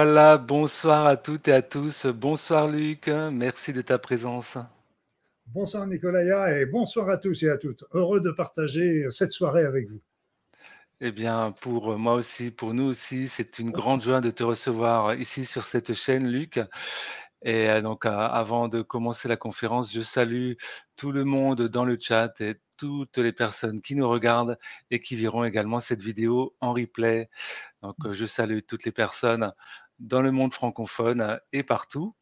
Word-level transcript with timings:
Voilà, 0.00 0.38
bonsoir 0.38 1.06
à 1.06 1.16
toutes 1.16 1.48
et 1.48 1.52
à 1.52 1.60
tous. 1.60 2.06
Bonsoir 2.06 2.68
Luc, 2.68 3.08
merci 3.08 3.72
de 3.72 3.82
ta 3.82 3.98
présence. 3.98 4.56
Bonsoir 5.48 5.88
Nicolaya 5.88 6.56
et 6.56 6.66
bonsoir 6.66 7.08
à 7.08 7.16
tous 7.16 7.42
et 7.42 7.50
à 7.50 7.58
toutes. 7.58 7.82
Heureux 7.90 8.20
de 8.20 8.30
partager 8.30 9.10
cette 9.10 9.32
soirée 9.32 9.64
avec 9.64 9.88
vous. 9.88 10.00
Eh 11.00 11.10
bien, 11.10 11.50
pour 11.50 11.98
moi 11.98 12.14
aussi, 12.14 12.52
pour 12.52 12.74
nous 12.74 12.84
aussi, 12.84 13.26
c'est 13.26 13.58
une 13.58 13.72
grande 13.72 14.00
joie 14.00 14.20
de 14.20 14.30
te 14.30 14.44
recevoir 14.44 15.16
ici 15.16 15.44
sur 15.44 15.64
cette 15.64 15.92
chaîne, 15.94 16.28
Luc. 16.28 16.60
Et 17.42 17.68
euh, 17.68 17.82
donc, 17.82 18.06
avant 18.06 18.68
de 18.68 18.82
commencer 18.82 19.26
la 19.26 19.36
conférence, 19.36 19.92
je 19.92 20.02
salue 20.02 20.52
tout 20.94 21.10
le 21.10 21.24
monde 21.24 21.62
dans 21.62 21.84
le 21.84 21.98
chat 22.00 22.40
et 22.40 22.54
toutes 22.76 23.18
les 23.18 23.32
personnes 23.32 23.80
qui 23.80 23.96
nous 23.96 24.08
regardent 24.08 24.58
et 24.92 25.00
qui 25.00 25.16
verront 25.16 25.42
également 25.42 25.80
cette 25.80 26.00
vidéo 26.00 26.54
en 26.60 26.72
replay. 26.72 27.28
Donc, 27.82 27.96
je 28.12 28.26
salue 28.26 28.60
toutes 28.66 28.84
les 28.84 28.92
personnes 28.92 29.52
dans 29.98 30.22
le 30.22 30.30
monde 30.32 30.52
francophone 30.52 31.40
et 31.52 31.62
partout. 31.62 32.14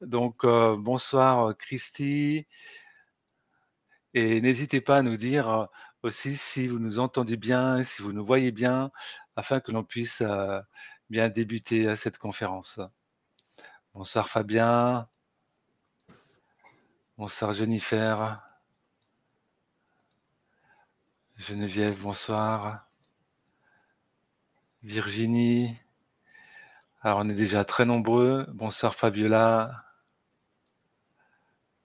Donc, 0.00 0.44
euh, 0.44 0.76
bonsoir 0.76 1.56
Christy. 1.56 2.46
Et 4.14 4.40
n'hésitez 4.40 4.80
pas 4.80 4.98
à 4.98 5.02
nous 5.02 5.16
dire 5.16 5.68
aussi 6.02 6.36
si 6.36 6.68
vous 6.68 6.78
nous 6.78 6.98
entendez 6.98 7.36
bien, 7.36 7.82
si 7.82 8.02
vous 8.02 8.12
nous 8.12 8.24
voyez 8.24 8.52
bien, 8.52 8.90
afin 9.36 9.60
que 9.60 9.72
l'on 9.72 9.84
puisse 9.84 10.22
euh, 10.22 10.60
bien 11.10 11.28
débuter 11.28 11.96
cette 11.96 12.18
conférence. 12.18 12.80
Bonsoir 13.94 14.28
Fabien. 14.28 15.08
Bonsoir 17.16 17.52
Jennifer. 17.52 18.40
Geneviève, 21.36 22.00
bonsoir. 22.00 22.88
Virginie. 24.82 25.76
Alors 27.00 27.20
on 27.20 27.28
est 27.28 27.34
déjà 27.34 27.64
très 27.64 27.84
nombreux. 27.84 28.44
Bonsoir 28.48 28.94
Fabiola. 28.96 29.84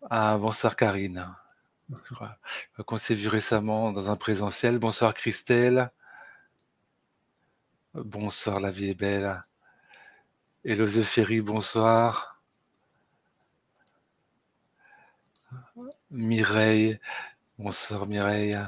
Ah, 0.10 0.38
bonsoir 0.40 0.76
Karine. 0.76 1.36
Qu'on 2.88 2.98
s'est 2.98 3.14
vu 3.14 3.28
récemment 3.28 3.92
dans 3.92 4.10
un 4.10 4.16
présentiel. 4.16 4.80
Bonsoir 4.80 5.14
Christelle. 5.14 5.92
Bonsoir, 7.94 8.60
la 8.60 8.72
vie 8.72 8.90
est 8.90 8.96
belle. 8.96 9.44
Hello 10.66 10.88
Ferry, 11.04 11.42
bonsoir. 11.42 12.42
Mireille, 16.10 17.00
bonsoir 17.60 18.08
Mireille. 18.08 18.60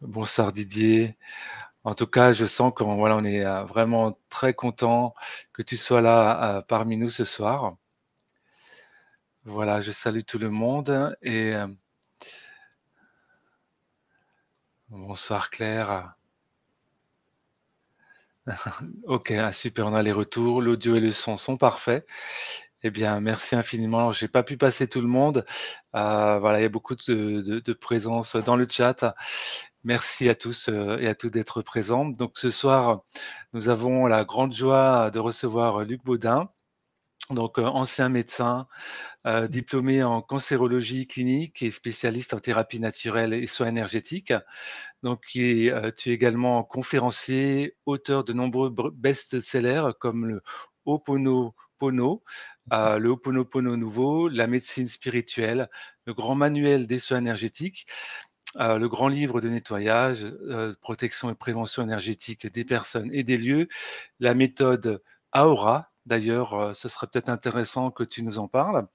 Bonsoir 0.00 0.52
Didier. 0.52 1.16
En 1.84 1.94
tout 1.94 2.06
cas, 2.06 2.32
je 2.32 2.44
sens 2.44 2.72
qu'on 2.74 2.96
voilà, 2.96 3.16
on 3.16 3.24
est 3.24 3.44
euh, 3.44 3.64
vraiment 3.64 4.18
très 4.28 4.52
content 4.54 5.14
que 5.52 5.62
tu 5.62 5.76
sois 5.78 6.00
là 6.02 6.58
euh, 6.58 6.62
parmi 6.62 6.96
nous 6.96 7.08
ce 7.08 7.24
soir. 7.24 7.76
Voilà, 9.44 9.80
je 9.80 9.90
salue 9.90 10.20
tout 10.26 10.38
le 10.38 10.50
monde 10.50 11.16
et 11.22 11.54
euh, 11.54 11.66
bonsoir 14.90 15.50
Claire. 15.50 16.14
ok, 19.04 19.30
ah, 19.32 19.52
super, 19.52 19.86
on 19.86 19.94
a 19.94 20.02
les 20.02 20.12
retours. 20.12 20.60
L'audio 20.60 20.96
et 20.96 21.00
le 21.00 21.12
son 21.12 21.36
sont 21.38 21.56
parfaits. 21.56 22.06
Eh 22.82 22.90
bien, 22.90 23.20
merci 23.20 23.56
infiniment. 23.56 24.12
J'ai 24.12 24.28
pas 24.28 24.42
pu 24.42 24.56
passer 24.56 24.88
tout 24.88 25.00
le 25.00 25.06
monde. 25.06 25.44
voilà, 25.92 26.60
il 26.60 26.62
y 26.62 26.66
a 26.66 26.68
beaucoup 26.68 26.94
de 26.96 27.72
présence 27.72 28.36
dans 28.36 28.56
le 28.56 28.66
chat. 28.68 29.14
Merci 29.84 30.28
à 30.28 30.34
tous 30.34 30.68
euh, 30.68 30.98
et 30.98 31.06
à 31.06 31.14
toutes 31.14 31.32
d'être 31.32 31.62
présents. 31.62 32.04
Donc 32.04 32.32
ce 32.34 32.50
soir, 32.50 33.02
nous 33.54 33.70
avons 33.70 34.06
la 34.06 34.24
grande 34.24 34.52
joie 34.52 35.10
de 35.10 35.18
recevoir 35.18 35.84
Luc 35.84 36.04
Baudin, 36.04 36.50
donc 37.30 37.58
euh, 37.58 37.64
ancien 37.64 38.10
médecin, 38.10 38.66
euh, 39.26 39.48
diplômé 39.48 40.02
en 40.02 40.20
cancérologie 40.20 41.06
clinique 41.06 41.62
et 41.62 41.70
spécialiste 41.70 42.34
en 42.34 42.40
thérapie 42.40 42.78
naturelle 42.78 43.32
et 43.32 43.46
soins 43.46 43.68
énergétiques. 43.68 44.34
Donc, 45.02 45.22
tu 45.28 45.68
es 45.70 45.92
également 46.06 46.62
conférencier, 46.62 47.76
auteur 47.86 48.24
de 48.24 48.34
nombreux 48.34 48.70
best-sellers 48.92 49.92
comme 49.98 50.26
le 50.26 50.42
Oponopono, 50.84 52.22
euh, 52.72 52.98
le 52.98 53.08
Oponopono 53.10 53.76
nouveau, 53.76 54.28
la 54.28 54.46
médecine 54.46 54.88
spirituelle, 54.88 55.70
le 56.04 56.14
grand 56.14 56.34
manuel 56.34 56.86
des 56.86 56.98
soins 56.98 57.18
énergétiques 57.18 57.86
euh, 58.56 58.78
le 58.78 58.88
grand 58.88 59.08
livre 59.08 59.40
de 59.40 59.48
nettoyage, 59.48 60.24
euh, 60.24 60.74
protection 60.80 61.30
et 61.30 61.34
prévention 61.34 61.82
énergétique 61.84 62.48
des 62.52 62.64
personnes 62.64 63.10
et 63.12 63.22
des 63.22 63.36
lieux, 63.36 63.68
la 64.18 64.34
méthode 64.34 65.02
Aura, 65.32 65.90
d'ailleurs, 66.06 66.54
euh, 66.54 66.72
ce 66.72 66.88
serait 66.88 67.06
peut-être 67.06 67.28
intéressant 67.28 67.92
que 67.92 68.02
tu 68.02 68.22
nous 68.24 68.38
en 68.38 68.48
parles, 68.48 68.86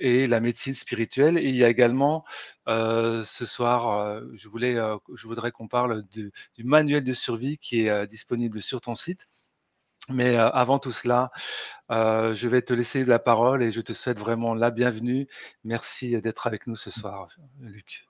et 0.00 0.26
la 0.26 0.40
médecine 0.40 0.74
spirituelle. 0.74 1.38
Et 1.38 1.48
il 1.48 1.56
y 1.56 1.64
a 1.64 1.68
également, 1.68 2.24
ce 2.66 3.44
soir, 3.44 4.20
je, 4.34 4.48
voudrais 4.48 5.50
qu'on 5.52 5.66
parle 5.66 6.04
du 6.12 6.32
manuel 6.58 7.02
de 7.02 7.12
survie 7.12 7.58
qui 7.58 7.86
est 7.86 8.06
disponible 8.06 8.60
sur 8.62 8.80
ton 8.80 8.94
site. 8.94 9.28
Mais 10.08 10.36
avant 10.36 10.78
tout 10.78 10.92
cela, 10.92 11.32
je 11.90 12.48
vais 12.48 12.62
te 12.62 12.74
laisser 12.74 13.02
la 13.04 13.18
parole 13.18 13.62
et 13.62 13.72
je 13.72 13.80
te 13.80 13.92
souhaite 13.92 14.18
vraiment 14.18 14.54
la 14.54 14.70
bienvenue. 14.70 15.26
Merci 15.64 16.20
d'être 16.20 16.46
avec 16.46 16.68
nous 16.68 16.76
ce 16.76 16.90
soir, 16.90 17.28
Luc. 17.60 18.06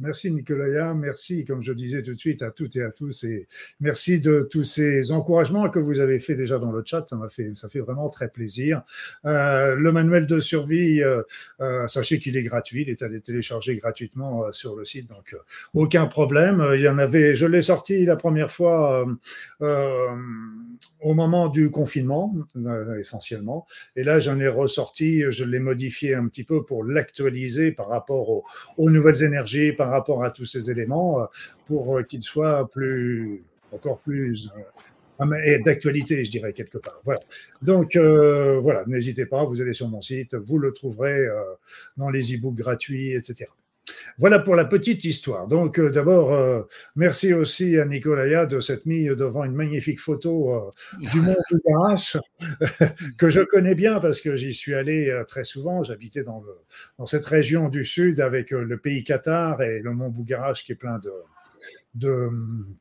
Merci 0.00 0.30
Nicolaya, 0.30 0.94
merci 0.94 1.44
comme 1.44 1.60
je 1.60 1.72
disais 1.72 2.04
tout 2.04 2.14
de 2.14 2.18
suite 2.18 2.42
à 2.42 2.52
toutes 2.52 2.76
et 2.76 2.82
à 2.82 2.92
tous. 2.92 3.24
Et 3.24 3.48
merci 3.80 4.20
de 4.20 4.46
tous 4.48 4.62
ces 4.62 5.10
encouragements 5.10 5.68
que 5.70 5.80
vous 5.80 5.98
avez 5.98 6.20
fait 6.20 6.36
déjà 6.36 6.58
dans 6.58 6.70
le 6.70 6.82
chat, 6.84 7.04
ça 7.08 7.16
m'a 7.16 7.28
fait 7.28 7.52
ça 7.56 7.68
fait 7.68 7.80
vraiment 7.80 8.08
très 8.08 8.28
plaisir. 8.28 8.82
Euh, 9.24 9.74
le 9.74 9.90
manuel 9.90 10.28
de 10.28 10.38
survie, 10.38 11.02
euh, 11.02 11.22
euh, 11.60 11.88
sachez 11.88 12.20
qu'il 12.20 12.36
est 12.36 12.44
gratuit, 12.44 12.82
il 12.82 12.90
est 12.90 13.02
à 13.02 13.08
télécharger 13.20 13.76
gratuitement 13.76 14.52
sur 14.52 14.76
le 14.76 14.84
site, 14.84 15.08
donc 15.08 15.34
aucun 15.74 16.06
problème. 16.06 16.64
Il 16.74 16.80
y 16.80 16.88
en 16.88 16.98
avait, 16.98 17.34
je 17.34 17.46
l'ai 17.46 17.62
sorti 17.62 18.04
la 18.04 18.14
première 18.14 18.52
fois 18.52 19.04
au 21.00 21.14
moment 21.14 21.48
du 21.48 21.70
confinement 21.70 22.34
essentiellement, 23.00 23.66
et 23.96 24.04
là 24.04 24.20
j'en 24.20 24.38
ai 24.38 24.48
ressorti, 24.48 25.24
je 25.30 25.44
l'ai 25.44 25.58
modifié 25.58 26.14
un 26.14 26.28
petit 26.28 26.44
peu 26.44 26.64
pour 26.64 26.84
l'actualiser 26.84 27.72
par 27.72 27.88
rapport 27.88 28.28
aux, 28.30 28.44
aux 28.76 28.90
nouvelles 28.90 29.22
énergies, 29.22 29.72
par 29.72 29.87
rapport 29.90 30.24
à 30.24 30.30
tous 30.30 30.44
ces 30.44 30.70
éléments 30.70 31.22
euh, 31.22 31.26
pour 31.66 31.98
euh, 31.98 32.02
qu'ils 32.02 32.22
soient 32.22 32.68
plus, 32.68 33.42
encore 33.72 33.98
plus 34.00 34.50
euh, 35.20 35.58
d'actualité, 35.64 36.24
je 36.24 36.30
dirais, 36.30 36.52
quelque 36.52 36.78
part. 36.78 37.00
Voilà. 37.04 37.20
Donc, 37.60 37.96
voilà, 37.96 38.84
n'hésitez 38.86 39.26
pas, 39.26 39.44
vous 39.44 39.60
allez 39.60 39.72
sur 39.72 39.88
mon 39.88 40.00
site, 40.00 40.34
vous 40.36 40.58
le 40.58 40.72
trouverez 40.72 41.26
dans 41.96 42.08
les 42.08 42.36
e-books 42.36 42.54
gratuits, 42.54 43.14
etc. 43.14 43.50
Voilà 44.18 44.38
pour 44.38 44.54
la 44.54 44.64
petite 44.64 45.04
histoire. 45.04 45.48
Donc, 45.48 45.78
euh, 45.78 45.90
d'abord, 45.90 46.32
euh, 46.32 46.62
merci 46.96 47.32
aussi 47.32 47.78
à 47.78 47.84
Nicolaya 47.84 48.46
de 48.46 48.60
s'être 48.60 48.86
mis 48.86 49.06
devant 49.06 49.44
une 49.44 49.54
magnifique 49.54 50.00
photo 50.00 50.54
euh, 50.54 50.70
du 51.12 51.20
mont 51.20 51.36
Bougarache, 51.50 52.16
que 53.18 53.28
je 53.28 53.40
connais 53.42 53.74
bien 53.74 54.00
parce 54.00 54.20
que 54.20 54.36
j'y 54.36 54.54
suis 54.54 54.74
allé 54.74 55.22
très 55.28 55.44
souvent. 55.44 55.82
J'habitais 55.82 56.22
dans, 56.22 56.42
dans 56.98 57.06
cette 57.06 57.26
région 57.26 57.68
du 57.68 57.84
sud 57.84 58.20
avec 58.20 58.50
le 58.50 58.78
pays 58.78 59.04
Qatar 59.04 59.62
et 59.62 59.80
le 59.80 59.92
mont 59.92 60.08
Bougarache 60.08 60.64
qui 60.64 60.72
est 60.72 60.76
plein 60.76 60.98
de, 60.98 61.10
de 61.98 62.30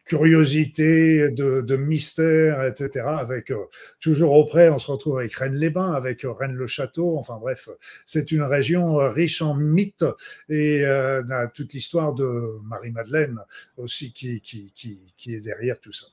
curiosité, 0.05 1.31
de, 1.31 1.61
de, 1.61 1.75
mystère, 1.75 2.63
etc. 2.65 3.05
Avec 3.07 3.51
euh, 3.51 3.65
toujours 3.99 4.33
auprès, 4.33 4.69
on 4.69 4.79
se 4.79 4.91
retrouve 4.91 5.19
avec 5.19 5.33
Rennes-les-Bains, 5.33 5.91
avec 5.91 6.25
euh, 6.25 6.31
Rennes-le-Château. 6.31 7.17
Enfin 7.17 7.37
bref, 7.39 7.69
c'est 8.05 8.31
une 8.31 8.43
région 8.43 8.99
euh, 8.99 9.09
riche 9.09 9.41
en 9.41 9.55
mythes 9.55 10.05
et 10.49 10.83
euh, 10.85 11.23
toute 11.53 11.73
l'histoire 11.73 12.13
de 12.13 12.59
Marie-Madeleine 12.63 13.39
aussi 13.77 14.13
qui, 14.13 14.41
qui, 14.41 14.71
qui, 14.73 15.13
qui, 15.17 15.35
est 15.35 15.41
derrière 15.41 15.79
tout 15.79 15.91
ça. 15.91 16.07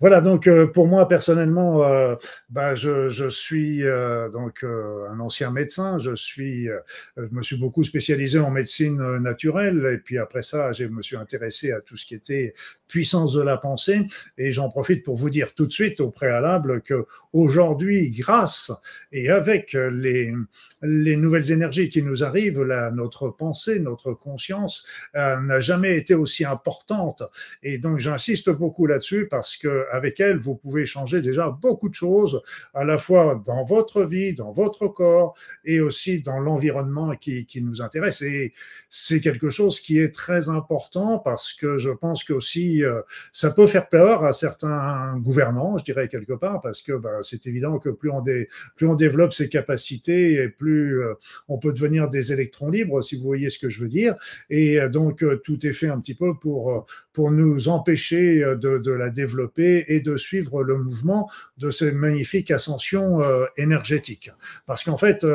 Voilà, 0.00 0.20
donc 0.20 0.48
pour 0.72 0.86
moi 0.86 1.06
personnellement, 1.08 1.84
euh, 1.84 2.14
bah, 2.48 2.74
je, 2.74 3.08
je, 3.08 3.28
suis 3.28 3.84
euh, 3.84 4.28
donc 4.28 4.64
un 4.64 5.20
ancien 5.20 5.50
médecin. 5.50 5.98
Je 5.98 6.14
suis, 6.14 6.68
je 7.16 7.22
me 7.30 7.42
suis 7.42 7.56
beaucoup 7.56 7.84
spécialisé 7.84 8.38
en 8.38 8.50
médecine 8.50 9.18
naturelle 9.18 9.90
et 9.92 9.98
puis 9.98 10.18
après 10.18 10.42
ça, 10.42 10.72
je 10.72 10.84
me 10.84 11.02
suis 11.02 11.16
intéressé 11.16 11.72
à 11.72 11.80
tout 11.80 11.96
ce 11.96 12.06
qui 12.06 12.14
était 12.14 12.54
puissance 12.88 13.32
de 13.32 13.42
la 13.42 13.56
pensée. 13.56 14.06
Et 14.38 14.52
j'en 14.52 14.70
profite 14.70 15.04
pour 15.04 15.16
vous 15.16 15.30
dire 15.30 15.54
tout 15.54 15.66
de 15.66 15.72
suite 15.72 16.00
au 16.00 16.10
préalable 16.10 16.82
que 16.82 17.06
aujourd'hui, 17.32 18.10
grâce 18.10 18.72
et 19.12 19.30
avec 19.30 19.72
les, 19.74 20.34
les 20.82 21.16
nouvelles 21.16 21.50
énergies 21.52 21.88
qui 21.88 22.02
nous 22.02 22.24
arrivent, 22.24 22.62
la, 22.62 22.90
notre 22.90 23.28
pensée, 23.28 23.78
notre 23.78 24.12
conscience 24.12 24.84
euh, 25.16 25.40
n'a 25.40 25.60
jamais 25.60 25.96
été 25.96 26.14
aussi 26.14 26.44
importante. 26.44 27.22
Et 27.62 27.78
donc 27.78 27.98
j'insiste 27.98 28.50
beaucoup 28.50 28.86
là-dessus 28.86 29.26
parce 29.28 29.49
que 29.56 29.86
avec 29.90 30.20
elle, 30.20 30.38
vous 30.38 30.54
pouvez 30.54 30.86
changer 30.86 31.20
déjà 31.20 31.50
beaucoup 31.50 31.88
de 31.88 31.94
choses, 31.94 32.40
à 32.74 32.84
la 32.84 32.98
fois 32.98 33.40
dans 33.44 33.64
votre 33.64 34.04
vie, 34.04 34.34
dans 34.34 34.52
votre 34.52 34.88
corps 34.88 35.34
et 35.64 35.80
aussi 35.80 36.22
dans 36.22 36.38
l'environnement 36.38 37.14
qui, 37.16 37.46
nous 37.62 37.82
intéresse. 37.82 38.22
Et 38.22 38.54
c'est 38.88 39.20
quelque 39.20 39.50
chose 39.50 39.80
qui 39.80 39.98
est 39.98 40.14
très 40.14 40.48
important 40.48 41.18
parce 41.18 41.52
que 41.52 41.76
je 41.76 41.90
pense 41.90 42.24
que 42.24 42.30
qu'aussi 42.30 42.84
euh, 42.84 43.02
ça 43.32 43.50
peut 43.50 43.66
faire 43.66 43.88
peur 43.88 44.24
à 44.24 44.32
certains 44.32 45.18
gouvernants, 45.18 45.76
je 45.78 45.84
dirais 45.84 46.08
quelque 46.08 46.32
part, 46.32 46.60
parce 46.60 46.80
que 46.80 46.92
bah, 46.92 47.18
c'est 47.22 47.46
évident 47.46 47.78
que 47.78 47.88
plus 47.90 48.10
on, 48.10 48.94
développe 48.94 49.32
ses 49.32 49.48
capacités 49.48 50.34
et 50.34 50.48
plus 50.48 51.02
euh, 51.02 51.14
on 51.48 51.58
peut 51.58 51.72
devenir 51.72 52.08
des 52.08 52.32
électrons 52.32 52.70
libres, 52.70 53.02
si 53.02 53.16
vous 53.16 53.24
voyez 53.24 53.50
ce 53.50 53.58
que 53.58 53.68
je 53.68 53.80
veux 53.80 53.88
dire. 53.88 54.14
Et 54.48 54.80
euh, 54.80 54.88
donc 54.88 55.24
tout 55.42 55.66
est 55.66 55.72
fait 55.72 55.88
un 55.88 56.00
petit 56.00 56.14
peu 56.14 56.34
pour, 56.34 56.86
nous 57.16 57.68
empêcher 57.68 58.40
de 58.56 58.90
la 58.90 59.10
développer 59.10 59.39
et 59.88 60.00
de 60.00 60.16
suivre 60.16 60.62
le 60.62 60.76
mouvement 60.76 61.30
de 61.58 61.70
ces 61.70 61.92
magnifiques 61.92 62.50
ascensions 62.50 63.22
énergétiques. 63.56 64.32
Parce 64.66 64.84
qu'en 64.84 64.96
fait, 64.96 65.26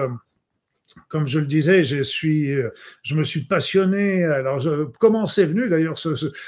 comme 1.07 1.27
je 1.27 1.39
le 1.39 1.45
disais, 1.45 1.83
je 1.83 2.01
suis, 2.03 2.51
je 3.03 3.15
me 3.15 3.23
suis 3.23 3.41
passionné. 3.41 4.23
Alors, 4.23 4.63
comment 4.99 5.27
c'est 5.27 5.45
venu 5.45 5.67
d'ailleurs 5.69 5.97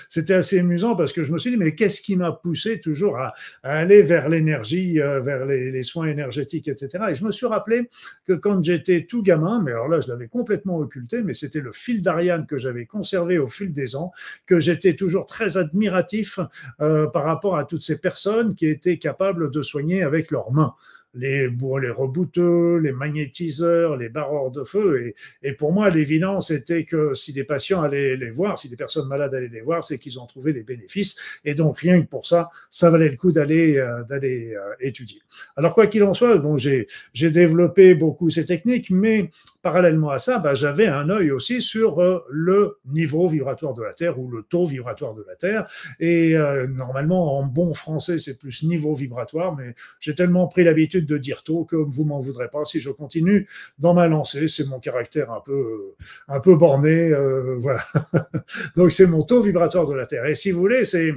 C'était 0.09 0.33
assez 0.33 0.59
amusant 0.59 0.95
parce 0.95 1.13
que 1.13 1.23
je 1.23 1.31
me 1.31 1.37
suis 1.37 1.51
dit, 1.51 1.57
mais 1.57 1.75
qu'est-ce 1.75 2.01
qui 2.01 2.15
m'a 2.15 2.31
poussé 2.31 2.79
toujours 2.79 3.17
à, 3.17 3.33
aller 3.63 4.01
vers 4.03 4.29
l'énergie, 4.29 5.01
euh, 5.01 5.19
vers 5.21 5.45
les, 5.45 5.83
soins 5.83 6.07
énergétiques, 6.07 6.67
etc. 6.67 7.05
Et 7.11 7.15
je 7.15 7.23
me 7.23 7.31
suis 7.31 7.45
rappelé 7.45 7.89
que 8.25 8.33
quand 8.33 8.63
j'étais 8.63 9.05
tout 9.05 9.21
gamin, 9.21 9.61
mais 9.63 9.71
alors 9.71 9.87
là, 9.87 10.01
je 10.01 10.07
l'avais 10.07 10.27
complètement 10.27 10.77
occulté, 10.77 11.21
mais 11.23 11.33
c'était 11.33 11.61
le 11.61 11.71
fil 11.71 12.01
d'Ariane 12.01 12.45
que 12.45 12.57
j'avais 12.57 12.85
conservé 12.85 13.37
au 13.37 13.47
fil 13.47 13.73
des 13.73 13.95
ans, 13.95 14.11
que 14.45 14.59
j'étais 14.59 14.95
toujours 14.95 15.25
très 15.25 15.57
admiratif 15.57 16.39
euh, 16.81 17.07
par 17.07 17.23
rapport 17.23 17.57
à 17.57 17.65
toutes 17.65 17.83
ces 17.83 17.99
personnes 17.99 18.55
qui 18.55 18.67
étaient 18.67 18.97
capables 18.97 19.51
de 19.51 19.61
soigner 19.61 20.03
avec 20.03 20.31
leurs 20.31 20.51
mains 20.51 20.75
les, 21.17 21.49
les 21.49 21.89
rebouteux, 21.89 22.77
les 22.77 22.91
magnétiseurs, 22.91 23.97
les 23.97 24.09
barreurs 24.09 24.51
de 24.51 24.63
feu. 24.63 25.13
Et, 25.43 25.53
pour 25.53 25.71
moi, 25.71 25.89
l'évidence 25.89 26.51
était 26.51 26.83
que 26.83 27.13
si 27.13 27.33
des 27.33 27.43
patients 27.43 27.81
allaient 27.81 28.15
les 28.15 28.29
voir, 28.29 28.59
si 28.59 28.69
des 28.69 28.75
personnes 28.75 29.07
malades 29.07 29.33
allaient 29.33 29.47
les 29.47 29.61
voir, 29.61 29.83
c'est 29.83 29.97
qu'ils 29.97 30.19
ont 30.19 30.25
trouvé 30.27 30.53
des 30.53 30.63
bénéfices. 30.63 31.15
Et 31.43 31.55
donc, 31.55 31.79
rien 31.79 32.01
que 32.01 32.07
pour 32.07 32.25
ça, 32.25 32.49
ça 32.69 32.89
valait 32.89 33.09
le 33.09 33.15
coup 33.15 33.31
d'aller 33.31 33.77
euh, 33.77 34.03
euh, 34.11 34.73
étudier. 34.79 35.21
Alors, 35.55 35.73
quoi 35.73 35.87
qu'il 35.87 36.03
en 36.03 36.13
soit, 36.13 36.37
bon, 36.37 36.57
j'ai 36.57 36.87
développé 37.13 37.95
beaucoup 37.95 38.29
ces 38.29 38.45
techniques, 38.45 38.89
mais 38.91 39.29
parallèlement 39.61 40.09
à 40.09 40.19
ça, 40.19 40.39
bah, 40.39 40.53
j'avais 40.53 40.87
un 40.87 41.09
œil 41.09 41.31
aussi 41.31 41.61
sur 41.61 41.99
euh, 41.99 42.19
le 42.29 42.77
niveau 42.85 43.27
vibratoire 43.27 43.73
de 43.73 43.83
la 43.83 43.93
Terre 43.93 44.19
ou 44.19 44.29
le 44.29 44.43
taux 44.43 44.65
vibratoire 44.65 45.13
de 45.13 45.23
la 45.27 45.35
Terre. 45.35 45.67
Et 45.99 46.35
normalement, 46.69 47.37
en 47.39 47.45
bon 47.45 47.73
français, 47.73 48.19
c'est 48.19 48.37
plus 48.37 48.63
niveau 48.63 48.93
vibratoire, 48.95 49.55
mais 49.55 49.73
j'ai 49.99 50.13
tellement 50.15 50.47
pris 50.47 50.63
l'habitude 50.63 51.06
de 51.07 51.17
dire 51.17 51.43
tôt 51.43 51.65
que 51.65 51.75
vous 51.75 52.03
m'en 52.03 52.21
voudrez 52.21 52.49
pas 52.49 52.65
si 52.65 52.79
je 52.79 52.89
continue 52.89 53.47
dans 53.79 53.93
ma 53.93 54.07
lancée. 54.07 54.47
C'est 54.47 54.67
mon 54.67 54.79
caractère 54.79 55.31
un 55.31 55.41
peu, 55.41 55.95
un 56.27 56.39
peu 56.39 56.55
borné. 56.55 57.11
Euh, 57.11 57.57
voilà. 57.57 57.81
Donc, 58.75 58.91
c'est 58.91 59.07
mon 59.07 59.21
taux 59.21 59.41
vibratoire 59.41 59.87
de 59.87 59.93
la 59.93 60.05
Terre. 60.05 60.25
Et 60.25 60.35
si 60.35 60.51
vous 60.51 60.59
voulez, 60.59 60.85
c'est 60.85 61.11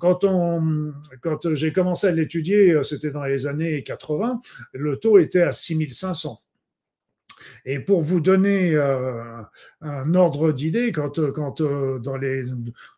quand, 0.00 0.24
quand 1.20 1.54
j'ai 1.54 1.72
commencé 1.72 2.06
à 2.06 2.12
l'étudier, 2.12 2.80
c'était 2.82 3.10
dans 3.10 3.24
les 3.24 3.46
années 3.46 3.82
80, 3.82 4.40
le 4.72 4.96
taux 4.96 5.18
était 5.18 5.42
à 5.42 5.52
6500. 5.52 6.40
Et 7.64 7.78
pour 7.78 8.02
vous 8.02 8.20
donner 8.20 8.74
euh, 8.74 9.42
un 9.80 10.14
ordre 10.14 10.52
d'idée, 10.52 10.92
quand, 10.92 11.20
quand 11.32 11.60
euh, 11.60 11.98
dans 11.98 12.16
les 12.16 12.44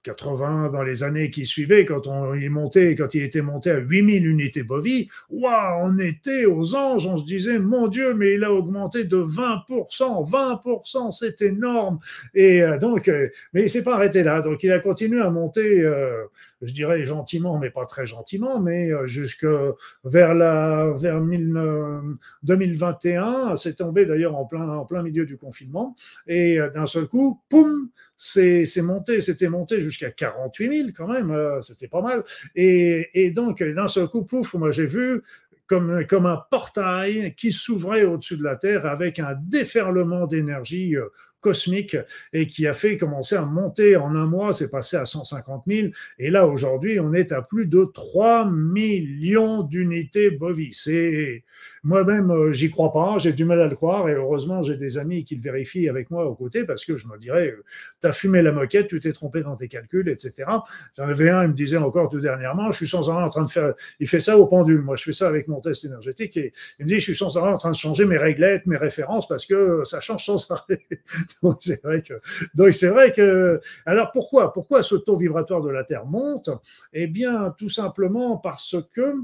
80, 0.05 0.71
dans 0.71 0.83
les 0.83 1.03
années 1.03 1.31
qui 1.31 1.47
suivaient, 1.47 1.85
quand 1.85 2.07
on 2.07 2.35
il 2.35 2.51
montait, 2.51 2.95
quand 2.97 3.15
il 3.15 3.23
était 3.23 3.43
monté 3.43 3.71
à 3.71 3.79
8000 3.79 4.27
unités 4.27 4.63
bovies, 4.63 5.09
waouh, 5.31 5.81
on 5.83 5.99
était 5.99 6.45
aux 6.47 6.75
anges, 6.75 7.07
on 7.07 7.17
se 7.17 7.25
disait, 7.25 7.59
mon 7.59 7.89
Dieu, 7.89 8.15
mais 8.15 8.35
il 8.35 8.45
a 8.45 8.53
augmenté 8.53 9.05
de 9.05 9.19
20%, 9.19 10.31
20%, 10.31 11.13
c'est 11.13 11.43
énorme. 11.43 11.99
Et 12.35 12.63
euh, 12.63 12.79
donc, 12.79 13.11
mais 13.53 13.63
il 13.63 13.71
s'est 13.71 13.83
pas 13.83 13.95
arrêté 13.95 14.23
là, 14.23 14.41
donc 14.41 14.63
il 14.63 14.73
a 14.73 14.79
continué 14.79 15.21
à 15.21 15.31
monter, 15.31 15.89
je 16.63 16.73
dirais 16.73 17.05
gentiment, 17.05 17.59
mais 17.59 17.71
pas 17.71 17.87
très 17.87 18.07
gentiment, 18.07 18.61
mais 18.61 18.91
jusque 19.07 19.47
vers 20.05 20.35
la 20.35 20.95
vers 20.99 21.21
2021, 21.21 23.57
c'est 23.57 23.77
tombé 23.77 24.07
d'ailleurs 24.07 24.37
en 24.37 24.45
plein, 24.45 24.69
en 24.69 24.85
plein 24.85 25.03
milieu 25.03 25.27
du 25.27 25.37
confinement. 25.37 25.97
Et 26.27 26.61
euh, 26.61 26.71
d'un 26.71 26.87
seul 26.87 27.07
coup, 27.07 27.41
poum, 27.49 27.89
c'est 28.17 28.67
monté, 28.83 29.21
c'était 29.21 29.49
monté 29.49 29.81
jusqu'à 29.81 30.11
48 30.11 30.77
000 30.77 30.89
quand 30.97 31.09
même, 31.09 31.31
euh, 31.31 31.61
c'était 31.63 31.89
pas 31.89 32.03
mal. 32.03 32.25
Et, 32.55 33.09
et 33.15 33.31
donc, 33.31 33.63
d'un 33.63 33.89
seul 33.89 34.09
coup, 34.09 34.25
pouf, 34.25 34.55
moi 34.55 34.71
j'ai 34.71 34.87
vu 34.87 35.23
comme, 35.67 36.07
comme 36.07 36.27
un 36.27 36.43
portail 36.51 37.35
qui 37.37 37.53
s'ouvrait 37.53 38.05
au-dessus 38.05 38.39
de 38.39 38.43
la 38.43 38.57
Terre 38.57 38.87
avec 38.87 39.19
un 39.19 39.35
déferlement 39.35 40.27
d'énergie 40.27 40.97
euh, 40.97 41.09
cosmique 41.41 41.97
et 42.33 42.47
qui 42.47 42.67
a 42.67 42.73
fait 42.73 42.97
commencer 42.97 43.37
à 43.37 43.45
monter 43.45 43.97
en 43.97 44.15
un 44.15 44.27
mois, 44.27 44.53
c'est 44.53 44.71
passé 44.71 44.97
à 44.97 45.05
150 45.05 45.65
000 45.67 45.89
et 46.19 46.31
là 46.31 46.47
aujourd'hui 46.47 46.99
on 47.01 47.13
est 47.13 47.33
à 47.33 47.43
plus 47.43 47.67
de 47.67 47.85
3 47.85 48.51
millions 48.51 49.63
d'unités 49.63 50.31
bovis. 50.31 50.87
Et 50.89 51.45
moi-même 51.85 52.31
euh, 52.31 52.53
j'y 52.53 52.71
crois 52.71 52.93
pas, 52.93 53.19
j'ai 53.19 53.33
du 53.33 53.45
mal 53.45 53.61
à 53.61 53.69
le 53.69 53.77
croire 53.77 54.09
et 54.09 54.15
heureusement 54.15 54.63
j'ai 54.63 54.77
des 54.77 54.99
amis 54.99 55.25
qui 55.25 55.37
le 55.37 55.43
vérifient 55.43 55.89
avec 55.89 56.11
moi 56.11 56.27
aux 56.27 56.35
côtés 56.35 56.65
parce 56.65 56.85
que 56.85 56.97
je 56.97 57.07
me 57.07 57.17
dirais 57.19 57.51
euh, 57.51 57.65
t'as 58.01 58.13
fumé 58.13 58.43
la 58.43 58.53
moquette, 58.53 58.89
tu 58.89 58.99
t'es 58.99 59.13
trompé 59.13 59.43
dans 59.43 59.57
tes 59.57 59.69
calculs, 59.69 60.09
etc. 60.09 60.49
J'en 60.97 61.09
avais 61.09 61.31
un, 61.31 61.45
il 61.45 61.49
me 61.49 61.55
disait 61.55 61.77
encore 61.77 62.09
tout 62.09 62.21
dernièrement, 62.21 62.73
je 62.73 62.79
suis 62.79 62.89
sans 62.89 63.09
arrêt 63.11 63.23
en 63.23 63.31
train 63.31 63.45
de 63.45 63.51
faire, 63.51 63.75
il 64.01 64.09
fait 64.09 64.21
ça 64.21 64.39
au 64.39 64.47
pendule, 64.47 64.83
moi 64.83 64.97
je 64.97 65.05
fais 65.05 65.13
ça 65.13 65.29
avec 65.29 65.47
mon 65.47 65.61
test 65.61 65.85
énergétique 65.85 66.37
et 66.37 66.53
il 66.81 66.85
me 66.85 66.89
dit 66.89 66.97
je 66.97 67.05
suis 67.05 67.17
sans 67.17 67.37
arrêt 67.37 67.53
en 67.53 67.59
train 67.59 67.71
de 67.71 67.77
changer 67.77 68.07
mes 68.07 68.19
réglettes, 68.19 68.67
mes 68.67 68.77
références 68.77 69.29
parce 69.29 69.47
que 69.47 69.83
ça 69.85 70.01
change 70.01 70.25
sans 70.25 70.51
arrêt. 70.51 70.79
donc 71.43 71.63
c'est 71.63 72.89
vrai 72.89 73.13
que, 73.13 73.61
alors 73.87 74.11
pourquoi, 74.13 74.53
pourquoi 74.53 74.83
ce 74.83 74.95
taux 74.95 75.17
vibratoire 75.17 75.61
de 75.61 75.71
la 75.71 75.85
Terre 75.85 76.07
monte? 76.07 76.51
Eh 76.93 77.07
bien, 77.07 77.55
tout 77.59 77.69
simplement 77.69 78.37
parce 78.37 78.77
que 78.93 79.15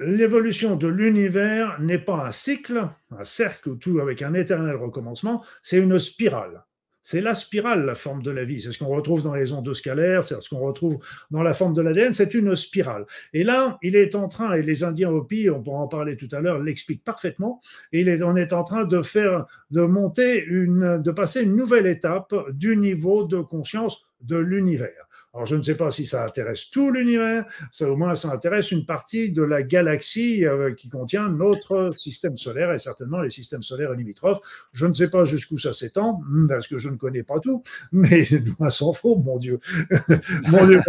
l'évolution 0.00 0.76
de 0.76 0.88
l'univers 0.88 1.80
n'est 1.80 1.98
pas 1.98 2.26
un 2.26 2.32
cycle, 2.32 2.88
un 3.10 3.24
cercle 3.24 3.78
tout 3.78 4.00
avec 4.00 4.22
un 4.22 4.34
éternel 4.34 4.76
recommencement, 4.76 5.44
c'est 5.62 5.78
une 5.78 5.98
spirale. 5.98 6.65
C'est 7.08 7.20
la 7.20 7.36
spirale, 7.36 7.86
la 7.86 7.94
forme 7.94 8.20
de 8.20 8.32
la 8.32 8.44
vie. 8.44 8.60
C'est 8.60 8.72
ce 8.72 8.80
qu'on 8.80 8.88
retrouve 8.88 9.22
dans 9.22 9.32
les 9.32 9.52
ondes 9.52 9.72
scalaires, 9.74 10.24
c'est 10.24 10.42
ce 10.42 10.48
qu'on 10.48 10.58
retrouve 10.58 10.98
dans 11.30 11.44
la 11.44 11.54
forme 11.54 11.72
de 11.72 11.80
l'ADN. 11.80 12.12
C'est 12.12 12.34
une 12.34 12.56
spirale. 12.56 13.06
Et 13.32 13.44
là, 13.44 13.78
il 13.80 13.94
est 13.94 14.16
en 14.16 14.26
train, 14.26 14.54
et 14.54 14.62
les 14.62 14.82
Indiens 14.82 15.10
Hopi, 15.10 15.48
on 15.48 15.62
pourra 15.62 15.78
en 15.78 15.86
parler 15.86 16.16
tout 16.16 16.26
à 16.32 16.40
l'heure, 16.40 16.58
l'expliquent 16.58 17.04
parfaitement. 17.04 17.60
Il 17.92 18.08
est, 18.08 18.24
on 18.24 18.34
est 18.34 18.52
en 18.52 18.64
train 18.64 18.84
de 18.86 19.02
faire, 19.02 19.46
de 19.70 19.82
monter 19.82 20.44
une, 20.46 21.00
de 21.00 21.10
passer 21.12 21.44
une 21.44 21.54
nouvelle 21.54 21.86
étape 21.86 22.34
du 22.50 22.76
niveau 22.76 23.22
de 23.22 23.38
conscience 23.38 24.02
de 24.22 24.38
l'univers. 24.38 25.05
Alors, 25.36 25.44
je 25.44 25.56
ne 25.56 25.62
sais 25.62 25.74
pas 25.74 25.90
si 25.90 26.06
ça 26.06 26.24
intéresse 26.24 26.70
tout 26.70 26.90
l'univers, 26.90 27.44
ça, 27.70 27.90
au 27.90 27.96
moins 27.96 28.14
ça 28.14 28.32
intéresse 28.32 28.72
une 28.72 28.86
partie 28.86 29.30
de 29.30 29.42
la 29.42 29.62
galaxie 29.62 30.46
euh, 30.46 30.72
qui 30.72 30.88
contient 30.88 31.28
notre 31.28 31.92
système 31.94 32.36
solaire 32.36 32.72
et 32.72 32.78
certainement 32.78 33.20
les 33.20 33.28
systèmes 33.28 33.62
solaires 33.62 33.92
limitrophes. 33.92 34.40
Je 34.72 34.86
ne 34.86 34.94
sais 34.94 35.08
pas 35.08 35.26
jusqu'où 35.26 35.58
ça 35.58 35.74
s'étend, 35.74 36.22
hmm, 36.26 36.48
parce 36.48 36.66
que 36.66 36.78
je 36.78 36.88
ne 36.88 36.96
connais 36.96 37.22
pas 37.22 37.38
tout, 37.40 37.62
mais 37.92 38.24
loin 38.58 38.70
s'en 38.70 38.94
faut, 38.94 39.16
mon 39.16 39.36
Dieu. 39.36 39.58
mon 40.48 40.66
Dieu. 40.66 40.80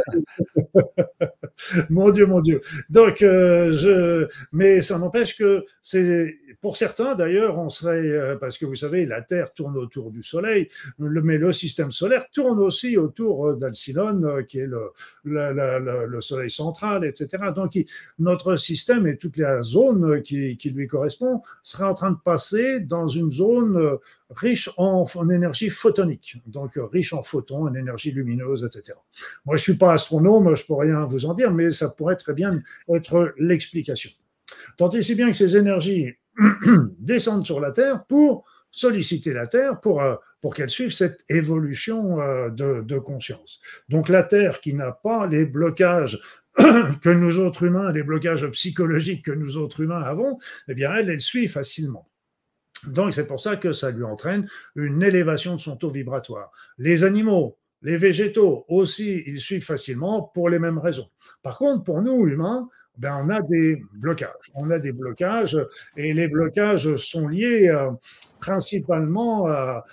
mon 1.90 2.12
Dieu, 2.12 2.26
mon 2.26 2.40
Dieu. 2.40 2.62
Donc, 2.90 3.22
euh, 3.22 3.74
je, 3.76 4.28
mais 4.54 4.82
ça 4.82 4.98
n'empêche 4.98 5.38
que 5.38 5.66
c'est 5.82 6.38
pour 6.62 6.78
certains, 6.78 7.16
d'ailleurs, 7.16 7.60
on 7.60 7.70
serait, 7.70 8.10
euh, 8.10 8.36
parce 8.36 8.58
que 8.58 8.66
vous 8.66 8.76
savez, 8.76 9.06
la 9.06 9.22
Terre 9.22 9.54
tourne 9.54 9.78
autour 9.78 10.12
du 10.12 10.24
Soleil, 10.24 10.68
mais 10.98 11.38
le 11.38 11.52
système 11.52 11.92
solaire 11.92 12.26
tourne 12.34 12.60
aussi 12.60 12.98
autour 12.98 13.50
euh, 13.50 13.56
euh, 14.26 14.44
qui 14.44 14.60
est 14.60 14.68
le, 14.68 14.92
le, 15.24 16.22
Soleil 16.22 16.50
central, 16.50 17.06
etc. 17.06 17.44
Donc, 17.56 17.78
notre 18.20 18.56
système 18.56 19.08
et 19.08 19.18
toute 19.18 19.38
la 19.38 19.62
zone 19.62 20.22
qui, 20.22 20.58
qui, 20.58 20.70
lui 20.70 20.88
correspond 20.88 21.42
serait 21.64 21.86
en 21.86 21.94
train 21.94 22.12
de 22.12 22.18
passer 22.24 22.80
dans 22.80 23.08
une 23.08 23.32
zone 23.32 23.98
riche 24.30 24.70
en, 24.78 25.06
en, 25.14 25.30
énergie 25.30 25.70
photonique, 25.70 26.38
donc 26.46 26.80
riche 26.92 27.14
en 27.14 27.24
photons, 27.24 27.68
en 27.68 27.74
énergie 27.74 28.12
lumineuse, 28.12 28.64
etc. 28.64 28.98
Moi, 29.46 29.56
je 29.56 29.64
suis 29.64 29.78
pas 29.78 29.94
astronome, 29.94 30.56
je 30.56 30.66
peux 30.66 30.76
rien 30.76 31.06
vous 31.06 31.26
en 31.26 31.34
dire, 31.34 31.52
mais 31.52 31.72
ça 31.72 31.90
pourrait 31.90 32.16
très 32.16 32.34
bien 32.34 32.62
être 32.90 33.34
l'explication. 33.38 34.12
Tant 34.78 34.90
et 34.90 35.02
si 35.02 35.16
bien 35.16 35.30
que 35.32 35.38
ces 35.38 35.56
énergies 35.56 36.14
descendent 37.00 37.46
sur 37.46 37.60
la 37.60 37.72
Terre 37.72 38.06
pour 38.06 38.46
solliciter 38.72 39.34
la 39.34 39.48
Terre 39.48 39.80
pour, 39.80 40.02
euh, 40.02 40.16
pour 40.42 40.54
qu'elle 40.54 40.70
suive 40.70 40.92
cette 40.92 41.24
évolution 41.30 42.20
euh, 42.20 42.50
de, 42.50 42.98
conscience. 43.00 43.60
Donc 43.90 44.10
la 44.10 44.24
Terre 44.24 44.62
qui 44.62 44.74
n'a 44.74 44.92
pas 44.92 45.28
les 45.28 45.46
blocages 45.46 46.20
que 46.58 47.10
nous 47.10 47.40
autres 47.40 47.64
humains, 47.64 47.92
les 47.92 48.04
blocages 48.04 48.46
psychologiques 48.48 49.26
que 49.26 49.32
nous 49.32 49.58
autres 49.58 49.82
humains 49.82 50.02
avons, 50.02 50.38
eh 50.68 50.74
bien 50.74 50.94
elle, 50.94 51.10
elle 51.10 51.22
suit 51.22 51.48
facilement. 51.48 52.10
Donc 52.86 53.14
c'est 53.14 53.28
pour 53.28 53.40
ça 53.40 53.56
que 53.56 53.74
ça 53.74 53.92
lui 53.92 54.04
entraîne 54.04 54.48
une 54.76 55.02
élévation 55.02 55.56
de 55.56 55.62
son 55.62 55.76
taux 55.76 55.90
vibratoire. 55.90 56.52
Les 56.78 57.04
animaux, 57.04 57.58
les 57.82 57.98
végétaux 57.98 58.66
aussi, 58.68 59.24
ils 59.26 59.40
suivent 59.40 59.66
facilement 59.66 60.24
pour 60.34 60.50
les 60.50 60.60
mêmes 60.60 60.80
raisons. 60.80 61.10
Par 61.44 61.58
contre, 61.58 61.84
pour 61.84 62.02
nous 62.02 62.28
humains, 62.28 62.68
ben, 62.98 63.16
on 63.24 63.30
a 63.30 63.42
des 63.42 63.82
blocages. 63.94 64.52
On 64.56 64.70
a 64.72 64.80
des 64.80 64.92
blocages 64.92 65.58
et 65.96 66.14
les 66.14 66.28
blocages 66.28 66.96
sont 66.96 67.28
liés 67.28 67.70
euh, 67.70 67.92
principalement 68.40 69.48
à, 69.48 69.84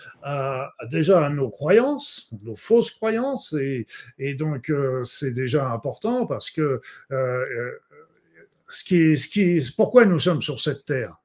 déjà 0.90 1.26
à 1.26 1.28
nos 1.30 1.50
croyances, 1.50 2.30
nos 2.42 2.56
fausses 2.56 2.90
croyances 2.90 3.52
et, 3.54 3.86
et 4.18 4.34
donc 4.34 4.70
euh, 4.70 5.02
c'est 5.04 5.32
déjà 5.32 5.70
important 5.70 6.26
parce 6.26 6.50
que 6.50 6.80
euh, 7.12 7.70
ce 8.68 8.84
qui, 8.84 9.16
ce 9.16 9.28
qui, 9.28 9.60
pourquoi 9.76 10.04
nous 10.06 10.18
sommes 10.18 10.42
sur 10.42 10.60
cette 10.60 10.84
terre? 10.84 11.16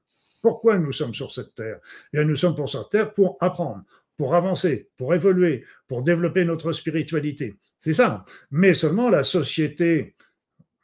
Pourquoi 0.42 0.78
nous 0.78 0.94
sommes 0.94 1.14
sur 1.14 1.32
cette 1.32 1.56
terre? 1.56 1.80
Eh 2.14 2.18
bien, 2.18 2.26
Nous 2.26 2.36
sommes 2.36 2.56
pour 2.56 2.70
cette 2.70 2.90
terre 2.90 3.14
pour 3.14 3.38
apprendre, 3.42 3.84
pour 4.18 4.36
avancer, 4.36 4.90
pour 4.98 5.14
évoluer, 5.14 5.66
pour 5.88 6.04
développer 6.04 6.46
notre 6.46 6.72
spiritualité. 6.72 7.56
C'est 7.80 7.94
ça. 7.94 8.26
Mais 8.52 8.74
seulement 8.74 9.10
la 9.10 9.24
société 9.24 10.16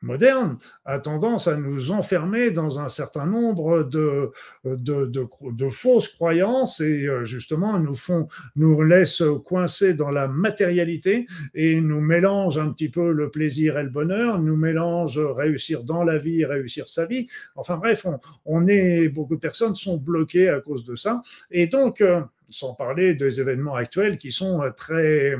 moderne 0.05 0.57
a 0.85 0.99
tendance 0.99 1.47
à 1.47 1.57
nous 1.57 1.91
enfermer 1.91 2.51
dans 2.51 2.79
un 2.79 2.89
certain 2.89 3.25
nombre 3.25 3.83
de, 3.83 4.31
de, 4.63 5.05
de, 5.05 5.69
fausses 5.69 6.07
croyances 6.07 6.79
et 6.79 7.07
euh, 7.07 7.25
justement 7.25 7.77
nous 7.79 7.95
font, 7.95 8.27
nous 8.55 8.81
laisse 8.81 9.21
coincés 9.43 9.93
dans 9.93 10.11
la 10.11 10.27
matérialité 10.27 11.25
et 11.53 11.81
nous 11.81 12.01
mélange 12.01 12.57
un 12.57 12.71
petit 12.71 12.89
peu 12.89 13.11
le 13.11 13.29
plaisir 13.31 13.77
et 13.77 13.83
le 13.83 13.89
bonheur, 13.89 14.39
nous 14.39 14.55
mélange 14.55 15.19
réussir 15.19 15.83
dans 15.83 16.03
la 16.03 16.17
vie, 16.17 16.45
réussir 16.45 16.87
sa 16.87 17.05
vie. 17.05 17.27
Enfin 17.55 17.77
bref, 17.77 18.05
on, 18.05 18.19
on 18.45 18.67
est, 18.67 19.09
beaucoup 19.09 19.35
de 19.35 19.39
personnes 19.41 19.75
sont 19.75 19.97
bloquées 19.97 20.49
à 20.49 20.61
cause 20.61 20.85
de 20.85 20.95
ça. 20.95 21.21
Et 21.51 21.67
donc, 21.67 22.01
euh, 22.01 22.21
sans 22.49 22.73
parler 22.73 23.13
des 23.15 23.39
événements 23.39 23.75
actuels 23.75 24.17
qui 24.17 24.31
sont 24.31 24.61
euh, 24.61 24.69
très, 24.71 25.35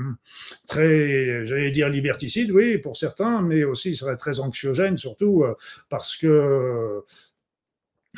très, 0.68 1.46
j'allais 1.46 1.72
dire 1.72 1.90
liberticides, 1.90 2.52
oui, 2.52 2.78
pour 2.78 2.98
certains, 2.98 3.42
mais 3.42 3.64
aussi 3.64 3.96
seraient 3.96 4.18
très 4.18 4.40
anxiogènes, 4.40 4.98
surtout 4.98 5.44
euh, 5.44 5.56
parce 5.90 6.16
que 6.18 7.04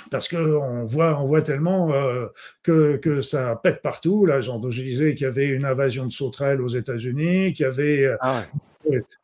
parce 0.10 0.28
qu'on 0.28 0.86
voit, 0.86 1.20
on 1.22 1.26
voit 1.26 1.42
tellement 1.42 1.92
euh, 1.92 2.28
que, 2.64 2.98
que, 2.98 3.22
ça 3.22 3.60
pète 3.62 3.82
partout. 3.82 4.26
Là, 4.26 4.42
genre, 4.42 4.62
je 4.70 4.82
disais 4.82 5.16
qu'il 5.16 5.26
y 5.26 5.28
avait 5.28 5.48
une 5.48 5.66
invasion 5.66 6.06
de 6.06 6.12
sauterelles 6.12 6.62
aux 6.62 6.68
États-Unis, 6.68 7.54
qu'il 7.54 7.66
y 7.66 7.70
avait. 7.70 8.16
Ah 8.22 8.44
ouais. 8.54 8.62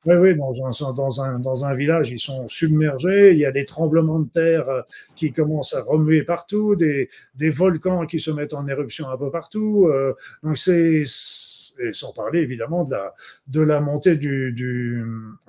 Oui, 0.05 0.35
dans 0.35 0.51
un, 0.65 0.93
dans, 0.93 1.21
un, 1.21 1.39
dans 1.39 1.65
un 1.65 1.73
village, 1.73 2.11
ils 2.11 2.19
sont 2.19 2.49
submergés. 2.49 3.31
Il 3.31 3.37
y 3.37 3.45
a 3.45 3.51
des 3.51 3.65
tremblements 3.65 4.19
de 4.19 4.29
terre 4.29 4.67
euh, 4.67 4.81
qui 5.15 5.31
commencent 5.31 5.73
à 5.73 5.81
remuer 5.81 6.23
partout, 6.23 6.75
des, 6.75 7.09
des 7.35 7.49
volcans 7.49 8.05
qui 8.05 8.19
se 8.19 8.31
mettent 8.31 8.53
en 8.53 8.67
éruption 8.67 9.09
un 9.09 9.17
peu 9.17 9.31
partout. 9.31 9.87
Euh, 9.87 10.13
donc, 10.43 10.57
c'est. 10.57 11.03
Sans 11.91 12.13
parler 12.13 12.41
évidemment 12.41 12.83
de 12.83 12.91
la, 12.91 13.15
de 13.47 13.59
la 13.59 13.81
montée 13.81 14.15
du, 14.15 14.51
du 14.51 15.03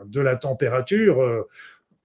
de 0.07 0.21
la 0.23 0.37
température 0.37 1.45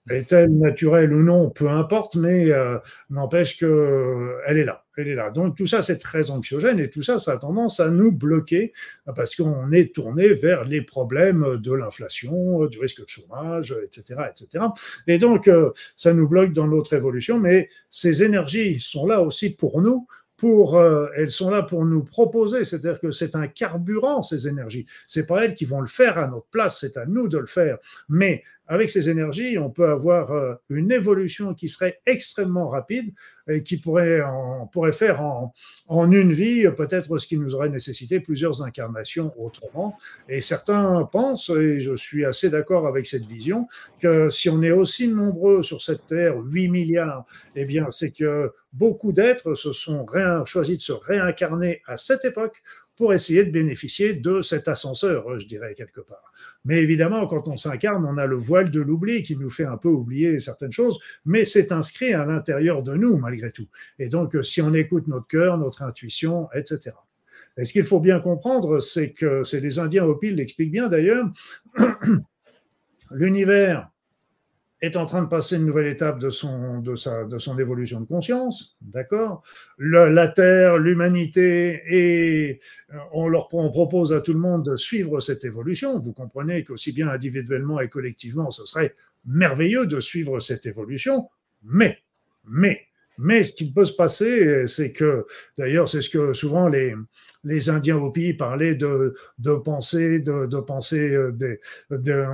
est-elle 0.09 0.57
naturelle 0.57 1.13
ou 1.13 1.21
non, 1.21 1.49
peu 1.49 1.69
importe, 1.69 2.15
mais 2.15 2.51
euh, 2.51 2.77
n'empêche 3.09 3.57
qu'elle 3.57 4.57
est 4.57 4.63
là. 4.63 4.85
Elle 4.97 5.07
est 5.07 5.15
là. 5.15 5.29
Donc 5.29 5.55
tout 5.55 5.67
ça, 5.67 5.81
c'est 5.81 5.97
très 5.97 6.29
anxiogène 6.29 6.79
et 6.79 6.89
tout 6.89 7.01
ça, 7.01 7.19
ça 7.19 7.33
a 7.33 7.37
tendance 7.37 7.79
à 7.79 7.89
nous 7.89 8.11
bloquer 8.11 8.73
parce 9.15 9.35
qu'on 9.35 9.71
est 9.71 9.93
tourné 9.95 10.33
vers 10.33 10.65
les 10.65 10.81
problèmes 10.81 11.57
de 11.57 11.73
l'inflation, 11.73 12.65
du 12.65 12.79
risque 12.79 13.01
de 13.01 13.07
chômage, 13.07 13.73
etc., 13.83 14.23
etc. 14.29 14.65
Et 15.07 15.17
donc 15.17 15.47
euh, 15.47 15.71
ça 15.95 16.13
nous 16.13 16.27
bloque 16.27 16.51
dans 16.51 16.67
notre 16.67 16.93
évolution. 16.93 17.39
Mais 17.39 17.69
ces 17.89 18.23
énergies 18.23 18.79
sont 18.81 19.05
là 19.05 19.21
aussi 19.21 19.51
pour 19.51 19.81
nous 19.81 20.05
pour, 20.39 20.77
euh, 20.77 21.07
elles 21.17 21.31
sont 21.31 21.49
là 21.49 21.63
pour 21.63 21.85
nous 21.85 22.01
proposer, 22.01 22.63
c'est-à-dire 22.63 22.99
que 22.99 23.11
c'est 23.11 23.35
un 23.35 23.47
carburant, 23.47 24.23
ces 24.23 24.47
énergies. 24.47 24.85
C'est 25.05 25.25
pas 25.25 25.43
elles 25.43 25.53
qui 25.53 25.65
vont 25.65 25.81
le 25.81 25.87
faire 25.87 26.17
à 26.17 26.27
notre 26.27 26.47
place, 26.47 26.79
c'est 26.79 26.95
à 26.95 27.05
nous 27.05 27.27
de 27.27 27.37
le 27.37 27.45
faire. 27.45 27.77
Mais 28.07 28.43
avec 28.69 28.91
ces 28.91 29.09
énergies, 29.09 29.57
on 29.57 29.71
peut 29.71 29.87
avoir 29.87 30.31
euh, 30.31 30.53
une 30.69 30.91
évolution 30.91 31.55
qui 31.55 31.69
serait 31.69 31.99
extrêmement 32.05 32.69
rapide 32.69 33.11
et 33.49 33.63
qui 33.63 33.77
pourrait, 33.77 34.21
pourrait 34.71 34.91
faire 34.91 35.21
en, 35.21 35.51
une 35.89 36.31
vie 36.31 36.67
peut-être 36.77 37.17
ce 37.17 37.25
qui 37.25 37.35
nous 37.35 37.55
aurait 37.55 37.69
nécessité 37.69 38.19
plusieurs 38.19 38.61
incarnations 38.61 39.33
autrement. 39.37 39.97
Et 40.27 40.39
certains 40.39 41.03
pensent, 41.11 41.49
et 41.49 41.81
je 41.81 41.95
suis 41.95 42.25
assez 42.25 42.51
d'accord 42.51 42.85
avec 42.85 43.07
cette 43.07 43.25
vision, 43.25 43.67
que 43.99 44.29
si 44.29 44.49
on 44.49 44.61
est 44.61 44.71
aussi 44.71 45.07
nombreux 45.07 45.63
sur 45.63 45.81
cette 45.81 46.05
Terre, 46.05 46.35
8 46.37 46.69
milliards, 46.69 47.25
eh 47.55 47.65
bien 47.65 47.89
c'est 47.89 48.11
que 48.11 48.53
beaucoup 48.71 49.11
d'êtres 49.11 49.55
se 49.55 49.71
sont 49.71 50.05
choisi 50.45 50.77
de 50.77 50.81
se 50.81 50.91
réincarner 50.91 51.81
à 51.87 51.97
cette 51.97 52.23
époque 52.23 52.61
pour 52.99 53.13
essayer 53.13 53.45
de 53.45 53.49
bénéficier 53.49 54.13
de 54.13 54.41
cet 54.41 54.67
ascenseur, 54.67 55.39
je 55.39 55.47
dirais 55.47 55.73
quelque 55.73 56.01
part. 56.01 56.33
Mais 56.65 56.83
évidemment, 56.83 57.27
quand 57.27 57.47
on 57.47 57.55
s'incarne, 57.55 58.05
on 58.05 58.17
a 58.17 58.25
le 58.25 58.35
voile 58.35 58.71
de 58.71 58.81
l'oubli 58.81 59.23
qui 59.23 59.37
nous 59.37 59.49
fait 59.49 59.63
un 59.63 59.77
peu 59.77 59.87
oublier 59.87 60.41
certaines 60.41 60.73
choses, 60.73 60.99
mais 61.23 61.45
c'est 61.45 61.71
inscrit 61.71 62.13
à 62.13 62.25
l'intérieur 62.25 62.83
de 62.83 62.95
nous 62.95 63.17
malgré 63.17 63.53
tout. 63.53 63.69
Et 63.99 64.09
donc, 64.09 64.35
si 64.43 64.61
on 64.61 64.73
écoute 64.73 65.07
notre 65.07 65.27
cœur, 65.27 65.57
notre 65.57 65.81
intuition, 65.81 66.49
etc. 66.53 66.93
Et 67.55 67.63
ce 67.63 67.71
qu'il 67.71 67.85
faut 67.85 68.01
bien 68.01 68.19
comprendre, 68.19 68.79
c'est 68.79 69.13
que 69.13 69.45
c'est 69.45 69.61
les 69.61 69.79
Indiens 69.79 70.03
Hopi 70.03 70.31
l'expliquent 70.31 70.73
bien 70.73 70.89
d'ailleurs. 70.89 71.31
L'univers 73.11 73.89
est 74.81 74.95
en 74.95 75.05
train 75.05 75.21
de 75.21 75.27
passer 75.27 75.57
une 75.57 75.65
nouvelle 75.65 75.87
étape 75.87 76.19
de 76.19 76.29
son, 76.29 76.79
de 76.79 76.95
sa, 76.95 77.25
de 77.25 77.37
son 77.37 77.59
évolution 77.59 77.99
de 77.99 78.05
conscience, 78.05 78.77
d'accord? 78.81 79.43
La 79.77 80.27
Terre, 80.29 80.77
l'humanité, 80.77 81.81
et 81.87 82.59
euh, 82.93 82.97
on 83.11 83.27
leur 83.27 83.53
on 83.53 83.71
propose 83.71 84.13
à 84.13 84.21
tout 84.21 84.33
le 84.33 84.39
monde 84.39 84.65
de 84.65 84.75
suivre 84.75 85.19
cette 85.19 85.43
évolution. 85.43 85.99
Vous 85.99 86.13
comprenez 86.13 86.63
qu'aussi 86.63 86.93
bien 86.93 87.09
individuellement 87.09 87.81
et 87.81 87.89
collectivement, 87.89 88.51
ce 88.51 88.65
serait 88.65 88.95
merveilleux 89.25 89.85
de 89.85 89.99
suivre 89.99 90.39
cette 90.39 90.65
évolution, 90.65 91.27
mais, 91.63 91.97
mais, 92.47 92.87
mais 93.17 93.43
ce 93.43 93.53
qui 93.53 93.71
peut 93.73 93.83
se 93.83 93.93
passer, 93.93 94.65
c'est 94.67 94.93
que, 94.93 95.25
d'ailleurs, 95.57 95.89
c'est 95.89 96.01
ce 96.01 96.09
que 96.09 96.31
souvent 96.31 96.69
les, 96.69 96.95
les 97.43 97.69
Indiens 97.69 97.97
Hopi 97.97 98.33
parlaient 98.33 98.75
de, 98.75 99.13
de 99.39 99.55
penser, 99.55 100.21
de, 100.21 100.45
de 100.45 100.59
penser 100.61 101.13
euh, 101.13 101.33
des, 101.33 101.59
de, 101.89 102.11
euh, 102.11 102.33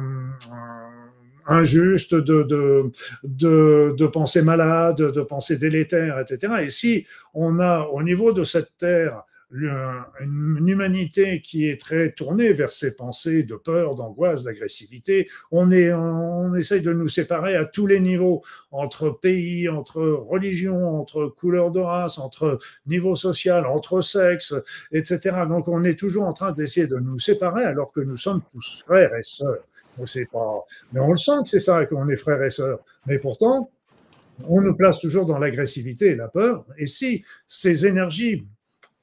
injuste, 1.48 2.16
de, 2.16 2.44
de, 2.44 2.92
de, 3.24 3.96
de 3.98 4.08
pensées 4.08 4.42
malades, 4.42 4.98
de 4.98 5.22
pensées 5.22 5.58
délétères, 5.58 6.20
etc. 6.20 6.54
Et 6.62 6.70
si 6.70 7.06
on 7.34 7.60
a 7.60 7.88
au 7.92 8.04
niveau 8.04 8.34
de 8.34 8.44
cette 8.44 8.78
terre 8.78 9.24
une 9.52 10.68
humanité 10.68 11.42
qui 11.42 11.70
est 11.70 11.80
très 11.80 12.12
tournée 12.12 12.52
vers 12.54 12.72
ces 12.72 12.96
pensées 12.96 13.44
de 13.44 13.56
peur, 13.56 13.96
d'angoisse, 13.96 14.44
d'agressivité. 14.44 15.30
On, 15.52 15.72
on 15.72 16.56
essaye 16.56 16.82
de 16.82 16.92
nous 16.92 17.08
séparer 17.08 17.56
à 17.56 17.66
tous 17.66 17.88
les 17.88 18.00
niveaux, 18.00 18.44
entre 18.72 19.10
pays, 19.10 19.70
entre 19.70 20.02
religions, 20.02 21.00
entre 21.00 21.28
couleurs 21.28 21.72
de 21.72 21.80
race, 21.80 22.18
entre 22.18 22.60
niveau 22.86 23.16
social, 23.16 23.66
entre 23.66 24.02
sexes, 24.02 24.56
etc. 24.92 25.38
Donc 25.48 25.68
on 25.68 25.84
est 25.84 25.98
toujours 25.98 26.26
en 26.26 26.34
train 26.34 26.52
d'essayer 26.52 26.88
de 26.88 26.98
nous 26.98 27.20
séparer 27.20 27.64
alors 27.64 27.92
que 27.94 28.02
nous 28.02 28.18
sommes 28.18 28.42
tous 28.52 28.84
frères 28.86 29.16
et 29.16 29.24
sœurs. 29.24 29.64
On 29.98 30.06
sait 30.06 30.28
pas, 30.32 30.66
mais 30.92 31.00
on 31.00 31.12
le 31.12 31.18
sent 31.18 31.44
que 31.44 31.50
c'est 31.50 31.60
ça, 31.60 31.86
qu'on 31.86 32.10
est 32.10 32.18
frères 32.18 32.44
et 32.44 32.52
sœurs. 32.52 32.80
Mais 33.06 33.20
pourtant, 33.20 33.72
on 34.44 34.62
nous 34.62 34.76
place 34.76 35.00
toujours 35.00 35.26
dans 35.26 35.38
l'agressivité 35.38 36.10
et 36.10 36.16
la 36.16 36.28
peur. 36.28 36.66
Et 36.78 36.88
si 36.88 37.24
ces 37.48 37.86
énergies, 37.86 38.46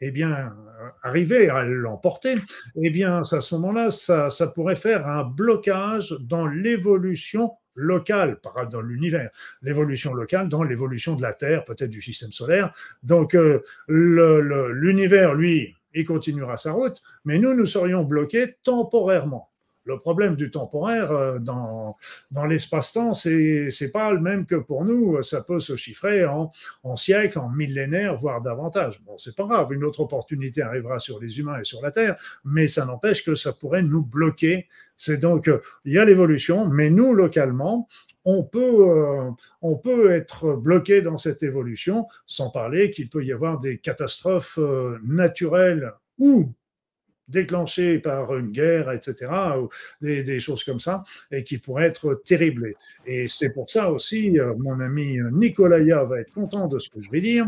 eh 0.00 0.10
bien, 0.10 0.54
arrivaient 1.02 1.48
à 1.48 1.64
l'emporter, 1.64 2.34
eh 2.76 2.90
bien, 2.90 3.20
à 3.20 3.24
ce 3.24 3.54
moment-là, 3.54 3.90
ça, 3.90 4.28
pourrait 4.54 4.76
faire 4.76 5.06
un 5.06 5.24
blocage 5.24 6.16
dans 6.20 6.46
l'évolution 6.46 7.52
locale 7.74 8.38
dans 8.70 8.82
l'univers, 8.82 9.30
l'évolution 9.62 10.12
locale 10.12 10.48
dans 10.48 10.62
l'évolution 10.62 11.14
de 11.14 11.22
la 11.22 11.32
Terre, 11.32 11.64
peut-être 11.64 11.88
du 11.88 12.02
système 12.02 12.32
solaire. 12.32 12.74
Donc, 13.02 13.34
euh, 13.34 13.60
l'univers, 13.88 15.34
lui, 15.34 15.74
il 15.94 16.04
continuera 16.04 16.56
sa 16.56 16.72
route, 16.72 17.02
mais 17.24 17.38
nous, 17.38 17.54
nous 17.54 17.66
serions 17.66 18.04
bloqués 18.04 18.56
temporairement. 18.62 19.51
Le 19.84 19.98
problème 19.98 20.36
du 20.36 20.50
temporaire 20.50 21.10
euh, 21.10 21.38
dans, 21.38 21.96
dans 22.30 22.44
l'espace-temps, 22.44 23.14
c'est 23.14 23.90
pas 23.92 24.12
le 24.12 24.20
même 24.20 24.46
que 24.46 24.54
pour 24.54 24.84
nous. 24.84 25.22
Ça 25.22 25.42
peut 25.42 25.60
se 25.60 25.76
chiffrer 25.76 26.24
en, 26.24 26.52
en 26.84 26.96
siècles, 26.96 27.38
en 27.38 27.48
millénaires, 27.48 28.16
voire 28.16 28.40
davantage. 28.42 29.00
Bon, 29.04 29.18
c'est 29.18 29.34
pas 29.34 29.44
grave. 29.44 29.72
Une 29.72 29.84
autre 29.84 30.00
opportunité 30.00 30.62
arrivera 30.62 30.98
sur 30.98 31.20
les 31.20 31.38
humains 31.38 31.60
et 31.60 31.64
sur 31.64 31.82
la 31.82 31.90
Terre, 31.90 32.16
mais 32.44 32.68
ça 32.68 32.84
n'empêche 32.84 33.24
que 33.24 33.34
ça 33.34 33.52
pourrait 33.52 33.82
nous 33.82 34.02
bloquer. 34.04 34.68
C'est 34.96 35.16
donc 35.16 35.50
il 35.84 35.92
y 35.92 35.98
a 35.98 36.04
l'évolution, 36.04 36.68
mais 36.68 36.88
nous 36.88 37.12
localement, 37.12 37.88
on 38.24 38.44
peut, 38.44 38.88
euh, 38.88 39.30
on 39.62 39.76
peut 39.76 40.12
être 40.12 40.54
bloqué 40.54 41.02
dans 41.02 41.18
cette 41.18 41.42
évolution, 41.42 42.06
sans 42.26 42.50
parler 42.50 42.90
qu'il 42.90 43.08
peut 43.08 43.24
y 43.24 43.32
avoir 43.32 43.58
des 43.58 43.78
catastrophes 43.78 44.58
euh, 44.58 44.98
naturelles 45.04 45.92
ou 46.18 46.52
déclenché 47.28 47.98
par 47.98 48.36
une 48.36 48.50
guerre, 48.50 48.90
etc., 48.90 49.30
ou 49.60 49.68
des, 50.00 50.40
choses 50.40 50.64
comme 50.64 50.80
ça, 50.80 51.02
et 51.30 51.44
qui 51.44 51.58
pourraient 51.58 51.86
être 51.86 52.20
terribles. 52.24 52.70
Et 53.06 53.28
c'est 53.28 53.52
pour 53.52 53.70
ça 53.70 53.90
aussi, 53.90 54.38
euh, 54.38 54.54
mon 54.58 54.80
ami 54.80 55.18
Nicolaya 55.32 56.04
va 56.04 56.20
être 56.20 56.32
content 56.32 56.68
de 56.68 56.78
ce 56.78 56.88
que 56.88 57.00
je 57.00 57.10
vais 57.10 57.20
dire, 57.20 57.46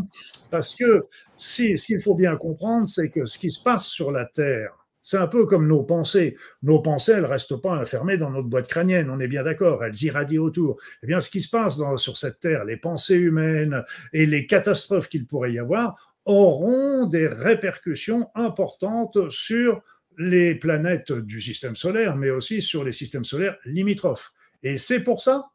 parce 0.50 0.74
que 0.74 1.04
si, 1.36 1.76
ce 1.76 1.86
qu'il 1.86 2.00
faut 2.00 2.14
bien 2.14 2.36
comprendre, 2.36 2.88
c'est 2.88 3.10
que 3.10 3.24
ce 3.24 3.38
qui 3.38 3.50
se 3.50 3.62
passe 3.62 3.86
sur 3.86 4.10
la 4.10 4.24
Terre, 4.24 4.70
C'est 5.06 5.18
un 5.18 5.26
peu 5.26 5.44
comme 5.44 5.68
nos 5.68 5.82
pensées. 5.82 6.34
Nos 6.62 6.80
pensées, 6.80 7.12
elles 7.12 7.26
restent 7.26 7.60
pas 7.60 7.78
enfermées 7.78 8.16
dans 8.16 8.30
notre 8.30 8.48
boîte 8.48 8.68
crânienne, 8.68 9.10
on 9.10 9.20
est 9.20 9.28
bien 9.28 9.42
d'accord, 9.42 9.84
elles 9.84 10.02
irradient 10.02 10.38
autour. 10.38 10.78
Eh 11.02 11.06
bien, 11.06 11.20
ce 11.20 11.28
qui 11.28 11.42
se 11.42 11.50
passe 11.50 11.78
sur 11.98 12.16
cette 12.16 12.40
Terre, 12.40 12.64
les 12.64 12.78
pensées 12.78 13.18
humaines 13.18 13.84
et 14.14 14.24
les 14.24 14.46
catastrophes 14.46 15.10
qu'il 15.10 15.26
pourrait 15.26 15.52
y 15.52 15.58
avoir, 15.58 16.13
auront 16.24 17.06
des 17.06 17.28
répercussions 17.28 18.28
importantes 18.34 19.30
sur 19.30 19.82
les 20.16 20.54
planètes 20.54 21.12
du 21.12 21.40
système 21.40 21.76
solaire, 21.76 22.16
mais 22.16 22.30
aussi 22.30 22.62
sur 22.62 22.84
les 22.84 22.92
systèmes 22.92 23.24
solaires 23.24 23.56
limitrophes. 23.64 24.32
Et 24.62 24.76
c'est 24.76 25.00
pour 25.00 25.20
ça 25.22 25.50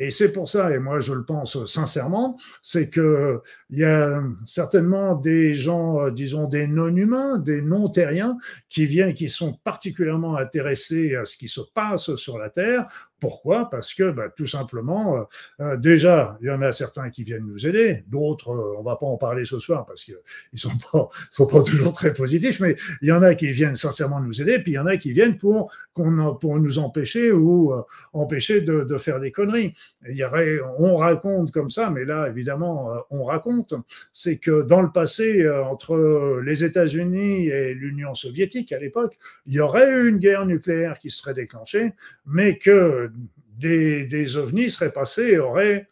et 0.00 0.10
c'est 0.10 0.32
pour 0.32 0.48
ça, 0.48 0.74
et 0.74 0.78
moi 0.78 1.00
je 1.00 1.12
le 1.12 1.26
pense 1.26 1.62
sincèrement, 1.66 2.38
c'est 2.62 2.88
que 2.88 3.42
il 3.68 3.80
y 3.80 3.84
a 3.84 4.22
certainement 4.46 5.14
des 5.14 5.54
gens, 5.54 6.00
euh, 6.00 6.10
disons 6.10 6.48
des 6.48 6.66
non-humains, 6.66 7.36
des 7.36 7.60
non-terriens, 7.60 8.38
qui 8.70 8.86
viennent, 8.86 9.12
qui 9.12 9.28
sont 9.28 9.52
particulièrement 9.62 10.38
intéressés 10.38 11.16
à 11.16 11.26
ce 11.26 11.36
qui 11.36 11.48
se 11.48 11.60
passe 11.74 12.14
sur 12.14 12.38
la 12.38 12.48
Terre. 12.48 12.86
Pourquoi? 13.20 13.68
Parce 13.68 13.92
que 13.92 14.10
bah, 14.10 14.30
tout 14.34 14.46
simplement, 14.46 15.16
euh, 15.18 15.22
euh, 15.60 15.76
déjà, 15.76 16.38
il 16.40 16.46
y 16.46 16.50
en 16.50 16.62
a 16.62 16.72
certains 16.72 17.10
qui 17.10 17.22
viennent 17.22 17.44
nous 17.44 17.66
aider, 17.66 18.02
d'autres, 18.08 18.48
on 18.78 18.82
va 18.82 18.96
pas 18.96 19.04
en 19.04 19.18
parler 19.18 19.44
ce 19.44 19.58
soir 19.58 19.84
parce 19.84 20.04
qu'ils 20.04 20.14
sont 20.54 20.78
pas, 20.90 21.10
sont 21.30 21.46
pas 21.46 21.62
toujours 21.62 21.92
très 21.92 22.14
positifs, 22.14 22.58
mais 22.60 22.74
il 23.02 23.08
y 23.08 23.12
en 23.12 23.22
a 23.22 23.34
qui 23.34 23.52
viennent 23.52 23.76
sincèrement 23.76 24.20
nous 24.20 24.40
aider, 24.40 24.60
puis 24.60 24.72
il 24.72 24.76
y 24.76 24.78
en 24.78 24.86
a 24.86 24.96
qui 24.96 25.12
viennent 25.12 25.36
pour 25.36 25.70
qu'on 25.92 26.34
pour 26.36 26.58
nous 26.58 26.78
empêcher 26.78 27.32
ou 27.32 27.74
empêcher 28.14 28.62
de, 28.62 28.84
de 28.84 28.98
faire 28.98 29.20
des 29.20 29.30
conneries 29.30 29.74
il 30.08 30.16
y 30.16 30.24
aurait, 30.24 30.58
on 30.78 30.96
raconte 30.96 31.50
comme 31.52 31.70
ça, 31.70 31.90
mais 31.90 32.04
là, 32.04 32.28
évidemment, 32.28 32.92
euh, 32.92 32.98
on 33.10 33.24
raconte, 33.24 33.74
c'est 34.12 34.38
que 34.38 34.62
dans 34.62 34.80
le 34.80 34.90
passé, 34.90 35.42
euh, 35.42 35.62
entre 35.64 36.40
les 36.44 36.64
États-Unis 36.64 37.48
et 37.48 37.74
l'Union 37.74 38.14
soviétique 38.14 38.72
à 38.72 38.78
l'époque, 38.78 39.18
il 39.46 39.54
y 39.54 39.60
aurait 39.60 39.90
eu 39.90 40.08
une 40.08 40.18
guerre 40.18 40.46
nucléaire 40.46 40.98
qui 40.98 41.10
serait 41.10 41.34
déclenchée, 41.34 41.92
mais 42.26 42.58
que 42.58 43.10
des, 43.58 44.04
des 44.06 44.36
ovnis 44.36 44.70
seraient 44.70 44.92
passés 44.92 45.32
et 45.32 45.38
auraient 45.38 45.86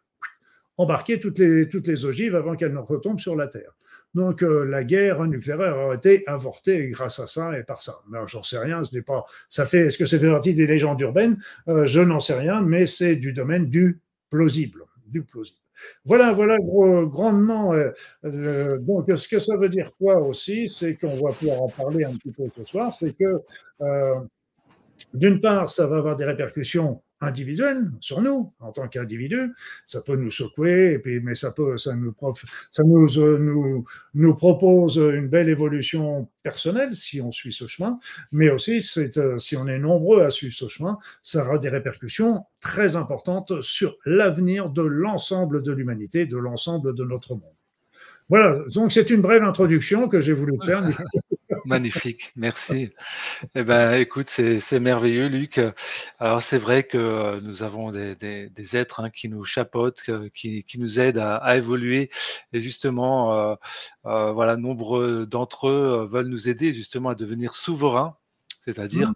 embarqué 0.79 1.21
toutes 1.21 1.39
les, 1.39 1.69
toutes 1.69 1.87
les 1.87 2.05
ogives 2.05 2.35
avant 2.35 2.57
qu'elles 2.57 2.73
ne 2.73 2.79
retombent 2.79 3.21
sur 3.21 3.37
la 3.37 3.49
Terre. 3.49 3.73
Donc 4.15 4.43
euh, 4.43 4.65
la 4.65 4.85
guerre 4.85 5.25
nucléaire 5.25 5.77
aurait 5.77 5.97
été 5.97 6.23
avortée 6.27 6.89
grâce 6.89 7.19
à 7.19 7.27
ça 7.27 7.59
et 7.59 7.63
par 7.63 7.81
ça. 7.81 8.01
Mais 8.09 8.19
j'en 8.27 8.43
sais 8.43 8.59
rien, 8.59 8.85
ce 8.85 8.95
n'est 8.95 9.03
pas. 9.03 9.25
Ça 9.49 9.67
fait. 9.67 9.87
Est-ce 9.87 9.99
que 9.99 10.07
ça 10.07 10.19
fait 10.19 10.31
partie 10.31 10.55
des 10.55 10.67
légendes 10.67 11.01
urbaines? 11.01 11.39
Euh, 11.69 11.87
Je 11.87 12.01
n'en 12.01 12.21
sais 12.21 12.35
rien, 12.35 12.63
mais 12.63 12.87
c'est 12.87 13.17
du 13.17 13.33
domaine 13.33 13.67
du 13.67 14.01
plausible, 14.31 14.85
du 15.07 15.23
plausible. 15.23 15.59
Voilà, 16.05 16.33
voilà 16.33 16.57
grandement. 16.59 17.73
Euh, 17.75 18.79
donc, 18.79 19.07
ce 19.17 19.29
que 19.29 19.39
ça 19.39 19.57
veut 19.57 19.69
dire 19.69 19.93
quoi 19.97 20.21
aussi, 20.21 20.69
c'est 20.69 20.97
qu'on 20.97 21.15
va 21.15 21.31
pouvoir 21.31 21.63
en 21.63 21.69
parler 21.69 22.05
un 22.05 22.17
petit 22.17 22.33
peu 22.33 22.49
ce 22.49 22.65
soir, 22.65 22.93
c'est 22.93 23.13
que 23.13 23.41
d'une 25.15 25.41
part, 25.41 25.71
ça 25.71 25.87
va 25.87 25.99
avoir 25.99 26.17
des 26.17 26.25
répercussions 26.25 27.01
individuelles 27.21 27.91
sur 28.01 28.23
nous 28.23 28.53
en 28.61 28.73
tant 28.73 28.89
qu'individus. 28.89 29.53
Ça 29.87 30.01
peut 30.03 30.17
nous 30.17 30.31
secouer, 30.31 31.03
mais 31.23 31.35
ça 31.35 31.53
peut, 31.53 31.77
ça 31.77 31.95
nous, 31.95 32.15
ça 32.71 32.83
nous, 32.85 33.19
euh, 33.19 33.39
nous, 33.39 33.85
nous 34.15 34.35
propose 34.35 34.97
une 34.97 35.29
belle 35.29 35.49
évolution 35.49 36.29
personnelle 36.43 36.95
si 36.95 37.21
on 37.21 37.33
suit 37.33 37.53
ce 37.53 37.67
chemin, 37.67 37.97
mais 38.33 38.51
aussi 38.51 38.81
euh, 38.99 39.39
si 39.39 39.57
on 39.57 39.67
est 39.67 39.79
nombreux 39.79 40.23
à 40.23 40.31
suivre 40.31 40.55
ce 40.55 40.69
chemin, 40.69 40.99
ça 41.23 41.45
aura 41.45 41.59
des 41.59 41.69
répercussions 41.69 42.45
très 42.61 42.97
importantes 42.97 43.61
sur 43.63 43.97
l'avenir 44.05 44.71
de 44.71 44.83
l'ensemble 44.83 45.63
de 45.63 45.73
l'humanité, 45.73 46.27
de 46.27 46.37
l'ensemble 46.37 46.95
de 46.95 47.05
notre 47.05 47.35
monde. 47.35 47.55
Voilà, 48.29 48.63
donc 48.75 48.93
c'est 48.93 49.11
une 49.11 49.23
brève 49.23 49.43
introduction 49.43 50.09
que 50.09 50.21
j'ai 50.21 50.35
voulu 50.35 50.55
faire. 50.63 50.85
Magnifique, 51.69 52.33
merci. 52.37 52.91
Eh 53.55 53.63
ben, 53.63 53.93
écoute, 54.01 54.27
c'est 54.27 54.81
merveilleux, 54.81 55.29
Luc. 55.29 55.61
Alors, 56.19 56.43
c'est 56.43 56.59
vrai 56.59 56.85
que 56.85 57.41
nous 57.41 57.63
avons 57.63 57.91
des, 57.91 58.15
des, 58.17 58.49
des 58.49 58.77
êtres 58.77 59.01
hein, 59.01 59.11
qui 59.11 59.29
nous 59.29 59.45
chapeautent, 59.45 60.03
qui, 60.35 60.65
qui 60.65 60.81
nous 60.81 60.99
aident 60.99 61.19
à, 61.19 61.37
à, 61.37 61.57
évoluer. 61.57 62.11
Et 62.53 62.61
justement, 62.61 63.35
euh, 63.35 63.55
euh, 64.07 64.33
voilà, 64.33 64.57
nombreux 64.57 65.27
d'entre 65.27 65.69
eux 65.69 66.09
veulent 66.11 66.29
nous 66.29 66.49
aider 66.49 66.73
justement 66.73 67.11
à 67.11 67.15
devenir 67.15 67.55
souverains, 67.55 68.17
c'est-à-dire 68.65 69.11
mmh. 69.11 69.15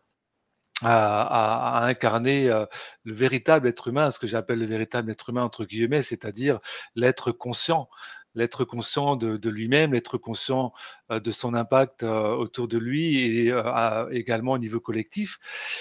À, 0.85 1.79
à, 1.79 1.87
incarner 1.87 2.51
euh, 2.51 2.67
le 3.05 3.15
véritable 3.15 3.69
être 3.69 3.87
humain, 3.87 4.11
ce 4.11 4.19
que 4.19 4.27
j'appelle 4.27 4.59
le 4.59 4.67
véritable 4.67 5.13
être 5.13 5.31
humain 5.31 5.45
entre 5.45 5.65
guillemets, 5.65 6.03
c'est-à-dire 6.03 6.59
l'être 6.97 7.31
conscient, 7.31 7.89
l'être 8.35 8.65
conscient 8.65 9.17
de, 9.17 9.37
de 9.37 9.51
lui-même, 9.51 9.93
l'être 9.93 10.19
conscient 10.19 10.73
euh, 11.11 11.21
de 11.21 11.31
son 11.31 11.55
impact 11.55 12.03
euh, 12.03 12.35
autour 12.35 12.69
de 12.69 12.79
lui 12.79 13.19
et 13.19 13.51
euh, 13.51 14.09
également 14.11 14.53
au 14.53 14.59
niveau 14.59 14.81
collectif. 14.81 15.39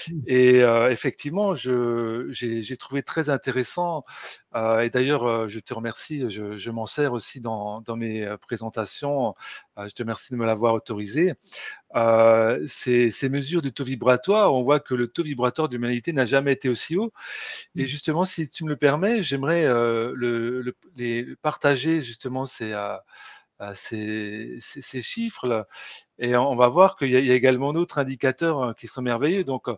Mmh. 0.08 0.20
Et 0.26 0.58
effectivement, 0.90 1.54
j'ai 1.54 2.76
trouvé 2.78 3.02
très 3.02 3.30
intéressant, 3.30 4.04
et 4.54 4.90
d'ailleurs, 4.90 5.48
je 5.48 5.58
te 5.60 5.74
remercie, 5.74 6.28
je, 6.28 6.56
je 6.56 6.70
m'en 6.70 6.86
sers 6.86 7.12
aussi 7.12 7.40
dans, 7.40 7.80
dans 7.80 7.96
mes 7.96 8.34
présentations, 8.40 9.34
je 9.76 9.92
te 9.92 10.02
remercie 10.02 10.32
de 10.32 10.38
me 10.38 10.46
l'avoir 10.46 10.74
autorisé. 10.74 11.34
Ces, 12.66 13.10
ces, 13.10 13.28
mesures 13.28 13.62
du 13.62 13.72
taux 13.72 13.84
vibratoire, 13.84 14.54
on 14.54 14.62
voit 14.62 14.80
que 14.80 14.94
le 14.94 15.08
taux 15.08 15.22
vibratoire 15.22 15.68
de 15.68 15.74
l'humanité 15.74 16.12
n'a 16.12 16.24
jamais 16.24 16.52
été 16.52 16.68
aussi 16.68 16.96
haut. 16.96 17.12
Et 17.76 17.82
mmh. 17.82 17.86
justement, 17.86 18.24
si 18.24 18.48
tu 18.48 18.64
me 18.64 18.70
le 18.70 18.76
permets, 18.76 19.22
j'aimerais 19.22 19.64
le, 19.64 20.14
le, 20.14 20.76
les 20.96 21.26
partager 21.42 22.00
justement 22.00 22.46
ces 22.46 22.72
ces, 23.74 24.58
ces, 24.60 25.00
chiffres-là. 25.00 25.66
Et 26.18 26.36
on 26.36 26.56
va 26.56 26.68
voir 26.68 26.96
qu'il 26.96 27.10
y, 27.10 27.16
a 27.30 27.34
également 27.34 27.72
d'autres 27.72 27.98
indicateurs 27.98 28.62
hein, 28.62 28.74
qui 28.78 28.86
sont 28.86 29.02
merveilleux. 29.02 29.44
Donc, 29.44 29.68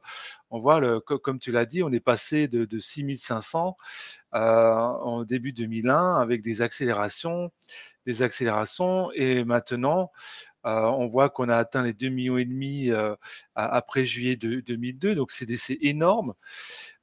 on 0.50 0.59
voit, 0.59 0.81
le, 0.81 1.00
comme 1.00 1.38
tu 1.38 1.53
l'as 1.53 1.66
dit, 1.66 1.83
on 1.83 1.92
est 1.92 2.00
passé 2.00 2.48
de, 2.48 2.64
de 2.64 2.79
6500 2.79 3.77
euh, 4.35 4.38
en 4.38 5.24
début 5.24 5.53
2001 5.53 6.16
avec 6.16 6.42
des 6.42 6.62
accélérations, 6.62 7.53
des 8.07 8.22
accélérations. 8.22 9.11
Et 9.12 9.44
maintenant, 9.44 10.11
euh, 10.11 10.54
on 10.64 11.09
voit 11.09 11.31
qu'on 11.31 11.48
a 11.48 11.57
atteint 11.57 11.83
les 11.83 11.92
2 11.92 12.09
millions 12.09 12.38
et 12.38 12.44
demi 12.44 12.90
euh, 12.90 13.14
après 13.55 14.05
juillet 14.05 14.37
de, 14.37 14.61
2002. 14.61 15.14
Donc, 15.14 15.31
c'est 15.31 15.79
énorme. 15.81 16.35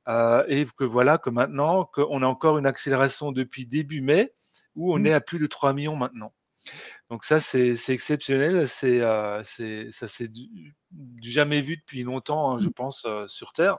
Euh, 0.08 0.43
et 0.47 0.65
que 0.78 0.84
voilà 0.84 1.17
que 1.17 1.30
maintenant, 1.30 1.86
qu'on 1.86 2.24
a 2.24 2.26
encore 2.26 2.58
une 2.58 2.65
accélération 2.65 3.32
depuis 3.32 3.67
début 3.67 4.02
mai, 4.02 4.34
où 4.76 4.93
on 4.93 5.00
mmh. 5.00 5.08
est 5.08 5.13
à 5.13 5.21
plus 5.21 5.39
de 5.39 5.45
3 5.45 5.74
millions 5.74 5.95
maintenant. 5.95 6.34
Donc 7.10 7.24
ça, 7.24 7.39
c'est 7.39 7.76
exceptionnel. 7.89 8.67
C'est 8.67 9.02
euh, 9.02 9.43
ça, 9.43 10.08
c'est 10.08 10.28
du, 10.28 10.76
jamais 11.21 11.62
vu 11.62 11.78
depuis 11.78 12.04
longtemps, 12.04 12.52
hein, 12.52 12.60
je 12.60 12.67
mmh. 12.67 12.74
pense, 12.74 13.04
euh, 13.06 13.28
sur 13.28 13.54
Terre. 13.54 13.78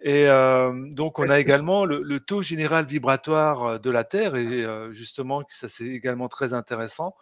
Et 0.00 0.28
euh, 0.28 0.88
donc, 0.92 1.18
on 1.18 1.28
a 1.28 1.40
également 1.40 1.84
le, 1.84 2.02
le, 2.02 2.20
taux 2.20 2.40
général 2.40 2.86
vibratoire 2.86 3.64
euh, 3.64 3.78
de 3.78 3.90
la 3.90 4.04
Terre, 4.04 4.36
et 4.36 4.64
euh, 4.64 4.92
justement, 4.92 5.42
ça 5.48 5.68
c'est 5.68 5.86
également 5.86 6.28
très 6.28 6.54
intéressant, 6.54 7.16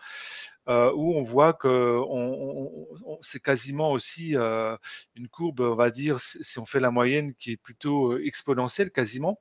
euh, 0.69 0.93
où 0.95 1.15
on 1.15 1.23
voit 1.23 1.53
que 1.53 2.01
on, 2.09 2.87
on, 3.05 3.19
c'est 3.23 3.41
quasiment 3.41 3.93
aussi 3.93 4.35
une 4.35 5.29
courbe, 5.31 5.61
on 5.61 5.75
va 5.75 5.91
dire, 5.91 6.21
si 6.21 6.59
on 6.59 6.65
fait 6.65 6.81
la 6.81 6.91
moyenne, 6.91 7.35
qui 7.35 7.53
est 7.53 7.57
plutôt 7.57 8.19
exponentielle 8.19 8.91
quasiment, 8.91 9.41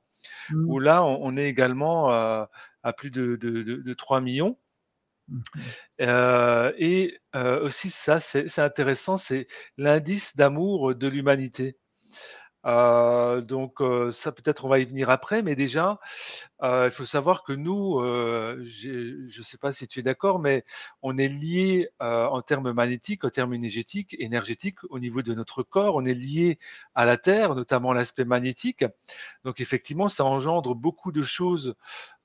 mmh. 0.50 0.68
où 0.68 0.78
là, 0.78 1.04
on, 1.04 1.36
est 1.36 1.48
également 1.48 2.10
à 2.10 2.92
plus 2.96 3.10
de, 3.10 3.36
de, 3.36 3.62
de, 3.62 3.76
de 3.76 3.94
3 3.94 4.20
millions. 4.20 4.58
Mmh 5.28 5.42
euh, 6.02 6.72
et 6.78 7.18
euh, 7.34 7.64
aussi 7.64 7.90
ça, 7.90 8.20
c'est 8.20 8.58
intéressant, 8.58 9.16
c'est 9.16 9.46
l'indice 9.76 10.36
d'amour 10.36 10.94
de 10.94 11.08
l'humanité. 11.08 11.78
Euh, 12.66 13.40
donc 13.42 13.80
euh, 13.80 14.10
ça 14.10 14.32
peut-être 14.32 14.64
on 14.64 14.68
va 14.68 14.80
y 14.80 14.84
venir 14.84 15.08
après, 15.08 15.42
mais 15.42 15.54
déjà 15.54 15.98
euh, 16.55 16.55
il 16.62 16.90
faut 16.92 17.04
savoir 17.04 17.42
que 17.42 17.52
nous, 17.52 18.00
je 18.64 19.38
ne 19.38 19.42
sais 19.42 19.58
pas 19.58 19.72
si 19.72 19.86
tu 19.86 20.00
es 20.00 20.02
d'accord, 20.02 20.38
mais 20.38 20.64
on 21.02 21.18
est 21.18 21.28
lié 21.28 21.88
en 22.00 22.40
termes 22.42 22.72
magnétiques, 22.72 23.24
en 23.24 23.30
termes 23.30 23.54
énergétiques, 23.54 24.16
énergétiques 24.18 24.78
au 24.90 24.98
niveau 24.98 25.22
de 25.22 25.34
notre 25.34 25.62
corps, 25.62 25.96
on 25.96 26.04
est 26.04 26.14
lié 26.14 26.58
à 26.94 27.04
la 27.04 27.16
Terre, 27.16 27.54
notamment 27.54 27.92
l'aspect 27.92 28.24
magnétique. 28.24 28.84
Donc 29.44 29.60
effectivement, 29.60 30.08
ça 30.08 30.24
engendre 30.24 30.74
beaucoup 30.74 31.12
de 31.12 31.22
choses 31.22 31.74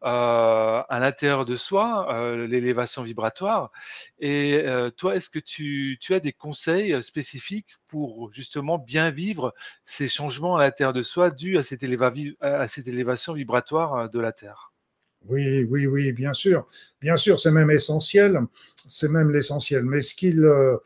à 0.03 0.97
l'intérieur 0.99 1.45
de 1.45 1.55
soi, 1.55 2.35
l'élévation 2.47 3.03
vibratoire. 3.03 3.71
Et 4.19 4.65
toi, 4.97 5.15
est-ce 5.15 5.29
que 5.29 5.39
tu, 5.39 5.97
tu 6.01 6.15
as 6.15 6.19
des 6.19 6.33
conseils 6.33 7.01
spécifiques 7.03 7.77
pour 7.87 8.31
justement 8.31 8.79
bien 8.79 9.11
vivre 9.11 9.53
ces 9.85 10.07
changements 10.07 10.57
à 10.57 10.63
l'intérieur 10.63 10.93
de 10.93 11.01
soi 11.03 11.29
dus 11.29 11.57
à 11.57 11.63
cette, 11.63 11.83
à 12.41 12.67
cette 12.67 12.87
élévation 12.87 13.33
vibratoire 13.33 14.09
de 14.09 14.19
la 14.21 14.31
Terre. 14.31 14.71
Oui, 15.29 15.67
oui, 15.69 15.85
oui, 15.85 16.11
bien 16.13 16.33
sûr. 16.33 16.67
Bien 16.99 17.15
sûr, 17.15 17.39
c'est 17.39 17.51
même 17.51 17.69
essentiel. 17.69 18.39
C'est 18.87 19.09
même 19.09 19.29
l'essentiel. 19.29 19.83
Mais 19.85 20.01
ce 20.01 20.15
qu'il 20.15 20.43
euh, 20.43 20.77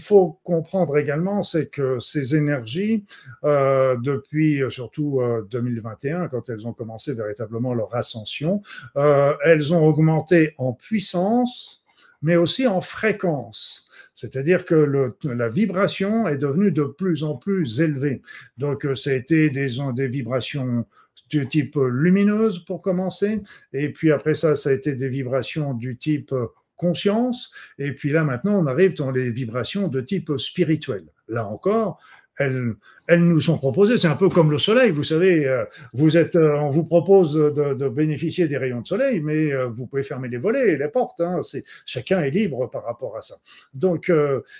faut 0.00 0.40
comprendre 0.42 0.98
également, 0.98 1.44
c'est 1.44 1.66
que 1.66 2.00
ces 2.00 2.34
énergies, 2.34 3.04
euh, 3.44 3.96
depuis 4.02 4.62
euh, 4.62 4.70
surtout 4.70 5.20
2021, 5.50 6.26
quand 6.28 6.48
elles 6.48 6.66
ont 6.66 6.72
commencé 6.72 7.14
véritablement 7.14 7.74
leur 7.74 7.94
ascension, 7.94 8.60
elles 9.44 9.72
ont 9.72 9.86
augmenté 9.86 10.54
en 10.58 10.72
puissance 10.72 11.82
mais 12.22 12.36
aussi 12.36 12.66
en 12.66 12.80
fréquence. 12.80 13.86
C'est-à-dire 14.14 14.64
que 14.64 15.14
la 15.22 15.48
vibration 15.48 16.26
est 16.26 16.38
devenue 16.38 16.72
de 16.72 16.82
plus 16.84 17.22
en 17.22 17.36
plus 17.36 17.80
élevée. 17.80 18.22
Donc, 18.56 18.88
ça 18.96 19.10
a 19.10 19.12
été 19.12 19.50
des 19.50 20.08
vibrations 20.08 20.86
du 21.28 21.48
type 21.48 21.76
lumineuse 21.76 22.64
pour 22.64 22.82
commencer, 22.82 23.42
et 23.72 23.92
puis 23.92 24.12
après 24.12 24.34
ça, 24.34 24.56
ça 24.56 24.70
a 24.70 24.72
été 24.72 24.94
des 24.94 25.08
vibrations 25.08 25.74
du 25.74 25.96
type 25.96 26.32
conscience, 26.76 27.50
et 27.78 27.92
puis 27.92 28.10
là 28.10 28.24
maintenant, 28.24 28.62
on 28.62 28.66
arrive 28.66 28.94
dans 28.94 29.10
les 29.10 29.30
vibrations 29.30 29.88
de 29.88 30.00
type 30.00 30.36
spirituel. 30.36 31.04
Là 31.28 31.46
encore, 31.48 32.00
elles, 32.38 32.74
elles 33.06 33.22
nous 33.22 33.40
sont 33.40 33.58
proposées. 33.58 33.98
C'est 33.98 34.08
un 34.08 34.16
peu 34.16 34.28
comme 34.28 34.50
le 34.50 34.58
soleil, 34.58 34.90
vous 34.90 35.04
savez, 35.04 35.46
euh, 35.46 35.64
vous 35.94 36.16
êtes, 36.16 36.36
euh, 36.36 36.56
on 36.56 36.70
vous 36.70 36.84
propose 36.84 37.34
de, 37.34 37.74
de, 37.74 37.88
bénéficier 37.88 38.48
des 38.48 38.56
rayons 38.56 38.80
de 38.80 38.86
soleil, 38.86 39.20
mais 39.20 39.52
euh, 39.52 39.66
vous 39.66 39.86
pouvez 39.86 40.02
fermer 40.02 40.28
les 40.28 40.38
volets 40.38 40.72
et 40.72 40.76
les 40.76 40.88
portes. 40.88 41.20
Hein, 41.20 41.42
c'est, 41.42 41.64
chacun 41.84 42.20
est 42.20 42.30
libre 42.30 42.70
par 42.70 42.84
rapport 42.84 43.16
à 43.16 43.22
ça. 43.22 43.36
Donc, 43.74 44.12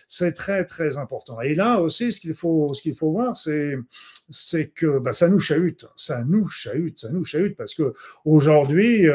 c'est 0.09 0.33
très, 0.33 0.65
très 0.65 0.97
important. 0.97 1.41
Et 1.41 1.55
là 1.55 1.81
aussi, 1.81 2.13
ce 2.13 2.21
qu'il 2.21 2.35
faut, 2.35 2.73
ce 2.73 2.83
qu'il 2.83 2.95
faut 2.95 3.11
voir, 3.13 3.37
c'est, 3.37 3.77
c'est 4.31 4.69
que 4.69 4.99
bah, 4.99 5.13
ça 5.13 5.29
nous 5.29 5.41
chahute, 5.41 5.87
ça 5.97 6.25
nous 6.25 6.49
chahute, 6.49 7.01
ça 7.01 7.11
nous 7.11 7.25
chahute, 7.25 7.57
parce 7.57 7.75
que 7.75 7.95
aujourd'hui, 8.25 9.07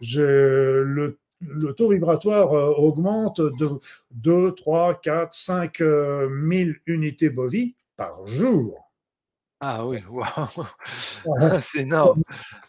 je, 0.00 0.82
le 0.82 1.18
le 1.42 1.72
taux 1.72 1.88
vibratoire 1.88 2.52
augmente 2.78 3.40
de 3.40 3.70
2, 4.10 4.52
3, 4.52 5.00
4, 5.00 5.32
5 5.32 5.78
000 5.78 6.70
unités 6.86 7.30
bovies 7.30 7.74
par 8.00 8.26
jour. 8.26 8.90
Ah 9.60 9.86
oui, 9.86 10.02
c'est 11.60 11.80
énorme. 11.80 12.22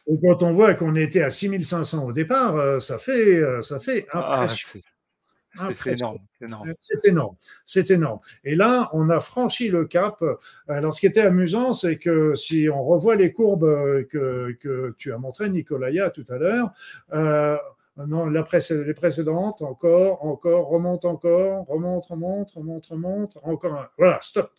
Et 0.07 0.19
quand 0.21 0.43
on 0.43 0.51
voit 0.51 0.73
qu'on 0.73 0.95
était 0.97 1.21
à 1.21 1.29
6500 1.29 2.03
au 2.03 2.11
départ, 2.11 2.57
euh, 2.57 2.81
ça 2.81 2.97
fait, 2.97 3.37
euh, 3.37 3.61
ça 3.61 3.79
fait 3.79 4.05
ah, 4.11 4.45
c'est 4.49 5.93
énorme. 5.93 6.17
C'est 6.79 7.05
énorme. 7.05 7.35
C'est 7.65 7.91
énorme. 7.91 8.19
Et 8.43 8.55
là, 8.55 8.89
on 8.91 9.09
a 9.09 9.21
franchi 9.21 9.69
le 9.69 9.85
cap. 9.85 10.21
Alors, 10.67 10.93
ce 10.93 10.99
qui 10.99 11.07
était 11.07 11.21
amusant, 11.21 11.73
c'est 11.73 11.97
que 11.97 12.35
si 12.35 12.67
on 12.69 12.83
revoit 12.83 13.15
les 13.15 13.31
courbes 13.31 14.05
que, 14.07 14.51
que 14.59 14.95
tu 14.97 15.13
as 15.13 15.17
montrées, 15.17 15.49
Nicolaya, 15.49 16.09
tout 16.09 16.25
à 16.27 16.37
l'heure, 16.37 16.71
euh, 17.13 17.57
non, 18.05 18.25
la 18.25 18.45
les 18.69 18.93
précédentes, 18.93 19.61
encore, 19.61 20.25
encore, 20.25 20.67
remonte 20.67 21.05
encore, 21.05 21.65
remonte, 21.67 22.05
remonte, 22.05 22.51
remonte, 22.51 22.85
remonte, 22.87 23.37
encore. 23.43 23.87
Voilà, 23.97 24.19
stop 24.21 24.51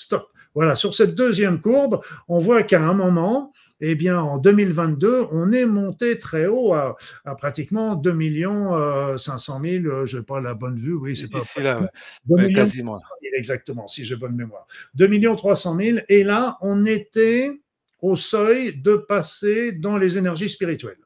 stop. 0.00 0.28
Voilà, 0.54 0.74
sur 0.74 0.94
cette 0.94 1.14
deuxième 1.14 1.60
courbe, 1.60 2.00
on 2.26 2.40
voit 2.40 2.64
qu'à 2.64 2.82
un 2.82 2.92
moment, 2.92 3.52
eh 3.80 3.94
bien, 3.94 4.20
en 4.20 4.38
2022, 4.38 5.26
on 5.30 5.52
est 5.52 5.64
monté 5.64 6.18
très 6.18 6.46
haut 6.46 6.74
à, 6.74 6.96
pratiquement 7.36 7.94
2 7.94 8.12
millions 8.12 9.16
500 9.16 9.60
000, 9.62 10.06
je 10.06 10.18
n'ai 10.18 10.22
pas 10.24 10.40
la 10.40 10.54
bonne 10.54 10.78
vue, 10.78 10.94
oui, 10.94 11.16
c'est 11.16 11.30
pas 11.30 11.38
là, 11.60 11.88
ouais. 12.28 12.52
quasiment. 12.52 13.00
Exactement, 13.36 13.86
si 13.86 14.04
j'ai 14.04 14.16
bonne 14.16 14.34
mémoire. 14.34 14.66
2 14.94 15.06
millions 15.06 15.36
300 15.36 15.78
000, 15.80 15.98
et 16.08 16.24
là, 16.24 16.58
on 16.62 16.84
était 16.84 17.60
au 18.02 18.16
seuil 18.16 18.76
de 18.76 18.96
passer 18.96 19.72
dans 19.72 19.98
les 19.98 20.18
énergies 20.18 20.48
spirituelles. 20.48 20.98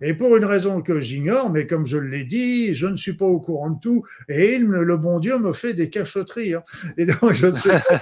Et 0.00 0.14
pour 0.14 0.36
une 0.36 0.44
raison 0.44 0.82
que 0.82 1.00
j'ignore, 1.00 1.50
mais 1.50 1.66
comme 1.66 1.86
je 1.86 1.98
l'ai 1.98 2.24
dit, 2.24 2.74
je 2.74 2.86
ne 2.86 2.96
suis 2.96 3.14
pas 3.14 3.26
au 3.26 3.40
courant 3.40 3.70
de 3.70 3.80
tout, 3.80 4.04
et 4.28 4.58
le 4.58 4.96
bon 4.96 5.20
Dieu 5.20 5.38
me 5.38 5.52
fait 5.52 5.74
des 5.74 5.90
cachotteries. 5.90 6.54
Hein. 6.54 6.62
Et 6.96 7.06
donc, 7.06 7.32
je 7.32 7.46
ne, 7.46 7.52
sais 7.52 7.80
pas, 7.88 8.00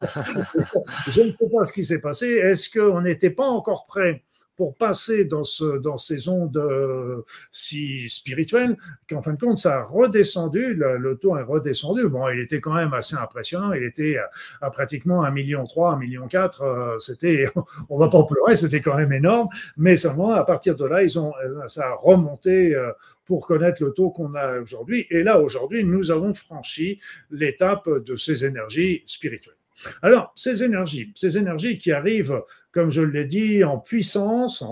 je 1.08 1.20
ne 1.22 1.32
sais 1.32 1.48
pas 1.50 1.64
ce 1.64 1.72
qui 1.72 1.84
s'est 1.84 2.00
passé. 2.00 2.26
Est-ce 2.26 2.70
qu'on 2.70 3.00
n'était 3.00 3.30
pas 3.30 3.46
encore 3.46 3.86
prêt 3.86 4.24
pour 4.58 4.76
passer 4.76 5.24
dans, 5.24 5.44
ce, 5.44 5.78
dans 5.78 5.98
ces 5.98 6.28
ondes 6.28 6.56
euh, 6.56 7.22
si 7.52 8.08
spirituelles 8.10 8.76
qu'en 9.08 9.22
fin 9.22 9.34
de 9.34 9.38
compte, 9.38 9.58
ça 9.58 9.78
a 9.78 9.82
redescendu, 9.84 10.74
le, 10.74 11.14
taux 11.14 11.36
est 11.38 11.44
redescendu. 11.44 12.08
Bon, 12.08 12.28
il 12.28 12.40
était 12.40 12.60
quand 12.60 12.74
même 12.74 12.92
assez 12.92 13.14
impressionnant. 13.14 13.72
Il 13.72 13.84
était 13.84 14.18
à, 14.60 14.70
pratiquement 14.70 15.22
1,3 15.22 15.32
million, 15.32 15.64
1,4 15.64 15.98
million. 16.00 16.28
Euh, 16.60 16.98
c'était, 16.98 17.48
on 17.88 17.98
va 17.98 18.08
pas 18.08 18.24
pleurer, 18.24 18.56
c'était 18.56 18.80
quand 18.80 18.96
même 18.96 19.12
énorme. 19.12 19.48
Mais 19.76 19.96
seulement, 19.96 20.32
à 20.32 20.44
partir 20.44 20.74
de 20.74 20.84
là, 20.84 21.04
ils 21.04 21.18
ont, 21.20 21.32
ça 21.68 21.86
a 21.86 21.94
remonté 21.94 22.74
euh, 22.74 22.90
pour 23.26 23.46
connaître 23.46 23.84
le 23.84 23.92
taux 23.92 24.10
qu'on 24.10 24.34
a 24.34 24.58
aujourd'hui. 24.58 25.06
Et 25.10 25.22
là, 25.22 25.38
aujourd'hui, 25.38 25.84
nous 25.84 26.10
avons 26.10 26.34
franchi 26.34 26.98
l'étape 27.30 27.88
de 27.88 28.16
ces 28.16 28.44
énergies 28.44 29.04
spirituelles. 29.06 29.57
Alors, 30.02 30.32
ces 30.34 30.62
énergies, 30.62 31.12
ces 31.14 31.38
énergies 31.38 31.78
qui 31.78 31.92
arrivent, 31.92 32.42
comme 32.72 32.90
je 32.90 33.02
l'ai 33.02 33.24
dit, 33.24 33.64
en 33.64 33.78
puissance 33.78 34.64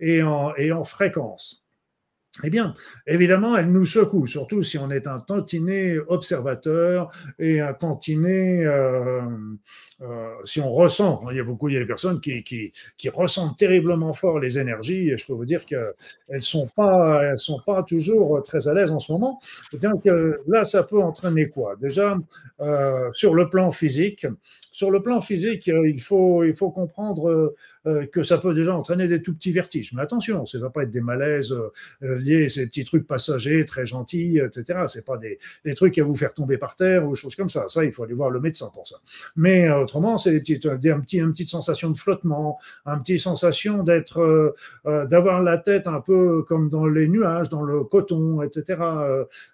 et, 0.00 0.22
en, 0.22 0.54
et 0.56 0.72
en 0.72 0.84
fréquence, 0.84 1.63
eh 2.42 2.50
bien, 2.50 2.74
évidemment, 3.06 3.56
elles 3.56 3.70
nous 3.70 3.86
secouent, 3.86 4.26
surtout 4.26 4.62
si 4.64 4.76
on 4.76 4.90
est 4.90 5.06
un 5.06 5.20
tantinet 5.20 5.98
observateur 6.08 7.12
et 7.38 7.60
un 7.60 7.74
tantinet, 7.74 8.64
euh, 8.64 9.22
euh, 10.00 10.30
si 10.44 10.60
on 10.60 10.72
ressent, 10.72 11.20
il 11.30 11.36
y 11.36 11.40
a 11.40 11.44
beaucoup, 11.44 11.68
il 11.68 11.74
y 11.74 11.76
a 11.76 11.80
des 11.80 11.86
personnes 11.86 12.20
qui, 12.20 12.42
qui, 12.42 12.72
qui 12.96 13.08
ressentent 13.08 13.56
terriblement 13.56 14.12
fort 14.12 14.40
les 14.40 14.58
énergies, 14.58 15.10
et 15.10 15.16
je 15.16 15.26
peux 15.26 15.32
vous 15.32 15.44
dire 15.44 15.64
qu'elles 15.64 15.92
ne 16.28 16.40
sont, 16.40 16.68
pas, 16.74 17.22
elles 17.22 17.38
sont 17.38 17.60
pas 17.64 17.84
toujours 17.84 18.42
très 18.42 18.66
à 18.66 18.74
l'aise 18.74 18.90
en 18.90 18.98
ce 18.98 19.12
moment. 19.12 19.40
Donc 19.72 20.04
là, 20.48 20.64
ça 20.64 20.82
peut 20.82 21.00
entraîner 21.00 21.48
quoi? 21.48 21.76
Déjà, 21.76 22.18
euh, 22.60 23.10
sur 23.12 23.34
le 23.34 23.48
plan 23.48 23.70
physique, 23.70 24.26
sur 24.72 24.90
le 24.90 25.02
plan 25.02 25.20
physique, 25.20 25.68
euh, 25.68 25.88
il 25.88 26.02
faut, 26.02 26.42
il 26.42 26.54
faut 26.56 26.70
comprendre 26.70 27.54
euh, 27.86 27.94
euh, 27.94 28.06
que 28.06 28.22
ça 28.22 28.38
peut 28.38 28.54
déjà 28.54 28.74
entraîner 28.74 29.06
des 29.08 29.22
tout 29.22 29.34
petits 29.34 29.52
vertiges. 29.52 29.92
Mais 29.92 30.02
attention, 30.02 30.46
ça 30.46 30.58
ne 30.58 30.62
va 30.62 30.70
pas 30.70 30.82
être 30.84 30.90
des 30.90 31.00
malaises 31.00 31.54
liés 32.00 32.46
à 32.46 32.48
ces 32.48 32.66
petits 32.66 32.84
trucs 32.84 33.06
passagers, 33.06 33.64
très 33.64 33.86
gentils, 33.86 34.38
etc. 34.38 34.84
Ce 34.88 35.00
pas 35.00 35.16
des, 35.16 35.38
des, 35.64 35.74
trucs 35.74 35.96
à 35.98 36.04
vous 36.04 36.16
faire 36.16 36.34
tomber 36.34 36.58
par 36.58 36.76
terre 36.76 37.06
ou 37.06 37.14
choses 37.14 37.36
comme 37.36 37.50
ça. 37.50 37.68
Ça, 37.68 37.84
il 37.84 37.92
faut 37.92 38.02
aller 38.02 38.14
voir 38.14 38.30
le 38.30 38.40
médecin 38.40 38.70
pour 38.72 38.88
ça. 38.88 38.96
Mais 39.36 39.70
autrement, 39.70 40.18
c'est 40.18 40.32
des 40.32 40.40
petites, 40.40 40.66
des, 40.66 40.90
un 40.90 41.00
petit, 41.00 41.18
une 41.18 41.32
petite 41.32 41.50
sensation 41.50 41.90
de 41.90 41.98
flottement, 41.98 42.58
un 42.86 42.98
petit 42.98 43.18
sensation 43.18 43.82
d'être, 43.82 44.54
d'avoir 44.84 45.42
la 45.42 45.58
tête 45.58 45.86
un 45.86 46.00
peu 46.00 46.42
comme 46.42 46.70
dans 46.70 46.86
les 46.86 47.06
nuages, 47.06 47.48
dans 47.48 47.62
le 47.62 47.84
coton, 47.84 48.42
etc. 48.42 48.78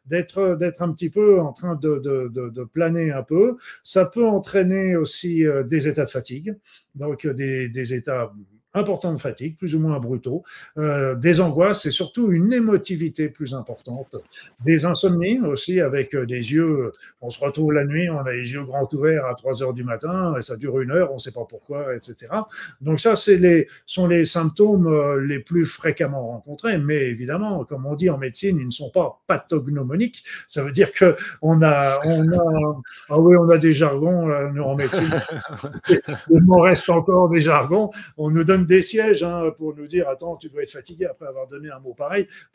d'être, 0.07 0.57
d'être 0.57 0.83
un 0.83 0.93
petit 0.93 1.11
peu 1.11 1.41
en 1.41 1.53
train 1.53 1.75
de, 1.75 1.99
de, 1.99 2.29
de, 2.33 2.49
de 2.49 2.65
planer 2.65 3.13
un 3.13 3.23
peu. 3.23 3.57
Ça 3.83 4.07
peut 4.07 4.27
entraîner 4.27 4.97
aussi 4.97 5.47
euh, 5.47 5.63
des 5.63 5.89
états 5.89 6.05
de 6.05 6.11
fatigue, 6.11 6.57
donc 6.95 7.25
euh, 7.25 7.35
des, 7.35 7.69
des 7.69 7.95
états 7.95 8.20
important 8.23 8.60
de 8.75 9.17
fatigue, 9.19 9.57
plus 9.57 9.75
ou 9.75 9.81
moins 9.81 9.99
brutaux, 9.99 10.43
euh, 10.79 11.15
des 11.15 11.41
angoisses 11.41 11.87
et 11.87 11.91
surtout 11.91 12.31
une 12.31 12.53
émotivité 12.53 13.29
plus 13.29 13.55
importante, 13.55 14.17
des 14.65 14.85
insomnies 14.85 15.41
aussi 15.41 15.81
avec 15.81 16.15
euh, 16.15 16.25
des 16.25 16.53
yeux, 16.53 16.93
on 17.21 17.31
se 17.31 17.41
retrouve 17.41 17.73
la 17.73 17.85
nuit, 17.85 18.09
on 18.09 18.19
a 18.19 18.33
les 18.33 18.53
yeux 18.53 18.65
grands 18.65 18.89
ouverts 18.93 19.27
à 19.27 19.35
3 19.35 19.63
heures 19.63 19.75
du 19.75 19.83
matin 19.83 20.35
et 20.39 20.43
ça 20.43 20.57
dure 20.57 20.81
une 20.81 20.93
heure, 20.93 21.11
on 21.11 21.15
ne 21.15 21.19
sait 21.19 21.33
pas 21.33 21.45
pourquoi, 21.49 21.95
etc. 21.97 22.33
Donc 22.81 23.01
ça, 23.01 23.17
c'est 23.17 23.37
les, 23.37 23.67
sont 23.87 24.07
les 24.07 24.25
symptômes 24.25 24.87
euh, 24.87 25.21
les 25.21 25.41
plus 25.41 25.67
fréquemment 25.67 26.29
rencontrés, 26.29 26.79
mais 26.79 27.09
évidemment, 27.09 27.65
comme 27.65 27.87
on 27.87 27.97
dit 27.97 28.11
en 28.11 28.19
médecine, 28.19 28.59
ils 28.61 28.67
ne 28.67 28.71
sont 28.71 28.91
pas 28.91 29.21
pathognomoniques, 29.27 30.23
ça 30.47 30.63
veut 30.63 30.73
dire 30.73 30.93
que 30.93 31.17
on 31.43 31.61
a, 31.63 31.99
on 32.05 32.33
a, 32.33 32.81
ah 33.09 33.21
oui, 33.21 33.37
on 33.37 33.49
a 33.51 33.59
des 33.59 33.73
jargons, 33.73 34.29
nous 34.53 34.63
en 34.63 34.77
médecine, 34.77 35.11
il 35.89 36.45
nous 36.45 36.59
reste 36.59 36.89
encore 36.89 37.29
des 37.29 37.41
jargons, 37.41 37.91
on 38.17 38.31
nous 38.31 38.45
donne 38.45 38.60
des 38.67 38.83
sièges 38.83 39.23
hein, 39.23 39.53
pour 39.57 39.77
nous 39.77 39.87
dire 39.87 40.09
Attends, 40.09 40.37
tu 40.37 40.49
dois 40.49 40.63
être 40.63 40.71
fatigué 40.71 41.07
après 41.07 41.27
avoir 41.27 41.47
donné 41.47 41.71
un 41.71 41.79
mot 41.81 41.95
pareil. 41.95 42.27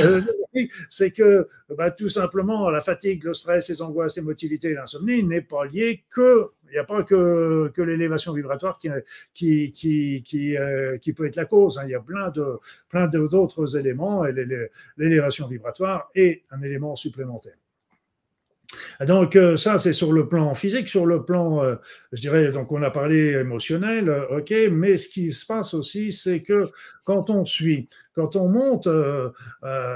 euh, 0.00 0.22
c'est 0.88 1.10
que 1.10 1.48
bah, 1.76 1.90
tout 1.90 2.08
simplement, 2.08 2.70
la 2.70 2.80
fatigue, 2.80 3.24
le 3.24 3.34
stress, 3.34 3.68
les 3.68 3.82
angoisses, 3.82 4.16
l'émotivité 4.16 4.70
et 4.70 4.74
l'insomnie 4.74 5.22
n'est 5.22 5.42
pas 5.42 5.64
lié 5.64 6.04
que. 6.10 6.50
Il 6.68 6.74
n'y 6.74 6.78
a 6.78 6.84
pas 6.84 7.02
que, 7.02 7.68
que 7.74 7.82
l'élévation 7.82 8.32
vibratoire 8.32 8.78
qui, 8.78 8.88
qui, 9.34 9.72
qui, 9.72 10.22
qui, 10.22 10.56
euh, 10.56 10.98
qui, 10.98 11.12
peut 11.12 11.26
être 11.26 11.34
la 11.34 11.44
cause. 11.44 11.78
Hein. 11.78 11.82
Il 11.86 11.90
y 11.90 11.96
a 11.96 12.00
plein 12.00 12.30
de 12.30 12.60
plein 12.88 13.08
d'autres 13.08 13.76
éléments 13.76 14.24
et 14.24 14.32
l'élévation 14.96 15.48
vibratoire 15.48 16.10
est 16.14 16.44
un 16.52 16.62
élément 16.62 16.94
supplémentaire. 16.94 17.59
Donc 19.06 19.36
euh, 19.36 19.56
ça, 19.56 19.78
c'est 19.78 19.92
sur 19.92 20.12
le 20.12 20.28
plan 20.28 20.54
physique, 20.54 20.88
sur 20.88 21.06
le 21.06 21.24
plan, 21.24 21.62
euh, 21.62 21.76
je 22.12 22.20
dirais, 22.20 22.50
donc 22.50 22.70
on 22.72 22.82
a 22.82 22.90
parlé 22.90 23.30
émotionnel, 23.32 24.08
euh, 24.08 24.38
ok, 24.38 24.52
mais 24.70 24.98
ce 24.98 25.08
qui 25.08 25.32
se 25.32 25.46
passe 25.46 25.74
aussi, 25.74 26.12
c'est 26.12 26.40
que 26.40 26.66
quand 27.04 27.30
on 27.30 27.44
suit, 27.44 27.88
quand 28.14 28.36
on 28.36 28.48
monte, 28.48 28.88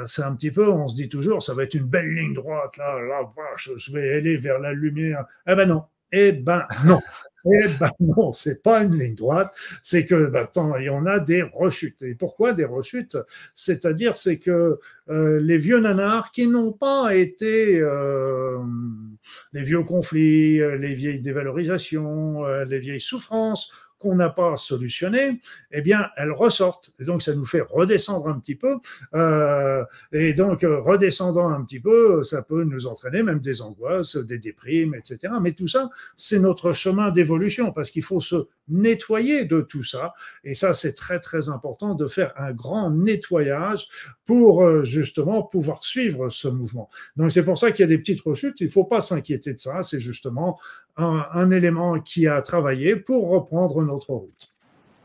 c'est 0.06 0.22
un 0.22 0.34
petit 0.34 0.50
peu, 0.50 0.68
on 0.68 0.88
se 0.88 0.94
dit 0.94 1.08
toujours, 1.08 1.42
ça 1.42 1.54
va 1.54 1.64
être 1.64 1.74
une 1.74 1.86
belle 1.86 2.14
ligne 2.14 2.34
droite, 2.34 2.76
là, 2.78 2.98
là, 3.00 3.28
je 3.56 3.92
vais 3.92 4.14
aller 4.14 4.36
vers 4.36 4.58
la 4.58 4.72
lumière. 4.72 5.24
Eh 5.46 5.54
ben 5.54 5.66
non, 5.66 5.84
eh 6.12 6.32
ben 6.32 6.66
non. 6.84 7.00
Eh 7.46 7.68
ben 7.78 7.90
non, 8.00 8.32
c'est 8.32 8.62
pas 8.62 8.82
une 8.82 8.98
ligne 8.98 9.14
droite, 9.14 9.54
c'est 9.82 10.06
que 10.06 10.26
bah, 10.28 10.48
tant, 10.50 10.76
y 10.78 10.88
on 10.88 11.06
a 11.06 11.20
des 11.20 11.42
rechutes. 11.42 12.02
Et 12.02 12.14
pourquoi 12.14 12.52
des 12.52 12.64
rechutes? 12.64 13.18
C'est-à-dire 13.54 14.16
c'est 14.16 14.38
que 14.38 14.78
euh, 15.10 15.40
les 15.40 15.58
vieux 15.58 15.78
nanars 15.78 16.32
qui 16.32 16.46
n'ont 16.46 16.72
pas 16.72 17.14
été 17.14 17.78
euh, 17.80 18.58
les 19.52 19.62
vieux 19.62 19.82
conflits, 19.82 20.60
euh, 20.60 20.76
les 20.78 20.94
vieilles 20.94 21.20
dévalorisations, 21.20 22.44
les 22.64 22.78
vieilles 22.78 23.00
souffrances 23.00 23.70
qu'on 24.04 24.14
n'a 24.16 24.28
pas 24.28 24.56
solutionnées, 24.58 25.40
eh 25.72 25.80
bien, 25.80 26.10
elles 26.16 26.30
ressortent. 26.30 26.92
Et 27.00 27.04
donc, 27.04 27.22
ça 27.22 27.34
nous 27.34 27.46
fait 27.46 27.62
redescendre 27.62 28.28
un 28.28 28.38
petit 28.38 28.54
peu. 28.54 28.76
Euh, 29.14 29.82
et 30.12 30.34
donc, 30.34 30.60
redescendant 30.62 31.48
un 31.48 31.64
petit 31.64 31.80
peu, 31.80 32.22
ça 32.22 32.42
peut 32.42 32.64
nous 32.64 32.86
entraîner 32.86 33.22
même 33.22 33.40
des 33.40 33.62
angoisses, 33.62 34.16
des 34.16 34.38
déprimes, 34.38 34.94
etc. 34.94 35.32
Mais 35.40 35.52
tout 35.52 35.68
ça, 35.68 35.88
c'est 36.16 36.38
notre 36.38 36.72
chemin 36.72 37.10
d'évolution 37.10 37.72
parce 37.72 37.90
qu'il 37.90 38.02
faut 38.02 38.20
se 38.20 38.46
nettoyer 38.68 39.46
de 39.46 39.62
tout 39.62 39.84
ça. 39.84 40.12
Et 40.44 40.54
ça, 40.54 40.74
c'est 40.74 40.92
très, 40.92 41.18
très 41.18 41.48
important 41.48 41.94
de 41.94 42.06
faire 42.06 42.32
un 42.36 42.52
grand 42.52 42.90
nettoyage 42.90 43.88
pour 44.26 44.84
justement 44.84 45.42
pouvoir 45.42 45.82
suivre 45.82 46.28
ce 46.28 46.48
mouvement. 46.48 46.90
Donc, 47.16 47.32
c'est 47.32 47.44
pour 47.44 47.58
ça 47.58 47.72
qu'il 47.72 47.82
y 47.82 47.84
a 47.84 47.88
des 47.88 47.98
petites 47.98 48.20
rechutes. 48.20 48.60
Il 48.60 48.66
ne 48.66 48.72
faut 48.72 48.84
pas 48.84 49.00
s'inquiéter 49.00 49.54
de 49.54 49.60
ça. 49.60 49.82
C'est 49.82 50.00
justement 50.00 50.58
un, 50.96 51.26
un, 51.32 51.50
élément 51.50 52.00
qui 52.00 52.26
a 52.26 52.40
travaillé 52.42 52.96
pour 52.96 53.28
reprendre 53.28 53.82
notre 53.82 54.12
route. 54.14 54.48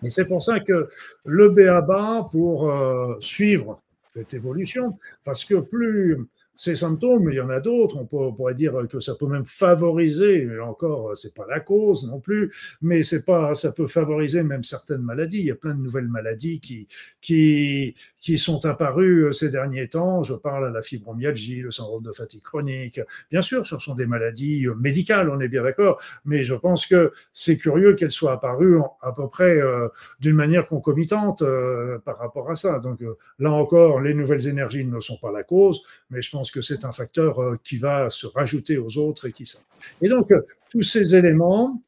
Et 0.04 0.10
c'est 0.10 0.26
pour 0.26 0.42
ça 0.42 0.60
que 0.60 0.88
le 1.26 1.50
BABA, 1.50 2.30
pour 2.32 2.70
euh, 2.70 3.16
suivre 3.20 3.82
cette 4.16 4.34
évolution, 4.34 4.98
parce 5.24 5.44
que 5.44 5.56
plus 5.56 6.18
ces 6.60 6.76
symptômes, 6.76 7.30
il 7.32 7.36
y 7.36 7.40
en 7.40 7.50
a 7.50 7.62
d'autres. 7.62 7.96
On, 7.96 8.34
pourrait 8.34 8.54
dire 8.54 8.74
que 8.92 9.00
ça 9.00 9.16
peut 9.16 9.28
même 9.28 9.46
favoriser, 9.46 10.44
mais 10.44 10.60
encore, 10.60 11.16
c'est 11.16 11.34
pas 11.34 11.46
la 11.48 11.62
cause 11.62 12.06
non 12.06 12.20
plus, 12.20 12.54
mais 12.82 13.02
c'est 13.02 13.24
pas, 13.24 13.56
ça 13.56 13.72
peut 13.72 13.88
favoriser 13.88 14.44
même 14.44 14.66
certaines 14.66 15.02
maladies. 15.02 15.40
Il 15.40 15.46
y 15.46 15.52
a 15.52 15.56
plein 15.56 15.74
de 15.74 15.82
nouvelles 15.82 16.10
maladies 16.10 16.60
qui, 16.60 16.90
qui, 17.22 17.96
qui 18.20 18.38
sont 18.38 18.66
apparues 18.66 19.34
ces 19.34 19.48
derniers 19.48 19.88
temps. 19.88 20.22
Je 20.24 20.34
parle 20.34 20.68
à 20.68 20.70
la 20.70 20.82
fibromyalgie, 20.82 21.62
le 21.62 21.72
syndrome 21.72 22.04
de 22.04 22.12
fatigue 22.12 22.42
chronique. 22.42 23.00
Bien 23.32 23.42
sûr, 23.42 23.66
ce 23.66 23.80
sont 23.80 23.96
des 23.96 24.06
maladies 24.06 24.68
médicales, 24.78 25.30
on 25.30 25.40
est 25.40 25.48
bien 25.48 25.64
d'accord, 25.64 26.02
mais 26.26 26.44
je 26.44 26.56
pense 26.56 26.88
que 26.88 27.14
c'est 27.32 27.58
curieux 27.58 27.96
qu'elles 27.96 28.12
soient 28.12 28.34
apparues 28.34 28.82
à 29.02 29.14
peu 29.14 29.30
près 29.30 29.62
euh, 29.62 29.88
d'une 30.20 30.36
manière 30.36 30.68
concomitante 30.68 31.42
euh, 31.42 32.00
par 32.00 32.18
rapport 32.18 32.52
à 32.52 32.58
ça. 32.58 32.80
Donc 32.80 33.02
euh, 33.02 33.16
là 33.40 33.54
encore, 33.54 34.02
les 34.02 34.14
nouvelles 34.14 34.46
énergies 34.46 34.84
ne 34.84 35.00
sont 35.00 35.18
pas 35.18 35.32
la 35.32 35.44
cause, 35.44 35.82
mais 36.10 36.22
je 36.22 36.30
pense 36.30 36.49
que 36.52 36.62
c'est 36.62 36.86
un 36.86 36.92
facteur 36.92 37.40
euh, 37.40 37.56
qui 37.64 37.78
va 37.78 38.10
se 38.10 38.28
rajouter 38.28 38.78
aux 38.78 38.98
autres 38.98 39.28
et 39.28 39.32
qui 39.32 39.46
ça. 39.46 39.60
Et 40.02 40.10
donc, 40.10 40.32
euh, 40.32 40.42
tous 40.70 40.84
ces 40.84 41.16
éléments 41.16 41.82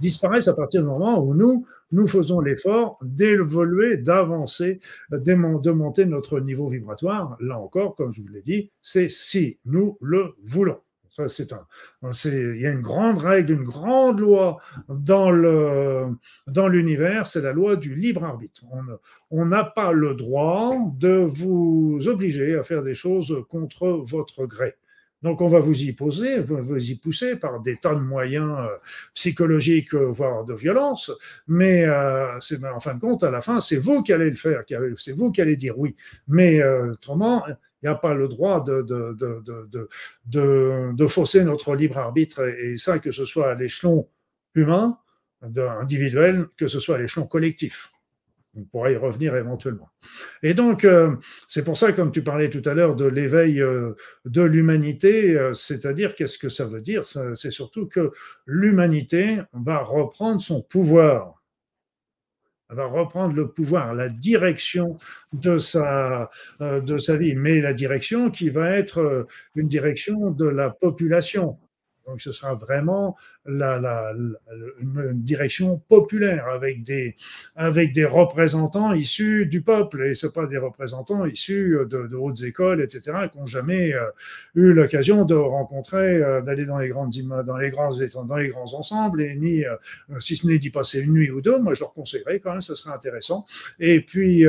disparaissent 0.00 0.48
à 0.48 0.54
partir 0.54 0.82
du 0.82 0.88
moment 0.88 1.22
où 1.22 1.34
nous, 1.34 1.66
nous 1.92 2.06
faisons 2.06 2.40
l'effort 2.40 2.98
d'évoluer, 3.02 3.96
d'avancer, 3.96 4.80
de 5.10 5.70
monter 5.72 6.04
notre 6.04 6.40
niveau 6.40 6.68
vibratoire. 6.68 7.36
Là 7.40 7.58
encore, 7.58 7.94
comme 7.94 8.12
je 8.12 8.20
vous 8.20 8.28
l'ai 8.28 8.42
dit, 8.42 8.70
c'est 8.82 9.08
si 9.08 9.58
nous 9.64 9.96
le 10.00 10.34
voulons. 10.44 10.80
Il 11.18 12.60
y 12.60 12.66
a 12.66 12.70
une 12.70 12.82
grande 12.82 13.18
règle, 13.18 13.52
une 13.52 13.64
grande 13.64 14.20
loi 14.20 14.58
dans 14.88 15.30
l'univers, 16.68 17.26
c'est 17.26 17.42
la 17.42 17.52
loi 17.52 17.76
du 17.76 17.94
libre 17.94 18.24
arbitre. 18.24 18.62
On 19.30 19.46
n'a 19.46 19.64
pas 19.64 19.92
le 19.92 20.14
droit 20.14 20.76
de 20.98 21.30
vous 21.32 22.00
obliger 22.06 22.56
à 22.56 22.62
faire 22.62 22.82
des 22.82 22.94
choses 22.94 23.44
contre 23.48 23.88
votre 23.88 24.46
gré. 24.46 24.76
Donc 25.24 25.40
on 25.40 25.48
va 25.48 25.58
vous 25.58 25.82
y 25.82 25.92
poser, 25.94 26.42
vous 26.42 26.90
y 26.90 26.96
pousser 26.96 27.36
par 27.36 27.58
des 27.62 27.78
tas 27.78 27.94
de 27.94 28.00
moyens 28.00 28.58
euh, 28.58 28.76
psychologiques, 29.14 29.94
euh, 29.94 30.12
voire 30.12 30.44
de 30.44 30.52
violence, 30.52 31.10
mais 31.48 31.86
euh, 31.86 32.38
c'est 32.40 32.62
en 32.62 32.78
fin 32.78 32.92
de 32.92 33.00
compte, 33.00 33.24
à 33.24 33.30
la 33.30 33.40
fin, 33.40 33.58
c'est 33.58 33.78
vous 33.78 34.02
qui 34.02 34.12
allez 34.12 34.28
le 34.28 34.36
faire, 34.36 34.60
c'est 34.96 35.12
vous 35.12 35.32
qui 35.32 35.40
allez 35.40 35.56
dire 35.56 35.78
oui. 35.78 35.96
Mais 36.28 36.62
autrement, 36.62 37.42
il 37.84 37.88
n'y 37.88 37.92
a 37.92 37.96
pas 37.96 38.14
le 38.14 38.28
droit 38.28 38.64
de, 38.64 39.86
fausser 41.06 41.44
notre 41.44 41.76
libre 41.76 41.98
arbitre, 41.98 42.40
et 42.40 42.78
ça, 42.78 42.98
que 42.98 43.10
ce 43.10 43.26
soit 43.26 43.50
à 43.50 43.54
l'échelon 43.54 44.08
humain, 44.54 44.98
individuel, 45.42 46.46
que 46.56 46.66
ce 46.66 46.80
soit 46.80 46.96
à 46.96 46.98
l'échelon 46.98 47.26
collectif. 47.26 47.90
On 48.56 48.62
pourra 48.62 48.90
y 48.90 48.96
revenir 48.96 49.36
éventuellement. 49.36 49.90
Et 50.42 50.54
donc, 50.54 50.84
euh, 50.84 51.16
c'est 51.48 51.64
pour 51.64 51.76
ça, 51.76 51.92
comme 51.92 52.12
tu 52.12 52.22
parlais 52.22 52.48
tout 52.48 52.62
à 52.64 52.72
l'heure 52.72 52.94
de 52.94 53.04
l'éveil 53.04 53.60
euh, 53.60 53.94
de 54.24 54.42
l'humanité, 54.42 55.36
euh, 55.36 55.52
c'est-à-dire 55.54 56.14
qu'est-ce 56.14 56.38
que 56.38 56.48
ça 56.48 56.64
veut 56.64 56.80
dire? 56.80 57.02
C'est 57.04 57.50
surtout 57.50 57.86
que 57.86 58.12
l'humanité 58.46 59.40
va 59.52 59.78
reprendre 59.78 60.40
son 60.40 60.62
pouvoir 60.62 61.43
va 62.70 62.86
reprendre 62.86 63.34
le 63.34 63.48
pouvoir, 63.48 63.94
la 63.94 64.08
direction 64.08 64.96
de 65.32 65.58
sa, 65.58 66.30
euh, 66.60 66.80
de 66.80 66.98
sa 66.98 67.16
vie, 67.16 67.34
mais 67.34 67.60
la 67.60 67.74
direction 67.74 68.30
qui 68.30 68.50
va 68.50 68.70
être 68.70 68.98
euh, 68.98 69.26
une 69.54 69.68
direction 69.68 70.30
de 70.30 70.46
la 70.46 70.70
population. 70.70 71.58
Donc 72.06 72.20
ce 72.20 72.32
sera 72.32 72.54
vraiment 72.54 73.16
la, 73.46 73.78
la, 73.78 74.12
une 74.80 75.22
direction 75.22 75.78
populaire 75.88 76.48
avec 76.48 76.82
des, 76.82 77.16
avec 77.56 77.92
des 77.92 78.04
représentants 78.04 78.92
issus 78.92 79.46
du 79.46 79.62
peuple 79.62 80.04
et 80.04 80.14
ce 80.14 80.26
pas 80.26 80.46
des 80.46 80.58
représentants 80.58 81.24
issus 81.24 81.78
de, 81.88 82.14
hautes 82.16 82.42
écoles, 82.42 82.82
etc., 82.82 83.28
qui 83.30 83.38
n'ont 83.38 83.46
jamais 83.46 83.94
euh, 83.94 84.10
eu 84.54 84.72
l'occasion 84.72 85.24
de 85.24 85.34
rencontrer, 85.34 86.22
euh, 86.22 86.40
d'aller 86.42 86.66
dans 86.66 86.78
les 86.78 86.88
grandes 86.88 87.12
dans 87.46 87.56
les 87.56 87.70
grands 87.70 87.90
dans 88.26 88.36
les 88.36 88.48
grands 88.48 88.74
ensembles 88.74 89.22
et 89.22 89.34
ni, 89.36 89.64
euh, 89.64 89.76
si 90.20 90.36
ce 90.36 90.46
n'est 90.46 90.58
d'y 90.58 90.70
passer 90.70 91.00
une 91.00 91.12
nuit 91.12 91.30
ou 91.30 91.40
deux, 91.40 91.58
moi 91.58 91.74
je 91.74 91.80
leur 91.80 91.92
conseillerais 91.92 92.40
quand 92.40 92.52
même, 92.52 92.62
ce 92.62 92.74
serait 92.74 92.94
intéressant. 92.94 93.44
Et 93.78 94.00
puis 94.00 94.44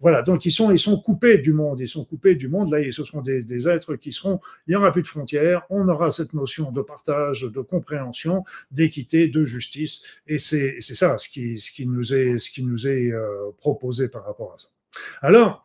voilà, 0.00 0.22
donc 0.22 0.46
ils 0.46 0.50
sont 0.50 0.70
ils 0.70 0.78
sont 0.78 1.00
coupés 1.00 1.38
du 1.38 1.52
monde, 1.52 1.80
ils 1.80 1.88
sont 1.88 2.04
coupés 2.04 2.34
du 2.34 2.48
monde. 2.48 2.70
Là, 2.70 2.78
ce 2.90 3.04
seront 3.04 3.22
des, 3.22 3.42
des 3.42 3.68
êtres 3.68 3.96
qui 3.96 4.12
seront, 4.12 4.40
il 4.66 4.70
n'y 4.70 4.76
aura 4.76 4.92
plus 4.92 5.02
de 5.02 5.08
frontières, 5.08 5.62
on 5.70 5.88
aura 5.88 6.10
cette 6.10 6.32
notion 6.40 6.72
de 6.72 6.82
partage, 6.82 7.42
de 7.42 7.60
compréhension, 7.60 8.44
d'équité, 8.70 9.28
de 9.28 9.44
justice. 9.44 10.02
Et 10.26 10.38
c'est 10.38 10.80
ça 10.80 11.18
ce 11.18 11.28
qui, 11.28 11.58
ce 11.58 11.70
qui 11.70 11.86
nous 11.86 12.14
est, 12.14 12.38
ce 12.38 12.50
qui 12.50 12.62
nous 12.62 12.86
est 12.86 13.12
euh, 13.12 13.50
proposé 13.58 14.08
par 14.08 14.24
rapport 14.24 14.52
à 14.54 14.58
ça. 14.58 14.68
Alors, 15.20 15.64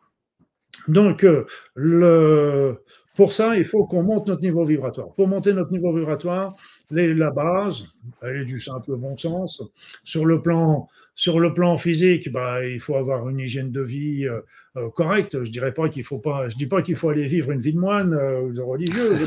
donc, 0.88 1.24
euh, 1.24 1.44
le, 1.74 2.76
pour 3.16 3.32
ça, 3.32 3.56
il 3.56 3.64
faut 3.64 3.86
qu'on 3.86 4.02
monte 4.02 4.28
notre 4.28 4.42
niveau 4.42 4.64
vibratoire. 4.64 5.14
Pour 5.14 5.26
monter 5.26 5.52
notre 5.52 5.70
niveau 5.70 5.92
vibratoire, 5.92 6.54
la 6.90 7.30
base, 7.30 7.86
elle 8.22 8.36
est 8.42 8.44
du 8.44 8.60
simple 8.60 8.94
bon 8.96 9.16
sens. 9.16 9.62
Sur 10.04 10.26
le 10.26 10.42
plan, 10.42 10.88
sur 11.16 11.40
le 11.40 11.52
plan 11.54 11.78
physique, 11.78 12.30
bah, 12.30 12.66
il 12.66 12.78
faut 12.78 12.94
avoir 12.94 13.26
une 13.30 13.40
hygiène 13.40 13.72
de 13.72 13.80
vie 13.80 14.28
euh, 14.28 14.42
euh, 14.76 14.90
correcte. 14.90 15.42
Je 15.44 15.50
dirais 15.50 15.72
pas 15.72 15.88
qu'il 15.88 16.04
faut 16.04 16.18
pas, 16.18 16.50
je 16.50 16.58
dis 16.58 16.66
pas 16.66 16.82
qu'il 16.82 16.94
faut 16.94 17.08
aller 17.08 17.26
vivre 17.26 17.52
une 17.52 17.60
vie 17.60 17.72
de 17.72 17.78
moine 17.78 18.12
euh, 18.12 18.42
ou 18.42 18.52
de 18.52 18.60
religieux. 18.60 19.14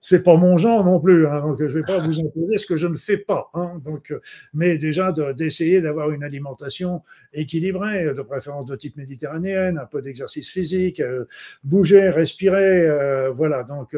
C'est 0.00 0.22
pas 0.22 0.36
mon 0.36 0.56
genre 0.56 0.84
non 0.84 1.00
plus, 1.00 1.26
hein, 1.26 1.40
donc 1.40 1.58
je 1.58 1.66
vais 1.66 1.82
pas 1.82 1.98
vous 1.98 2.20
imposer 2.20 2.58
ce 2.58 2.66
que 2.66 2.76
je 2.76 2.86
ne 2.86 2.96
fais 2.96 3.16
pas. 3.16 3.50
Hein, 3.54 3.80
donc, 3.84 4.14
mais 4.54 4.78
déjà 4.78 5.12
d'essayer 5.32 5.80
d'avoir 5.80 6.12
une 6.12 6.22
alimentation 6.22 7.02
équilibrée, 7.32 8.14
de 8.14 8.22
préférence 8.22 8.66
de 8.66 8.76
type 8.76 8.96
méditerranéenne, 8.96 9.78
un 9.78 9.86
peu 9.86 10.00
d'exercice 10.00 10.48
physique, 10.48 11.02
bouger, 11.64 12.10
respirer, 12.10 13.30
voilà. 13.34 13.64
Donc 13.64 13.96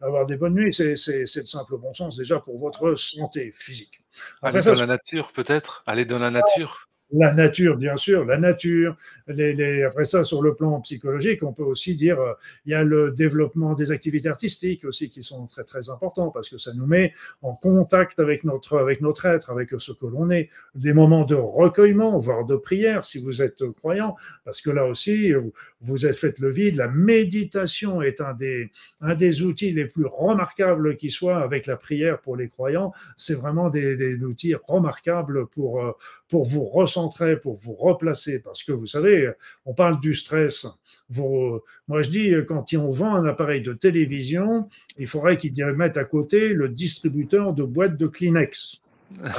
avoir 0.00 0.26
des 0.26 0.36
bonnes 0.36 0.54
nuits 0.54 0.72
c'est 0.72 0.92
le 0.92 1.26
simple 1.26 1.76
bon 1.76 1.94
sens 1.94 2.16
déjà 2.16 2.40
pour 2.40 2.58
votre 2.58 2.96
santé 2.96 3.52
physique. 3.54 4.00
Après, 4.42 4.58
Aller 4.58 4.74
dans 4.74 4.80
la 4.80 4.86
nature 4.86 5.32
peut-être. 5.32 5.82
Aller 5.86 6.04
dans 6.04 6.18
la 6.18 6.30
nature 6.30 6.87
la 7.12 7.32
nature, 7.32 7.76
bien 7.76 7.96
sûr, 7.96 8.24
la 8.24 8.38
nature. 8.38 8.96
Après 9.28 10.04
ça, 10.04 10.24
sur 10.24 10.42
le 10.42 10.54
plan 10.54 10.80
psychologique, 10.80 11.42
on 11.42 11.52
peut 11.52 11.62
aussi 11.62 11.94
dire 11.94 12.20
euh, 12.20 12.32
y 12.66 12.74
a 12.74 12.84
le 12.84 13.12
développement 13.12 13.74
des 13.74 13.90
activités 13.90 14.28
artistiques 14.28 14.84
aussi 14.84 15.08
qui 15.08 15.22
sont 15.22 15.46
très 15.46 15.64
très 15.64 15.88
importants 15.88 16.30
parce 16.30 16.48
que 16.48 16.58
ça 16.58 16.72
nous 16.74 16.86
met 16.86 17.14
en 17.42 17.54
contact 17.54 18.18
avec 18.18 18.44
notre 18.44 18.76
avec 18.76 19.00
notre 19.00 19.24
être, 19.26 19.50
avec 19.50 19.70
ce 19.78 19.92
que 19.92 20.06
l'on 20.06 20.30
est. 20.30 20.50
Des 20.74 20.92
moments 20.92 21.24
de 21.24 21.34
recueillement, 21.34 22.18
voire 22.18 22.44
de 22.44 22.56
prière, 22.56 23.04
si 23.04 23.18
vous 23.18 23.40
êtes 23.40 23.64
croyant, 23.72 24.16
parce 24.44 24.60
que 24.60 24.70
là 24.70 24.86
aussi, 24.86 25.32
vous, 25.32 25.52
vous 25.80 26.06
êtes 26.06 26.16
fait 26.16 26.38
le 26.40 26.50
vide. 26.50 26.76
La 26.76 26.88
méditation 26.88 28.02
est 28.02 28.20
un 28.20 28.34
des 28.34 28.70
un 29.00 29.14
des 29.14 29.42
outils 29.42 29.72
les 29.72 29.86
plus 29.86 30.06
remarquables 30.06 30.96
qui 30.96 31.10
soit 31.10 31.38
avec 31.38 31.66
la 31.66 31.76
prière 31.76 32.20
pour 32.20 32.36
les 32.36 32.48
croyants. 32.48 32.92
C'est 33.16 33.34
vraiment 33.34 33.70
des, 33.70 33.96
des 33.96 34.16
outils 34.16 34.54
remarquables 34.66 35.46
pour 35.46 35.82
euh, 35.82 35.92
pour 36.28 36.44
vous 36.44 36.64
ressentir 36.64 36.97
pour 37.42 37.56
vous 37.56 37.74
replacer, 37.74 38.40
parce 38.40 38.64
que 38.64 38.72
vous 38.72 38.86
savez, 38.86 39.30
on 39.64 39.74
parle 39.74 40.00
du 40.00 40.14
stress. 40.14 40.66
Vous, 41.10 41.60
moi, 41.86 42.02
je 42.02 42.10
dis, 42.10 42.32
quand 42.46 42.72
on 42.74 42.90
vend 42.90 43.14
un 43.14 43.24
appareil 43.26 43.62
de 43.62 43.72
télévision, 43.72 44.68
il 44.98 45.06
faudrait 45.06 45.36
qu'ils 45.36 45.54
mettent 45.76 45.96
à 45.96 46.04
côté 46.04 46.52
le 46.54 46.68
distributeur 46.68 47.52
de 47.52 47.62
boîtes 47.62 47.96
de 47.96 48.06
Kleenex. 48.06 48.80
Voilà. 49.16 49.34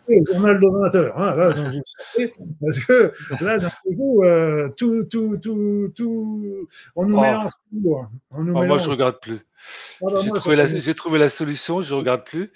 c'est 0.00 0.16
le 0.16 0.22
journal 0.24 0.60
de 0.60 0.66
20 0.66 0.94
heures. 0.96 1.18
Hein, 1.18 1.34
là, 1.36 1.54
parce 2.60 2.78
que 2.80 3.12
là, 3.44 3.58
d'un 3.58 3.70
coup, 3.84 4.24
euh, 4.24 4.68
tout, 4.76 5.04
tout, 5.04 5.36
tout, 5.38 5.92
tout, 5.94 6.68
on 6.96 7.06
nous 7.06 7.16
oh. 7.16 7.20
mélange 7.20 7.52
tout. 7.70 7.96
Hein. 7.96 8.10
On 8.30 8.42
nous 8.42 8.52
oh, 8.52 8.60
mélange. 8.60 8.68
Moi, 8.68 8.78
je 8.78 8.90
regarde 8.90 9.20
plus. 9.20 9.40
Ah 10.02 10.06
bah 10.10 10.20
j'ai, 10.24 10.30
trouvé 10.30 10.56
la, 10.56 10.94
trouvé 10.94 11.18
la, 11.18 11.28
solution, 11.28 11.82
je 11.82 11.94
ne 11.94 11.98
regarde 11.98 12.24
plus 12.24 12.50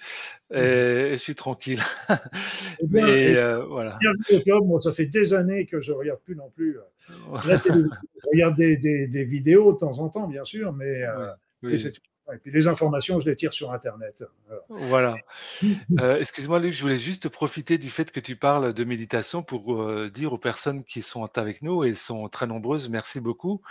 et, 0.51 0.57
et, 0.57 1.11
je 1.11 1.21
suis 1.21 1.35
tranquille. 1.35 1.81
Eh 2.09 2.87
bien, 2.87 3.05
Mais 3.05 3.35
euh, 3.35 3.63
voilà. 3.65 3.99
moi, 4.63 4.79
ça 4.79 4.91
fait 4.91 5.05
des 5.05 5.33
années 5.33 5.65
que 5.65 5.81
je 5.81 5.91
ne 5.91 5.97
regarde 5.97 6.19
plus 6.21 6.35
non 6.35 6.49
plus 6.49 6.77
euh, 6.77 7.37
la 7.47 7.59
télévision. 7.59 7.91
Je 8.15 8.29
regarde 8.33 8.55
des, 8.55 8.77
des, 8.77 9.07
des, 9.07 9.23
vidéos 9.23 9.73
de 9.73 9.77
temps 9.77 9.99
en 9.99 10.09
temps, 10.09 10.27
bien 10.27 10.45
sûr, 10.45 10.73
mais 10.73 11.03
euh, 11.03 11.31
oui. 11.63 11.77
c'est 11.77 11.91
tout. 11.91 12.01
Et 12.33 12.37
puis 12.37 12.51
les 12.51 12.67
informations, 12.67 13.19
je 13.19 13.29
les 13.29 13.35
tire 13.35 13.53
sur 13.53 13.71
Internet. 13.71 14.23
Voilà. 14.69 15.15
Euh, 15.99 16.19
excuse-moi, 16.19 16.59
Luc, 16.59 16.73
je 16.73 16.81
voulais 16.81 16.97
juste 16.97 17.29
profiter 17.29 17.77
du 17.77 17.89
fait 17.89 18.11
que 18.11 18.19
tu 18.19 18.35
parles 18.35 18.73
de 18.73 18.83
méditation 18.83 19.43
pour 19.43 19.81
euh, 19.81 20.09
dire 20.09 20.33
aux 20.33 20.39
personnes 20.39 20.83
qui 20.83 21.01
sont 21.01 21.29
avec 21.37 21.61
nous, 21.61 21.83
et 21.83 21.89
elles 21.89 21.97
sont 21.97 22.27
très 22.27 22.47
nombreuses, 22.47 22.89
merci 22.89 23.19
beaucoup, 23.19 23.61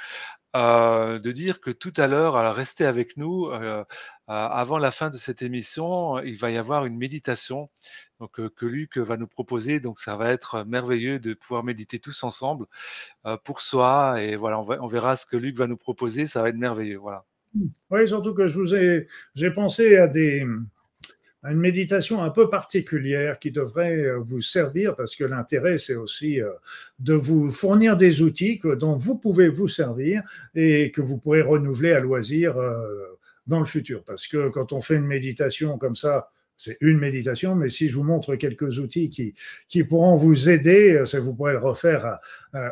euh, 0.54 1.18
de 1.18 1.32
dire 1.32 1.60
que 1.60 1.72
tout 1.72 1.92
à 1.96 2.06
l'heure, 2.06 2.54
restez 2.54 2.86
avec 2.86 3.16
nous. 3.16 3.50
avant 4.28 4.78
la 4.78 4.90
fin 4.92 5.10
de 5.10 5.16
cette 5.16 5.42
émission, 5.42 6.20
il 6.20 6.36
va 6.38 6.50
y 6.50 6.56
avoir 6.56 6.86
une 6.86 6.96
méditation 6.96 7.70
donc, 8.20 8.32
que 8.54 8.66
Luc 8.66 8.98
va 8.98 9.16
nous 9.16 9.26
proposer. 9.26 9.80
Donc, 9.80 9.98
ça 9.98 10.16
va 10.16 10.30
être 10.30 10.64
merveilleux 10.64 11.18
de 11.18 11.34
pouvoir 11.34 11.64
méditer 11.64 11.98
tous 11.98 12.22
ensemble 12.22 12.66
pour 13.42 13.60
soi. 13.60 14.22
Et 14.22 14.36
voilà, 14.36 14.60
on, 14.60 14.66
on 14.80 14.86
verra 14.86 15.16
ce 15.16 15.26
que 15.26 15.36
Luc 15.36 15.56
va 15.56 15.66
nous 15.66 15.76
proposer. 15.76 16.26
Ça 16.26 16.40
va 16.40 16.50
être 16.50 16.56
merveilleux. 16.56 16.98
Voilà. 16.98 17.24
Oui, 17.90 18.08
surtout 18.08 18.34
que 18.34 18.48
je 18.48 18.58
vous 18.58 18.74
ai, 18.74 19.06
j'ai 19.34 19.50
pensé 19.50 19.96
à 19.96 20.08
des, 20.08 20.44
à 21.44 21.52
une 21.52 21.60
méditation 21.60 22.22
un 22.22 22.30
peu 22.30 22.48
particulière 22.48 23.38
qui 23.38 23.50
devrait 23.50 23.98
euh, 23.98 24.18
vous 24.18 24.40
servir 24.40 24.96
parce 24.96 25.14
que 25.14 25.24
l'intérêt, 25.24 25.78
c'est 25.78 25.94
aussi 25.94 26.40
euh, 26.40 26.50
de 26.98 27.12
vous 27.12 27.50
fournir 27.50 27.96
des 27.96 28.22
outils 28.22 28.60
dont 28.78 28.96
vous 28.96 29.18
pouvez 29.18 29.48
vous 29.48 29.68
servir 29.68 30.22
et 30.54 30.90
que 30.90 31.02
vous 31.02 31.18
pourrez 31.18 31.42
renouveler 31.42 31.92
à 31.92 32.00
loisir 32.00 32.56
euh, 32.56 32.74
dans 33.46 33.60
le 33.60 33.66
futur. 33.66 34.02
Parce 34.04 34.26
que 34.26 34.48
quand 34.48 34.72
on 34.72 34.80
fait 34.80 34.96
une 34.96 35.06
méditation 35.06 35.76
comme 35.76 35.96
ça, 35.96 36.30
c'est 36.56 36.78
une 36.80 36.98
méditation, 36.98 37.56
mais 37.56 37.68
si 37.68 37.88
je 37.88 37.94
vous 37.96 38.04
montre 38.04 38.36
quelques 38.36 38.78
outils 38.78 39.10
qui, 39.10 39.34
qui 39.68 39.84
pourront 39.84 40.16
vous 40.16 40.48
aider, 40.48 41.02
vous 41.14 41.34
pourrez 41.34 41.52
le 41.52 41.58
refaire 41.58 42.20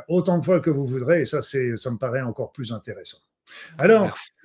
autant 0.06 0.38
de 0.38 0.44
fois 0.44 0.60
que 0.60 0.70
vous 0.70 0.86
voudrez, 0.86 1.22
et 1.22 1.24
ça, 1.24 1.42
ça 1.42 1.90
me 1.90 1.98
paraît 1.98 2.22
encore 2.22 2.52
plus 2.52 2.70
intéressant. 2.70 3.18
Alors, 3.78 4.16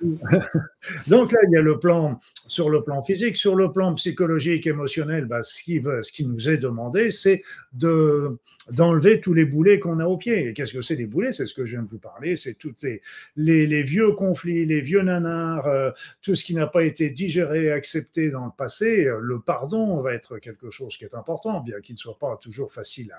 donc 1.06 1.32
là, 1.32 1.38
il 1.48 1.52
y 1.52 1.56
a 1.56 1.62
le 1.62 1.78
plan 1.78 2.20
sur 2.46 2.70
le 2.70 2.82
plan 2.82 3.02
physique, 3.02 3.36
sur 3.36 3.54
le 3.54 3.72
plan 3.72 3.94
psychologique, 3.94 4.66
émotionnel. 4.66 5.26
Bah, 5.26 5.42
ce, 5.42 5.62
qui 5.62 5.82
ce 5.82 6.12
qui 6.12 6.26
nous 6.26 6.48
est 6.48 6.56
demandé, 6.56 7.10
c'est 7.10 7.42
de 7.72 8.38
d'enlever 8.70 9.20
tous 9.20 9.32
les 9.32 9.46
boulets 9.46 9.78
qu'on 9.78 9.98
a 9.98 10.06
au 10.06 10.18
pied. 10.18 10.48
Et 10.48 10.52
qu'est-ce 10.52 10.74
que 10.74 10.82
c'est 10.82 10.94
les 10.94 11.06
boulets? 11.06 11.32
C'est 11.32 11.46
ce 11.46 11.54
que 11.54 11.64
je 11.64 11.72
viens 11.72 11.82
de 11.82 11.88
vous 11.88 11.98
parler. 11.98 12.36
C'est 12.36 12.54
tous 12.54 12.74
les, 12.82 13.66
les, 13.66 13.82
vieux 13.82 14.12
conflits, 14.12 14.66
les 14.66 14.82
vieux 14.82 15.00
nanars, 15.00 15.66
euh, 15.66 15.90
tout 16.20 16.34
ce 16.34 16.44
qui 16.44 16.54
n'a 16.54 16.66
pas 16.66 16.84
été 16.84 17.08
digéré, 17.08 17.72
accepté 17.72 18.30
dans 18.30 18.44
le 18.44 18.52
passé. 18.56 19.10
Le 19.20 19.40
pardon 19.40 20.00
va 20.02 20.12
être 20.12 20.38
quelque 20.38 20.70
chose 20.70 20.96
qui 20.98 21.04
est 21.04 21.14
important, 21.14 21.60
bien 21.60 21.80
qu'il 21.80 21.94
ne 21.94 21.98
soit 21.98 22.18
pas 22.18 22.36
toujours 22.36 22.72
facile 22.72 23.10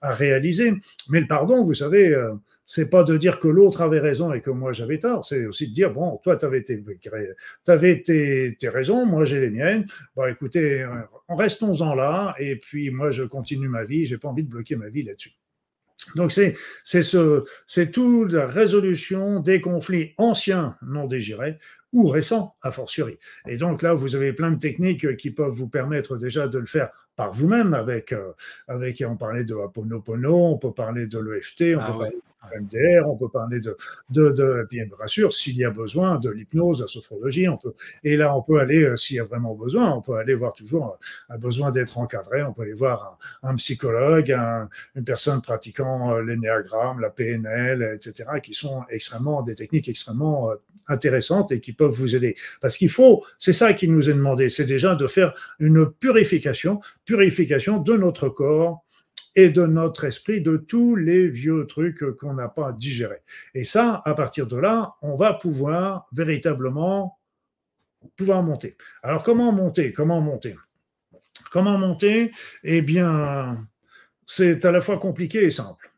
à, 0.00 0.08
à 0.08 0.12
réaliser. 0.12 0.72
Mais 1.10 1.20
le 1.20 1.26
pardon, 1.26 1.64
vous 1.64 1.74
savez. 1.74 2.14
Euh, 2.14 2.32
c'est 2.66 2.90
pas 2.90 3.04
de 3.04 3.16
dire 3.16 3.38
que 3.38 3.46
l'autre 3.46 3.80
avait 3.80 4.00
raison 4.00 4.32
et 4.32 4.40
que 4.40 4.50
moi 4.50 4.72
j'avais 4.72 4.98
tort, 4.98 5.24
c'est 5.24 5.46
aussi 5.46 5.68
de 5.68 5.72
dire 5.72 5.92
bon, 5.92 6.18
toi 6.22 6.36
tu 6.36 6.44
avais, 6.44 6.62
tes, 6.62 6.82
tes, 6.82 8.56
tes, 8.58 8.68
raisons, 8.68 9.06
moi 9.06 9.24
j'ai 9.24 9.40
les 9.40 9.50
miennes. 9.50 9.86
Bon, 10.16 10.26
écoutez, 10.26 10.86
restons-en 11.28 11.94
là 11.94 12.34
et 12.38 12.56
puis 12.56 12.90
moi 12.90 13.12
je 13.12 13.22
continue 13.22 13.68
ma 13.68 13.84
vie, 13.84 14.04
j'ai 14.04 14.18
pas 14.18 14.28
envie 14.28 14.42
de 14.42 14.50
bloquer 14.50 14.74
ma 14.74 14.88
vie 14.88 15.04
là-dessus. 15.04 15.32
Donc 16.14 16.32
c'est 16.32 16.54
c'est 16.84 17.02
ce 17.02 17.44
c'est 17.66 17.90
toute 17.90 18.32
la 18.32 18.46
résolution 18.46 19.40
des 19.40 19.60
conflits 19.60 20.14
anciens 20.18 20.76
non 20.82 21.06
dégirés 21.06 21.58
ou 21.92 22.06
récents 22.08 22.54
a 22.62 22.70
fortiori. 22.70 23.18
Et 23.46 23.56
donc 23.56 23.82
là 23.82 23.94
vous 23.94 24.14
avez 24.16 24.32
plein 24.32 24.50
de 24.50 24.58
techniques 24.58 25.16
qui 25.16 25.30
peuvent 25.30 25.52
vous 25.52 25.68
permettre 25.68 26.16
déjà 26.16 26.48
de 26.48 26.58
le 26.58 26.66
faire 26.66 26.90
par 27.16 27.32
vous-même 27.32 27.74
avec 27.74 28.14
avec 28.68 29.02
on 29.06 29.16
parlait 29.16 29.44
de 29.44 29.56
Aponopono, 29.56 30.52
on 30.52 30.58
peut 30.58 30.72
parler 30.74 31.06
de 31.06 31.18
l'EFT, 31.18 31.76
on 31.76 31.80
ah 31.80 31.86
peut 31.86 31.98
parler 31.98 32.16
MDR, 32.54 33.08
on 33.08 33.16
peut 33.16 33.28
parler 33.28 33.60
de, 33.60 33.76
de, 34.10 34.30
de 34.32 34.66
bien 34.70 34.86
sûr, 35.06 35.32
s'il 35.32 35.56
y 35.56 35.64
a 35.64 35.70
besoin, 35.70 36.18
de 36.18 36.30
l'hypnose, 36.30 36.78
de 36.78 36.82
la 36.84 36.88
sophrologie, 36.88 37.48
on 37.48 37.56
peut, 37.56 37.74
et 38.04 38.16
là, 38.16 38.36
on 38.36 38.42
peut 38.42 38.58
aller, 38.58 38.82
euh, 38.82 38.96
s'il 38.96 39.16
y 39.16 39.20
a 39.20 39.24
vraiment 39.24 39.54
besoin, 39.54 39.92
on 39.92 40.02
peut 40.02 40.14
aller 40.14 40.34
voir 40.34 40.54
toujours, 40.54 40.98
un 41.28 41.36
euh, 41.36 41.38
besoin 41.38 41.70
d'être 41.70 41.98
encadré, 41.98 42.42
on 42.42 42.52
peut 42.52 42.62
aller 42.62 42.72
voir 42.72 43.18
un, 43.42 43.54
psychologue, 43.56 44.36
une 44.94 45.04
personne 45.04 45.40
pratiquant 45.40 46.12
euh, 46.12 46.22
l'énéagramme, 46.22 47.00
la 47.00 47.10
PNL, 47.10 47.94
etc., 47.94 48.28
qui 48.42 48.54
sont 48.54 48.82
extrêmement, 48.90 49.42
des 49.42 49.54
techniques 49.54 49.88
extrêmement 49.88 50.50
intéressantes 50.88 51.52
et 51.52 51.60
qui 51.60 51.72
peuvent 51.72 51.92
vous 51.92 52.14
aider. 52.14 52.36
Parce 52.60 52.76
qu'il 52.76 52.90
faut, 52.90 53.24
c'est 53.38 53.52
ça 53.52 53.72
qui 53.72 53.88
nous 53.88 54.08
est 54.08 54.14
demandé, 54.14 54.48
c'est 54.48 54.64
déjà 54.64 54.94
de 54.94 55.06
faire 55.06 55.34
une 55.58 55.90
purification, 55.90 56.80
purification 57.04 57.78
de 57.78 57.96
notre 57.96 58.28
corps, 58.28 58.84
et 59.36 59.50
de 59.50 59.64
notre 59.66 60.04
esprit 60.04 60.40
de 60.40 60.56
tous 60.56 60.96
les 60.96 61.28
vieux 61.28 61.66
trucs 61.66 62.02
qu'on 62.16 62.34
n'a 62.34 62.48
pas 62.48 62.72
digérés. 62.72 63.22
Et 63.54 63.64
ça, 63.64 64.02
à 64.04 64.14
partir 64.14 64.46
de 64.46 64.56
là, 64.56 64.94
on 65.02 65.16
va 65.16 65.34
pouvoir 65.34 66.08
véritablement 66.12 67.18
pouvoir 68.16 68.42
monter. 68.42 68.76
Alors 69.02 69.22
comment 69.22 69.52
monter? 69.52 69.92
Comment 69.92 70.20
monter? 70.20 70.56
Comment 71.50 71.78
monter? 71.78 72.30
Eh 72.64 72.80
bien, 72.82 73.66
c'est 74.26 74.64
à 74.64 74.72
la 74.72 74.80
fois 74.80 74.98
compliqué 74.98 75.44
et 75.44 75.50
simple. 75.50 75.92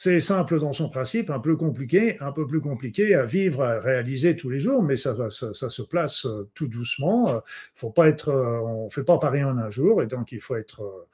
C'est 0.00 0.20
simple 0.20 0.60
dans 0.60 0.72
son 0.72 0.88
principe, 0.88 1.28
un 1.28 1.40
peu 1.40 1.56
compliqué, 1.56 2.18
un 2.20 2.30
peu 2.30 2.46
plus 2.46 2.60
compliqué 2.60 3.16
à 3.16 3.24
vivre, 3.24 3.64
à 3.64 3.80
réaliser 3.80 4.36
tous 4.36 4.48
les 4.48 4.60
jours, 4.60 4.80
mais 4.80 4.96
ça, 4.96 5.16
se 5.28 5.82
place 5.82 6.24
euh, 6.24 6.48
tout 6.54 6.68
doucement. 6.68 7.30
Euh, 7.30 7.40
faut 7.74 7.90
pas 7.90 8.06
être, 8.06 8.28
euh, 8.28 8.60
on 8.60 8.90
fait 8.90 9.02
pas 9.02 9.18
Paris 9.18 9.42
en 9.42 9.58
un 9.58 9.70
jour, 9.70 10.00
et 10.00 10.06
donc 10.06 10.30
il 10.30 10.40
faut 10.40 10.54
être 10.54 11.08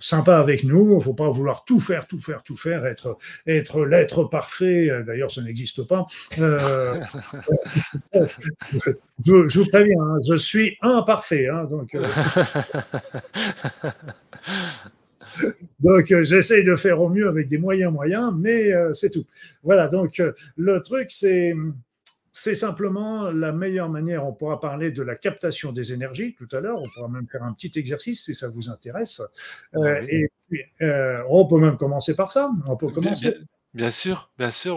sympa 0.00 0.36
avec 0.36 0.64
nous. 0.64 0.98
Il 0.98 1.02
faut 1.02 1.14
pas 1.14 1.30
vouloir 1.30 1.64
tout 1.64 1.80
faire, 1.80 2.06
tout 2.06 2.18
faire, 2.18 2.42
tout 2.42 2.58
faire, 2.58 2.84
être, 2.84 3.16
être 3.46 3.86
l'être 3.86 4.24
parfait. 4.24 4.90
D'ailleurs, 5.06 5.30
ça 5.30 5.40
n'existe 5.40 5.84
pas. 5.84 6.06
Je, 9.22 9.48
je, 9.48 9.60
vous 9.60 9.66
préviens, 9.66 10.02
hein, 10.02 10.18
je 10.26 10.34
suis 10.34 10.76
imparfait, 10.82 11.48
hein, 11.48 11.64
donc. 11.64 11.96
donc, 15.80 16.10
euh, 16.10 16.24
j'essaye 16.24 16.64
de 16.64 16.76
faire 16.76 17.00
au 17.00 17.08
mieux 17.08 17.28
avec 17.28 17.48
des 17.48 17.58
moyens 17.58 17.92
moyens, 17.92 18.34
mais 18.36 18.72
euh, 18.72 18.92
c'est 18.92 19.10
tout. 19.10 19.26
Voilà, 19.62 19.88
donc 19.88 20.20
euh, 20.20 20.32
le 20.56 20.80
truc, 20.82 21.10
c'est 21.10 21.54
c'est 22.32 22.54
simplement 22.54 23.30
la 23.32 23.52
meilleure 23.52 23.88
manière. 23.88 24.24
On 24.24 24.32
pourra 24.32 24.60
parler 24.60 24.92
de 24.92 25.02
la 25.02 25.16
captation 25.16 25.72
des 25.72 25.92
énergies 25.92 26.34
tout 26.34 26.48
à 26.52 26.60
l'heure. 26.60 26.80
On 26.80 26.88
pourra 26.88 27.08
même 27.08 27.26
faire 27.26 27.42
un 27.42 27.52
petit 27.52 27.72
exercice 27.76 28.24
si 28.24 28.34
ça 28.34 28.48
vous 28.48 28.70
intéresse. 28.70 29.20
Ah 29.74 30.00
et 30.08 30.28
on 31.28 31.46
peut 31.46 31.58
même 31.58 31.76
commencer 31.76 32.14
par 32.14 32.30
ça. 32.30 32.50
On 32.66 32.76
peut 32.76 32.88
commencer. 32.88 33.36
Bien, 33.74 33.90
sûr, 33.90 34.30
bien 34.38 34.52
sûr. 34.52 34.76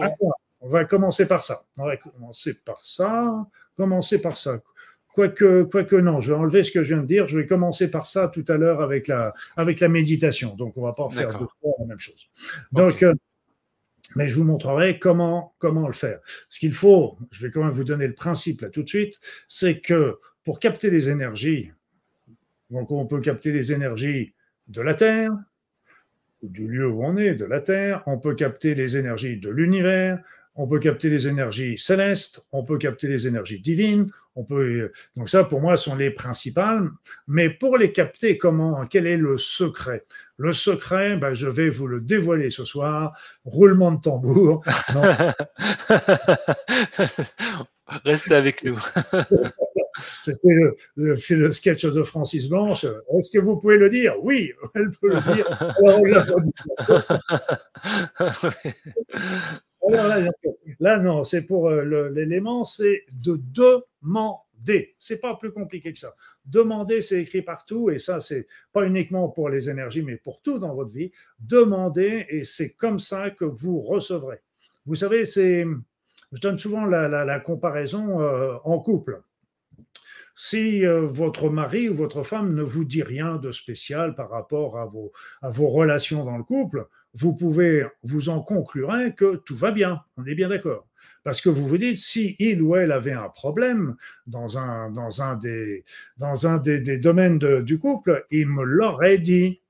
on 0.60 0.68
va 0.68 0.84
commencer 0.84 1.26
par 1.26 1.44
ça. 1.44 1.64
On 1.76 1.86
va 1.86 1.96
commencer 1.96 2.54
par 2.54 2.84
ça. 2.84 3.46
Commencer 3.76 4.20
par 4.20 4.36
ça. 4.36 4.60
Quoique, 5.14 5.62
quoique 5.62 5.94
non, 5.94 6.20
je 6.20 6.32
vais 6.32 6.38
enlever 6.38 6.64
ce 6.64 6.72
que 6.72 6.82
je 6.82 6.94
viens 6.94 7.02
de 7.02 7.06
dire. 7.06 7.28
Je 7.28 7.38
vais 7.38 7.46
commencer 7.46 7.88
par 7.88 8.04
ça 8.04 8.26
tout 8.26 8.44
à 8.48 8.56
l'heure 8.56 8.80
avec 8.80 9.06
la, 9.06 9.32
avec 9.56 9.78
la 9.78 9.88
méditation. 9.88 10.56
Donc, 10.56 10.76
on 10.76 10.82
va 10.82 10.92
pas 10.92 11.08
faire 11.08 11.38
deux 11.38 11.46
fois 11.60 11.72
la 11.78 11.86
même 11.86 12.00
chose. 12.00 12.28
Donc, 12.72 13.04
euh, 13.04 13.14
mais 14.16 14.28
je 14.28 14.34
vous 14.34 14.42
montrerai 14.42 14.98
comment, 14.98 15.54
comment 15.58 15.86
le 15.86 15.92
faire. 15.92 16.18
Ce 16.48 16.58
qu'il 16.58 16.74
faut, 16.74 17.16
je 17.30 17.46
vais 17.46 17.52
quand 17.52 17.62
même 17.62 17.72
vous 17.72 17.84
donner 17.84 18.08
le 18.08 18.14
principe 18.14 18.60
là 18.60 18.70
tout 18.70 18.82
de 18.82 18.88
suite, 18.88 19.18
c'est 19.46 19.80
que 19.80 20.18
pour 20.42 20.58
capter 20.58 20.90
les 20.90 21.08
énergies, 21.08 21.70
donc 22.70 22.90
on 22.90 23.06
peut 23.06 23.20
capter 23.20 23.52
les 23.52 23.72
énergies 23.72 24.34
de 24.66 24.80
la 24.80 24.94
Terre, 24.94 25.30
du 26.42 26.66
lieu 26.66 26.88
où 26.88 27.04
on 27.04 27.16
est, 27.16 27.34
de 27.34 27.44
la 27.44 27.60
Terre, 27.60 28.02
on 28.06 28.18
peut 28.18 28.34
capter 28.34 28.74
les 28.74 28.96
énergies 28.96 29.38
de 29.38 29.48
l'univers, 29.48 30.18
on 30.56 30.68
peut 30.68 30.78
capter 30.78 31.10
les 31.10 31.26
énergies 31.26 31.78
célestes, 31.78 32.46
on 32.52 32.64
peut 32.64 32.78
capter 32.78 33.08
les 33.08 33.26
énergies 33.26 33.60
divines, 33.60 34.10
on 34.36 34.44
peut 34.44 34.90
donc 35.16 35.28
ça 35.28 35.44
pour 35.44 35.60
moi 35.60 35.76
sont 35.76 35.94
les 35.94 36.10
principales. 36.10 36.90
Mais 37.26 37.50
pour 37.50 37.76
les 37.76 37.92
capter, 37.92 38.38
comment 38.38 38.86
Quel 38.86 39.06
est 39.06 39.16
le 39.16 39.38
secret? 39.38 40.04
Le 40.36 40.52
secret, 40.52 41.16
ben, 41.16 41.34
je 41.34 41.46
vais 41.46 41.70
vous 41.70 41.86
le 41.86 42.00
dévoiler 42.00 42.50
ce 42.50 42.64
soir. 42.64 43.16
Roulement 43.44 43.92
de 43.92 44.00
tambour. 44.00 44.64
Restez 48.04 48.34
avec 48.34 48.64
nous. 48.64 48.76
C'était 50.22 50.54
le, 50.54 50.74
le, 50.96 51.52
sketch 51.52 51.84
de 51.84 52.02
Francis 52.02 52.48
Blanche. 52.48 52.84
Est-ce 52.84 53.30
que 53.30 53.38
vous 53.38 53.58
pouvez 53.58 53.76
le 53.76 53.88
dire? 53.88 54.14
Oui, 54.22 54.52
elle 54.74 54.90
peut 54.90 55.10
le 55.10 55.34
dire. 55.34 55.46
Alors 59.73 59.73
là, 59.90 60.98
non, 60.98 61.24
c'est 61.24 61.42
pour 61.42 61.68
euh, 61.68 62.10
l'élément, 62.10 62.64
c'est 62.64 63.04
de 63.12 63.40
demander. 63.52 64.94
C'est 64.98 65.20
pas 65.20 65.36
plus 65.36 65.52
compliqué 65.52 65.92
que 65.92 65.98
ça. 65.98 66.14
Demander, 66.46 67.02
c'est 67.02 67.20
écrit 67.20 67.42
partout, 67.42 67.90
et 67.90 67.98
ça, 67.98 68.20
c'est 68.20 68.46
pas 68.72 68.86
uniquement 68.86 69.28
pour 69.28 69.48
les 69.48 69.68
énergies, 69.68 70.02
mais 70.02 70.16
pour 70.16 70.40
tout 70.42 70.58
dans 70.58 70.74
votre 70.74 70.94
vie. 70.94 71.10
Demandez, 71.38 72.26
et 72.28 72.44
c'est 72.44 72.70
comme 72.70 72.98
ça 72.98 73.30
que 73.30 73.44
vous 73.44 73.80
recevrez. 73.80 74.40
Vous 74.86 74.96
savez, 74.96 75.24
c'est, 75.24 75.66
je 76.32 76.40
donne 76.40 76.58
souvent 76.58 76.84
la, 76.84 77.40
comparaison 77.40 78.20
euh, 78.20 78.56
en 78.64 78.78
couple. 78.78 79.22
si 80.34 80.84
euh, 80.84 81.02
votre 81.02 81.48
mari 81.48 81.88
ou 81.88 81.94
votre 81.94 82.22
femme 82.22 82.54
ne 82.54 82.62
vous 82.62 82.84
dit 82.84 83.02
rien 83.02 83.36
de 83.36 83.52
spécial 83.52 84.14
par 84.14 84.30
rapport 84.30 84.78
à 84.78 84.86
vos, 84.86 85.12
à 85.42 85.50
vos 85.50 85.68
relations 85.68 86.24
dans 86.24 86.36
le 86.36 86.44
couple, 86.44 86.86
vous 87.14 87.32
pouvez 87.32 87.86
vous 88.02 88.28
en 88.28 88.40
conclure 88.40 88.92
que 89.16 89.36
tout 89.36 89.56
va 89.56 89.70
bien, 89.70 90.02
on 90.16 90.26
est 90.26 90.34
bien 90.34 90.48
d'accord. 90.48 90.86
Parce 91.22 91.40
que 91.40 91.48
vous 91.48 91.66
vous 91.66 91.78
dites, 91.78 91.98
si 91.98 92.36
il 92.38 92.60
ou 92.60 92.76
elle 92.76 92.92
avait 92.92 93.12
un 93.12 93.28
problème 93.28 93.96
dans 94.26 94.58
un, 94.58 94.90
dans 94.90 95.22
un, 95.22 95.36
des, 95.36 95.84
dans 96.18 96.46
un 96.46 96.58
des, 96.58 96.98
domaines 96.98 97.38
du 97.38 97.78
couple, 97.78 98.26
il 98.30 98.46
me 98.48 98.62
l'aurait 98.62 99.18
dit. 99.18 99.60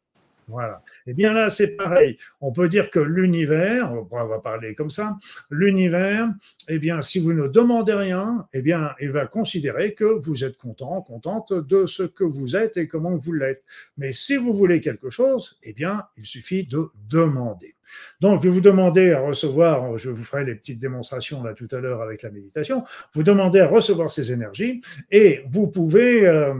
Voilà. 0.48 0.82
Et 1.06 1.10
eh 1.10 1.14
bien 1.14 1.32
là, 1.32 1.50
c'est 1.50 1.76
pareil. 1.76 2.18
On 2.40 2.52
peut 2.52 2.68
dire 2.68 2.90
que 2.90 2.98
l'univers, 2.98 3.92
on 4.10 4.26
va 4.26 4.38
parler 4.40 4.74
comme 4.74 4.90
ça, 4.90 5.16
l'univers, 5.50 6.28
eh 6.68 6.78
bien, 6.78 7.02
si 7.02 7.18
vous 7.18 7.32
ne 7.32 7.48
demandez 7.48 7.94
rien, 7.94 8.46
eh 8.52 8.62
bien, 8.62 8.94
il 9.00 9.10
va 9.10 9.26
considérer 9.26 9.94
que 9.94 10.04
vous 10.04 10.44
êtes 10.44 10.56
content, 10.56 11.00
contente 11.02 11.52
de 11.52 11.86
ce 11.86 12.02
que 12.02 12.24
vous 12.24 12.56
êtes 12.56 12.76
et 12.76 12.88
comment 12.88 13.16
vous 13.16 13.32
l'êtes. 13.32 13.64
Mais 13.96 14.12
si 14.12 14.36
vous 14.36 14.54
voulez 14.54 14.80
quelque 14.80 15.10
chose, 15.10 15.58
eh 15.62 15.72
bien, 15.72 16.04
il 16.16 16.26
suffit 16.26 16.66
de 16.66 16.88
demander. 17.08 17.74
Donc, 18.20 18.44
vous 18.44 18.60
demandez 18.60 19.12
à 19.12 19.20
recevoir, 19.20 19.96
je 19.98 20.10
vous 20.10 20.24
ferai 20.24 20.44
les 20.44 20.54
petites 20.54 20.80
démonstrations 20.80 21.42
là 21.42 21.54
tout 21.54 21.68
à 21.70 21.80
l'heure 21.80 22.02
avec 22.02 22.22
la 22.22 22.30
méditation, 22.30 22.84
vous 23.14 23.22
demandez 23.22 23.60
à 23.60 23.68
recevoir 23.68 24.10
ces 24.10 24.32
énergies 24.32 24.80
et 25.10 25.44
vous 25.48 25.66
pouvez... 25.68 26.26
Euh, 26.26 26.54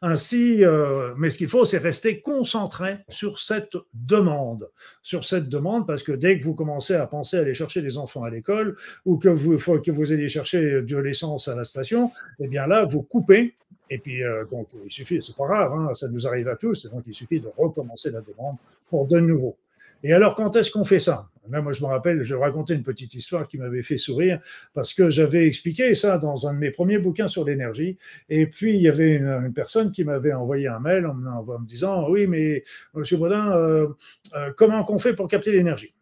ainsi, 0.00 0.64
euh, 0.64 1.14
mais 1.16 1.30
ce 1.30 1.38
qu'il 1.38 1.48
faut, 1.48 1.64
c'est 1.64 1.78
rester 1.78 2.20
concentré 2.20 2.98
sur 3.08 3.38
cette 3.38 3.76
demande, 3.94 4.70
sur 5.02 5.24
cette 5.24 5.48
demande, 5.48 5.86
parce 5.86 6.02
que 6.02 6.12
dès 6.12 6.38
que 6.38 6.44
vous 6.44 6.54
commencez 6.54 6.94
à 6.94 7.06
penser 7.06 7.36
à 7.36 7.40
aller 7.40 7.54
chercher 7.54 7.80
les 7.80 7.98
enfants 7.98 8.22
à 8.22 8.30
l'école 8.30 8.76
ou 9.04 9.18
que 9.18 9.28
vous 9.28 9.58
faut 9.58 9.80
que 9.80 9.90
vous 9.90 10.12
alliez 10.12 10.28
chercher 10.28 10.82
de 10.82 10.96
l'essence 10.96 11.48
à 11.48 11.56
la 11.56 11.64
station, 11.64 12.10
eh 12.38 12.48
bien 12.48 12.66
là, 12.66 12.84
vous 12.84 13.02
coupez. 13.02 13.54
Et 13.90 13.98
puis, 13.98 14.22
euh, 14.22 14.44
donc, 14.50 14.68
il 14.84 14.92
suffit, 14.92 15.20
c'est 15.20 15.36
pas 15.36 15.46
grave, 15.46 15.72
hein, 15.72 15.94
ça 15.94 16.08
nous 16.08 16.26
arrive 16.26 16.48
à 16.48 16.56
tous, 16.56 16.86
donc 16.86 17.04
il 17.06 17.14
suffit 17.14 17.40
de 17.40 17.48
recommencer 17.56 18.10
la 18.10 18.20
demande 18.20 18.56
pour 18.88 19.06
de 19.06 19.18
nouveau. 19.18 19.56
Et 20.02 20.12
alors, 20.12 20.34
quand 20.34 20.56
est-ce 20.56 20.70
qu'on 20.70 20.84
fait 20.84 21.00
ça? 21.00 21.28
Là, 21.50 21.62
moi, 21.62 21.72
je 21.72 21.80
me 21.80 21.86
rappelle, 21.86 22.24
je 22.24 22.34
racontais 22.34 22.74
une 22.74 22.82
petite 22.82 23.14
histoire 23.14 23.48
qui 23.48 23.58
m'avait 23.58 23.82
fait 23.82 23.96
sourire 23.96 24.38
parce 24.74 24.92
que 24.92 25.08
j'avais 25.08 25.46
expliqué 25.46 25.94
ça 25.94 26.18
dans 26.18 26.46
un 26.46 26.52
de 26.52 26.58
mes 26.58 26.70
premiers 26.70 26.98
bouquins 26.98 27.28
sur 27.28 27.44
l'énergie. 27.44 27.96
Et 28.28 28.46
puis, 28.46 28.74
il 28.74 28.82
y 28.82 28.88
avait 28.88 29.14
une, 29.14 29.52
personne 29.54 29.90
qui 29.90 30.04
m'avait 30.04 30.32
envoyé 30.32 30.68
un 30.68 30.78
mail 30.78 31.06
en, 31.06 31.14
me 31.14 31.66
disant 31.66 32.08
Oui, 32.10 32.26
mais 32.26 32.64
monsieur 32.94 33.16
Baudin, 33.16 33.56
euh, 33.56 33.88
euh, 34.36 34.52
comment 34.56 34.84
qu'on 34.84 34.98
fait 34.98 35.14
pour 35.14 35.26
capter 35.26 35.52
l'énergie? 35.52 35.94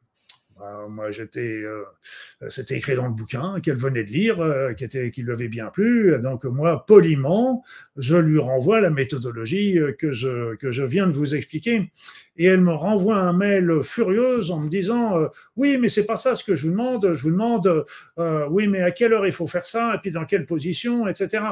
Moi, 0.88 1.11
j'étais, 1.11 1.40
euh, 1.40 1.84
c'était 2.48 2.76
écrit 2.76 2.96
dans 2.96 3.07
le 3.07 3.14
bouquin 3.14 3.61
qu'elle 3.61 3.76
venait 3.76 4.04
de 4.04 4.11
lire, 4.11 4.38
qui 4.76 4.84
était, 4.84 5.12
lui 5.16 5.32
avait 5.32 5.48
bien 5.48 5.66
plu. 5.66 6.14
Donc 6.20 6.44
moi, 6.44 6.86
poliment, 6.86 7.62
je 7.96 8.16
lui 8.16 8.38
renvoie 8.38 8.80
la 8.80 8.90
méthodologie 8.90 9.78
que 9.98 10.12
je 10.12 10.82
viens 10.82 11.07
de 11.07 11.12
vous 11.12 11.34
expliquer. 11.34 11.90
Et 12.38 12.44
elle 12.46 12.61
me 12.61 12.72
renvoie 12.72 13.16
un 13.16 13.32
mail 13.32 13.82
furieuse 13.82 14.50
en 14.50 14.61
me 14.61 14.68
disant 14.68 15.18
euh, 15.18 15.28
oui 15.57 15.78
mais 15.78 15.88
c'est 15.88 16.04
pas 16.04 16.16
ça 16.16 16.34
ce 16.34 16.44
que 16.44 16.54
je 16.54 16.66
vous 16.66 16.72
demande. 16.72 17.14
Je 17.14 17.22
vous 17.22 17.30
demande 17.30 17.84
euh, 18.18 18.46
oui 18.50 18.68
mais 18.68 18.80
à 18.80 18.90
quelle 18.90 19.12
heure 19.12 19.26
il 19.26 19.32
faut 19.32 19.46
faire 19.46 19.66
ça 19.66 19.94
et 19.94 19.98
puis 19.98 20.11
dans 20.11 20.24
quelle 20.24 20.44
position 20.44 21.09
etc 21.09 21.44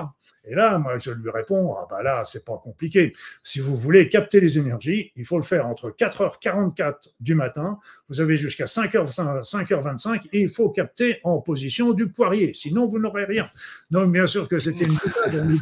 et 0.46 0.54
là 0.54 0.78
moi 0.78 0.98
je 0.98 1.10
lui 1.10 1.30
réponds 1.30 1.74
ah 1.74 1.86
bah 1.90 2.02
là 2.02 2.22
c'est 2.24 2.44
pas 2.44 2.60
compliqué. 2.62 3.14
Si 3.42 3.60
vous 3.60 3.76
voulez 3.76 4.08
capter 4.08 4.40
les 4.40 4.58
énergies 4.58 5.12
il 5.16 5.24
faut 5.24 5.36
le 5.36 5.42
faire 5.42 5.66
entre 5.66 5.90
4h44 5.90 7.10
du 7.20 7.34
matin. 7.34 7.78
Vous 8.08 8.20
avez 8.20 8.36
jusqu'à 8.36 8.66
5h 8.66 9.14
5h25 9.14 10.28
et 10.32 10.40
il 10.40 10.48
faut 10.48 10.70
capter 10.70 11.20
en 11.24 11.40
position 11.40 11.92
du 11.92 12.08
poirier. 12.08 12.52
Sinon 12.54 12.86
vous 12.86 12.98
n'aurez 12.98 13.24
rien. 13.24 13.50
Donc 13.90 14.12
bien 14.12 14.26
sûr 14.26 14.48
que 14.48 14.58
c'était 14.58 14.84
une 14.84 14.98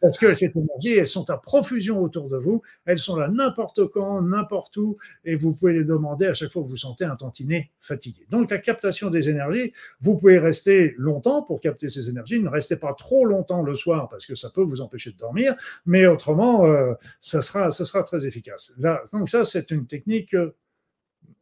parce 0.00 0.18
que 0.18 0.34
cette 0.34 0.56
énergie, 0.56 0.92
elles 0.98 1.06
sont 1.06 1.28
à 1.30 1.36
profusion 1.36 2.02
autour 2.02 2.28
de 2.28 2.36
vous, 2.36 2.62
elles 2.84 2.98
sont 2.98 3.16
là 3.16 3.28
n'importe 3.28 3.86
quand, 3.88 4.22
n'importe 4.22 4.76
où, 4.76 4.96
et 5.24 5.36
vous 5.36 5.52
pouvez 5.52 5.72
les 5.72 5.84
demander 5.84 6.26
à 6.26 6.34
chaque 6.34 6.52
fois 6.52 6.62
que 6.62 6.68
vous 6.68 6.76
sentez 6.76 7.04
un 7.04 7.16
tantinet 7.16 7.70
fatigué. 7.80 8.26
Donc 8.30 8.50
la 8.50 8.58
captation 8.58 9.10
des 9.10 9.28
énergies, 9.28 9.72
vous 10.00 10.16
pouvez 10.16 10.38
rester 10.38 10.94
longtemps 10.98 11.42
pour 11.42 11.60
capter 11.60 11.88
ces 11.88 12.08
énergies, 12.08 12.40
ne 12.40 12.48
restez 12.48 12.76
pas 12.76 12.94
trop 12.94 13.24
longtemps 13.24 13.62
le 13.62 13.74
soir 13.74 14.08
parce 14.08 14.26
que 14.26 14.34
ça 14.34 14.50
peut 14.50 14.62
vous 14.62 14.80
empêcher 14.80 15.12
de 15.12 15.16
dormir, 15.16 15.54
mais 15.84 16.06
autrement, 16.06 16.64
euh, 16.64 16.94
ça, 17.20 17.42
sera, 17.42 17.70
ça 17.70 17.84
sera 17.84 18.02
très 18.02 18.26
efficace. 18.26 18.72
Là, 18.78 19.02
donc 19.12 19.28
ça, 19.28 19.44
c'est 19.44 19.70
une 19.70 19.86
technique 19.86 20.34
euh, 20.34 20.54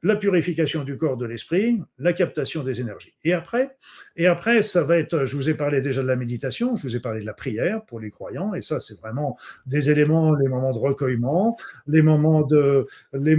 la 0.05 0.17
purification 0.17 0.85
du 0.85 0.99
corps, 0.99 1.17
de 1.17 1.25
l'esprit, 1.25 1.81
la 1.99 2.13
captation 2.13 2.63
des 2.63 2.81
énergies. 2.81 3.15
Et 3.25 3.33
après, 3.33 3.75
et 4.17 4.27
après, 4.27 4.63
ça 4.63 4.85
va 4.85 4.99
être, 4.99 5.25
je 5.25 5.35
vous 5.35 5.49
ai 5.49 5.55
parlé 5.55 5.81
déjà 5.81 6.03
de 6.03 6.07
la 6.07 6.15
méditation, 6.15 6.77
je 6.77 6.83
vous 6.83 6.95
ai 6.95 7.01
parlé 7.01 7.21
de 7.21 7.27
la 7.27 7.33
prière 7.33 7.83
pour 7.87 8.01
les 8.01 8.11
croyants, 8.11 8.55
et 8.55 8.61
ça, 8.61 8.81
c'est 8.81 9.01
vraiment 9.01 9.39
des 9.67 9.91
éléments, 9.91 10.35
les 10.35 10.47
moments 10.47 10.73
de 10.73 10.79
recueillement, 10.79 11.57
les 11.87 12.03
moments 12.03 12.43
de, 12.43 12.87
les 13.15 13.35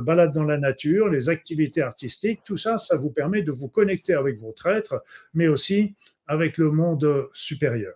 balade 0.00 0.32
dans 0.32 0.44
la 0.44 0.56
nature, 0.56 1.08
les 1.08 1.28
activités 1.28 1.82
artistiques, 1.82 2.40
tout 2.42 2.56
ça, 2.56 2.78
ça 2.78 2.96
vous 2.96 3.10
permet 3.10 3.42
de 3.42 3.52
vous 3.52 3.68
connecter 3.68 4.14
avec 4.14 4.40
votre 4.40 4.66
être, 4.66 5.04
mais 5.34 5.48
aussi 5.48 5.94
avec 6.26 6.56
le 6.56 6.70
monde 6.70 7.28
supérieur. 7.34 7.94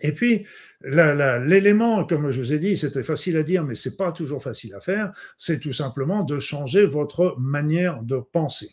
Et 0.00 0.12
puis, 0.12 0.46
l'élément, 0.82 2.04
comme 2.04 2.30
je 2.30 2.40
vous 2.40 2.52
ai 2.52 2.58
dit, 2.58 2.76
c'était 2.76 3.02
facile 3.02 3.36
à 3.36 3.42
dire, 3.42 3.64
mais 3.64 3.74
c'est 3.74 3.96
pas 3.96 4.12
toujours 4.12 4.42
facile 4.42 4.74
à 4.74 4.80
faire, 4.80 5.12
c'est 5.36 5.60
tout 5.60 5.72
simplement 5.72 6.24
de 6.24 6.40
changer 6.40 6.86
votre 6.86 7.36
manière 7.38 8.02
de 8.02 8.18
penser. 8.18 8.70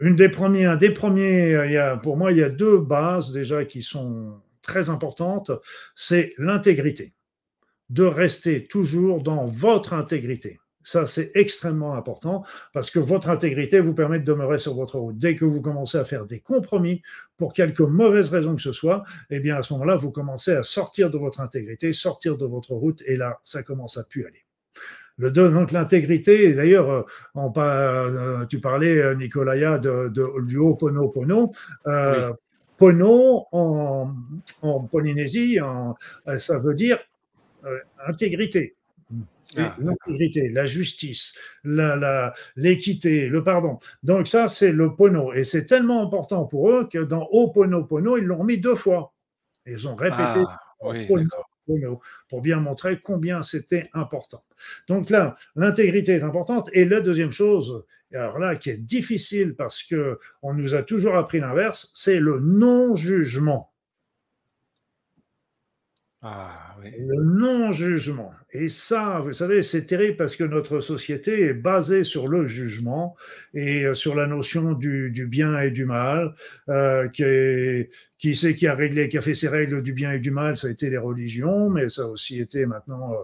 Une 0.00 0.14
des 0.14 0.28
premières, 0.28 0.78
premiers, 0.94 1.96
pour 2.02 2.16
moi, 2.16 2.32
il 2.32 2.38
y 2.38 2.42
a 2.42 2.50
deux 2.50 2.78
bases 2.78 3.32
déjà 3.32 3.64
qui 3.64 3.82
sont 3.82 4.40
très 4.62 4.90
importantes, 4.90 5.50
c'est 5.94 6.34
l'intégrité. 6.38 7.14
De 7.90 8.04
rester 8.04 8.66
toujours 8.66 9.22
dans 9.22 9.48
votre 9.48 9.94
intégrité. 9.94 10.60
Ça, 10.88 11.04
c'est 11.04 11.32
extrêmement 11.34 11.92
important 11.92 12.42
parce 12.72 12.90
que 12.90 12.98
votre 12.98 13.28
intégrité 13.28 13.78
vous 13.78 13.92
permet 13.92 14.20
de 14.20 14.24
demeurer 14.24 14.56
sur 14.56 14.72
votre 14.72 14.98
route. 14.98 15.18
Dès 15.18 15.36
que 15.36 15.44
vous 15.44 15.60
commencez 15.60 15.98
à 15.98 16.06
faire 16.06 16.24
des 16.24 16.40
compromis 16.40 17.02
pour 17.36 17.52
quelque 17.52 17.82
mauvaise 17.82 18.30
raison 18.30 18.56
que 18.56 18.62
ce 18.62 18.72
soit, 18.72 19.02
eh 19.28 19.38
bien, 19.38 19.56
à 19.56 19.62
ce 19.62 19.74
moment-là, 19.74 19.96
vous 19.96 20.10
commencez 20.10 20.52
à 20.52 20.62
sortir 20.62 21.10
de 21.10 21.18
votre 21.18 21.42
intégrité, 21.42 21.92
sortir 21.92 22.38
de 22.38 22.46
votre 22.46 22.72
route 22.72 23.02
et 23.04 23.16
là, 23.16 23.38
ça 23.44 23.62
commence 23.62 23.98
à 23.98 24.04
plus 24.04 24.24
aller. 24.24 24.46
Le 25.18 25.30
donc 25.30 25.72
l'intégrité, 25.72 26.54
d'ailleurs, 26.54 26.90
euh, 26.90 27.02
euh, 27.36 28.46
tu 28.46 28.58
parlais, 28.58 28.98
euh, 28.98 29.14
Nicolaya, 29.14 29.78
de, 29.78 30.08
de, 30.08 30.40
du 30.46 30.56
Ho'oponopono. 30.56 31.52
Euh, 31.86 32.32
Pono 32.78 33.44
en, 33.52 34.14
Polynésie, 34.90 35.58
ça 36.38 36.58
veut 36.60 36.74
dire 36.74 36.98
intégrité. 38.06 38.77
Ah, 39.56 39.74
l'intégrité, 39.78 40.50
la 40.50 40.66
justice, 40.66 41.34
l'équité, 41.64 43.28
le 43.28 43.42
pardon. 43.42 43.78
Donc 44.02 44.28
ça, 44.28 44.46
c'est 44.46 44.72
le 44.72 44.94
pono. 44.94 45.32
Et 45.32 45.44
c'est 45.44 45.64
tellement 45.64 46.06
important 46.06 46.44
pour 46.44 46.70
eux 46.70 46.88
que 46.90 46.98
dans 46.98 47.26
Oponopono, 47.32 48.18
ils 48.18 48.24
l'ont 48.24 48.44
mis 48.44 48.58
deux 48.58 48.74
fois. 48.74 49.14
Ils 49.64 49.88
ont 49.88 49.94
répété 49.94 50.42
ah, 50.46 50.60
pono, 51.66 52.00
pour 52.28 52.42
bien 52.42 52.60
montrer 52.60 53.00
combien 53.00 53.42
c'était 53.42 53.88
important. 53.94 54.44
Donc 54.86 55.08
là, 55.08 55.36
l'intégrité 55.56 56.12
est 56.12 56.22
importante. 56.22 56.68
Et 56.74 56.84
la 56.84 57.00
deuxième 57.00 57.32
chose, 57.32 57.84
alors 58.12 58.38
là, 58.38 58.56
qui 58.56 58.70
est 58.70 58.76
difficile 58.76 59.54
parce 59.54 59.82
que 59.82 60.18
on 60.42 60.52
nous 60.52 60.74
a 60.74 60.82
toujours 60.82 61.16
appris 61.16 61.40
l'inverse, 61.40 61.90
c'est 61.94 62.20
le 62.20 62.38
non-jugement. 62.38 63.72
Ah, 66.20 66.74
le 66.82 67.22
non-jugement. 67.22 68.32
Et 68.50 68.68
ça, 68.68 69.20
vous 69.20 69.32
savez, 69.32 69.62
c'est 69.62 69.86
terrible 69.86 70.16
parce 70.16 70.34
que 70.34 70.42
notre 70.42 70.80
société 70.80 71.42
est 71.42 71.54
basée 71.54 72.02
sur 72.02 72.26
le 72.26 72.44
jugement 72.44 73.14
et 73.54 73.84
euh, 73.84 73.94
sur 73.94 74.16
la 74.16 74.26
notion 74.26 74.72
du, 74.72 75.10
bien 75.30 75.60
et 75.60 75.70
du 75.70 75.84
mal, 75.84 76.34
euh, 76.70 77.06
qui, 77.08 77.22
est, 77.22 77.90
qui 78.18 78.34
c'est 78.34 78.54
qui 78.54 78.66
a 78.66 78.74
réglé, 78.74 79.08
qui 79.08 79.16
a 79.16 79.20
fait 79.20 79.34
ses 79.34 79.48
règles 79.48 79.82
du 79.82 79.92
bien 79.92 80.12
et 80.12 80.18
du 80.18 80.30
mal 80.30 80.56
Ça 80.56 80.66
a 80.66 80.70
été 80.70 80.90
les 80.90 80.98
religions, 80.98 81.70
mais 81.70 81.88
ça 81.88 82.02
a 82.02 82.06
aussi 82.06 82.40
été 82.40 82.66
maintenant 82.66 83.12
euh, 83.12 83.16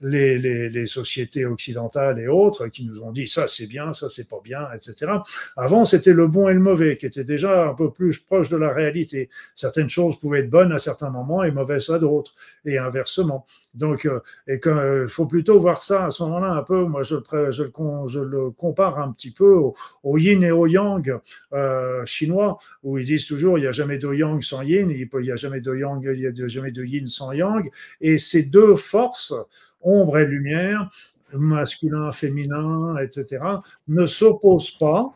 les, 0.00 0.38
les, 0.38 0.68
les, 0.68 0.86
sociétés 0.86 1.46
occidentales 1.46 2.18
et 2.18 2.28
autres 2.28 2.68
qui 2.68 2.84
nous 2.84 3.02
ont 3.02 3.12
dit 3.12 3.26
ça 3.26 3.48
c'est 3.48 3.66
bien, 3.66 3.92
ça 3.94 4.10
c'est 4.10 4.28
pas 4.28 4.40
bien, 4.44 4.68
etc. 4.74 5.12
Avant, 5.56 5.84
c'était 5.84 6.12
le 6.12 6.26
bon 6.26 6.48
et 6.48 6.54
le 6.54 6.60
mauvais 6.60 6.96
qui 6.96 7.06
était 7.06 7.24
déjà 7.24 7.68
un 7.68 7.74
peu 7.74 7.90
plus 7.90 8.18
proche 8.18 8.48
de 8.50 8.56
la 8.56 8.72
réalité. 8.72 9.30
Certaines 9.54 9.88
choses 9.88 10.18
pouvaient 10.18 10.40
être 10.40 10.50
bonnes 10.50 10.72
à 10.72 10.78
certains 10.78 11.10
moments 11.10 11.42
et 11.42 11.50
mauvaises 11.50 11.88
à 11.90 11.98
d'autres, 11.98 12.34
et 12.64 12.78
inversement. 12.78 13.46
Donc, 13.74 14.04
euh, 14.04 14.20
et 14.46 14.60
il 14.64 15.08
faut 15.08 15.26
plutôt 15.26 15.58
voir 15.58 15.82
ça 15.82 16.06
à 16.06 16.10
ce 16.10 16.22
moment-là 16.24 16.52
un 16.52 16.62
peu. 16.62 16.84
Moi, 16.84 17.02
je, 17.02 17.16
je, 17.50 17.62
je 17.62 18.20
le 18.20 18.50
compare 18.50 18.98
un 18.98 19.12
petit 19.12 19.30
peu 19.30 19.54
au, 20.02 20.18
yin 20.18 20.42
et 20.42 20.50
au 20.50 20.66
yang 20.66 21.18
euh, 21.54 22.04
chinois, 22.04 22.58
où 22.82 22.98
ils 22.98 23.06
disent 23.06 23.26
toujours 23.26 23.58
il 23.58 23.62
n'y 23.62 23.66
a 23.66 23.72
jamais 23.72 23.96
de 23.96 24.12
yang 24.12 24.41
sans 24.42 24.62
yin, 24.62 24.90
il 24.90 25.08
n'y 25.20 25.30
a 25.30 25.36
jamais 25.36 25.60
de 25.60 25.74
yang, 25.74 26.02
il 26.04 26.20
n'y 26.20 26.26
a 26.26 26.48
jamais 26.48 26.72
de 26.72 26.84
yin 26.84 27.06
sans 27.06 27.32
yang. 27.32 27.70
Et 28.00 28.18
ces 28.18 28.42
deux 28.42 28.74
forces, 28.74 29.34
ombre 29.80 30.18
et 30.18 30.26
lumière, 30.26 30.90
masculin, 31.32 32.12
féminin, 32.12 32.96
etc., 32.98 33.44
ne 33.88 34.06
s'opposent 34.06 34.76
pas, 34.78 35.12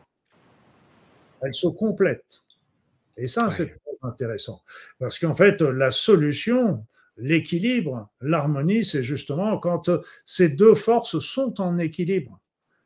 elles 1.41 1.53
se 1.53 1.67
complètent. 1.67 2.43
Et 3.17 3.27
ça, 3.27 3.49
c'est 3.51 3.67
très 3.67 3.97
intéressant. 4.03 4.61
Parce 4.99 5.17
qu'en 5.17 5.33
fait, 5.33 5.61
la 5.61 5.91
solution, 5.91 6.85
l'équilibre, 7.17 8.09
l'harmonie, 8.21 8.85
c'est 8.85 9.03
justement 9.03 9.57
quand 9.57 9.89
ces 10.25 10.49
deux 10.49 10.75
forces 10.75 11.19
sont 11.19 11.59
en 11.59 11.77
équilibre. 11.79 12.39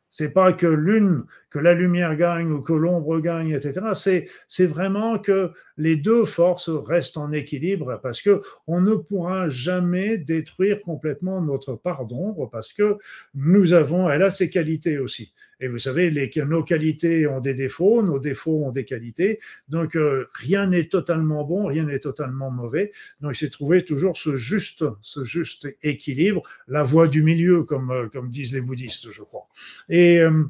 C'est 0.10 0.30
pas 0.32 0.54
que 0.54 0.68
l'une, 0.68 1.26
que 1.52 1.60
la 1.60 1.74
lumière 1.74 2.16
gagne 2.16 2.52
ou 2.52 2.62
que 2.62 2.74
l'ombre 2.74 3.20
gagne, 3.20 3.52
etc. 3.52 4.26
C'est, 4.47 4.66
vraiment 4.66 5.20
que 5.20 5.52
les 5.78 5.97
deux 5.97 6.26
forces 6.26 6.70
restent 6.70 7.18
en 7.18 7.32
équilibre 7.34 7.99
parce 8.02 8.22
que 8.22 8.41
on 8.68 8.80
ne 8.80 8.95
pourra 8.95 9.49
jamais 9.49 10.18
détruire 10.18 10.82
complètement 10.82 11.41
notre 11.41 11.76
part 11.76 12.06
d'ombre 12.06 12.49
parce 12.49 12.72
que 12.72 12.97
nous 13.36 13.74
avons, 13.74 14.10
elle 14.10 14.24
a 14.24 14.32
ses 14.32 14.49
qualités 14.49 14.97
aussi. 14.97 15.34
Et 15.60 15.68
vous 15.68 15.78
savez, 15.78 16.10
les, 16.10 16.32
nos 16.38 16.64
qualités 16.64 17.28
ont 17.28 17.39
des 17.39 17.54
défauts, 17.54 18.02
nos 18.02 18.18
défauts 18.18 18.64
ont 18.66 18.72
des 18.72 18.86
qualités. 18.86 19.39
Donc, 19.70 19.95
euh, 19.95 20.28
rien 20.34 20.68
n'est 20.68 20.86
totalement 20.86 21.43
bon, 21.43 21.68
rien 21.68 21.84
n'est 21.84 21.99
totalement 21.99 22.49
mauvais. 22.49 22.91
Donc, 23.20 23.36
c'est 23.36 23.49
trouver 23.49 23.86
toujours 23.86 24.18
ce 24.18 24.38
juste, 24.38 24.84
ce 25.02 25.24
juste 25.24 25.68
équilibre, 25.84 26.41
la 26.68 26.82
voie 26.82 27.08
du 27.08 27.22
milieu, 27.22 27.64
comme, 27.64 27.91
euh, 27.91 28.08
comme 28.08 28.30
disent 28.30 28.54
les 28.54 28.62
bouddhistes, 28.62 29.12
je 29.12 29.22
crois. 29.22 29.47
Et, 29.88 30.20
euh, 30.20 30.45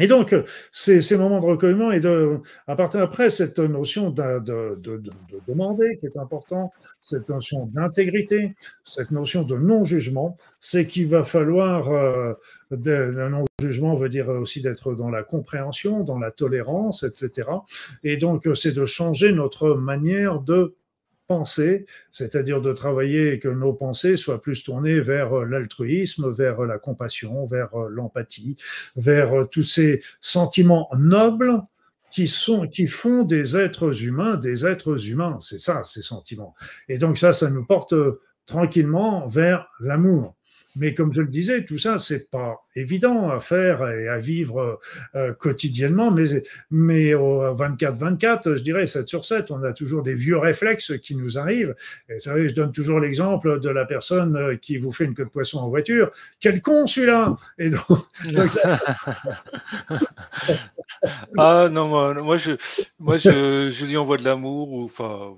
et 0.00 0.06
donc, 0.06 0.34
ces, 0.72 1.00
ces, 1.02 1.16
moments 1.16 1.40
de 1.40 1.46
recueillement 1.46 1.92
et 1.92 2.00
de, 2.00 2.38
à 2.66 2.74
partir 2.74 3.00
après, 3.00 3.30
cette 3.30 3.58
notion 3.58 4.10
de, 4.10 4.40
de, 4.40 4.76
de, 4.80 4.96
de, 4.96 5.12
demander 5.46 5.98
qui 5.98 6.06
est 6.06 6.16
important, 6.16 6.70
cette 7.00 7.28
notion 7.28 7.66
d'intégrité, 7.66 8.54
cette 8.82 9.10
notion 9.10 9.42
de 9.42 9.56
non-jugement, 9.56 10.36
c'est 10.58 10.86
qu'il 10.86 11.06
va 11.06 11.22
falloir, 11.22 11.90
euh, 11.90 12.32
un 12.70 13.28
non-jugement 13.28 13.94
veut 13.94 14.08
dire 14.08 14.28
aussi 14.30 14.60
d'être 14.60 14.94
dans 14.94 15.10
la 15.10 15.22
compréhension, 15.22 16.02
dans 16.02 16.18
la 16.18 16.30
tolérance, 16.30 17.02
etc. 17.02 17.48
Et 18.02 18.16
donc, 18.16 18.48
c'est 18.54 18.72
de 18.72 18.86
changer 18.86 19.32
notre 19.32 19.74
manière 19.74 20.40
de 20.40 20.74
c'est-à-dire 22.10 22.60
de 22.60 22.72
travailler 22.72 23.38
que 23.38 23.48
nos 23.48 23.72
pensées 23.72 24.16
soient 24.16 24.42
plus 24.42 24.64
tournées 24.64 25.00
vers 25.00 25.32
euh, 25.32 25.44
l'altruisme, 25.44 26.30
vers 26.32 26.60
euh, 26.60 26.66
la 26.66 26.78
compassion, 26.78 27.46
vers 27.46 27.74
euh, 27.74 27.88
l'empathie, 27.88 28.56
vers 28.96 29.48
tous 29.48 29.62
ces 29.62 30.02
sentiments 30.20 30.88
nobles 30.98 31.62
qui 32.10 32.26
sont 32.26 32.66
qui 32.66 32.88
font 32.88 33.22
des 33.22 33.56
êtres 33.56 34.02
humains 34.02 34.36
des 34.36 34.66
êtres 34.66 35.08
humains. 35.08 35.38
C'est 35.40 35.60
ça 35.60 35.84
ces 35.84 36.02
sentiments. 36.02 36.54
Et 36.88 36.98
donc 36.98 37.18
ça, 37.18 37.32
ça 37.32 37.48
nous 37.50 37.64
porte 37.64 37.94
tranquillement 38.46 39.28
vers 39.28 39.68
l'amour. 39.78 40.34
Mais 40.76 40.94
comme 40.94 41.12
je 41.12 41.20
le 41.20 41.28
disais, 41.28 41.64
tout 41.64 41.78
ça, 41.78 41.98
c'est 41.98 42.30
pas 42.30 42.56
évident 42.76 43.30
à 43.30 43.40
faire 43.40 43.86
et 43.88 44.08
à 44.08 44.18
vivre 44.18 44.80
euh, 45.14 45.32
quotidiennement. 45.32 46.10
Mais, 46.10 46.42
mais 46.70 47.14
au 47.14 47.42
24-24, 47.56 48.56
je 48.56 48.62
dirais 48.62 48.86
7 48.86 49.08
sur 49.08 49.24
7, 49.24 49.50
on 49.50 49.62
a 49.62 49.72
toujours 49.72 50.02
des 50.02 50.14
vieux 50.14 50.38
réflexes 50.38 50.92
qui 50.98 51.16
nous 51.16 51.38
arrivent. 51.38 51.74
Et 52.08 52.14
vous 52.14 52.20
savez, 52.20 52.48
je 52.48 52.54
donne 52.54 52.72
toujours 52.72 53.00
l'exemple 53.00 53.60
de 53.60 53.68
la 53.68 53.84
personne 53.84 54.36
euh, 54.36 54.56
qui 54.56 54.78
vous 54.78 54.92
fait 54.92 55.04
une 55.04 55.14
queue 55.14 55.24
de 55.24 55.30
poisson 55.30 55.58
en 55.58 55.68
voiture. 55.68 56.10
Quel 56.40 56.60
con 56.60 56.86
celui-là 56.86 57.36
Et 57.58 57.70
donc, 57.70 57.80
Ah 61.38 61.68
non, 61.70 61.88
moi, 61.88 62.14
moi, 62.14 62.36
je, 62.36 62.52
moi 62.98 63.16
je, 63.16 63.68
je 63.70 63.84
lui 63.86 63.96
envoie 63.96 64.16
de 64.16 64.24
l'amour. 64.24 64.72
ou 64.72 64.84
Enfin, 64.84 65.34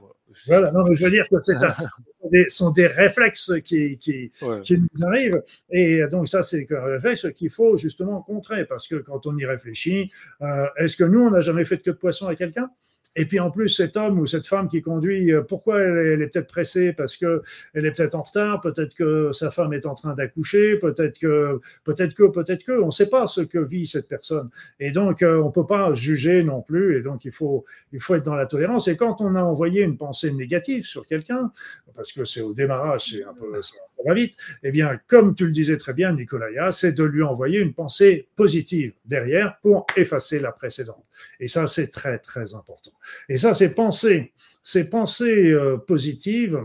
voilà, 0.47 0.70
non, 0.70 0.85
mais 0.85 0.95
je 0.95 1.05
veux 1.05 1.11
dire 1.11 1.28
que 1.28 1.37
c'est 1.41 1.57
des, 2.30 2.49
sont 2.49 2.70
des 2.70 2.87
réflexes 2.87 3.53
qui, 3.64 3.99
qui, 3.99 4.30
qui, 4.62 4.78
nous 4.78 5.07
arrivent. 5.07 5.43
Et 5.70 6.03
donc, 6.11 6.28
ça, 6.28 6.43
c'est 6.43 6.66
un 6.70 6.85
réflexe 6.85 7.26
qu'il 7.35 7.51
faut 7.51 7.76
justement 7.76 8.22
contrer. 8.22 8.64
Parce 8.64 8.89
que 8.89 8.97
quand 8.97 9.26
on 9.26 9.37
y 9.37 9.45
réfléchit, 9.45 10.11
euh, 10.43 10.66
est-ce 10.76 10.97
que 10.97 11.05
nous, 11.05 11.20
on 11.20 11.30
n'a 11.30 11.41
jamais 11.41 11.64
fait 11.64 11.76
de 11.76 11.83
queue 11.83 11.93
de 11.93 11.99
poisson 11.99 12.26
à 12.26 12.35
quelqu'un? 12.35 12.70
Et 13.14 13.26
puis 13.26 13.40
en 13.40 13.50
plus, 13.50 13.68
cet 13.68 13.96
homme 13.96 14.18
ou 14.18 14.26
cette 14.26 14.46
femme 14.46 14.68
qui 14.68 14.80
conduit, 14.80 15.32
euh, 15.32 15.42
pourquoi 15.42 15.80
elle 15.80 16.22
est, 16.22 16.28
peut-être 16.28 16.48
pressée? 16.48 16.92
Parce 16.92 17.16
que 17.16 17.42
elle 17.74 17.84
est 17.84 17.92
peut-être 17.92 18.14
en 18.14 18.22
retard, 18.22 18.60
peut-être 18.60 18.94
que 18.94 19.32
sa 19.32 19.50
femme 19.50 19.72
est 19.74 19.84
en 19.84 19.94
train 19.94 20.14
d'accoucher, 20.14 20.76
peut-être 20.78 21.18
que, 21.18 21.60
peut-être 21.84 22.14
que, 22.14 22.30
peut-être 22.30 22.64
que, 22.64 22.72
on 22.72 22.86
ne 22.86 22.90
sait 22.90 23.08
pas 23.08 23.26
ce 23.26 23.42
que 23.42 23.58
vit 23.58 23.86
cette 23.86 24.08
personne. 24.08 24.48
Et 24.80 24.92
donc, 24.92 25.22
euh, 25.22 25.42
on 25.42 25.50
peut 25.50 25.66
pas 25.66 25.92
juger 25.92 26.42
non 26.42 26.62
plus. 26.62 26.96
Et 26.96 27.02
donc, 27.02 27.24
il 27.24 27.32
faut, 27.32 27.64
il 27.92 28.00
faut 28.00 28.14
être 28.14 28.24
dans 28.24 28.34
la 28.34 28.46
tolérance. 28.46 28.88
Et 28.88 28.96
quand 28.96 29.20
on 29.20 29.34
a 29.34 29.42
envoyé 29.42 29.82
une 29.82 29.98
pensée 29.98 30.32
négative 30.32 30.84
sur 30.84 31.06
quelqu'un, 31.06 31.52
parce 31.94 32.12
que 32.12 32.24
c'est 32.24 32.40
au 32.40 32.54
démarrage, 32.54 33.10
c'est 33.10 33.24
un 33.24 33.34
peu, 33.34 33.60
ça, 33.60 33.76
va 34.04 34.14
vite. 34.14 34.34
Eh 34.62 34.70
bien, 34.70 34.98
comme 35.06 35.34
tu 35.34 35.44
le 35.44 35.52
disais 35.52 35.76
très 35.76 35.92
bien, 35.92 36.12
Nicolas, 36.12 36.72
c'est 36.72 36.92
de 36.92 37.04
lui 37.04 37.22
envoyer 37.22 37.60
une 37.60 37.74
pensée 37.74 38.28
positive 38.36 38.92
derrière 39.04 39.58
pour 39.62 39.86
effacer 39.96 40.40
la 40.40 40.52
précédente. 40.52 41.04
Et 41.38 41.48
ça, 41.48 41.66
c'est 41.66 41.88
très, 41.88 42.18
très 42.18 42.54
important. 42.54 42.92
Et 43.28 43.38
ça, 43.38 43.55
ces 43.55 43.70
pensées, 43.70 44.32
ces 44.62 44.88
pensées 44.88 45.50
euh, 45.50 45.76
positives, 45.76 46.61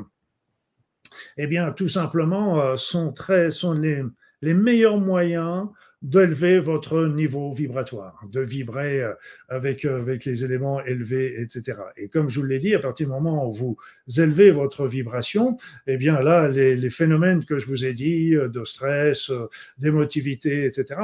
eh 1.38 1.48
bien, 1.48 1.72
tout 1.72 1.88
simplement, 1.88 2.62
euh, 2.62 2.78
sont, 2.78 3.12
très, 3.12 3.52
sont 3.52 3.74
les, 3.74 4.04
meilleurs 4.42 5.00
moyens 5.00 5.68
d'élever 6.04 6.60
votre 6.60 7.06
niveau 7.08 7.54
vibratoire, 7.54 8.22
de 8.32 8.40
vibrer 8.40 9.02
euh, 9.02 9.14
avec, 9.50 9.84
avec 9.84 10.26
les 10.26 10.44
éléments 10.44 10.84
élevés, 10.86 11.42
etc. 11.42 11.82
Et 11.98 12.08
comme 12.08 12.30
je 12.30 12.40
vous 12.40 12.46
l'ai 12.46 12.60
dit, 12.60 12.76
à 12.76 12.80
partir 12.80 13.08
du 13.08 13.14
moment 13.14 13.50
où 13.50 13.54
vous 13.54 13.78
élevez 14.16 14.52
votre 14.52 14.86
vibration, 14.86 15.58
eh 15.88 15.98
bien 15.98 16.22
là, 16.22 16.48
les, 16.50 16.76
les 16.76 16.90
phénomènes 16.92 17.46
que 17.46 17.58
je 17.58 17.66
vous 17.66 17.84
ai 17.84 17.96
dit, 17.96 18.32
de 18.36 18.64
stress, 18.64 19.32
d'émotivité, 19.80 20.66
etc., 20.66 21.02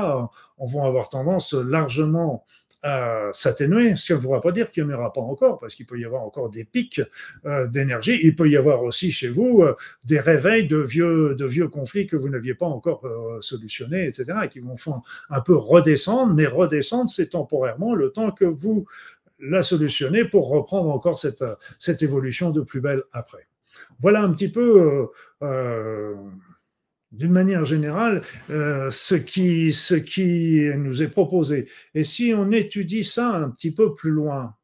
vont 0.60 0.86
avoir 0.86 1.10
tendance 1.10 1.54
largement 1.54 2.46
s'atténuer. 3.32 3.96
Ce 3.96 4.08
qui 4.08 4.14
ne 4.14 4.18
voudra 4.18 4.42
pas 4.42 4.52
dire 4.52 4.70
qu'il 4.72 4.86
n'y 4.86 4.94
en 4.94 4.98
aura 4.98 5.14
pas 5.14 5.22
encore, 5.22 5.60
parce 5.60 5.76
qu'il 5.76 5.86
peut 5.86 6.00
y 6.00 6.06
avoir 6.06 6.24
encore 6.24 6.50
des 6.50 6.66
pics 6.66 7.02
euh, 7.46 7.68
d'énergie. 7.68 8.20
Il 8.24 8.36
peut 8.36 8.50
y 8.50 8.58
avoir 8.58 8.84
aussi 8.84 9.12
chez 9.12 9.30
vous 9.30 9.64
euh, 9.64 9.76
des 10.04 10.20
réveils 10.20 10.68
de 10.68 10.78
vieux, 10.78 11.36
de 11.36 11.46
vieux 11.46 11.68
conflits 11.68 12.08
que 12.08 12.18
vous 12.18 12.30
n'aviez 12.30 12.54
pas 12.54 12.66
encore 12.66 13.06
euh, 13.06 13.40
solutionnés, 13.42 14.08
etc., 14.08 14.26
et 14.44 14.50
qui 14.50 14.60
vont 14.60 14.78
faire 14.78 15.02
un 15.30 15.42
peu 15.42 15.56
redescendre, 15.56 16.34
mais 16.34 16.46
redescendre, 16.46 17.10
c'est 17.10 17.30
temporairement 17.30 17.96
le 17.96 18.12
temps 18.12 18.32
que 18.32 18.46
vous 18.46 18.86
la 19.40 19.64
solutionnez 19.64 20.26
pour 20.26 20.50
reprendre 20.50 20.90
encore 20.90 21.20
cette, 21.20 21.44
cette 21.80 22.02
évolution 22.02 22.52
de 22.52 22.62
plus 22.62 22.82
belle 22.82 23.04
après. 23.12 23.48
Voilà 24.00 24.22
un 24.22 24.32
petit 24.32 24.50
peu 24.50 25.10
d'une 27.14 27.32
manière 27.32 27.64
générale, 27.64 28.24
euh, 28.50 28.90
ce, 28.90 29.16
qui, 29.16 29.72
ce 29.72 29.96
qui 29.96 30.70
nous 30.76 31.02
est 31.04 31.08
proposé. 31.08 31.70
Et 31.94 32.04
si 32.04 32.34
on 32.36 32.52
étudie 32.52 33.04
ça 33.04 33.36
un 33.36 33.50
petit 33.50 33.72
peu 33.72 33.94
plus 33.94 34.12
loin, 34.12 34.56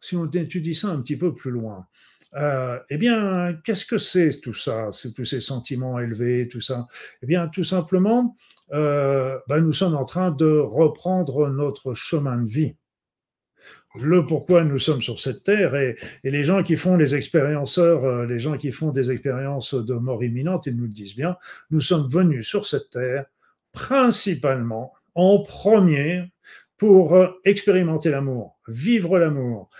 si 0.00 0.14
on 0.14 0.26
étudie 0.30 0.74
ça 0.74 0.88
un 0.88 1.00
petit 1.00 1.16
peu 1.16 1.34
plus 1.34 1.50
loin, 1.50 1.86
euh, 2.34 2.78
eh 2.90 2.98
bien, 2.98 3.58
qu'est-ce 3.64 3.86
que 3.86 3.96
c'est 3.96 4.40
tout 4.40 4.54
ça, 4.54 4.90
tous 5.16 5.24
ces 5.24 5.40
sentiments 5.40 5.98
élevés, 5.98 6.46
tout 6.48 6.60
ça? 6.60 6.86
Eh 7.22 7.26
bien, 7.26 7.48
tout 7.48 7.64
simplement, 7.64 8.36
euh, 8.72 9.38
ben, 9.48 9.60
nous 9.60 9.72
sommes 9.72 9.96
en 9.96 10.04
train 10.04 10.30
de 10.30 10.58
reprendre 10.58 11.48
notre 11.48 11.94
chemin 11.94 12.42
de 12.42 12.48
vie 12.48 12.76
le 14.02 14.26
pourquoi 14.26 14.64
nous 14.64 14.78
sommes 14.78 15.02
sur 15.02 15.18
cette 15.18 15.44
terre 15.44 15.74
et, 15.76 15.96
les 16.24 16.44
gens 16.44 16.62
qui 16.62 16.76
font 16.76 16.96
les 16.96 17.14
expérienceurs, 17.14 18.04
euh, 18.04 18.26
les 18.26 18.38
gens 18.38 18.56
qui 18.56 18.72
font 18.72 18.90
des 18.90 19.10
expériences 19.10 19.74
de 19.74 19.94
mort 19.94 20.22
imminente, 20.22 20.66
ils 20.66 20.76
nous 20.76 20.84
le 20.84 20.90
disent 20.90 21.14
bien, 21.14 21.36
nous 21.70 21.80
sommes 21.80 22.08
venus 22.08 22.46
sur 22.46 22.66
cette 22.66 22.90
terre 22.90 23.26
principalement 23.72 24.92
en 25.14 25.40
premier 25.40 26.24
pour 26.76 27.14
euh, 27.14 27.28
expérimenter 27.44 28.10
l'amour, 28.10 28.58
vivre 28.68 29.18
l'amour, 29.18 29.70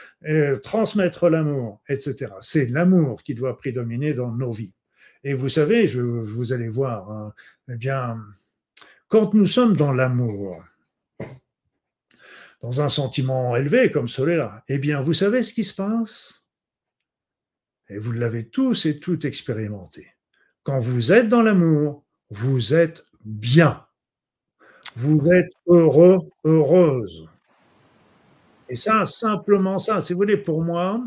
transmettre 0.63 1.29
l'amour, 1.29 1.81
etc. 1.89 2.33
C'est 2.41 2.71
l'amour 2.71 3.23
qui 3.23 3.35
doit 3.35 3.57
prédominer 3.57 4.15
dans 4.15 4.33
nos 4.33 4.53
vies. 4.53 4.73
Et 5.25 5.35
vous 5.35 5.49
savez, 5.49 5.89
je, 5.89 6.01
vous 6.01 6.53
allez 6.53 6.69
voir, 6.69 7.11
hein, 7.11 7.35
eh 7.69 7.77
bien, 7.77 8.19
quand 9.09 9.35
nous 9.35 9.47
sommes 9.47 9.77
dans 9.77 9.93
l'amour, 9.93 10.63
dans 12.61 12.81
un 12.81 12.89
sentiment 12.89 13.55
élevé 13.57 13.91
comme 13.91 14.09
celui-là, 14.09 14.65
eh 14.69 14.79
bien, 14.79 15.01
vous 15.01 15.13
savez 15.13 15.43
ce 15.43 15.55
qui 15.55 15.65
se 15.65 15.75
passe? 15.75 16.47
Et 17.89 17.99
vous 17.99 18.13
l'avez 18.13 18.49
tous 18.49 18.87
et 18.87 18.99
toutes 18.99 19.25
expérimenté. 19.25 20.13
Quand 20.63 20.81
vous 20.81 21.13
êtes 21.13 21.29
dans 21.29 21.43
l'amour, 21.43 22.05
vous 22.31 22.75
êtes 22.75 23.05
bien. 23.25 23.87
Vous 24.97 25.31
êtes 25.31 25.53
heureux, 25.67 26.19
heureuse. 26.45 27.29
Et 28.69 28.77
ça, 28.77 29.07
simplement 29.07 29.79
ça, 29.79 30.03
si 30.03 30.13
vous 30.13 30.19
voulez, 30.19 30.37
pour 30.37 30.63
moi, 30.63 31.03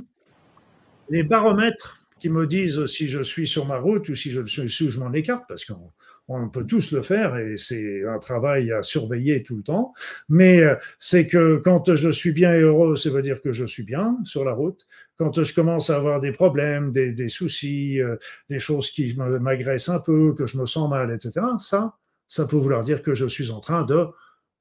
les 1.10 1.24
baromètres 1.24 2.01
qui 2.22 2.30
me 2.30 2.46
disent 2.46 2.86
si 2.86 3.08
je 3.08 3.22
suis 3.22 3.48
sur 3.48 3.66
ma 3.66 3.80
route 3.80 4.08
ou 4.10 4.16
si 4.16 4.30
je, 4.30 4.46
si 4.46 4.90
je 4.90 5.00
m'en 5.00 5.12
écarte, 5.12 5.44
parce 5.48 5.66
qu'on 5.66 5.92
on 6.28 6.50
peut 6.50 6.66
tous 6.66 6.92
le 6.92 7.02
faire 7.02 7.36
et 7.36 7.58
c'est 7.58 8.06
un 8.08 8.20
travail 8.20 8.72
à 8.72 8.84
surveiller 8.84 9.44
tout 9.44 9.58
le 9.58 9.64
temps. 9.64 9.94
Mais 10.30 10.62
euh, 10.62 10.76
c'est 11.00 11.28
que 11.28 11.58
quand 11.58 11.96
je 11.96 12.10
suis 12.10 12.32
bien 12.32 12.54
et 12.54 12.62
heureux, 12.62 12.96
ça 12.96 13.10
veut 13.10 13.24
dire 13.24 13.42
que 13.42 13.52
je 13.52 13.66
suis 13.66 13.84
bien 13.84 14.18
sur 14.24 14.46
la 14.46 14.54
route. 14.54 14.86
Quand 15.18 15.42
je 15.44 15.54
commence 15.54 15.90
à 15.90 15.98
avoir 15.98 16.20
des 16.20 16.32
problèmes, 16.32 16.92
des, 16.92 17.30
soucis, 17.30 18.00
euh, 18.00 18.18
des 18.50 18.60
choses 18.60 18.92
qui 18.92 19.16
m'agressent 19.16 19.90
un 19.90 20.00
peu, 20.00 20.34
que 20.34 20.46
je 20.46 20.58
me 20.58 20.66
sens 20.66 20.90
mal, 20.90 21.12
etc., 21.12 21.46
ça, 21.60 21.98
ça 22.28 22.46
peut 22.46 22.58
vouloir 22.58 22.84
dire 22.84 23.02
que 23.02 23.14
je 23.16 23.26
suis 23.26 23.52
en 23.52 23.60
train 23.60 23.84
de 23.84 24.06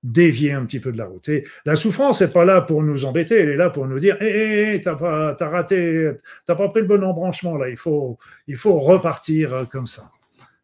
dévier 0.02 0.52
un 0.52 0.64
petit 0.64 0.80
peu 0.80 0.92
de 0.92 0.98
la 0.98 1.06
route. 1.06 1.28
Et 1.28 1.44
la 1.64 1.76
souffrance 1.76 2.22
n'est 2.22 2.28
pas 2.28 2.44
là 2.44 2.60
pour 2.62 2.82
nous 2.82 3.04
embêter, 3.04 3.38
elle 3.38 3.50
est 3.50 3.56
là 3.56 3.70
pour 3.70 3.86
nous 3.86 3.98
dire 3.98 4.16
Hé, 4.20 4.26
hé, 4.26 4.74
hé, 4.74 4.80
t'as 4.80 4.94
pas, 4.94 5.34
t'as 5.34 5.48
raté, 5.48 6.12
t'as 6.46 6.54
pas 6.54 6.68
pris 6.68 6.80
le 6.80 6.86
bon 6.86 7.02
embranchement 7.04 7.56
là, 7.56 7.68
il 7.68 7.76
faut, 7.76 8.18
il 8.46 8.56
faut 8.56 8.78
repartir 8.78 9.52
euh, 9.52 9.64
comme 9.64 9.86
ça. 9.86 10.10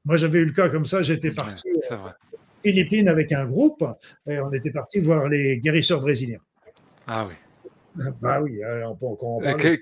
Moi, 0.05 0.17
j'avais 0.17 0.39
eu 0.39 0.45
le 0.45 0.53
cas 0.53 0.69
comme 0.69 0.85
ça, 0.85 1.03
j'étais 1.03 1.33
parti 1.33 1.69
aux 1.73 1.97
Philippines 2.63 3.09
avec 3.09 3.33
un 3.33 3.45
groupe 3.45 3.85
et 4.27 4.41
on 4.41 4.53
était 4.53 4.71
parti 4.71 5.01
voir 5.01 5.29
les 5.29 5.59
guérisseurs 5.59 6.01
brésiliens. 6.01 6.41
Ah 7.07 7.27
oui. 7.27 7.35
Bah 8.21 8.43
oui, 8.43 8.61
on 8.85 8.95
peut 8.95 9.07
encore 9.07 9.37
en 9.37 9.41
parler. 9.41 9.75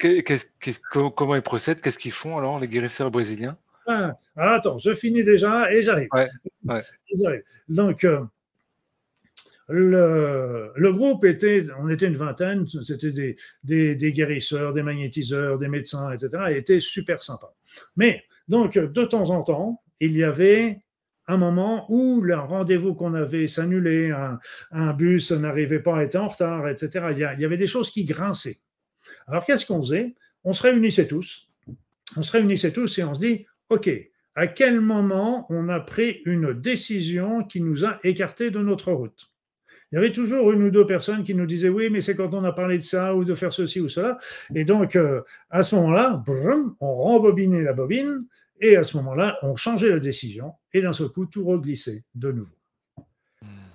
comment 1.17 1.35
ils 1.35 1.43
procèdent? 1.43 1.81
Qu'est-ce 1.81 1.99
qu'ils 1.99 2.13
font 2.13 2.39
alors, 2.39 2.61
les 2.61 2.69
guérisseurs 2.69 3.11
brésiliens? 3.11 3.57
Ah, 3.87 4.15
Attends, 4.37 4.79
je 4.79 4.95
finis 4.95 5.25
déjà 5.25 5.71
et 5.73 5.83
j'arrive. 5.83 6.09
Ouais, 6.13 6.29
Donc, 7.69 8.05
euh, 8.05 8.21
le, 9.69 10.93
groupe 10.93 11.25
était, 11.25 11.67
on 11.79 11.89
était 11.89 12.07
une 12.07 12.17
vingtaine, 12.17 12.67
c'était 12.83 13.37
des, 13.63 14.13
guérisseurs, 14.13 14.73
des 14.73 14.83
magnétiseurs, 14.83 15.59
des 15.59 15.69
médecins, 15.69 16.11
etc. 16.13 16.31
Et 16.51 16.59
était 16.59 16.81
super 16.81 17.23
sympa. 17.23 17.53
Mais, 17.97 18.25
donc, 18.49 18.79
de 18.79 19.05
temps 19.05 19.31
en 19.31 19.43
temps, 19.43 19.83
il 20.01 20.17
y 20.17 20.25
avait 20.25 20.81
un 21.27 21.39
moment 21.39 21.87
où 21.89 22.21
le 22.21 22.37
rendez-vous 22.37 22.95
qu'on 22.95 23.15
avait 23.15 23.49
s'annulait, 23.49 24.11
un, 24.11 24.39
un, 24.73 24.93
bus 24.93 25.33
n'arrivait 25.33 25.81
pas, 25.81 26.05
était 26.05 26.19
en 26.19 26.29
retard, 26.29 26.69
etc. 26.69 27.07
Il 27.13 27.19
y, 27.19 27.27
il 27.37 27.41
y 27.41 27.45
avait 27.45 27.57
des 27.57 27.67
choses 27.67 27.91
qui 27.91 28.05
grinçaient. 28.05 28.61
Alors, 29.27 29.45
qu'est-ce 29.47 29.65
qu'on 29.65 29.81
faisait? 29.81 30.15
On 30.45 30.53
se 30.53 30.63
réunissait 30.63 31.07
tous. 31.07 31.49
On 32.17 32.23
se 32.23 32.33
réunissait 32.33 32.73
tous 32.73 32.99
et 32.99 33.05
on 33.05 33.15
se 33.15 33.21
dit, 33.21 33.47
OK, 33.71 33.91
à 34.35 34.47
quel 34.47 34.81
moment 34.81 35.47
on 35.49 35.69
a 35.69 35.81
pris 35.81 36.21
une 36.27 36.53
décision 36.53 37.45
qui 37.45 37.61
nous 37.61 37.85
a 37.85 37.99
écartés 38.05 38.51
de 38.51 38.59
notre 38.59 38.93
route? 38.93 39.31
Il 39.95 39.99
y 39.99 39.99
avait 39.99 40.11
toujours 40.11 40.51
une 40.51 40.65
ou 40.65 40.71
deux 40.73 40.87
personnes 40.87 41.23
qui 41.23 41.37
nous 41.37 41.47
disaient 41.47 41.69
oui, 41.69 41.89
mais 41.89 42.01
c'est 42.01 42.17
quand 42.17 42.35
on 42.35 42.43
a 42.43 42.51
parlé 42.51 42.79
de 42.79 42.83
ça 42.83 43.15
ou 43.15 43.23
de 43.23 43.33
faire 43.33 43.53
ceci 43.53 43.81
ou 43.81 43.89
cela. 43.89 44.19
Et 44.53 44.65
donc, 44.65 44.97
euh, 44.97 45.21
à 45.51 45.63
ce 45.63 45.77
moment-là, 45.77 46.21
on 46.81 46.95
rembobinait 46.97 47.63
la 47.63 47.75
bobine 47.75 48.27
et 48.61 48.75
à 48.77 48.83
ce 48.83 48.97
moment-là, 48.97 49.39
on 49.43 49.55
changeait 49.55 49.91
la 49.91 50.01
décision 50.01 50.55
et 50.73 50.83
d'un 50.83 50.93
seul 50.93 51.11
coup, 51.11 51.27
tout 51.27 51.45
reglissait 51.45 52.03
de 52.17 52.33
nouveau. 52.33 52.57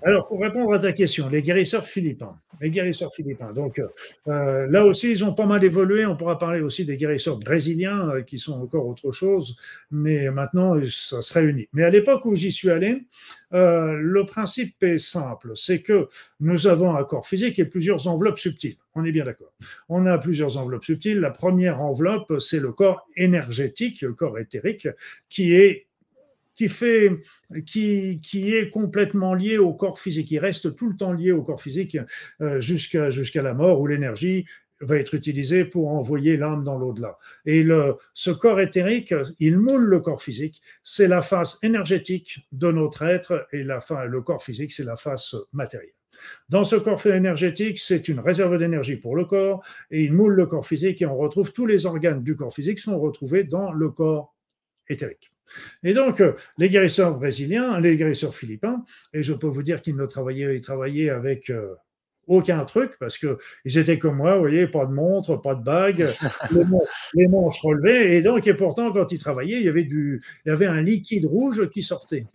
Alors, 0.02 0.28
pour 0.28 0.42
répondre 0.42 0.74
à 0.74 0.80
ta 0.80 0.94
question, 0.94 1.28
les 1.30 1.42
guérisseurs 1.42 1.86
philippins. 1.86 2.36
Les 2.62 2.72
guérisseurs 2.72 3.14
philippins. 3.14 3.52
Donc, 3.54 3.80
euh, 4.28 4.68
là 4.68 4.86
aussi, 4.86 5.12
ils 5.12 5.24
ont 5.24 5.34
pas 5.34 5.46
mal 5.46 5.64
évolué. 5.64 6.06
On 6.06 6.16
pourra 6.16 6.38
parler 6.38 6.62
aussi 6.62 6.86
des 6.86 6.98
guérisseurs 6.98 7.38
brésiliens 7.38 8.10
euh, 8.10 8.22
qui 8.22 8.40
sont 8.40 8.54
encore 8.54 8.88
autre 8.88 9.12
chose, 9.12 9.56
mais 9.92 10.30
maintenant, 10.30 10.74
ça 10.86 11.22
se 11.22 11.34
réunit. 11.34 11.68
Mais 11.74 11.84
à 11.84 11.90
l'époque 11.90 12.26
où 12.26 12.36
j'y 12.36 12.52
suis 12.52 12.70
allé, 12.70 13.06
euh, 13.54 13.94
le 13.94 14.26
principe 14.26 14.82
est 14.84 14.98
simple 14.98 15.54
c'est 15.56 15.82
que 15.82 16.08
nous 16.40 16.68
avons 16.68 16.96
un 16.96 17.04
corps 17.04 17.28
physique 17.28 17.60
et 17.60 17.66
plusieurs 17.66 18.08
enveloppes 18.08 18.40
subtiles. 18.40 18.76
On 18.96 19.06
est 19.06 19.12
bien 19.12 19.26
d'accord. 19.26 19.52
On 19.88 20.06
a 20.06 20.18
plusieurs 20.18 20.58
enveloppes 20.58 20.86
subtiles. 20.86 21.20
La 21.20 21.32
première 21.32 21.82
enveloppe, 21.82 22.40
c'est 22.40 22.60
le 22.60 22.72
corps 22.72 23.08
énergétique, 23.16 24.02
le 24.02 24.14
corps 24.14 24.38
éthérique, 24.40 24.88
qui 25.30 25.56
est 25.56 25.88
qui, 26.60 26.68
fait, 26.68 27.18
qui, 27.66 28.20
qui 28.20 28.54
est 28.54 28.70
complètement 28.70 29.34
lié 29.34 29.58
au 29.58 29.74
corps 29.74 29.98
physique. 29.98 30.30
Il 30.32 30.40
reste 30.40 30.76
tout 30.76 30.90
le 30.90 30.98
temps 30.98 31.14
lié 31.14 31.32
au 31.32 31.42
corps 31.42 31.62
physique 31.62 31.98
euh, 32.42 32.60
jusqu'à 32.60 33.12
jusqu'à 33.12 33.42
la 33.42 33.54
mort 33.54 33.80
où 33.80 33.88
l'énergie 33.88 34.46
va 34.82 34.98
être 34.98 35.14
utilisée 35.14 35.64
pour 35.64 35.88
envoyer 35.88 36.36
l'âme 36.36 36.66
dans 36.66 36.78
l'au-delà. 36.78 37.18
Et 37.46 37.64
le, 37.64 37.96
ce 38.14 38.30
corps 38.32 38.60
éthérique, 38.60 39.14
il 39.40 39.58
moule 39.58 39.86
le 39.86 40.02
corps 40.02 40.22
physique. 40.22 40.62
C'est 40.84 41.08
la 41.08 41.22
face 41.22 41.60
énergétique 41.64 42.46
de 42.52 42.70
notre 42.72 43.04
être 43.04 43.48
et 43.54 43.64
la, 43.64 43.80
le 44.06 44.22
corps 44.22 44.44
physique, 44.44 44.74
c'est 44.74 44.84
la 44.84 44.98
face 44.98 45.36
matérielle. 45.54 45.94
Dans 46.50 46.66
ce 46.66 46.76
corps 46.76 47.06
énergétique, 47.06 47.80
c'est 47.80 48.10
une 48.10 48.20
réserve 48.20 48.58
d'énergie 48.58 48.98
pour 48.98 49.16
le 49.16 49.24
corps 49.24 49.66
et 49.92 50.04
il 50.04 50.12
moule 50.12 50.34
le 50.34 50.46
corps 50.46 50.68
physique 50.68 51.02
et 51.02 51.06
on 51.06 51.16
retrouve 51.16 51.54
tous 51.54 51.66
les 51.66 51.86
organes 51.86 52.22
du 52.22 52.36
corps 52.36 52.54
physique 52.54 52.80
sont 52.80 53.00
retrouvés 53.00 53.46
dans 53.46 53.72
le 53.72 53.90
corps 53.92 54.36
éthérique. 54.90 55.32
Et 55.84 55.94
donc, 55.94 56.22
euh, 56.22 56.34
les 56.58 56.70
guérisseurs 56.70 57.18
brésiliens, 57.18 57.80
les 57.80 57.98
guérisseurs 57.98 58.36
philippins, 58.36 58.84
et 59.14 59.24
je 59.24 59.34
peux 59.34 59.48
vous 59.48 59.64
dire 59.64 59.82
qu'ils 59.82 59.96
ne 59.96 60.06
travaillaient, 60.06 60.56
ils 60.56 60.62
travaillaient 60.62 61.10
avec 61.10 61.50
euh, 61.50 61.76
aucun 62.28 62.64
truc 62.66 62.94
parce 63.00 63.18
que 63.18 63.38
ils 63.66 63.78
étaient 63.78 64.00
comme 64.00 64.18
moi, 64.18 64.36
vous 64.36 64.42
voyez, 64.42 64.68
pas 64.68 64.86
de 64.86 64.94
montre, 64.94 65.38
pas 65.38 65.56
de 65.56 65.64
bague, 65.64 66.08
les, 67.14 67.28
manches 67.28 67.60
relevaient, 67.62 68.16
et 68.18 68.22
donc, 68.22 68.48
et 68.48 68.54
pourtant, 68.54 68.92
quand 68.94 69.12
ils 69.12 69.20
travaillaient, 69.20 69.58
il 69.58 69.66
y 69.66 69.70
avait 69.70 69.84
du, 69.84 70.22
il 70.46 70.50
y 70.50 70.52
avait 70.52 70.68
un 70.68 70.82
liquide 70.82 71.26
rouge 71.26 71.70
qui 71.70 71.84
sortait 71.84 72.26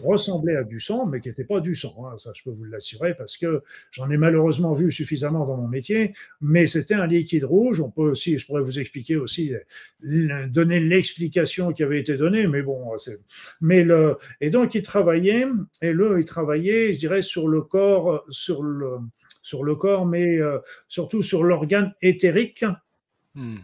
ressemblait 0.00 0.56
à 0.56 0.64
du 0.64 0.80
sang, 0.80 1.06
mais 1.06 1.20
qui 1.20 1.28
n'était 1.28 1.44
pas 1.44 1.60
du 1.60 1.74
sang. 1.74 2.06
Hein. 2.06 2.18
ça, 2.18 2.32
je 2.34 2.42
peux 2.42 2.50
vous 2.50 2.64
l'assurer 2.64 3.14
parce 3.14 3.36
que 3.36 3.62
j'en 3.90 4.10
ai 4.10 4.16
malheureusement 4.16 4.74
vu 4.74 4.92
suffisamment 4.92 5.44
dans 5.44 5.56
mon 5.56 5.68
métier. 5.68 6.12
Mais 6.40 6.66
c'était 6.66 6.94
un 6.94 7.06
liquide 7.06 7.44
rouge. 7.44 7.80
On 7.80 7.90
peut 7.90 8.10
aussi, 8.10 8.38
je 8.38 8.46
pourrais 8.46 8.62
vous 8.62 8.78
expliquer 8.78 9.16
aussi, 9.16 9.52
donner 10.02 10.80
l'explication 10.80 11.72
qui 11.72 11.82
avait 11.82 12.00
été 12.00 12.16
donnée. 12.16 12.46
Mais 12.46 12.62
bon, 12.62 12.90
mais 13.60 13.84
le 13.84 14.16
et 14.40 14.50
donc 14.50 14.74
il 14.74 14.82
travaillait 14.82 15.46
et 15.80 15.92
le 15.92 16.20
il 16.20 16.24
travaillait, 16.24 16.94
je 16.94 16.98
dirais, 16.98 17.22
sur 17.22 17.48
le 17.48 17.62
corps, 17.62 18.24
sur 18.30 18.62
le 18.62 18.98
sur 19.42 19.64
le 19.64 19.74
corps, 19.74 20.06
mais 20.06 20.38
euh, 20.38 20.58
surtout 20.88 21.22
sur 21.22 21.42
l'organe 21.42 21.92
éthérique. 22.00 22.64
Mmh 23.34 23.58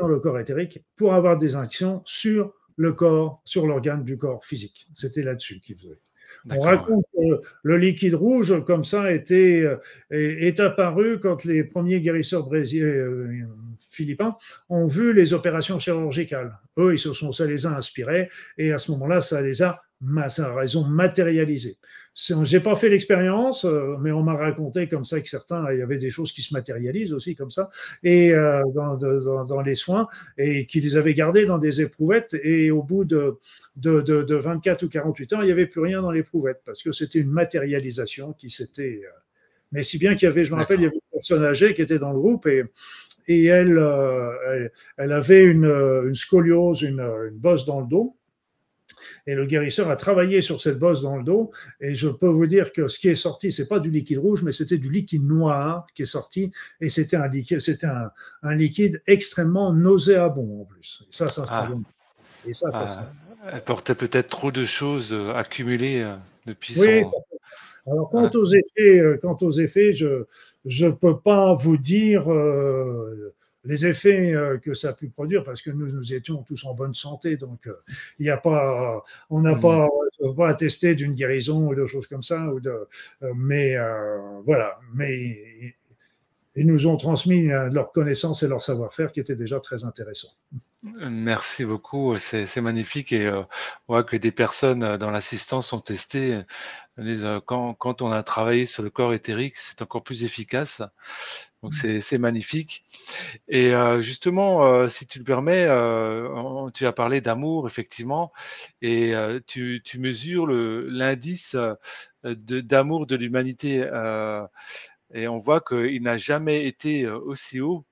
dans 0.00 0.08
le 0.08 0.18
corps 0.18 0.38
éthérique 0.38 0.82
pour 0.96 1.14
avoir 1.14 1.36
des 1.36 1.56
actions 1.56 2.02
sur 2.04 2.52
le 2.76 2.92
corps, 2.92 3.42
sur 3.44 3.66
l'organe 3.66 4.04
du 4.04 4.16
corps 4.16 4.44
physique. 4.44 4.88
C'était 4.94 5.22
là-dessus 5.22 5.60
qu'il 5.60 5.76
faisait. 5.76 6.00
On 6.50 6.60
raconte 6.60 7.04
que 7.14 7.40
le 7.62 7.76
liquide 7.76 8.14
rouge, 8.14 8.64
comme 8.64 8.84
ça, 8.84 9.12
était, 9.12 9.62
euh, 9.62 9.76
est, 10.10 10.60
apparu 10.60 11.20
quand 11.20 11.44
les 11.44 11.64
premiers 11.64 12.00
guérisseurs 12.00 12.44
brésiliens, 12.44 12.86
euh, 12.86 13.42
philippins 13.90 14.36
ont 14.68 14.86
vu 14.86 15.12
les 15.12 15.34
opérations 15.34 15.78
chirurgicales. 15.78 16.58
Eux, 16.78 16.94
ils 16.94 16.98
se 16.98 17.12
sont, 17.12 17.32
ça 17.32 17.46
les 17.46 17.66
a 17.66 17.76
inspirés 17.76 18.28
et 18.58 18.72
à 18.72 18.78
ce 18.78 18.90
moment-là, 18.92 19.20
ça 19.20 19.42
les 19.42 19.62
a 19.62 19.82
ça 20.28 20.46
a 20.46 20.54
raison 20.54 20.84
matérialisé. 20.84 21.78
J'ai 22.14 22.60
pas 22.60 22.74
fait 22.74 22.88
l'expérience, 22.88 23.64
euh, 23.64 23.96
mais 24.00 24.12
on 24.12 24.22
m'a 24.22 24.34
raconté 24.34 24.86
comme 24.86 25.04
ça 25.04 25.20
que 25.20 25.28
certains, 25.28 25.72
il 25.72 25.78
y 25.78 25.82
avait 25.82 25.98
des 25.98 26.10
choses 26.10 26.32
qui 26.32 26.42
se 26.42 26.52
matérialisent 26.52 27.12
aussi 27.12 27.34
comme 27.34 27.50
ça, 27.50 27.70
et 28.02 28.34
euh, 28.34 28.62
dans, 28.74 29.62
les 29.64 29.74
soins, 29.74 30.08
et 30.36 30.66
qui 30.66 30.80
les 30.80 30.96
avaient 30.96 31.14
gardés 31.14 31.46
dans 31.46 31.58
des 31.58 31.80
éprouvettes, 31.80 32.36
et 32.42 32.70
au 32.70 32.82
bout 32.82 33.04
de, 33.04 33.38
de, 33.76 34.02
de, 34.02 34.22
de 34.22 34.34
24 34.34 34.82
ou 34.82 34.88
48 34.88 35.32
ans, 35.32 35.40
il 35.40 35.46
n'y 35.46 35.52
avait 35.52 35.66
plus 35.66 35.80
rien 35.80 36.02
dans 36.02 36.10
l'éprouvettes, 36.10 36.62
parce 36.64 36.82
que 36.82 36.92
c'était 36.92 37.20
une 37.20 37.30
matérialisation 37.30 38.32
qui 38.34 38.50
s'était... 38.50 39.00
Euh, 39.04 39.18
mais 39.70 39.82
si 39.82 39.96
bien 39.96 40.14
qu'il 40.14 40.26
y 40.26 40.30
avait, 40.30 40.44
je 40.44 40.52
me 40.52 40.58
rappelle, 40.58 40.80
il 40.80 40.82
y 40.82 40.86
avait 40.86 40.96
une 40.96 41.12
personne 41.12 41.44
âgée 41.44 41.72
qui 41.72 41.80
était 41.80 41.98
dans 41.98 42.12
le 42.12 42.18
groupe, 42.18 42.46
et, 42.46 42.64
elle, 43.46 43.78
avait 44.98 45.44
une, 45.44 46.14
scoliose, 46.14 46.82
une 46.82 47.30
bosse 47.32 47.64
dans 47.64 47.80
le 47.80 47.86
dos, 47.86 48.16
et 49.26 49.34
le 49.34 49.46
guérisseur 49.46 49.88
a 49.88 49.96
travaillé 49.96 50.42
sur 50.42 50.60
cette 50.60 50.78
bosse 50.78 51.02
dans 51.02 51.16
le 51.16 51.22
dos. 51.22 51.52
Et 51.80 51.94
je 51.94 52.08
peux 52.08 52.28
vous 52.28 52.46
dire 52.46 52.72
que 52.72 52.88
ce 52.88 52.98
qui 52.98 53.08
est 53.08 53.14
sorti, 53.14 53.52
c'est 53.52 53.68
pas 53.68 53.78
du 53.78 53.90
liquide 53.90 54.18
rouge, 54.18 54.42
mais 54.42 54.52
c'était 54.52 54.78
du 54.78 54.90
liquide 54.90 55.24
noir 55.24 55.86
qui 55.94 56.02
est 56.02 56.06
sorti. 56.06 56.52
Et 56.80 56.88
c'était 56.88 57.16
un 57.16 57.28
liquide, 57.28 57.60
c'était 57.60 57.86
un, 57.86 58.10
un, 58.42 58.54
liquide 58.54 59.02
extrêmement 59.06 59.72
nauséabond 59.72 60.62
en 60.62 60.64
plus. 60.64 61.04
Et 61.08 61.12
ça, 61.12 61.28
ça, 61.28 61.46
ça. 61.46 61.68
Ah. 61.70 61.76
Et 62.46 62.52
ça, 62.52 62.70
ça, 62.72 62.86
ça. 62.86 63.12
Ah. 63.44 63.50
Elle 63.52 63.62
portait 63.62 63.94
peut-être 63.94 64.28
trop 64.28 64.52
de 64.52 64.64
choses 64.64 65.12
euh, 65.12 65.32
accumulées 65.34 66.00
euh, 66.00 66.16
depuis. 66.46 66.78
Oui, 66.78 67.02
Alors, 67.86 68.08
quant 68.08 68.30
aux 68.30 68.46
effets, 68.46 69.00
euh, 69.00 69.18
quant 69.20 69.36
aux 69.40 69.50
effets, 69.50 69.92
je 69.92 70.26
ne 70.64 70.90
peux 70.90 71.18
pas 71.18 71.54
vous 71.54 71.76
dire 71.76 72.24
les 73.64 73.86
effets 73.86 74.34
euh, 74.34 74.58
que 74.58 74.74
ça 74.74 74.90
a 74.90 74.92
pu 74.92 75.08
produire, 75.08 75.44
parce 75.44 75.62
que 75.62 75.70
nous, 75.70 75.90
nous 75.90 76.12
étions 76.12 76.42
tous 76.42 76.64
en 76.64 76.74
bonne 76.74 76.94
santé, 76.94 77.36
donc 77.36 77.66
euh, 77.66 77.74
il 78.18 78.24
n'y 78.24 78.30
a 78.30 78.36
pas, 78.36 79.02
on 79.30 79.40
n'a 79.40 79.54
mmh. 79.54 79.60
pas, 79.60 79.88
pas 80.36 80.48
attesté 80.48 80.94
d'une 80.94 81.14
guérison 81.14 81.68
ou 81.68 81.74
de 81.74 81.86
choses 81.86 82.06
comme 82.06 82.22
ça, 82.22 82.52
ou 82.52 82.60
de, 82.60 82.70
euh, 83.22 83.32
mais 83.36 83.76
voilà, 84.44 84.78
mais 84.94 85.74
ils 86.54 86.66
nous 86.66 86.86
ont 86.86 86.96
transmis 86.96 87.46
leur 87.46 87.90
connaissance 87.92 88.42
et 88.42 88.48
leur 88.48 88.62
savoir-faire 88.62 89.12
qui 89.12 89.20
était 89.20 89.36
déjà 89.36 89.60
très 89.60 89.84
intéressant. 89.84 90.30
Merci 90.82 91.64
beaucoup, 91.64 92.16
c'est 92.16 92.60
magnifique 92.60 93.12
et 93.12 93.26
euh, 93.26 93.42
on 93.86 93.94
voit 93.94 94.02
que 94.02 94.16
des 94.16 94.32
personnes 94.32 94.96
dans 94.96 95.10
l'assistance 95.12 95.72
ont 95.72 95.80
testé. 95.80 96.42
quand, 97.46 97.74
quand, 97.74 98.02
on 98.02 98.10
a 98.10 98.22
travaillé 98.24 98.64
sur 98.64 98.82
le 98.82 98.90
corps 98.90 99.14
éthérique, 99.14 99.56
c'est 99.56 99.80
encore 99.80 100.02
plus 100.02 100.24
efficace. 100.24 100.82
Donc 101.62 101.74
c'est 101.74 102.18
magnifique. 102.18 102.84
Et 103.48 103.72
euh, 103.72 104.00
justement, 104.00 104.64
euh, 104.64 104.88
si 104.88 105.06
tu 105.06 105.20
le 105.20 105.24
permets, 105.24 105.66
euh, 105.68 106.68
tu 106.74 106.86
as 106.86 106.92
parlé 106.92 107.20
d'amour, 107.20 107.68
effectivement, 107.68 108.32
et 108.80 109.14
tu, 109.46 109.82
tu, 109.84 110.00
mesures 110.00 110.48
l'indice 110.48 111.56
d'amour 112.24 113.06
de, 113.06 113.16
l'humanité. 113.16 113.88
et 115.14 115.28
on 115.28 115.38
voit 115.38 115.60
qu'il 115.60 116.02
n'a 116.02 116.16
jamais 116.16 116.66
été 116.66 117.06
aussi 117.08 117.60
haut 117.60 117.84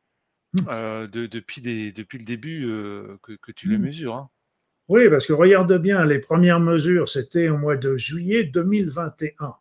mmh. 0.55 1.07
de, 1.07 1.27
depuis, 1.27 1.61
des, 1.61 1.93
depuis 1.93 2.19
le 2.19 2.25
début 2.25 2.67
que, 3.23 3.33
que, 3.41 3.53
tu 3.53 3.69
le 3.69 3.79
mmh. 3.79 3.83
mesures. 3.83 4.15
Hein. 4.15 4.31
Oui, 4.89 5.09
parce 5.09 5.25
que 5.25 5.33
regarde 5.33 5.73
bien, 5.79 6.05
les 6.05 6.19
premières 6.19 6.59
mesures, 6.59 7.09
c'était 7.09 7.49
au 7.49 7.57
mois 7.57 7.77
de 7.77 7.97
juillet 7.97 8.43
2021. 8.45 9.55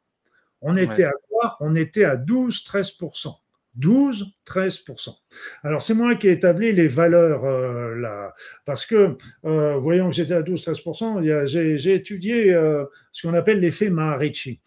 On 0.61 0.75
était 0.75 1.03
à 1.03 1.13
quoi? 1.29 1.55
On 1.59 1.75
était 1.75 2.03
à 2.03 2.17
12-13%. 2.17 3.35
12-13%. 3.79 5.15
Alors, 5.63 5.81
c'est 5.81 5.93
moi 5.93 6.15
qui 6.15 6.27
ai 6.27 6.31
établi 6.31 6.71
les 6.71 6.87
valeurs 6.87 7.45
euh, 7.45 7.95
là, 7.95 8.33
parce 8.65 8.85
que, 8.85 9.15
euh, 9.45 9.77
voyons 9.77 10.09
que 10.09 10.15
j'étais 10.15 10.33
à 10.33 10.41
12-13%, 10.41 11.45
j'ai 11.45 11.93
étudié 11.93 12.51
euh, 12.53 12.85
ce 13.11 13.27
qu'on 13.27 13.33
appelle 13.33 13.59
l'effet 13.59 13.89
Maharishi. 13.89 14.61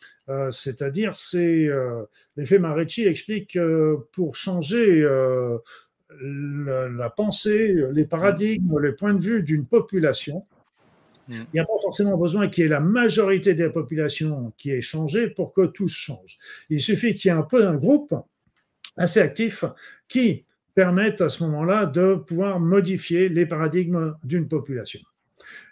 C'est-à-dire, 0.51 1.15
c'est 1.15 1.69
l'effet 2.37 2.59
Maharishi 2.59 3.07
explique 3.07 3.53
que 3.55 3.97
pour 4.13 4.35
changer 4.35 5.07
la, 6.21 6.89
la, 6.89 7.11
pensée, 7.11 7.75
les 7.93 8.05
paradigmes, 8.05 8.79
les 8.81 8.93
points 8.93 9.15
de 9.15 9.21
vue 9.21 9.43
d'une 9.43 9.67
population, 9.67 10.45
mm. 11.29 11.33
il 11.35 11.55
n'y 11.55 11.61
a 11.61 11.65
pas 11.65 11.79
forcément 11.81 12.17
besoin 12.17 12.49
qu'il 12.49 12.65
y 12.65 12.67
ait 12.67 12.71
la 12.71 12.81
majorité 12.81 13.55
des 13.55 13.71
populations 13.71 14.53
qui 14.57 14.71
ait 14.71 14.81
changé 14.81 15.29
pour 15.29 15.53
que 15.53 15.67
tout 15.67 15.89
change. 15.89 16.39
Il 16.71 16.81
suffit 16.81 17.15
qu'il 17.15 17.31
y 17.31 17.35
ait 17.35 17.37
un 17.37 17.43
peu 17.43 17.67
un 17.67 17.77
groupe 17.77 18.15
assez 18.97 19.21
actifs 19.21 19.65
qui 20.09 20.45
permettent 20.75 21.21
à 21.21 21.29
ce 21.29 21.45
moment-là 21.45 21.87
de 21.87 22.15
pouvoir 22.15 22.61
modifier 22.61 23.29
les 23.29 23.47
paradigmes 23.47 24.15
d'une 24.25 24.49
population. 24.49 25.01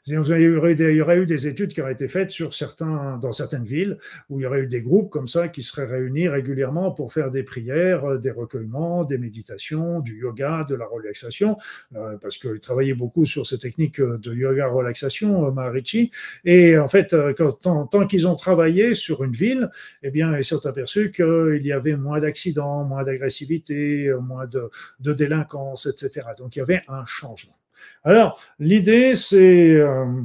Il 0.06 0.14
y, 0.14 0.16
aurait 0.16 1.18
eu 1.18 1.26
des 1.26 1.46
études 1.46 1.72
qui 1.72 1.80
auraient 1.82 1.92
été 1.92 2.08
faites 2.08 2.30
sur 2.30 2.54
certains, 2.54 3.18
dans 3.18 3.32
certaines 3.32 3.64
villes 3.64 3.98
où 4.28 4.40
il 4.40 4.44
y 4.44 4.46
aurait 4.46 4.62
eu 4.62 4.66
des 4.66 4.80
groupes 4.80 5.10
comme 5.10 5.28
ça 5.28 5.48
qui 5.48 5.62
seraient 5.62 5.86
réunis 5.86 6.26
régulièrement 6.26 6.90
pour 6.90 7.12
faire 7.12 7.30
des 7.30 7.42
prières, 7.42 8.04
euh, 8.04 8.18
des 8.18 8.30
recueillements, 8.30 9.04
des 9.04 9.18
méditations, 9.18 10.00
du 10.00 10.18
yoga, 10.18 10.62
de 10.68 10.74
la 10.74 10.86
relaxation, 10.86 11.58
euh, 11.94 12.16
parce 12.18 12.38
qu'il 12.38 12.58
travaillait 12.60 12.94
beaucoup 12.94 13.26
sur 13.26 13.46
ces 13.46 13.58
techniques 13.58 14.00
euh, 14.00 14.18
de 14.18 14.34
yoga 14.34 14.68
relaxation, 14.68 15.52
Maharishi. 15.52 16.10
Et 16.44 16.78
en 16.78 16.88
fait, 16.88 17.14
quand, 17.36 17.52
tant, 17.86 18.06
qu'ils 18.06 18.26
ont 18.26 18.36
travaillé 18.36 18.94
sur 18.94 19.22
une 19.22 19.32
ville, 19.32 19.70
eh 20.02 20.10
bien, 20.10 20.36
ils 20.36 20.44
sont 20.44 20.64
aperçus 20.66 21.12
qu'il 21.12 21.60
y 21.62 21.72
avait 21.72 21.96
moins 21.96 22.20
d'accidents, 22.20 22.84
moins 22.84 23.04
d'agressivité, 23.04 24.12
moins 24.20 24.46
de, 24.46 24.70
de 25.00 25.12
délinquance, 25.12 25.86
etc. 25.86 26.26
Donc 26.38 26.56
il 26.56 26.60
y 26.60 26.62
avait 26.62 26.82
un 26.88 27.04
changement. 27.04 27.59
Alors, 28.04 28.40
l'idée, 28.58 29.14
euh, 29.32 30.22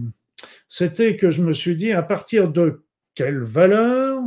c'était 0.67 1.17
que 1.17 1.31
je 1.31 1.41
me 1.41 1.53
suis 1.53 1.75
dit, 1.75 1.91
à 1.91 2.03
partir 2.03 2.49
de 2.49 2.83
quelle 3.13 3.43
valeur 3.43 4.21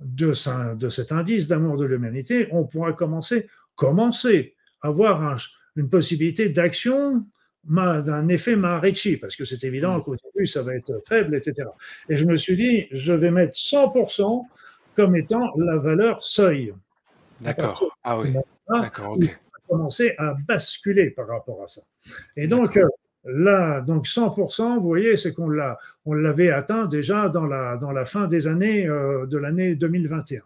de, 0.00 0.32
cet 0.32 1.12
indice 1.12 1.46
d'amour 1.46 1.76
de 1.76 1.84
l'humanité, 1.84 2.48
on 2.50 2.64
pourra 2.64 2.92
commencer, 2.92 3.48
commencer 3.74 4.54
à 4.80 4.88
avoir 4.88 5.38
une 5.76 5.88
possibilité 5.88 6.48
d'action 6.48 7.24
d'un 7.64 8.26
effet 8.26 8.56
Maharishi, 8.56 9.16
parce 9.18 9.36
que 9.36 9.44
c'est 9.44 9.62
évident 9.62 10.00
qu'au 10.00 10.16
début, 10.16 10.46
ça 10.46 10.62
va 10.62 10.74
être 10.74 10.98
faible, 11.06 11.36
etc. 11.36 11.68
Et 12.08 12.16
je 12.16 12.24
me 12.24 12.34
suis 12.34 12.56
dit, 12.56 12.88
je 12.90 13.12
vais 13.12 13.30
mettre 13.30 13.54
100% 13.54 14.44
comme 14.94 15.14
étant 15.14 15.52
la 15.56 15.78
valeur 15.78 16.22
seuil. 16.24 16.74
D'accord. 17.40 17.96
Ah 18.02 18.18
oui. 18.18 18.34
D'accord, 18.68 19.18
commencer 19.68 20.14
à 20.18 20.34
basculer 20.46 21.10
par 21.10 21.28
rapport 21.28 21.62
à 21.62 21.68
ça. 21.68 21.82
Et 22.36 22.46
donc, 22.46 22.76
euh, 22.76 22.86
là, 23.24 23.80
donc 23.80 24.06
100%, 24.06 24.80
vous 24.80 24.86
voyez, 24.86 25.16
c'est 25.16 25.32
qu'on 25.32 25.48
l'a, 25.48 25.78
on 26.04 26.14
l'avait 26.14 26.50
atteint 26.50 26.86
déjà 26.86 27.28
dans 27.28 27.46
la, 27.46 28.04
fin 28.04 28.26
des 28.26 28.46
années, 28.46 28.86
euh, 28.88 29.26
de 29.26 29.38
l'année 29.38 29.74
2021. 29.74 30.42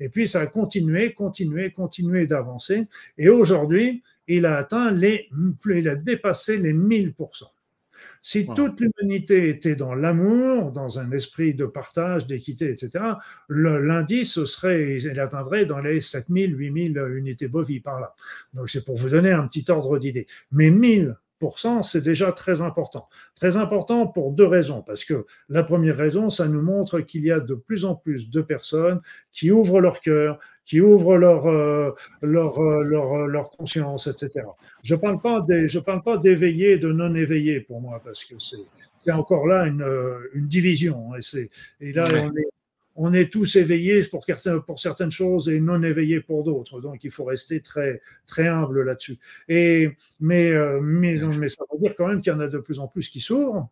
Et 0.00 0.08
puis, 0.08 0.28
ça 0.28 0.40
a 0.40 0.46
continué, 0.46 1.12
continué, 1.12 1.70
continué 1.70 2.26
d'avancer. 2.26 2.86
Et 3.16 3.28
aujourd'hui, 3.28 4.02
il 4.26 4.46
a 4.46 4.56
atteint 4.56 4.90
les, 4.90 5.28
il 5.66 5.88
a 5.88 5.96
dépassé 5.96 6.58
les 6.58 6.72
1000%. 6.72 7.44
Si 8.22 8.46
toute 8.46 8.80
l'humanité 8.80 9.48
était 9.48 9.76
dans 9.76 9.94
l'amour, 9.94 10.72
dans 10.72 10.98
un 10.98 11.10
esprit 11.12 11.54
de 11.54 11.66
partage, 11.66 12.26
d'équité, 12.26 12.70
etc., 12.70 13.04
l'indice 13.48 14.44
serait, 14.44 14.98
il 14.98 15.20
atteindrait 15.20 15.66
dans 15.66 15.78
les 15.78 16.00
7000, 16.00 16.58
8000 16.58 16.98
unités 17.14 17.48
bovies 17.48 17.80
par 17.80 18.00
là. 18.00 18.14
Donc 18.54 18.70
c'est 18.70 18.84
pour 18.84 18.96
vous 18.96 19.10
donner 19.10 19.32
un 19.32 19.46
petit 19.46 19.70
ordre 19.70 19.98
d'idée. 19.98 20.26
Mais 20.52 20.70
1000 20.70 21.16
c'est 21.82 22.02
déjà 22.02 22.32
très 22.32 22.60
important. 22.62 23.08
Très 23.34 23.56
important 23.56 24.06
pour 24.06 24.32
deux 24.32 24.46
raisons. 24.46 24.82
Parce 24.82 25.04
que 25.04 25.26
la 25.48 25.62
première 25.62 25.96
raison, 25.96 26.28
ça 26.30 26.48
nous 26.48 26.62
montre 26.62 27.00
qu'il 27.00 27.24
y 27.24 27.30
a 27.30 27.40
de 27.40 27.54
plus 27.54 27.84
en 27.84 27.94
plus 27.94 28.30
de 28.30 28.40
personnes 28.40 29.00
qui 29.32 29.50
ouvrent 29.50 29.80
leur 29.80 30.00
cœur, 30.00 30.38
qui 30.64 30.80
ouvrent 30.80 31.16
leur, 31.16 31.46
euh, 31.46 31.90
leur, 32.22 32.58
euh, 32.60 32.82
leur, 32.82 33.12
euh, 33.12 33.26
leur, 33.26 33.50
conscience, 33.50 34.06
etc. 34.06 34.46
Je 34.82 34.94
ne 34.94 35.80
parle 35.80 36.02
pas 36.02 36.18
d'éveillés, 36.18 36.78
de 36.78 36.92
non 36.92 37.14
éveillés 37.14 37.60
pour 37.60 37.80
moi, 37.80 38.00
parce 38.04 38.24
que 38.24 38.34
c'est 38.38 39.12
encore 39.12 39.46
là 39.46 39.66
une, 39.66 39.86
une 40.34 40.48
division. 40.48 41.12
Et, 41.16 41.50
et 41.80 41.92
là, 41.92 42.04
on 42.12 42.36
est 42.36 42.57
on 43.00 43.12
est 43.12 43.32
tous 43.32 43.54
éveillés 43.54 44.02
pour, 44.04 44.26
pour 44.66 44.80
certaines 44.80 45.12
choses 45.12 45.48
et 45.48 45.60
non 45.60 45.80
éveillés 45.82 46.20
pour 46.20 46.42
d'autres. 46.42 46.80
Donc, 46.80 47.04
il 47.04 47.12
faut 47.12 47.24
rester 47.24 47.60
très, 47.60 48.02
très 48.26 48.48
humble 48.48 48.82
là-dessus. 48.82 49.18
Et, 49.48 49.90
mais, 50.18 50.50
euh, 50.50 50.80
mais, 50.82 51.16
mais 51.38 51.48
ça 51.48 51.64
veut 51.72 51.78
dire 51.78 51.94
quand 51.96 52.08
même 52.08 52.20
qu'il 52.20 52.32
y 52.32 52.36
en 52.36 52.40
a 52.40 52.48
de 52.48 52.58
plus 52.58 52.80
en 52.80 52.88
plus 52.88 53.08
qui 53.08 53.20
s'ouvrent. 53.20 53.70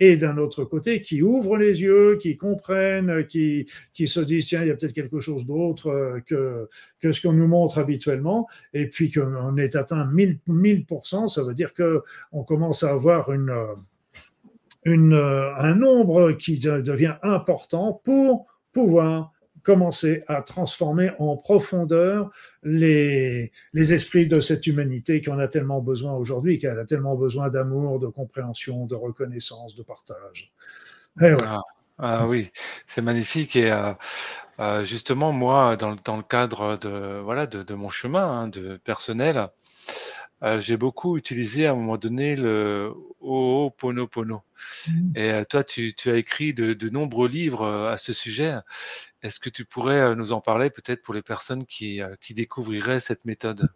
Et 0.00 0.16
d'un 0.16 0.36
autre 0.36 0.64
côté, 0.64 1.00
qui 1.00 1.22
ouvrent 1.22 1.56
les 1.56 1.80
yeux, 1.80 2.18
qui 2.20 2.36
comprennent, 2.36 3.24
qui, 3.28 3.70
qui 3.94 4.08
se 4.08 4.18
disent, 4.20 4.46
tiens, 4.46 4.62
il 4.62 4.68
y 4.68 4.70
a 4.72 4.74
peut-être 4.74 4.92
quelque 4.92 5.20
chose 5.20 5.46
d'autre 5.46 5.88
euh, 5.88 6.20
que, 6.26 6.68
que 7.00 7.12
ce 7.12 7.22
qu'on 7.22 7.34
nous 7.34 7.46
montre 7.46 7.78
habituellement. 7.78 8.48
Et 8.74 8.90
puis 8.90 9.12
qu'on 9.12 9.56
est 9.58 9.76
atteint 9.76 10.06
1000, 10.06 10.40
1000%, 10.48 11.28
ça 11.28 11.44
veut 11.44 11.54
dire 11.54 11.72
qu'on 11.72 12.42
commence 12.42 12.82
à 12.82 12.90
avoir 12.90 13.30
une, 13.32 13.54
une, 14.84 15.14
un 15.14 15.74
nombre 15.76 16.32
qui 16.32 16.58
devient 16.58 17.14
important 17.22 18.00
pour 18.04 18.48
pouvoir 18.76 19.32
commencer 19.62 20.22
à 20.26 20.42
transformer 20.42 21.10
en 21.18 21.38
profondeur 21.38 22.30
les, 22.62 23.50
esprits 23.74 24.28
de 24.28 24.38
cette 24.38 24.66
humanité 24.66 25.22
qui 25.22 25.30
en 25.30 25.38
a 25.38 25.48
tellement 25.48 25.80
besoin 25.80 26.12
aujourd'hui, 26.12 26.58
qui 26.58 26.66
a 26.66 26.84
tellement 26.84 27.16
besoin 27.16 27.48
d'amour, 27.48 27.98
de 27.98 28.06
compréhension, 28.06 28.84
de 28.84 28.94
reconnaissance, 28.94 29.74
de 29.74 29.82
partage. 29.82 30.52
Eh 31.22 31.34
ah, 31.42 31.62
ah, 31.98 32.26
oui, 32.26 32.50
c'est 32.86 33.00
magnifique. 33.00 33.56
Et 33.56 33.72
euh, 33.72 33.94
euh, 34.60 34.84
justement, 34.84 35.32
moi, 35.32 35.76
dans, 35.78 36.16
le 36.16 36.22
cadre 36.22 36.76
de 36.76 37.74
mon 37.74 37.88
chemin 37.88 38.26
hein, 38.26 38.48
de 38.48 38.76
personnel, 38.76 39.48
euh, 40.42 40.60
j'ai 40.60 40.76
beaucoup 40.76 41.16
utilisé 41.16 41.66
à 41.66 41.72
un 41.72 41.74
moment 41.74 41.96
donné 41.96 42.36
le 42.36 42.92
Ho'oponopono. 43.20 44.42
Mmh. 44.88 45.12
Et 45.16 45.30
euh, 45.30 45.44
toi, 45.44 45.64
tu, 45.64 45.94
tu, 45.94 46.10
as 46.10 46.16
écrit 46.16 46.52
de, 46.52 46.74
de, 46.74 46.88
nombreux 46.88 47.28
livres 47.28 47.62
euh, 47.62 47.90
à 47.90 47.96
ce 47.96 48.12
sujet. 48.12 48.54
Est-ce 49.22 49.40
que 49.40 49.48
tu 49.48 49.64
pourrais 49.64 50.14
nous 50.14 50.32
en 50.32 50.40
parler 50.40 50.70
peut-être 50.70 51.02
pour 51.02 51.14
les 51.14 51.22
personnes 51.22 51.64
qui, 51.64 52.00
qui 52.20 52.34
découvriraient 52.34 53.00
cette 53.00 53.24
méthode? 53.24 53.68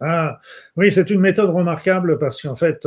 Ah 0.00 0.40
oui, 0.76 0.90
c'est 0.90 1.10
une 1.10 1.20
méthode 1.20 1.50
remarquable 1.50 2.18
parce 2.18 2.42
qu'en 2.42 2.56
fait, 2.56 2.86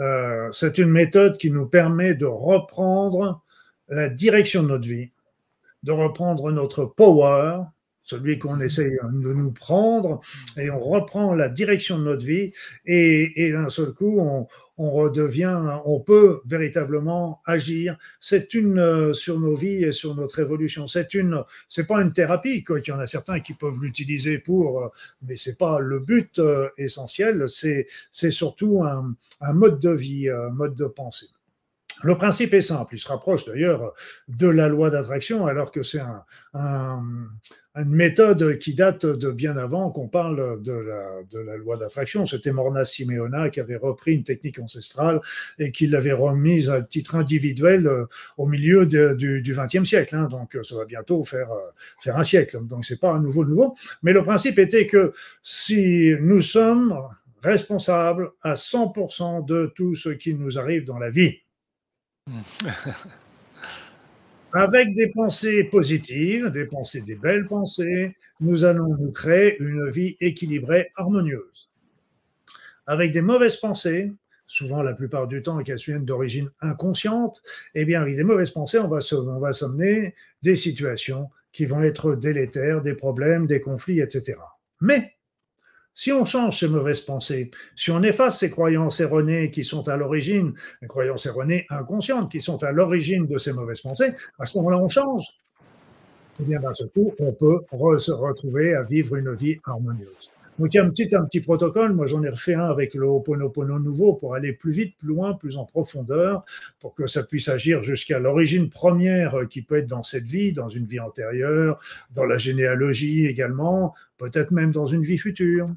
euh, 0.00 0.48
c'est 0.52 0.78
une 0.78 0.90
méthode 0.90 1.36
qui 1.36 1.50
nous 1.50 1.66
permet 1.66 2.14
de 2.14 2.26
reprendre 2.26 3.42
la 3.88 4.08
direction 4.08 4.62
de 4.62 4.68
notre 4.68 4.88
vie, 4.88 5.10
de 5.82 5.92
reprendre 5.92 6.50
notre 6.50 6.84
power, 6.84 7.60
celui 8.02 8.38
qu'on 8.38 8.60
essaie 8.60 8.90
de 8.90 9.32
nous 9.32 9.52
prendre, 9.52 10.20
et 10.56 10.70
on 10.70 10.80
reprend 10.80 11.34
la 11.34 11.48
direction 11.48 11.98
de 11.98 12.04
notre 12.04 12.24
vie, 12.24 12.52
et, 12.84 13.52
d'un 13.52 13.68
seul 13.68 13.92
coup, 13.92 14.20
on, 14.20 14.46
redevient, 14.78 15.78
on 15.84 16.00
peut 16.00 16.40
véritablement 16.44 17.40
agir. 17.46 17.96
C'est 18.18 18.52
une 18.54 18.80
euh, 18.80 19.12
sur 19.12 19.38
nos 19.38 19.54
vies 19.54 19.84
et 19.84 19.92
sur 19.92 20.16
notre 20.16 20.40
évolution. 20.40 20.88
C'est 20.88 21.14
une, 21.14 21.44
c'est 21.68 21.86
pas 21.86 22.02
une 22.02 22.12
thérapie, 22.12 22.64
quoi. 22.64 22.80
Il 22.80 22.88
y 22.88 22.90
en 22.90 22.98
a 22.98 23.06
certains 23.06 23.38
qui 23.38 23.54
peuvent 23.54 23.80
l'utiliser 23.80 24.38
pour, 24.38 24.82
euh, 24.82 24.88
mais 25.22 25.36
c'est 25.36 25.56
pas 25.56 25.78
le 25.78 26.00
but 26.00 26.40
euh, 26.40 26.68
essentiel. 26.78 27.48
C'est, 27.48 27.86
c'est 28.10 28.32
surtout 28.32 28.82
un, 28.82 29.14
un 29.40 29.52
mode 29.52 29.78
de 29.78 29.90
vie, 29.90 30.28
un 30.28 30.50
mode 30.50 30.74
de 30.74 30.86
pensée. 30.86 31.28
Le 32.02 32.16
principe 32.16 32.52
est 32.54 32.62
simple, 32.62 32.94
il 32.94 32.98
se 32.98 33.08
rapproche 33.08 33.44
d'ailleurs 33.44 33.92
de 34.26 34.48
la 34.48 34.68
loi 34.68 34.90
d'attraction, 34.90 35.46
alors 35.46 35.70
que 35.70 35.82
c'est 35.82 36.02
un, 36.54 37.20
une 37.74 37.90
méthode 37.90 38.58
qui 38.58 38.74
date 38.74 39.06
de 39.06 39.30
bien 39.30 39.56
avant 39.56 39.90
qu'on 39.90 40.08
parle 40.08 40.60
de 40.62 40.72
la, 40.72 41.22
de 41.30 41.38
loi 41.56 41.78
d'attraction. 41.78 42.26
C'était 42.26 42.52
Morna 42.52 42.84
Simeona 42.84 43.48
qui 43.48 43.60
avait 43.60 43.76
repris 43.76 44.12
une 44.12 44.24
technique 44.24 44.58
ancestrale 44.58 45.20
et 45.58 45.72
qui 45.72 45.86
l'avait 45.86 46.12
remise 46.12 46.68
à 46.68 46.82
titre 46.82 47.14
individuel 47.14 47.86
euh, 47.86 48.04
au 48.36 48.46
milieu 48.46 48.84
du 48.86 49.42
XXe 49.42 49.88
siècle. 49.88 50.14
Hein. 50.14 50.26
donc 50.26 50.56
ça 50.62 50.76
va 50.76 50.84
bientôt 50.84 51.24
faire, 51.24 51.50
euh, 51.50 51.70
faire 52.02 52.18
un 52.18 52.24
siècle. 52.24 52.58
Donc 52.66 52.84
c'est 52.84 53.00
pas 53.00 53.12
un 53.12 53.20
nouveau 53.20 53.44
nouveau. 53.44 53.74
Mais 54.02 54.12
le 54.12 54.22
principe 54.22 54.58
était 54.58 54.86
que 54.86 55.12
si 55.42 56.14
nous 56.20 56.42
sommes 56.42 56.94
responsables 57.42 58.32
à 58.42 58.54
100% 58.54 59.46
de 59.46 59.72
tout 59.74 59.94
ce 59.94 60.10
qui 60.10 60.34
nous 60.34 60.58
arrive 60.58 60.84
dans 60.84 60.98
la 60.98 61.10
vie, 61.10 61.38
Avec 64.54 64.92
des 64.92 65.08
pensées 65.08 65.64
positives, 65.64 66.50
des 66.50 66.66
pensées, 66.66 67.00
des 67.00 67.16
belles 67.16 67.46
pensées, 67.46 68.14
nous 68.40 68.64
allons 68.64 68.96
nous 68.98 69.10
créer 69.10 69.58
une 69.60 69.88
vie 69.88 70.16
équilibrée, 70.20 70.90
harmonieuse. 70.96 71.70
Avec 72.86 73.12
des 73.12 73.22
mauvaises 73.22 73.56
pensées, 73.56 74.12
souvent 74.46 74.82
la 74.82 74.92
plupart 74.92 75.26
du 75.26 75.42
temps 75.42 75.62
qu'elles 75.62 75.78
viennent 75.78 76.04
d'origine 76.04 76.50
inconsciente, 76.60 77.40
eh 77.74 77.86
bien 77.86 78.02
avec 78.02 78.14
des 78.14 78.24
mauvaises 78.24 78.50
pensées, 78.50 78.78
on 78.78 78.88
va, 78.88 79.52
s'amener 79.52 80.14
des 80.42 80.56
situations 80.56 81.30
qui 81.52 81.64
vont 81.64 81.82
être 81.82 82.14
délétères, 82.14 82.82
des 82.82 82.94
problèmes, 82.94 83.46
des 83.46 83.60
conflits, 83.60 84.00
etc. 84.00 84.38
Mais 84.82 85.14
si 85.94 86.12
on 86.12 86.24
change 86.24 86.58
ces 86.58 86.68
mauvaises 86.68 87.00
pensées, 87.00 87.50
si 87.76 87.90
on 87.90 88.02
efface 88.02 88.38
ces 88.38 88.50
croyances 88.50 89.00
erronées 89.00 89.50
qui 89.50 89.64
sont 89.64 89.88
à 89.88 89.96
l'origine, 89.96 90.54
les 90.80 90.88
croyances 90.88 91.26
erronées 91.26 91.66
inconscientes 91.70 92.30
qui 92.30 92.40
sont 92.40 92.62
à 92.62 92.72
l'origine 92.72 93.26
de 93.26 93.38
ces 93.38 93.52
mauvaises 93.52 93.80
pensées, 93.80 94.12
à 94.38 94.46
ce 94.46 94.56
moment-là, 94.58 94.78
on 94.78 94.88
change. 94.88 95.24
Et 96.40 96.42
eh 96.42 96.44
bien, 96.46 96.60
d'un 96.60 96.72
seul 96.72 96.88
coup, 96.88 97.12
on 97.18 97.32
peut 97.32 97.60
se 97.98 98.10
retrouver 98.10 98.74
à 98.74 98.82
vivre 98.82 99.16
une 99.16 99.34
vie 99.34 99.58
harmonieuse. 99.64 100.30
Donc, 100.58 100.74
il 100.74 100.76
y 100.76 100.80
a 100.80 100.84
un 100.84 100.90
petit, 100.90 101.14
un 101.14 101.24
petit 101.24 101.40
protocole. 101.40 101.94
Moi, 101.94 102.06
j'en 102.06 102.22
ai 102.22 102.28
refait 102.28 102.54
un 102.54 102.66
avec 102.66 102.94
le 102.94 103.06
Ho'oponopono 103.06 103.78
nouveau 103.78 104.14
pour 104.14 104.34
aller 104.34 104.52
plus 104.52 104.72
vite, 104.72 104.96
plus 104.98 105.08
loin, 105.08 105.34
plus 105.34 105.56
en 105.56 105.64
profondeur, 105.64 106.44
pour 106.78 106.94
que 106.94 107.06
ça 107.06 107.22
puisse 107.22 107.48
agir 107.48 107.82
jusqu'à 107.82 108.18
l'origine 108.18 108.68
première 108.68 109.48
qui 109.48 109.62
peut 109.62 109.76
être 109.76 109.88
dans 109.88 110.02
cette 110.02 110.24
vie, 110.24 110.52
dans 110.52 110.68
une 110.68 110.84
vie 110.84 111.00
antérieure, 111.00 111.78
dans 112.14 112.24
la 112.24 112.38
généalogie 112.38 113.26
également, 113.26 113.94
peut-être 114.18 114.50
même 114.50 114.72
dans 114.72 114.86
une 114.86 115.02
vie 115.02 115.18
future. 115.18 115.70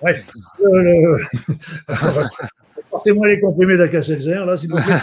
Bref, 0.00 0.30
euh, 0.60 1.18
portez-moi 2.94 3.26
les 3.26 3.40
comprimés 3.40 3.76
d'Acacelzer, 3.76 4.44
là, 4.46 4.56
s'il 4.56 4.70
vous 4.70 4.76
plaît. 4.76 4.94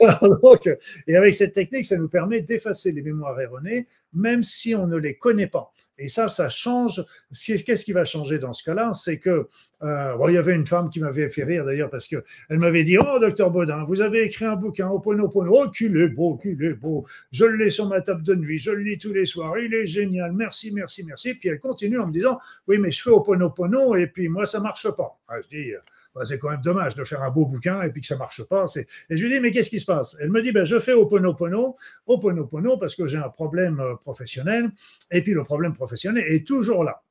Donc, 0.42 0.68
et 1.06 1.16
avec 1.16 1.34
cette 1.34 1.52
technique, 1.52 1.84
ça 1.84 1.96
nous 1.96 2.08
permet 2.08 2.42
d'effacer 2.42 2.90
les 2.90 3.02
mémoires 3.02 3.40
erronées, 3.40 3.86
même 4.12 4.42
si 4.42 4.74
on 4.74 4.88
ne 4.88 4.96
les 4.96 5.14
connaît 5.14 5.46
pas. 5.46 5.72
Et 5.98 6.08
ça, 6.08 6.28
ça 6.28 6.48
change. 6.48 7.04
Qu'est-ce 7.32 7.84
qui 7.84 7.92
va 7.92 8.04
changer 8.04 8.38
dans 8.38 8.52
ce 8.52 8.62
cas-là? 8.62 8.92
C'est 8.94 9.18
que, 9.18 9.48
euh, 9.82 10.26
il 10.28 10.34
y 10.34 10.36
avait 10.36 10.54
une 10.54 10.66
femme 10.66 10.90
qui 10.90 11.00
m'avait 11.00 11.28
fait 11.28 11.44
rire 11.44 11.64
d'ailleurs 11.64 11.90
parce 11.90 12.06
qu'elle 12.06 12.22
m'avait 12.50 12.84
dit 12.84 12.98
Oh, 12.98 13.18
docteur 13.20 13.50
Baudin, 13.50 13.84
vous 13.84 14.00
avez 14.00 14.24
écrit 14.24 14.44
un 14.44 14.56
bouquin, 14.56 14.88
Oponopono. 14.88 15.64
Oh, 15.64 15.68
qu'il 15.70 15.96
est 15.96 16.08
beau, 16.08 16.36
qu'il 16.36 16.62
est 16.62 16.74
beau. 16.74 17.04
Je 17.32 17.44
le 17.44 17.68
sur 17.70 17.88
ma 17.88 18.00
table 18.00 18.22
de 18.22 18.34
nuit, 18.34 18.58
je 18.58 18.70
le 18.70 18.82
lis 18.82 18.98
tous 18.98 19.12
les 19.12 19.26
soirs. 19.26 19.58
Il 19.58 19.74
est 19.74 19.86
génial. 19.86 20.32
Merci, 20.32 20.70
merci, 20.72 21.04
merci. 21.04 21.34
Puis 21.34 21.48
elle 21.48 21.60
continue 21.60 21.98
en 21.98 22.06
me 22.06 22.12
disant 22.12 22.38
Oui, 22.66 22.78
mais 22.78 22.90
je 22.90 23.02
fais 23.02 23.10
Oponopono 23.10 23.96
et 23.96 24.06
puis 24.06 24.28
moi, 24.28 24.46
ça 24.46 24.60
marche 24.60 24.88
pas. 24.90 25.18
Ah, 25.28 25.36
je 25.42 25.56
dis 25.56 25.72
bah, 26.18 26.24
c'est 26.24 26.38
quand 26.38 26.50
même 26.50 26.60
dommage 26.60 26.96
de 26.96 27.04
faire 27.04 27.22
un 27.22 27.30
beau 27.30 27.46
bouquin 27.46 27.82
et 27.82 27.90
puis 27.90 28.00
que 28.00 28.06
ça 28.06 28.16
marche 28.16 28.42
pas. 28.42 28.64
Et 28.76 29.16
je 29.16 29.22
lui 29.22 29.32
dis, 29.32 29.40
mais 29.40 29.52
qu'est-ce 29.52 29.70
qui 29.70 29.78
se 29.78 29.84
passe? 29.84 30.16
Elle 30.20 30.30
me 30.30 30.42
dit, 30.42 30.50
ben, 30.50 30.64
je 30.64 30.80
fais 30.80 30.92
Oponopono, 30.92 31.76
Oponopono 32.06 32.76
parce 32.76 32.96
que 32.96 33.06
j'ai 33.06 33.18
un 33.18 33.28
problème 33.28 33.78
euh, 33.78 33.94
professionnel, 33.94 34.70
et 35.10 35.22
puis 35.22 35.32
le 35.32 35.44
problème 35.44 35.72
professionnel 35.72 36.24
est 36.26 36.46
toujours 36.46 36.82
là. 36.82 37.02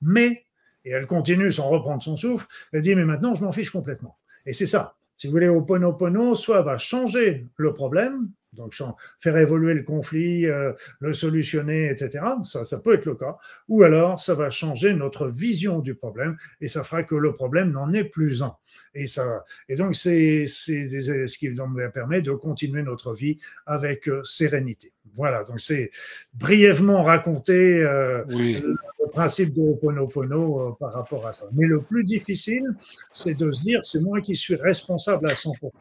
Mais, 0.00 0.46
et 0.84 0.92
elle 0.92 1.06
continue 1.06 1.52
sans 1.52 1.68
reprendre 1.68 2.02
son 2.02 2.16
souffle, 2.16 2.46
elle 2.72 2.82
dit, 2.82 2.94
mais 2.94 3.04
maintenant, 3.04 3.34
je 3.34 3.44
m'en 3.44 3.52
fiche 3.52 3.70
complètement. 3.70 4.16
Et 4.46 4.54
c'est 4.54 4.66
ça. 4.66 4.96
Si 5.18 5.26
vous 5.26 5.34
voulez, 5.34 5.48
Oponopono, 5.48 6.34
soit 6.34 6.62
va 6.62 6.78
changer 6.78 7.46
le 7.56 7.74
problème, 7.74 8.30
donc 8.52 8.74
faire 9.18 9.36
évoluer 9.36 9.74
le 9.74 9.82
conflit, 9.82 10.46
euh, 10.46 10.72
le 11.00 11.12
solutionner, 11.14 11.90
etc. 11.90 12.24
Ça, 12.44 12.64
ça 12.64 12.78
peut 12.78 12.94
être 12.94 13.06
le 13.06 13.14
cas. 13.14 13.36
Ou 13.68 13.82
alors, 13.82 14.20
ça 14.20 14.34
va 14.34 14.50
changer 14.50 14.92
notre 14.94 15.28
vision 15.28 15.78
du 15.78 15.94
problème 15.94 16.36
et 16.60 16.68
ça 16.68 16.82
fera 16.82 17.02
que 17.02 17.14
le 17.14 17.34
problème 17.34 17.70
n'en 17.70 17.92
est 17.92 18.04
plus 18.04 18.42
un. 18.42 18.56
Et, 18.94 19.06
ça, 19.06 19.44
et 19.68 19.76
donc, 19.76 19.94
c'est 19.94 20.46
ce 20.46 21.38
qui 21.38 21.50
nous 21.50 21.90
permet 21.92 22.22
de 22.22 22.32
continuer 22.32 22.82
notre 22.82 23.14
vie 23.14 23.38
avec 23.66 24.08
euh, 24.08 24.22
sérénité. 24.24 24.92
Voilà, 25.16 25.42
donc 25.42 25.60
c'est 25.60 25.90
brièvement 26.34 27.02
raconté 27.02 27.82
euh, 27.82 28.24
le 28.28 29.08
principe 29.10 29.52
de 29.54 29.60
Ho'oponopono 29.60 30.76
par 30.78 30.92
rapport 30.92 31.26
à 31.26 31.32
ça. 31.32 31.46
Mais 31.52 31.66
le 31.66 31.82
plus 31.82 32.04
difficile, 32.04 32.64
c'est 33.12 33.34
de 33.34 33.50
se 33.50 33.60
dire, 33.60 33.80
c'est 33.84 34.00
moi 34.00 34.20
qui 34.20 34.36
suis 34.36 34.54
responsable 34.54 35.28
à 35.28 35.34
100%. 35.34 35.72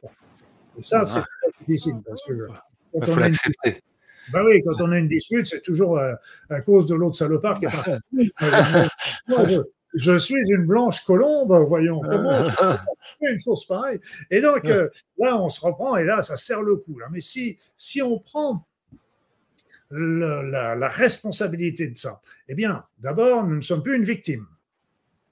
Et 0.80 0.82
ça, 0.82 1.04
c'est 1.04 1.20
très 1.20 1.52
difficile 1.60 1.96
parce 2.08 2.22
que 2.24 2.48
quand 2.94 3.10
on, 3.10 3.18
a 3.18 3.28
une... 3.28 3.36
bah 4.32 4.44
oui, 4.46 4.64
quand 4.64 4.82
on 4.82 4.92
a 4.94 4.98
une 4.98 5.10
dispute, 5.10 5.46
c'est 5.46 5.62
toujours 5.62 5.98
euh, 5.98 6.14
à 6.50 6.62
cause 6.62 6.86
de 6.86 6.96
l'autre 6.96 7.18
salopard 7.18 7.60
qui 7.60 7.66
est 7.66 7.70
parti. 7.70 7.92
je, 9.28 9.62
je, 9.94 10.18
suis 10.18 10.50
une 10.52 10.66
blanche 10.66 11.04
colombe, 11.04 11.52
voyons 11.68 12.00
comment 12.00 12.44
une 13.22 13.40
chose 13.42 13.66
pareille. 13.66 14.00
Et 14.32 14.40
donc 14.40 14.66
euh, 14.66 14.88
là, 15.18 15.38
on 15.38 15.50
se 15.50 15.60
reprend 15.60 15.98
et 15.98 16.06
là, 16.06 16.22
ça 16.22 16.38
serre 16.38 16.62
le 16.62 16.78
coup. 16.78 16.98
Là. 16.98 17.08
Mais 17.12 17.20
si, 17.20 17.60
si 17.76 18.02
on 18.02 18.18
prend 18.20 18.66
la, 19.92 20.76
la, 20.76 20.88
responsabilité 20.88 21.90
de 21.90 21.98
ça, 21.98 22.22
eh 22.48 22.56
bien, 22.56 22.86
d'abord, 23.00 23.44
nous 23.46 23.58
ne 23.58 23.62
sommes 23.62 23.84
plus 23.84 23.98
une 23.98 24.06
victime. 24.06 24.48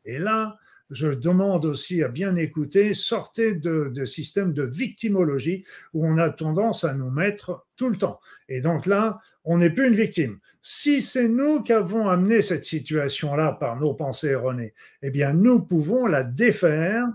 Et 0.03 0.17
là, 0.17 0.57
je 0.89 1.07
demande 1.07 1.65
aussi 1.65 2.03
à 2.03 2.07
bien 2.07 2.35
écouter, 2.35 2.93
sortez 2.93 3.53
de, 3.53 3.91
de 3.93 4.05
système 4.05 4.53
de 4.53 4.63
victimologie 4.63 5.65
où 5.93 6.05
on 6.05 6.17
a 6.17 6.29
tendance 6.29 6.83
à 6.83 6.93
nous 6.93 7.11
mettre 7.11 7.65
tout 7.75 7.89
le 7.89 7.97
temps. 7.97 8.19
Et 8.49 8.61
donc 8.61 8.85
là, 8.85 9.17
on 9.43 9.57
n'est 9.57 9.69
plus 9.69 9.88
une 9.88 9.95
victime. 9.95 10.39
Si 10.61 11.01
c'est 11.01 11.27
nous 11.27 11.63
qui 11.63 11.73
avons 11.73 12.07
amené 12.07 12.41
cette 12.41 12.65
situation-là 12.65 13.53
par 13.53 13.79
nos 13.79 13.93
pensées 13.93 14.29
erronées, 14.29 14.73
eh 15.01 15.09
bien, 15.09 15.33
nous 15.33 15.61
pouvons 15.61 16.05
la 16.05 16.23
défaire 16.23 17.05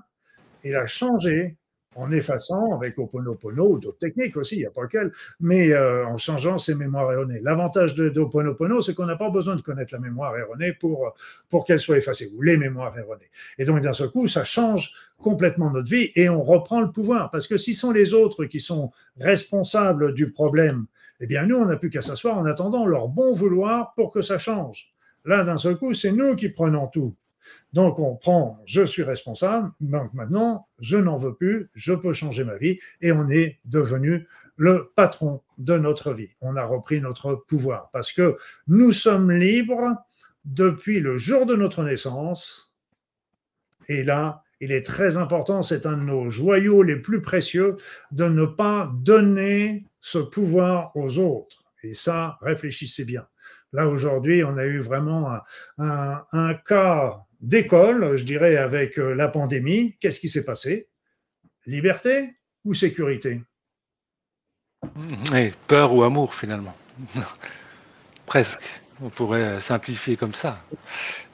et 0.65 0.71
la 0.71 0.87
changer 0.87 1.57
en 1.95 2.11
effaçant 2.11 2.73
avec 2.73 2.99
Oponopono 2.99 3.79
d'autres 3.79 3.99
techniques 3.99 4.37
aussi, 4.37 4.57
il 4.57 4.61
n'y 4.61 4.67
a 4.67 4.71
pas 4.71 4.87
qu'elle, 4.87 5.13
mais 5.41 5.73
euh, 5.73 6.07
en 6.07 6.17
changeant 6.17 6.59
ses 6.59 6.75
mémoires 6.75 7.13
erronées. 7.13 7.41
L'avantage 7.43 7.95
d'Oponopono, 7.95 8.81
c'est 8.81 8.95
qu'on 8.95 9.07
n'a 9.07 9.17
pas 9.17 9.31
besoin 9.31 9.57
de 9.57 9.61
connaître 9.61 9.95
la 9.95 10.01
mémoire 10.01 10.37
erronée 10.37 10.73
pour, 10.73 11.15
pour 11.49 11.65
qu'elle 11.65 11.81
soit 11.81 11.99
effacée, 11.99 12.31
ou 12.37 12.43
les 12.43 12.57
mémoires 12.57 12.97
erronées. 12.99 13.31
Et 13.59 13.65
donc, 13.65 13.81
d'un 13.81 13.93
seul 13.93 14.11
coup, 14.11 14.29
ça 14.29 14.45
change 14.45 14.93
complètement 15.19 15.71
notre 15.71 15.91
vie 15.91 16.11
et 16.15 16.29
on 16.29 16.43
reprend 16.43 16.81
le 16.81 16.91
pouvoir. 16.91 17.31
Parce 17.31 17.47
que 17.47 17.57
si 17.57 17.75
sont 17.75 17.93
les 17.93 18.15
autres 18.15 18.45
qui 18.45 18.61
sont 18.61 18.91
responsables 19.21 20.15
du 20.15 20.31
problème, 20.31 20.87
eh 21.21 21.27
bien, 21.27 21.47
nous, 21.47 21.57
on 21.57 21.67
n'a 21.67 21.77
plus 21.77 21.91
qu'à 21.91 22.03
s'asseoir 22.03 22.37
en 22.37 22.45
attendant 22.45 22.87
leur 22.87 23.09
bon 23.09 23.33
vouloir 23.33 23.95
pour 23.95 24.13
que 24.13 24.23
ça 24.23 24.39
change. 24.39 24.93
Là, 25.25 25.45
d'un 25.45 25.59
seul 25.59 25.77
coup, 25.77 25.95
c'est 25.95 26.11
nous 26.11 26.35
qui 26.35 26.49
prenons 26.49 26.89
tout. 26.89 27.15
Donc 27.73 27.99
on 27.99 28.17
prend, 28.17 28.61
je 28.67 28.83
suis 28.83 29.03
responsable, 29.03 29.71
donc 29.81 30.13
maintenant, 30.15 30.67
je 30.79 30.97
n'en 30.97 31.17
veux 31.17 31.35
plus, 31.35 31.71
je 31.75 31.93
peux 31.93 32.13
changer 32.13 32.45
ma 32.45 32.57
vie, 32.57 32.79
et 33.01 33.13
on 33.13 33.29
est 33.29 33.59
devenu 33.65 34.27
le 34.57 34.93
patron 34.95 35.43
de 35.59 35.79
notre 35.79 36.13
vie. 36.13 36.31
On 36.41 36.57
a 36.57 36.65
repris 36.65 37.01
notre 37.01 37.35
pouvoir, 37.35 37.91
parce 37.93 38.13
que 38.13 38.37
nous 38.67 38.93
sommes 38.93 39.31
libres 39.31 39.97
depuis 40.45 41.01
le 41.01 41.19
jour 41.19 41.47
de 41.47 41.55
notre 41.55 41.83
naissance, 41.83 42.75
et 43.89 44.03
là, 44.05 44.43
il 44.61 44.71
est 44.71 44.87
très 44.87 45.17
important, 45.17 45.61
c'est 45.63 45.87
un 45.87 45.97
de 45.97 46.03
nos 46.03 46.31
joyaux 46.31 46.85
les 46.85 46.97
plus 46.97 47.21
précieux, 47.21 47.77
de 48.13 48.25
ne 48.25 48.45
pas 48.45 48.93
donner 48.95 49.87
ce 49.99 50.19
pouvoir 50.19 50.95
aux 50.95 51.19
autres. 51.19 51.65
Et 51.83 51.95
ça, 51.95 52.39
réfléchissez 52.41 53.05
bien. 53.05 53.27
Là, 53.73 53.89
aujourd'hui, 53.89 54.45
on 54.45 54.57
a 54.57 54.67
eu 54.67 54.79
vraiment 54.79 55.37
un, 55.79 56.23
un 56.31 56.55
cas 56.55 57.25
d'école, 57.43 58.17
je 58.17 58.25
dirais, 58.25 58.57
avec 58.57 58.99
euh, 58.99 59.15
la 59.15 59.29
pandémie, 59.29 59.97
qu'est-ce 60.01 60.21
qui 60.21 60.29
s'est 60.29 60.45
passé? 60.45 60.89
Liberté 61.67 62.31
ou 62.65 62.73
sécurité? 62.73 63.43
Peur 65.67 65.95
ou 65.95 66.03
amour 66.03 66.35
finalement. 66.35 66.75
Presque. 68.27 68.83
On 69.05 69.11
pourrait 69.11 69.61
simplifier 69.61 70.17
comme 70.17 70.33
ça. 70.33 70.63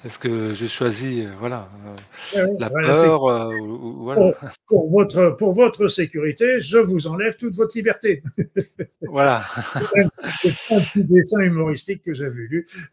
Est-ce 0.03 0.19
que 0.19 0.53
je 0.53 0.64
choisis 0.64 1.27
euh, 1.27 1.33
voilà, 1.39 1.69
euh, 2.37 2.47
la 2.59 2.71
peur 2.71 3.51
voilà. 3.99 4.33
Pour, 4.66 4.91
votre, 4.91 5.37
pour 5.37 5.53
votre 5.53 5.89
sécurité, 5.89 6.61
je 6.61 6.79
vous 6.79 7.07
enlève 7.09 7.37
toute 7.37 7.55
votre 7.55 7.77
liberté. 7.77 8.23
Voilà. 9.03 9.43
c'est 10.43 10.75
un, 10.75 10.81
petit 10.81 11.05
dessin 11.05 11.41
humoristique 11.41 12.03
que 12.03 12.12
j'avais 12.12 12.47
lu. 12.49 12.66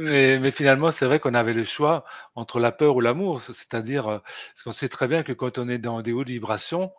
mais, 0.00 0.38
mais, 0.38 0.50
finalement, 0.50 0.90
c'est 0.90 1.04
vrai 1.06 1.20
qu'on 1.20 1.34
avait 1.34 1.52
le 1.52 1.64
choix 1.64 2.04
entre 2.34 2.60
la 2.60 2.72
peur 2.72 2.96
ou 2.96 3.00
l'amour. 3.00 3.40
C'est-à-dire, 3.42 4.04
parce 4.04 4.62
qu'on 4.64 4.72
sait 4.72 4.88
très 4.88 5.06
bien 5.06 5.22
que 5.22 5.32
quand 5.32 5.58
on 5.58 5.68
est 5.68 5.78
dans 5.78 6.00
des 6.02 6.12
hautes 6.12 6.28
vibrations, 6.28 6.92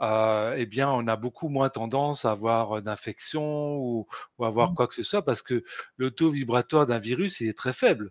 euh, 0.00 0.54
eh 0.56 0.66
bien, 0.66 0.90
on 0.90 1.06
a 1.06 1.16
beaucoup 1.16 1.48
moins 1.48 1.68
tendance 1.68 2.24
à 2.24 2.32
avoir 2.32 2.82
d'infection 2.82 3.76
ou, 3.76 4.06
ou 4.38 4.44
avoir 4.44 4.72
mmh. 4.72 4.74
quoi 4.74 4.88
que 4.88 4.94
ce 4.94 5.02
soit 5.02 5.24
parce 5.24 5.42
que 5.42 5.62
le 5.96 6.10
taux 6.10 6.30
vibratoire 6.30 6.86
d'un 6.86 6.98
virus 6.98 7.40
il 7.40 7.48
est 7.48 7.56
très 7.56 7.72
faible 7.72 8.10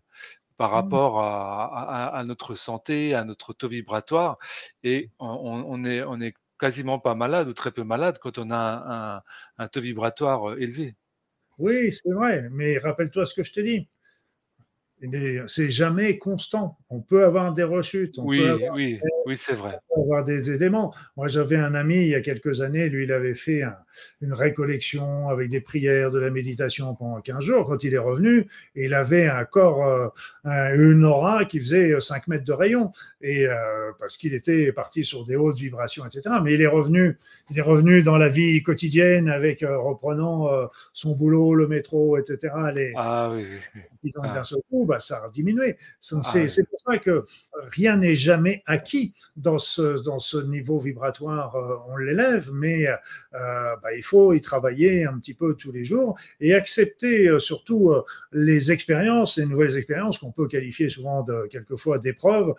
par 0.58 0.72
mmh. 0.72 0.74
rapport 0.74 1.24
à, 1.24 2.08
à, 2.16 2.24
notre 2.24 2.56
santé, 2.56 3.16
à 3.16 3.24
notre 3.24 3.54
taux 3.54 3.68
vibratoire, 3.68 4.38
et 4.84 5.10
on, 5.18 5.64
on, 5.68 5.84
est, 5.84 6.04
on 6.04 6.22
est 6.22 6.36
quasiment 6.60 7.00
pas 7.00 7.16
malade 7.16 7.48
ou 7.48 7.54
très 7.54 7.72
peu 7.72 7.84
malade 7.84 8.20
quand 8.22 8.38
on 8.38 8.52
a 8.52 9.18
un, 9.58 9.64
un 9.64 9.68
taux 9.68 9.82
vibratoire 9.82 10.54
élevé. 10.60 10.96
Oui, 11.58 11.92
c'est 11.92 12.14
vrai, 12.14 12.48
mais 12.52 12.78
rappelle-toi 12.78 13.26
ce 13.26 13.34
que 13.34 13.44
je 13.44 13.54
t'ai 13.54 13.64
dit 13.64 13.90
c'est 15.48 15.72
jamais 15.72 16.18
constant. 16.18 16.78
On 16.90 17.00
peut 17.00 17.24
avoir 17.24 17.54
des 17.54 17.64
rechutes. 17.64 18.16
oui, 18.20 18.46
oui, 18.74 19.00
oui, 19.26 19.38
c'est 19.38 19.54
vrai. 19.54 19.80
On 19.90 19.96
peut 19.96 20.02
avoir 20.02 20.24
des 20.24 20.52
éléments. 20.52 20.94
Moi, 21.18 21.28
j'avais 21.28 21.58
un 21.58 21.74
ami 21.74 21.96
il 21.96 22.10
y 22.10 22.16
a 22.16 22.22
quelques 22.22 22.62
années, 22.62 22.90
lui, 22.90 23.04
il 23.06 23.12
avait 23.12 23.34
fait 23.34 23.64
une 24.22 24.34
récollection 24.34 25.30
avec 25.30 25.50
des 25.50 25.62
prières, 25.62 26.12
de 26.12 26.20
la 26.20 26.30
méditation 26.30 26.94
pendant 26.96 27.20
15 27.20 27.44
jours. 27.44 27.66
Quand 27.66 27.84
il 27.84 27.94
est 27.94 28.00
revenu, 28.00 28.48
il 28.76 28.94
avait 28.94 29.28
un 29.28 29.44
corps, 29.46 30.12
euh, 30.46 30.76
une 30.76 31.04
aura 31.04 31.46
qui 31.46 31.60
faisait 31.60 32.00
5 32.00 32.28
mètres 32.28 32.46
de 32.46 32.54
rayon. 32.54 32.92
Et 33.22 33.48
euh, 33.48 33.92
parce 34.00 34.18
qu'il 34.18 34.34
était 34.34 34.72
parti 34.72 35.04
sur 35.04 35.26
des 35.26 35.36
hautes 35.36 35.58
vibrations, 35.58 36.06
etc. 36.06 36.36
Mais 36.44 36.54
il 36.54 36.62
est 36.62 36.68
revenu, 36.68 37.18
il 37.50 37.58
est 37.58 37.64
revenu 37.64 38.04
dans 38.04 38.18
la 38.18 38.30
vie 38.30 38.62
quotidienne 38.64 39.30
avec 39.30 39.64
euh, 39.64 39.80
reprenant 39.80 40.48
son 40.94 41.16
boulot, 41.16 41.56
le 41.56 41.68
métro, 41.68 42.18
etc. 42.18 42.54
Les, 42.74 42.94
ah 42.96 43.32
oui. 43.34 43.46
oui. 44.04 44.12
D'un 44.14 44.22
ah. 44.24 44.44
seul 44.44 44.60
coup, 44.70 44.86
bah, 44.92 45.00
ça 45.00 45.24
a 45.24 45.30
diminué. 45.30 45.78
Ah 46.12 46.22
c'est 46.24 46.70
pour 46.70 46.80
ça 46.80 46.98
que 46.98 47.26
rien 47.72 47.96
n'est 47.96 48.18
jamais 48.18 48.62
acquis 48.66 49.14
dans 49.38 49.58
ce, 49.58 50.04
dans 50.04 50.20
ce 50.20 50.36
niveau 50.36 50.82
vibratoire. 50.82 51.56
Euh, 51.56 51.78
on 51.88 51.96
l'élève, 51.96 52.50
mais 52.52 52.88
euh, 52.88 52.98
bah, 53.32 53.96
il 53.96 54.04
faut 54.04 54.34
y 54.34 54.42
travailler 54.42 55.06
un 55.06 55.18
petit 55.18 55.34
peu 55.34 55.56
tous 55.56 55.72
les 55.72 55.86
jours 55.86 56.20
et 56.42 56.54
accepter 56.54 57.30
euh, 57.30 57.40
surtout 57.40 57.94
les 58.34 58.74
expériences, 58.74 59.38
les 59.38 59.46
nouvelles 59.46 59.78
expériences 59.78 60.18
qu'on 60.18 60.34
peut 60.34 60.50
qualifier 60.50 60.90
souvent 60.90 61.24
de 61.24 61.48
quelquefois 61.50 61.98
d'épreuves, 61.98 62.54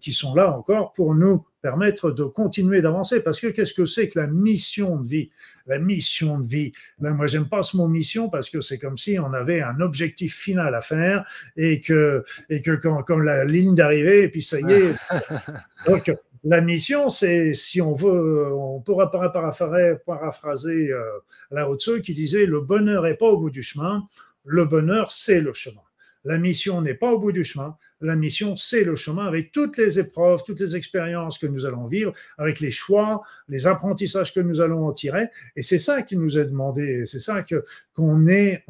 qui 0.00 0.12
sont 0.12 0.34
là 0.34 0.56
encore 0.56 0.94
pour 0.94 1.14
nous 1.14 1.44
permettre 1.64 2.10
de 2.10 2.24
continuer 2.24 2.82
d'avancer. 2.82 3.20
Parce 3.20 3.40
que 3.40 3.46
qu'est-ce 3.46 3.72
que 3.72 3.86
c'est 3.86 4.08
que 4.08 4.18
la 4.18 4.26
mission 4.26 4.98
de 4.98 5.08
vie? 5.08 5.30
La 5.66 5.78
mission 5.78 6.38
de 6.38 6.46
vie. 6.46 6.72
Ben, 6.98 7.14
moi, 7.14 7.26
j'aime 7.26 7.48
pas 7.48 7.62
ce 7.62 7.78
mot 7.78 7.88
mission 7.88 8.28
parce 8.28 8.50
que 8.50 8.60
c'est 8.60 8.78
comme 8.78 8.98
si 8.98 9.18
on 9.18 9.32
avait 9.32 9.62
un 9.62 9.80
objectif 9.80 10.36
final 10.36 10.74
à 10.74 10.82
faire 10.82 11.24
et 11.56 11.80
que, 11.80 12.22
et 12.50 12.60
que 12.60 12.72
quand, 12.72 13.02
comme 13.04 13.22
la 13.22 13.46
ligne 13.46 13.74
d'arrivée, 13.74 14.24
et 14.24 14.28
puis 14.28 14.42
ça 14.42 14.60
y 14.60 14.70
est. 14.70 14.94
Donc, 15.86 16.14
la 16.44 16.60
mission, 16.60 17.08
c'est, 17.08 17.54
si 17.54 17.80
on 17.80 17.94
veut, 17.94 18.52
on 18.52 18.82
pourra 18.82 19.10
paraphraser 19.10 20.92
euh, 20.92 21.02
Lao 21.50 21.76
Tzu 21.76 22.02
qui 22.02 22.12
disait 22.12 22.44
le 22.44 22.60
bonheur 22.60 23.04
n'est 23.04 23.14
pas 23.14 23.28
au 23.28 23.38
bout 23.38 23.48
du 23.48 23.62
chemin, 23.62 24.06
le 24.44 24.66
bonheur, 24.66 25.10
c'est 25.10 25.40
le 25.40 25.54
chemin. 25.54 25.80
La 26.24 26.36
mission 26.36 26.82
n'est 26.82 26.92
pas 26.92 27.10
au 27.10 27.18
bout 27.18 27.32
du 27.32 27.42
chemin. 27.42 27.78
La 28.00 28.16
mission, 28.16 28.56
c'est 28.56 28.84
le 28.84 28.96
chemin 28.96 29.26
avec 29.26 29.52
toutes 29.52 29.76
les 29.76 29.98
épreuves, 29.98 30.42
toutes 30.44 30.60
les 30.60 30.76
expériences 30.76 31.38
que 31.38 31.46
nous 31.46 31.64
allons 31.64 31.86
vivre, 31.86 32.12
avec 32.38 32.60
les 32.60 32.70
choix, 32.70 33.22
les 33.48 33.66
apprentissages 33.66 34.34
que 34.34 34.40
nous 34.40 34.60
allons 34.60 34.86
en 34.86 34.92
tirer. 34.92 35.28
Et 35.56 35.62
c'est 35.62 35.78
ça 35.78 36.02
qui 36.02 36.16
nous 36.16 36.38
est 36.38 36.46
demandé. 36.46 37.06
C'est 37.06 37.20
ça 37.20 37.42
que 37.42 37.64
qu'on 37.94 38.26
est. 38.26 38.64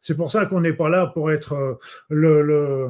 C'est 0.00 0.16
pour 0.16 0.30
ça 0.30 0.46
qu'on 0.46 0.60
n'est 0.60 0.72
pas 0.72 0.88
là 0.88 1.06
pour 1.06 1.30
être 1.30 1.52
euh, 1.52 1.74
le, 2.08 2.42
le 2.42 2.88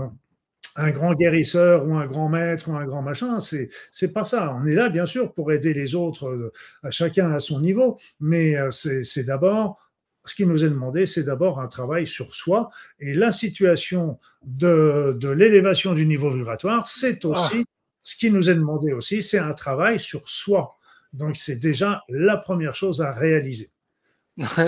un 0.76 0.90
grand 0.90 1.14
guérisseur 1.14 1.86
ou 1.86 1.94
un 1.96 2.06
grand 2.06 2.28
maître 2.28 2.68
ou 2.68 2.74
un 2.74 2.86
grand 2.86 3.02
machin, 3.02 3.40
c'est 3.40 3.68
c'est 3.90 4.12
pas 4.12 4.24
ça. 4.24 4.54
On 4.54 4.66
est 4.66 4.74
là 4.74 4.88
bien 4.88 5.06
sûr 5.06 5.32
pour 5.32 5.52
aider 5.52 5.74
les 5.74 5.94
autres, 5.94 6.26
euh, 6.28 6.52
chacun 6.90 7.32
à 7.32 7.40
son 7.40 7.60
niveau, 7.60 7.98
mais 8.20 8.56
euh, 8.56 8.70
c'est 8.70 9.24
d'abord 9.24 9.78
ce 10.24 10.34
qui 10.34 10.46
nous 10.46 10.64
est 10.64 10.68
demandé, 10.68 11.06
c'est 11.06 11.22
d'abord 11.22 11.60
un 11.60 11.68
travail 11.68 12.06
sur 12.06 12.34
soi. 12.34 12.70
Et 12.98 13.14
la 13.14 13.32
situation 13.32 14.18
de, 14.44 15.18
l'élévation 15.32 15.94
du 15.94 16.06
niveau 16.06 16.30
vibratoire, 16.30 16.86
c'est 16.86 17.24
ah. 17.24 17.28
aussi 17.28 17.64
ce 18.02 18.16
qui 18.16 18.30
nous 18.30 18.48
est 18.48 18.54
demandé 18.54 18.92
aussi, 18.92 19.22
c'est 19.22 19.38
un 19.38 19.52
travail 19.52 20.00
sur 20.00 20.28
soi. 20.28 20.78
Donc 21.12 21.36
c'est 21.36 21.56
déjà 21.56 22.02
la 22.08 22.36
première 22.36 22.74
chose 22.74 23.00
à 23.00 23.12
réaliser. 23.12 23.70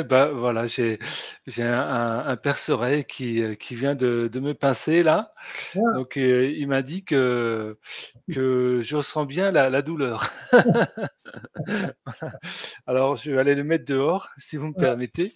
Bah, 0.08 0.30
voilà, 0.32 0.66
j'ai 0.66 0.98
j'ai 1.46 1.62
un, 1.62 2.18
un, 2.26 2.36
perce-oreille 2.36 3.04
qui, 3.04 3.42
euh, 3.42 3.54
qui 3.54 3.74
vient 3.74 3.94
de, 3.94 4.28
de 4.30 4.40
me 4.40 4.54
pincer 4.54 5.02
là. 5.02 5.32
Donc 5.94 6.16
euh, 6.16 6.50
il 6.50 6.66
m'a 6.68 6.82
dit 6.82 7.04
que 7.04 7.78
que 8.32 8.80
je 8.82 8.96
ressens 8.96 9.24
bien 9.24 9.50
la, 9.50 9.70
la 9.70 9.82
douleur. 9.82 10.30
Alors 12.86 13.16
je 13.16 13.30
vais 13.30 13.38
aller 13.38 13.54
le 13.54 13.64
mettre 13.64 13.84
dehors, 13.84 14.28
si 14.36 14.56
vous 14.56 14.68
me 14.68 14.74
permettez, 14.74 15.32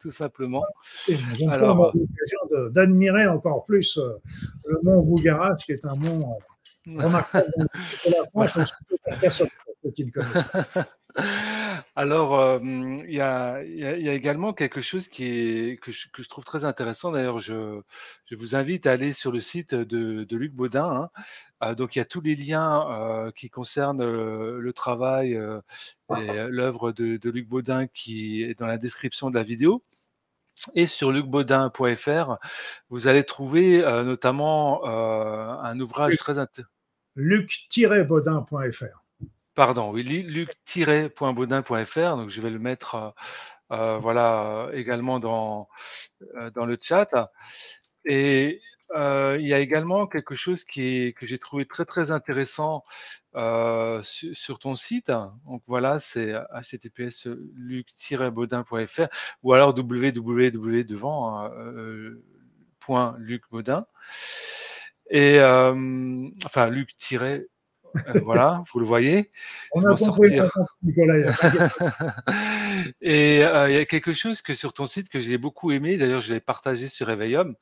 tout 0.00 0.10
simplement. 0.10 0.64
Alors, 1.48 1.92
l'occasion 1.94 2.70
d'admirer 2.70 3.26
encore 3.28 3.64
plus 3.64 3.98
euh, 3.98 4.20
le 4.66 4.80
mont 4.82 5.02
Bougarache, 5.02 5.64
qui 5.64 5.72
est 5.72 5.84
un 5.84 5.94
mont 5.94 6.38
remarquable 6.86 7.50
de 7.56 8.10
la 8.10 8.26
France, 8.26 8.74
qui 9.94 10.04
le 10.04 10.10
connaissent. 10.10 10.44
Alors, 11.98 12.38
euh, 12.38 12.60
il 12.62 13.12
y, 13.12 13.20
a, 13.20 13.60
également 13.60 14.52
quelque 14.52 14.80
chose 14.80 15.08
qui 15.08 15.24
est, 15.24 15.80
que, 15.82 15.90
je, 15.90 16.28
trouve 16.28 16.44
très 16.44 16.64
intéressant. 16.64 17.10
D'ailleurs, 17.10 17.40
je, 17.40 17.82
vous 18.30 18.54
invite 18.54 18.86
à 18.86 18.92
aller 18.92 19.10
sur 19.10 19.32
le 19.32 19.40
site 19.40 19.74
de, 19.74 20.36
Luc 20.36 20.52
Baudin. 20.52 20.88
Hein. 20.88 21.10
Euh, 21.64 21.74
donc, 21.74 21.96
il 21.96 21.98
y 21.98 22.02
a 22.02 22.04
tous 22.04 22.20
les 22.20 22.36
liens 22.36 22.88
euh, 22.88 23.32
qui 23.32 23.50
concernent 23.50 24.04
le 24.04 24.72
travail 24.72 25.32
et 25.32 26.48
l'œuvre 26.48 26.92
de, 26.92 27.30
Luc 27.30 27.48
Baudin 27.48 27.88
qui 27.88 28.44
est 28.44 28.56
dans 28.56 28.68
la 28.68 28.78
description 28.78 29.28
de 29.30 29.34
la 29.34 29.42
vidéo. 29.42 29.82
Et 30.76 30.86
sur 30.86 31.10
lucbaudin.fr, 31.10 32.36
vous 32.90 33.08
allez 33.08 33.24
trouver 33.24 33.80
notamment 34.04 34.86
un 34.86 35.80
ouvrage 35.80 36.16
très 36.16 36.38
intéressant. 36.38 36.70
Luc-baudin.fr 37.16 39.07
Pardon, 39.58 39.90
oui, 39.90 40.04
luc-baudin.fr, 40.04 42.16
donc 42.16 42.28
je 42.28 42.40
vais 42.40 42.50
le 42.50 42.60
mettre 42.60 42.94
euh, 42.94 43.10
euh, 43.72 43.98
voilà, 43.98 44.70
également 44.72 45.18
dans, 45.18 45.68
euh, 46.36 46.48
dans 46.52 46.64
le 46.64 46.78
chat. 46.80 47.32
Et 48.04 48.60
il 48.94 49.48
y 49.48 49.52
a 49.52 49.58
également 49.58 50.06
quelque 50.06 50.36
chose 50.36 50.64
que 50.64 51.12
j'ai 51.22 51.38
trouvé 51.40 51.66
très 51.66 51.84
très 51.84 52.12
intéressant 52.12 52.84
sur, 53.34 54.58
ton 54.60 54.76
site. 54.76 55.10
Donc 55.44 55.64
voilà, 55.66 55.98
c'est 55.98 56.34
https 56.54 57.26
luc-baudin.fr 57.56 59.08
ou 59.42 59.54
alors 59.54 59.76
www 59.76 60.84
devant 60.84 61.40
hein, 61.40 61.50
.lucbaudin. 63.18 63.86
Et 65.10 65.40
enfin 66.44 66.68
luc 66.68 66.96
euh, 67.96 68.20
voilà, 68.22 68.62
vous 68.72 68.80
le 68.80 68.86
voyez. 68.86 69.30
On 69.72 69.84
a 69.84 69.96
compris, 69.96 70.38
Nicolas. 70.82 71.32
Et 73.00 73.44
euh, 73.44 73.70
il 73.70 73.74
y 73.74 73.78
a 73.78 73.84
quelque 73.84 74.12
chose 74.12 74.42
que 74.42 74.54
sur 74.54 74.72
ton 74.72 74.86
site 74.86 75.08
que 75.08 75.18
j'ai 75.18 75.38
beaucoup 75.38 75.72
aimé, 75.72 75.96
d'ailleurs 75.96 76.20
je 76.20 76.32
l'ai 76.32 76.40
partagé 76.40 76.88
sur 76.88 77.06
Réveillum, 77.06 77.54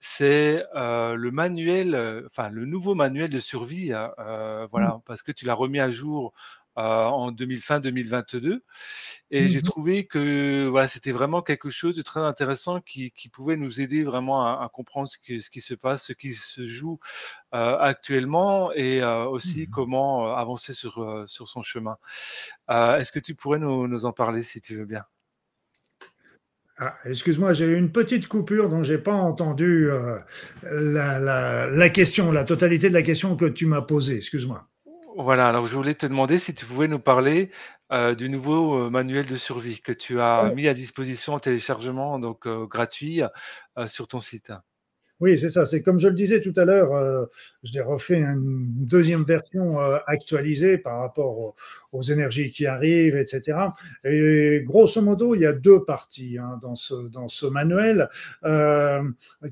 c'est 0.00 0.64
euh, 0.74 1.14
le 1.14 1.30
manuel, 1.30 2.24
enfin 2.26 2.48
le 2.48 2.64
nouveau 2.64 2.94
manuel 2.94 3.30
de 3.30 3.38
survie, 3.38 3.92
voilà, 4.70 4.88
mmh. 4.88 5.00
parce 5.06 5.22
que 5.22 5.32
tu 5.32 5.44
l'as 5.46 5.54
remis 5.54 5.80
à 5.80 5.90
jour 5.90 6.32
en 6.76 7.32
2020-2022. 7.32 8.60
Et 9.30 9.48
j'ai 9.48 9.58
mmh 9.58 9.62
trouvé 9.62 10.06
que 10.06 10.66
voilà, 10.68 10.86
c'était 10.86 11.12
vraiment 11.12 11.42
quelque 11.42 11.70
chose 11.70 11.96
de 11.96 12.02
très 12.02 12.20
intéressant 12.20 12.80
qui, 12.80 13.10
qui 13.12 13.28
pouvait 13.28 13.56
nous 13.56 13.80
aider 13.80 14.04
vraiment 14.04 14.46
à, 14.46 14.64
à 14.64 14.68
comprendre 14.68 15.08
ce, 15.08 15.16
ce, 15.40 15.50
qui 15.50 15.60
se 15.60 15.74
passe, 15.74 16.06
ce 16.06 16.12
qui 16.12 16.34
se 16.34 16.64
joue 16.64 16.98
euh, 17.54 17.76
actuellement 17.78 18.72
et 18.72 19.02
euh, 19.02 19.24
aussi 19.24 19.62
mmh 19.62 19.70
comment 19.70 20.26
euh, 20.28 20.34
avancer 20.34 20.72
sur, 20.72 21.24
sur 21.26 21.48
son 21.48 21.62
chemin. 21.62 21.96
Est-ce 22.68 23.12
que 23.12 23.20
tu 23.20 23.34
pourrais 23.34 23.58
nous, 23.58 23.88
nous, 23.88 24.06
en 24.06 24.12
parler 24.12 24.42
si 24.42 24.60
tu 24.60 24.76
veux 24.76 24.86
bien? 24.86 25.04
Ah, 26.78 26.96
Excuse-moi, 27.04 27.52
j'ai 27.52 27.66
eu 27.66 27.76
une 27.76 27.92
petite 27.92 28.26
coupure 28.26 28.68
dont 28.68 28.82
j'ai 28.82 28.98
pas 28.98 29.14
entendu 29.14 29.88
la, 30.62 31.18
la, 31.18 31.66
la 31.68 31.90
question, 31.90 32.32
la 32.32 32.44
totalité 32.44 32.88
de 32.88 32.94
la 32.94 33.02
question 33.02 33.36
que 33.36 33.44
tu 33.44 33.66
m'as 33.66 33.82
posée. 33.82 34.16
Excuse-moi. 34.16 34.66
Voilà, 35.16 35.48
alors 35.48 35.66
je 35.66 35.74
voulais 35.76 35.94
te 35.94 36.06
demander 36.06 36.38
si 36.38 36.54
tu 36.54 36.64
pouvais 36.64 36.88
nous 36.88 36.98
parler 36.98 37.50
euh, 37.92 38.14
du 38.14 38.28
nouveau 38.28 38.86
euh, 38.86 38.90
manuel 38.90 39.26
de 39.26 39.36
survie 39.36 39.80
que 39.80 39.92
tu 39.92 40.20
as 40.20 40.52
mis 40.54 40.68
à 40.68 40.74
disposition 40.74 41.34
en 41.34 41.38
téléchargement 41.38 42.18
donc 42.18 42.46
euh, 42.46 42.66
gratuit 42.66 43.20
sur 43.86 44.06
ton 44.06 44.20
site. 44.20 44.52
Oui, 45.20 45.38
c'est 45.38 45.50
ça. 45.50 45.66
C'est 45.66 45.82
comme 45.82 46.00
je 46.00 46.08
le 46.08 46.14
disais 46.14 46.40
tout 46.40 46.52
à 46.56 46.64
l'heure, 46.64 47.28
je 47.62 47.72
l'ai 47.72 47.80
refait 47.80 48.20
une 48.22 48.66
deuxième 48.86 49.22
version 49.22 49.78
actualisée 49.78 50.78
par 50.78 50.98
rapport 50.98 51.54
aux, 51.92 52.02
énergies 52.02 52.50
qui 52.50 52.66
arrivent, 52.66 53.16
etc. 53.16 53.56
Et 54.02 54.62
grosso 54.64 55.00
modo, 55.00 55.36
il 55.36 55.42
y 55.42 55.46
a 55.46 55.52
deux 55.52 55.84
parties 55.84 56.38
hein, 56.38 56.58
dans, 56.60 56.74
ce, 56.74 56.94
dans 57.08 57.28
ce 57.28 57.46
manuel. 57.46 58.08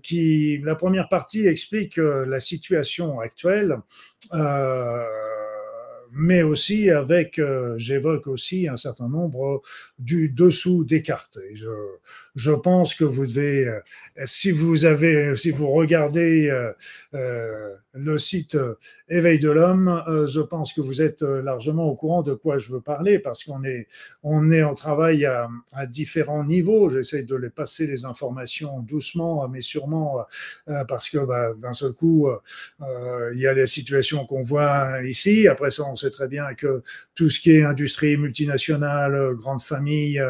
qui, 0.02 0.58
la 0.64 0.74
première 0.74 1.08
partie 1.08 1.46
explique 1.46 1.98
la 1.98 2.40
situation 2.40 3.20
actuelle 3.20 3.78
mais 6.12 6.42
aussi 6.42 6.90
avec, 6.90 7.38
euh, 7.38 7.74
j'évoque 7.78 8.26
aussi 8.26 8.68
un 8.68 8.76
certain 8.76 9.08
nombre 9.08 9.62
du 9.98 10.28
dessous 10.28 10.84
des 10.84 11.02
cartes. 11.02 11.38
Je, 11.54 11.68
je 12.34 12.52
pense 12.52 12.94
que 12.94 13.04
vous 13.04 13.26
devez, 13.26 13.68
euh, 13.68 13.80
si 14.26 14.50
vous 14.50 14.84
avez, 14.84 15.36
si 15.36 15.50
vous 15.50 15.70
regardez 15.70 16.50
euh, 17.14 17.74
le 17.93 18.18
site 18.18 18.57
Éveil 19.09 19.38
de 19.38 19.51
l'homme, 19.51 20.03
je 20.28 20.41
pense 20.41 20.72
que 20.72 20.80
vous 20.80 21.03
êtes 21.03 21.22
largement 21.22 21.86
au 21.86 21.95
courant 21.95 22.22
de 22.22 22.34
quoi 22.34 22.59
je 22.59 22.70
veux 22.70 22.80
parler 22.80 23.18
parce 23.18 23.45
qu'on 23.45 23.64
est, 23.64 23.88
on 24.22 24.51
est 24.53 24.62
en 24.62 24.74
travail 24.74 25.24
à, 25.24 25.49
à 25.72 25.86
différents 25.86 26.45
niveaux. 26.45 26.91
J'essaie 26.91 27.22
de 27.22 27.34
les 27.34 27.51
passer 27.51 27.86
les 27.86 28.05
informations 28.05 28.80
doucement, 28.80 29.49
mais 29.49 29.61
sûrement, 29.61 30.24
parce 30.88 31.09
que 31.11 31.18
bah, 31.18 31.55
d'un 31.55 31.72
seul 31.72 31.93
coup, 31.93 32.28
il 32.80 33.38
y 33.38 33.47
a 33.47 33.53
les 33.53 33.66
situations 33.66 34.26
qu'on 34.26 34.43
voit 34.43 35.03
ici. 35.05 35.49
Après 35.49 35.70
ça, 35.70 35.84
on 35.84 35.97
sait 35.97 36.11
très 36.11 36.28
bien 36.28 36.55
que 36.55 36.82
tout 37.14 37.30
ce 37.30 37.41
qui 37.41 37.53
est 37.53 37.64
industrie 37.64 38.16
multinationale, 38.16 39.34
grande 39.34 39.62
famille, 39.62 40.22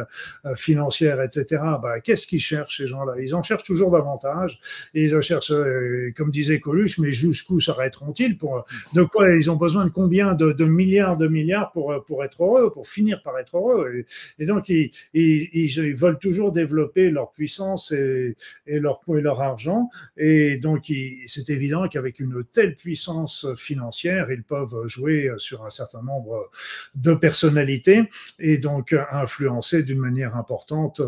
financière, 0.57 1.21
etc., 1.21 1.63
bah, 1.83 2.01
qu'est-ce 2.01 2.27
qu'ils 2.27 2.41
cherchent 2.41 2.79
ces 2.79 2.87
gens-là? 2.87 3.15
Ils 3.21 3.35
en 3.35 3.43
cherchent 3.43 3.65
toujours 3.65 3.91
davantage. 3.91 4.59
Ils 4.95 5.17
en 5.17 5.21
cherchent, 5.21 5.53
euh, 5.53 6.13
comme 6.17 6.31
disait 6.31 6.61
Coluche, 6.61 6.99
mais 6.99 7.13
jusqu'où 7.51 7.61
s'arrêteront-ils 7.61 8.39
pour 8.39 8.65
De 8.95 9.03
quoi 9.03 9.31
ils 9.31 9.51
ont 9.51 9.57
besoin 9.57 9.85
de 9.85 9.91
combien 9.91 10.35
de, 10.35 10.65
milliards 10.65 11.17
de 11.17 11.29
milliards 11.29 11.73
pour, 11.73 12.05
pour 12.07 12.25
être 12.25 12.43
heureux, 12.43 12.73
pour 12.73 12.87
finir 12.87 13.23
par 13.23 13.39
être 13.39 13.57
heureux 13.57 14.05
Et, 14.39 14.47
donc, 14.47 14.69
ils, 14.69 14.91
ils, 15.15 15.49
ils, 15.53 15.97
veulent 15.97 16.19
toujours 16.19 16.53
développer 16.53 17.11
leur 17.11 17.33
puissance 17.33 17.93
et, 17.93 18.37
et, 18.67 18.79
leur, 18.79 19.01
et 19.09 19.21
leur 19.21 19.41
argent. 19.41 19.89
Et 20.17 20.57
donc, 20.57 20.93
c'est 21.27 21.51
évident 21.51 21.89
qu'avec 21.89 22.21
une 22.21 22.45
telle 22.53 22.77
puissance 22.77 23.47
financière, 23.57 24.31
ils 24.31 24.43
peuvent 24.43 24.87
jouer 24.87 25.31
sur 25.39 25.65
un 25.65 25.71
certain 25.71 26.03
nombre 26.03 26.51
de 26.95 27.15
personnalités 27.15 28.09
et 28.39 28.59
donc 28.59 28.95
influencer 29.11 29.83
d'une 29.83 29.99
manière 29.99 30.37
importante 30.37 31.01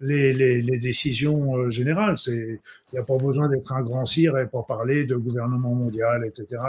les, 0.00 0.32
les, 0.32 0.62
les 0.62 0.78
décisions 0.78 1.56
euh, 1.56 1.70
générales. 1.70 2.18
C'est 2.18 2.60
il 2.92 2.96
n'y 2.96 3.00
a 3.00 3.04
pas 3.04 3.16
besoin 3.16 3.48
d'être 3.48 3.72
un 3.72 3.82
grand 3.82 4.06
sire 4.06 4.34
pour 4.50 4.64
parler 4.64 5.04
de 5.04 5.16
gouvernement 5.16 5.74
mondial, 5.74 6.24
etc. 6.24 6.62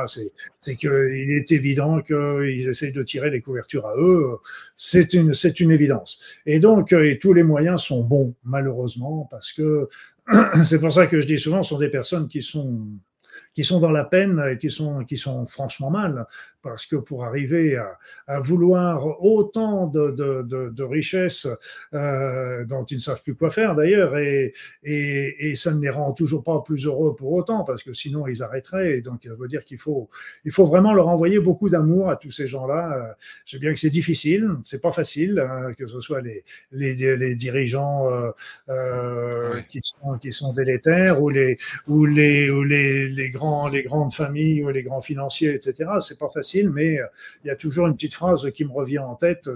C'est 0.60 0.76
qu'il 0.76 1.32
est 1.32 1.52
évident 1.52 2.02
qu'ils 2.02 2.68
essayent 2.68 2.92
de 2.92 3.04
tirer 3.04 3.30
les 3.30 3.42
couvertures 3.42 3.86
à 3.86 3.96
eux. 3.98 4.38
C'est 4.76 5.14
une, 5.14 5.32
évidence. 5.72 6.20
Et 6.48 6.60
donc, 6.60 6.92
et 6.92 7.20
tous 7.20 7.34
les 7.34 7.44
moyens 7.44 7.84
sont 7.84 8.04
bons, 8.04 8.34
malheureusement, 8.44 9.28
parce 9.30 9.54
que 9.54 9.90
c'est 10.66 10.80
pour 10.80 10.92
ça 10.92 11.06
que 11.06 11.22
je 11.22 11.28
dis 11.28 11.38
souvent, 11.38 11.62
ce 11.62 11.70
sont 11.70 11.80
des 11.80 11.90
personnes 11.90 12.28
qui 12.28 12.42
sont 12.42 13.80
dans 13.80 13.92
la 13.92 14.04
peine 14.04 14.44
et 14.52 14.58
qui 14.58 14.70
sont 14.72 15.46
franchement 15.46 15.92
mal, 15.92 16.26
parce 16.68 16.86
que 16.86 16.98
pour 16.98 17.24
arriver 17.24 17.78
à, 17.78 17.98
à 18.28 18.42
vouloir 18.42 19.24
autant 19.24 19.88
de, 19.88 20.12
de, 20.12 20.42
de, 20.44 20.70
de 20.70 20.84
richesses 20.84 21.48
euh, 21.94 22.66
dont 22.66 22.84
ils 22.84 22.96
ne 22.96 23.00
savent 23.00 23.22
plus 23.24 23.36
quoi 23.36 23.52
faire 23.52 23.74
d'ailleurs, 23.74 24.18
et, 24.18 24.54
et, 24.84 25.50
et, 25.50 25.56
ça 25.56 25.74
ne 25.74 25.80
les 25.80 25.90
rend 25.90 26.12
toujours 26.12 26.44
pas 26.44 26.62
plus 26.66 26.86
heureux 26.86 27.16
pour 27.16 27.32
autant, 27.32 27.64
parce 27.64 27.84
que 27.84 27.94
sinon 27.94 28.28
ils 28.28 28.44
arrêteraient. 28.44 28.98
Et 28.98 29.02
donc, 29.02 29.22
ça 29.24 29.34
veut 29.34 29.48
dire 29.48 29.64
qu'il 29.64 29.78
faut, 29.78 30.10
il 30.44 30.52
faut 30.52 30.66
vraiment 30.66 30.94
leur 30.94 31.08
envoyer 31.08 31.40
beaucoup 31.40 31.70
d'amour 31.70 32.10
à 32.10 32.18
tous 32.18 32.32
ces 32.32 32.48
gens-là. 32.48 33.16
Je 33.46 33.52
sais 33.52 33.60
bien 33.60 33.74
que 33.74 33.80
c'est 33.80 33.90
difficile, 33.90 34.50
c'est 34.64 34.82
pas 34.82 34.92
facile, 34.92 35.40
hein, 35.40 35.74
que 35.74 35.88
ce 35.88 36.02
soit 36.02 36.20
les, 36.22 36.44
les, 36.72 37.16
les 37.16 37.36
dirigeants 37.36 38.12
euh, 38.12 38.32
euh, 38.68 39.56
oui. 39.56 39.62
qui, 39.70 39.80
sont, 39.82 40.18
qui 40.18 40.34
sont 40.34 40.52
délétères 40.52 41.22
ou 41.22 41.30
les, 41.30 41.58
ou 41.88 42.06
les, 42.06 42.50
ou 42.50 42.64
les, 42.64 43.08
les 43.08 43.30
grands, 43.30 43.70
les 43.70 43.84
grandes 43.84 44.14
familles 44.14 44.66
ou 44.66 44.70
les 44.70 44.84
grands 44.84 45.02
financiers, 45.02 45.54
etc. 45.54 45.90
C'est 46.02 46.20
pas 46.20 46.30
facile, 46.30 46.57
mais 46.64 47.00
euh, 47.00 47.06
il 47.44 47.48
y 47.48 47.50
a 47.50 47.56
toujours 47.56 47.88
une 47.88 47.96
petite 47.96 48.14
phrase 48.14 48.50
qui 48.52 48.66
me 48.66 48.72
revient 48.72 49.00
en 49.00 49.16
tête. 49.16 49.50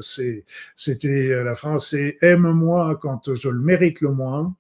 C'était 0.76 1.30
euh, 1.32 1.44
la 1.44 1.56
phrase, 1.56 1.88
c'est 1.88 2.18
aime-moi 2.22 2.98
quand 3.02 3.34
je 3.36 3.50
le 3.50 3.60
mérite 3.60 4.02
le 4.02 4.12
moins, 4.12 4.56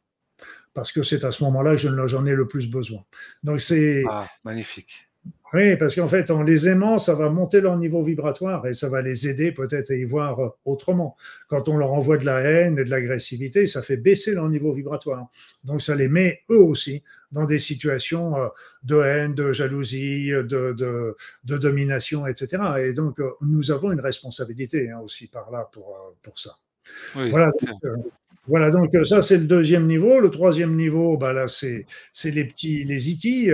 parce 0.73 0.91
que 0.91 1.03
c'est 1.03 1.23
à 1.23 1.31
ce 1.31 1.43
moment-là 1.43 1.75
que 1.75 2.07
j'en 2.07 2.25
ai 2.25 2.33
le 2.33 2.47
plus 2.47 2.69
besoin. 2.69 3.03
Donc 3.43 3.61
c'est 3.61 4.03
ah, 4.09 4.27
magnifique. 4.43 5.11
Oui, 5.53 5.76
parce 5.76 5.95
qu'en 5.95 6.07
fait, 6.07 6.32
en 6.32 6.43
les 6.43 6.69
aimant, 6.69 6.97
ça 6.97 7.13
va 7.13 7.30
monter 7.30 7.59
leur 7.59 7.78
niveau 7.78 8.01
vibratoire 8.01 8.65
et 8.67 8.74
ça 8.74 8.88
va 8.88 9.01
les 9.01 9.28
aider 9.28 9.51
peut-être 9.51 9.91
à 9.91 9.95
y 9.95 10.05
voir 10.05 10.53
autrement. 10.63 11.17
Quand 11.49 11.67
on 11.67 11.76
leur 11.76 11.91
envoie 11.91 12.17
de 12.17 12.26
la 12.26 12.39
haine 12.39 12.80
et 12.80 12.86
de 12.86 12.89
l'agressivité, 12.89 13.67
ça 13.67 13.82
fait 13.82 13.97
baisser 13.97 14.34
leur 14.34 14.47
niveau 14.47 14.72
vibratoire. 14.72 15.28
Donc 15.65 15.82
ça 15.82 15.93
les 15.93 16.07
met 16.07 16.39
eux 16.49 16.61
aussi 16.61 17.03
dans 17.34 17.43
des 17.43 17.59
situations 17.59 18.34
de 18.84 18.95
haine, 19.01 19.36
de 19.36 19.51
jalousie, 19.51 20.30
de, 20.30 20.43
de, 20.72 21.17
de 21.43 21.57
domination, 21.57 22.26
etc. 22.28 22.63
Et 22.80 22.93
donc 22.93 23.19
nous 23.41 23.72
avons 23.72 23.91
une 23.91 24.01
responsabilité 24.01 24.89
hein, 24.89 24.99
aussi 25.03 25.28
par 25.28 25.51
là 25.51 25.67
pour, 25.74 26.15
pour 26.22 26.39
ça. 26.39 26.55
Oui, 27.17 27.30
voilà. 27.30 27.51
Donc, 27.61 27.84
euh, 27.84 27.95
voilà, 28.47 28.72
donc 28.72 28.89
ça 29.03 29.22
c'est 29.22 29.38
le 29.38 29.45
deuxième 29.45 29.86
niveau. 29.86 30.22
Le 30.22 30.30
troisième 30.30 30.78
niveau, 30.78 31.17
bah 31.17 31.34
là 31.34 31.47
c'est 31.49 31.86
c'est 32.13 32.32
les 32.32 32.45
petits 32.45 32.86
les 32.86 33.09
IT. 33.11 33.53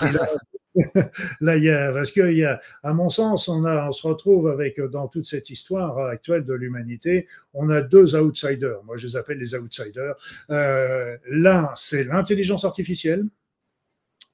Euh, 0.76 1.02
là, 1.40 1.56
il 1.56 1.64
y 1.64 1.70
a, 1.70 1.92
parce 1.92 2.10
que 2.10 2.32
y 2.32 2.44
a, 2.44 2.60
à 2.82 2.94
mon 2.94 3.08
sens, 3.08 3.48
on, 3.48 3.64
a, 3.64 3.88
on 3.88 3.92
se 3.92 4.06
retrouve 4.06 4.48
avec, 4.48 4.80
dans 4.80 5.08
toute 5.08 5.26
cette 5.26 5.50
histoire 5.50 5.98
actuelle 5.98 6.44
de 6.44 6.54
l'humanité, 6.54 7.26
on 7.52 7.70
a 7.70 7.82
deux 7.82 8.16
outsiders. 8.16 8.82
Moi, 8.84 8.96
je 8.96 9.06
les 9.06 9.16
appelle 9.16 9.38
les 9.38 9.54
outsiders. 9.54 10.14
Euh, 10.50 11.16
L'un, 11.28 11.70
c'est 11.76 12.04
l'intelligence 12.04 12.64
artificielle. 12.64 13.24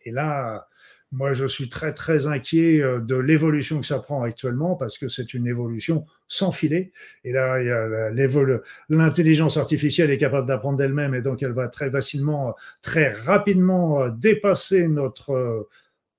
Et 0.04 0.10
là, 0.10 0.66
moi, 1.12 1.34
je 1.34 1.44
suis 1.44 1.68
très, 1.68 1.92
très 1.92 2.26
inquiet 2.28 2.78
de 2.78 3.16
l'évolution 3.16 3.80
que 3.80 3.86
ça 3.86 3.98
prend 3.98 4.22
actuellement 4.22 4.76
parce 4.76 4.96
que 4.96 5.08
c'est 5.08 5.34
une 5.34 5.46
évolution 5.46 6.06
sans 6.28 6.52
filet. 6.52 6.92
Et 7.24 7.32
là, 7.32 7.58
l'intelligence 8.88 9.56
artificielle 9.56 10.10
est 10.10 10.18
capable 10.18 10.46
d'apprendre 10.46 10.78
d'elle-même 10.78 11.14
et 11.14 11.20
donc 11.20 11.42
elle 11.42 11.52
va 11.52 11.68
très 11.68 11.90
facilement, 11.90 12.54
très 12.80 13.12
rapidement 13.12 14.08
dépasser 14.08 14.86
notre 14.86 15.66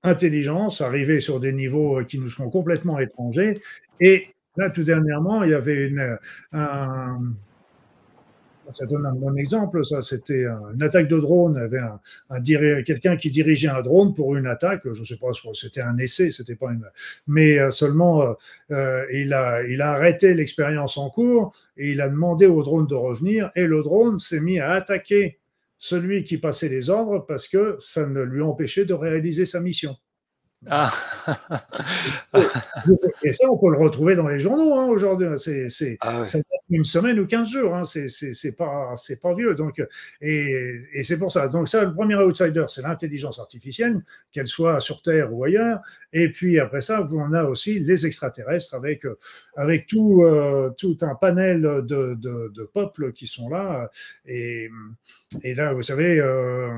intelligence, 0.02 0.80
arriver 0.80 1.20
sur 1.20 1.40
des 1.40 1.52
niveaux 1.52 2.00
euh, 2.00 2.04
qui 2.04 2.18
nous 2.18 2.30
seront 2.30 2.50
complètement 2.50 2.98
étrangers. 2.98 3.60
Et 4.00 4.28
là, 4.56 4.70
tout 4.70 4.84
dernièrement, 4.84 5.42
il 5.44 5.50
y 5.50 5.54
avait 5.54 5.86
une, 5.86 6.18
un, 6.52 7.18
ça 8.68 8.86
donne 8.86 9.06
un 9.06 9.14
bon 9.14 9.34
exemple, 9.36 9.84
ça, 9.84 10.02
c'était 10.02 10.46
une 10.46 10.82
attaque 10.82 11.08
de 11.08 11.18
drone. 11.18 11.54
Il 11.56 11.60
y 11.60 11.64
avait 11.64 11.78
un, 11.78 12.00
un 12.30 12.82
quelqu'un 12.82 13.16
qui 13.16 13.30
dirigeait 13.30 13.68
un 13.68 13.82
drone 13.82 14.14
pour 14.14 14.36
une 14.36 14.46
attaque. 14.46 14.82
Je 14.84 15.00
ne 15.00 15.04
sais 15.04 15.16
pas, 15.16 15.28
c'était 15.52 15.80
un 15.80 15.96
essai, 15.98 16.30
c'était 16.30 16.54
pas 16.54 16.70
une, 16.70 16.86
mais 17.26 17.58
euh, 17.58 17.70
seulement 17.70 18.22
euh, 18.22 18.32
euh, 18.70 19.04
il 19.12 19.32
a, 19.32 19.62
il 19.64 19.80
a 19.80 19.92
arrêté 19.92 20.34
l'expérience 20.34 20.96
en 20.96 21.10
cours 21.10 21.54
et 21.76 21.90
il 21.90 22.00
a 22.00 22.08
demandé 22.08 22.46
au 22.46 22.62
drone 22.62 22.86
de 22.86 22.94
revenir 22.94 23.50
et 23.56 23.66
le 23.66 23.82
drone 23.82 24.18
s'est 24.18 24.40
mis 24.40 24.60
à 24.60 24.72
attaquer 24.72 25.38
celui 25.82 26.22
qui 26.22 26.38
passait 26.38 26.68
les 26.68 26.90
ordres 26.90 27.26
parce 27.26 27.48
que 27.48 27.74
ça 27.80 28.06
ne 28.06 28.22
lui 28.22 28.40
empêchait 28.40 28.84
de 28.84 28.94
réaliser 28.94 29.44
sa 29.44 29.58
mission. 29.58 29.96
Ah. 30.70 30.92
et 33.24 33.32
ça, 33.32 33.50
on 33.50 33.58
peut 33.58 33.70
le 33.70 33.78
retrouver 33.78 34.14
dans 34.14 34.28
les 34.28 34.38
journaux 34.38 34.74
hein, 34.78 34.86
aujourd'hui. 34.86 35.26
C'est, 35.36 35.70
c'est, 35.70 35.96
ah. 36.00 36.26
Ça 36.26 36.38
une 36.70 36.84
semaine 36.84 37.18
ou 37.18 37.26
15 37.26 37.48
jours. 37.48 37.74
Hein. 37.74 37.84
C'est, 37.84 38.08
c'est, 38.08 38.34
c'est, 38.34 38.52
pas, 38.52 38.94
c'est 38.96 39.20
pas 39.20 39.34
vieux. 39.34 39.54
Donc, 39.54 39.82
et, 40.20 40.80
et 40.92 41.02
c'est 41.02 41.18
pour 41.18 41.32
ça. 41.32 41.48
Donc, 41.48 41.68
ça, 41.68 41.84
le 41.84 41.92
premier 41.92 42.14
outsider, 42.14 42.64
c'est 42.68 42.82
l'intelligence 42.82 43.40
artificielle, 43.40 44.02
qu'elle 44.30 44.46
soit 44.46 44.80
sur 44.80 45.02
Terre 45.02 45.32
ou 45.34 45.44
ailleurs. 45.44 45.80
Et 46.12 46.30
puis 46.30 46.58
après 46.60 46.80
ça, 46.80 47.06
on 47.10 47.32
a 47.32 47.44
aussi 47.44 47.80
les 47.80 48.06
extraterrestres 48.06 48.74
avec, 48.74 49.04
avec 49.56 49.86
tout, 49.86 50.22
euh, 50.24 50.70
tout 50.76 50.98
un 51.02 51.14
panel 51.14 51.62
de, 51.62 52.14
de, 52.14 52.48
de, 52.48 52.70
peuples 52.72 53.12
qui 53.12 53.26
sont 53.26 53.48
là. 53.48 53.90
Et, 54.26 54.70
et 55.42 55.54
là, 55.54 55.72
vous 55.72 55.82
savez, 55.82 56.20
euh, 56.20 56.68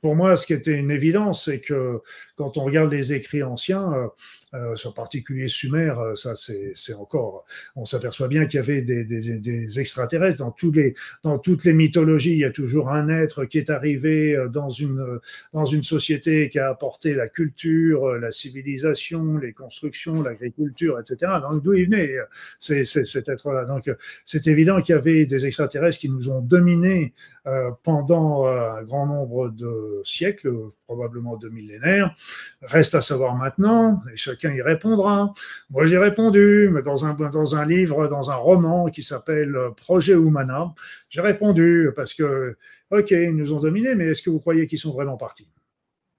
pour 0.00 0.16
moi, 0.16 0.36
ce 0.36 0.46
qui 0.46 0.52
était 0.52 0.76
une 0.76 0.90
évidence, 0.90 1.44
c'est 1.44 1.60
que 1.60 2.00
quand 2.36 2.58
on 2.58 2.64
regarde 2.64 2.92
les 2.92 3.14
écrits 3.22 3.42
anciens, 3.42 4.10
euh, 4.54 4.62
euh, 4.72 4.88
en 4.88 4.92
particulier 4.92 5.48
Sumer, 5.48 5.94
euh, 5.98 6.14
ça 6.14 6.34
c'est 6.36 6.94
encore, 6.94 7.44
on 7.76 7.84
s'aperçoit 7.84 8.28
bien 8.28 8.46
qu'il 8.46 8.58
y 8.58 8.62
avait 8.62 8.82
des, 8.82 9.04
des, 9.04 9.38
des, 9.38 9.80
extraterrestres 9.80 10.38
dans 10.38 10.50
tous 10.50 10.72
les, 10.72 10.94
dans 11.22 11.38
toutes 11.38 11.64
les 11.64 11.72
mythologies. 11.72 12.32
Il 12.32 12.38
y 12.38 12.44
a 12.44 12.50
toujours 12.50 12.90
un 12.90 13.08
être 13.08 13.44
qui 13.44 13.58
est 13.58 13.70
arrivé 13.70 14.36
euh, 14.36 14.48
dans 14.48 14.70
une, 14.70 15.20
dans 15.52 15.64
une 15.64 15.82
société 15.82 16.48
qui 16.48 16.58
a 16.58 16.68
apporté 16.68 17.14
la 17.14 17.28
culture, 17.28 18.16
la 18.18 18.30
civilisation, 18.30 19.38
les 19.38 19.52
constructions, 19.52 20.22
l'agriculture, 20.22 20.98
etc. 21.00 21.32
Donc 21.42 21.62
d'où 21.62 21.72
il 21.74 21.86
venait 21.86 22.16
cet 22.58 23.28
être-là. 23.28 23.64
Donc 23.64 23.90
c'est 24.24 24.46
évident 24.46 24.80
qu'il 24.80 24.94
y 24.94 24.98
avait 24.98 25.26
des 25.26 25.46
extraterrestres 25.46 25.98
qui 25.98 26.08
nous 26.08 26.28
ont 26.28 26.40
dominés 26.40 27.14
euh, 27.46 27.72
pendant 27.82 28.46
un 28.46 28.82
grand 28.84 29.06
nombre 29.06 29.48
de 29.48 30.00
siècles, 30.04 30.52
probablement 30.86 31.36
deux 31.36 31.50
millénaires. 31.50 32.14
Reste 32.62 32.94
à 32.94 33.00
savoir 33.00 33.36
maintenant, 33.36 34.00
et 34.12 34.16
chacun 34.42 34.54
y 34.54 34.62
répondra. 34.62 35.32
Moi, 35.70 35.86
j'ai 35.86 35.98
répondu, 35.98 36.68
mais 36.72 36.82
dans 36.82 37.04
un, 37.04 37.14
dans 37.14 37.56
un 37.56 37.66
livre, 37.66 38.08
dans 38.08 38.30
un 38.30 38.34
roman 38.34 38.86
qui 38.86 39.02
s'appelle 39.02 39.54
Projet 39.76 40.14
Humana, 40.14 40.74
j'ai 41.08 41.20
répondu 41.20 41.90
parce 41.94 42.14
que, 42.14 42.56
ok, 42.90 43.10
ils 43.10 43.36
nous 43.36 43.52
ont 43.52 43.60
dominés, 43.60 43.94
mais 43.94 44.06
est-ce 44.06 44.22
que 44.22 44.30
vous 44.30 44.40
croyez 44.40 44.66
qu'ils 44.66 44.78
sont 44.78 44.92
vraiment 44.92 45.16
partis? 45.16 45.48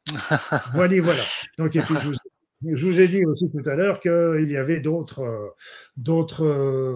Voilà, 0.73 1.01
voilà. 1.01 1.23
Donc, 1.57 1.75
et 1.75 1.81
puis 1.81 1.95
je 2.01 2.07
vous 2.07 2.13
je 2.65 2.85
vous 2.85 2.99
ai 2.99 3.07
dit 3.07 3.25
aussi 3.25 3.49
tout 3.51 3.67
à 3.69 3.75
l'heure 3.75 3.99
qu'il 3.99 4.49
y 4.49 4.57
avait 4.57 4.79
d'autres 4.79 5.55
d'autres 5.97 6.45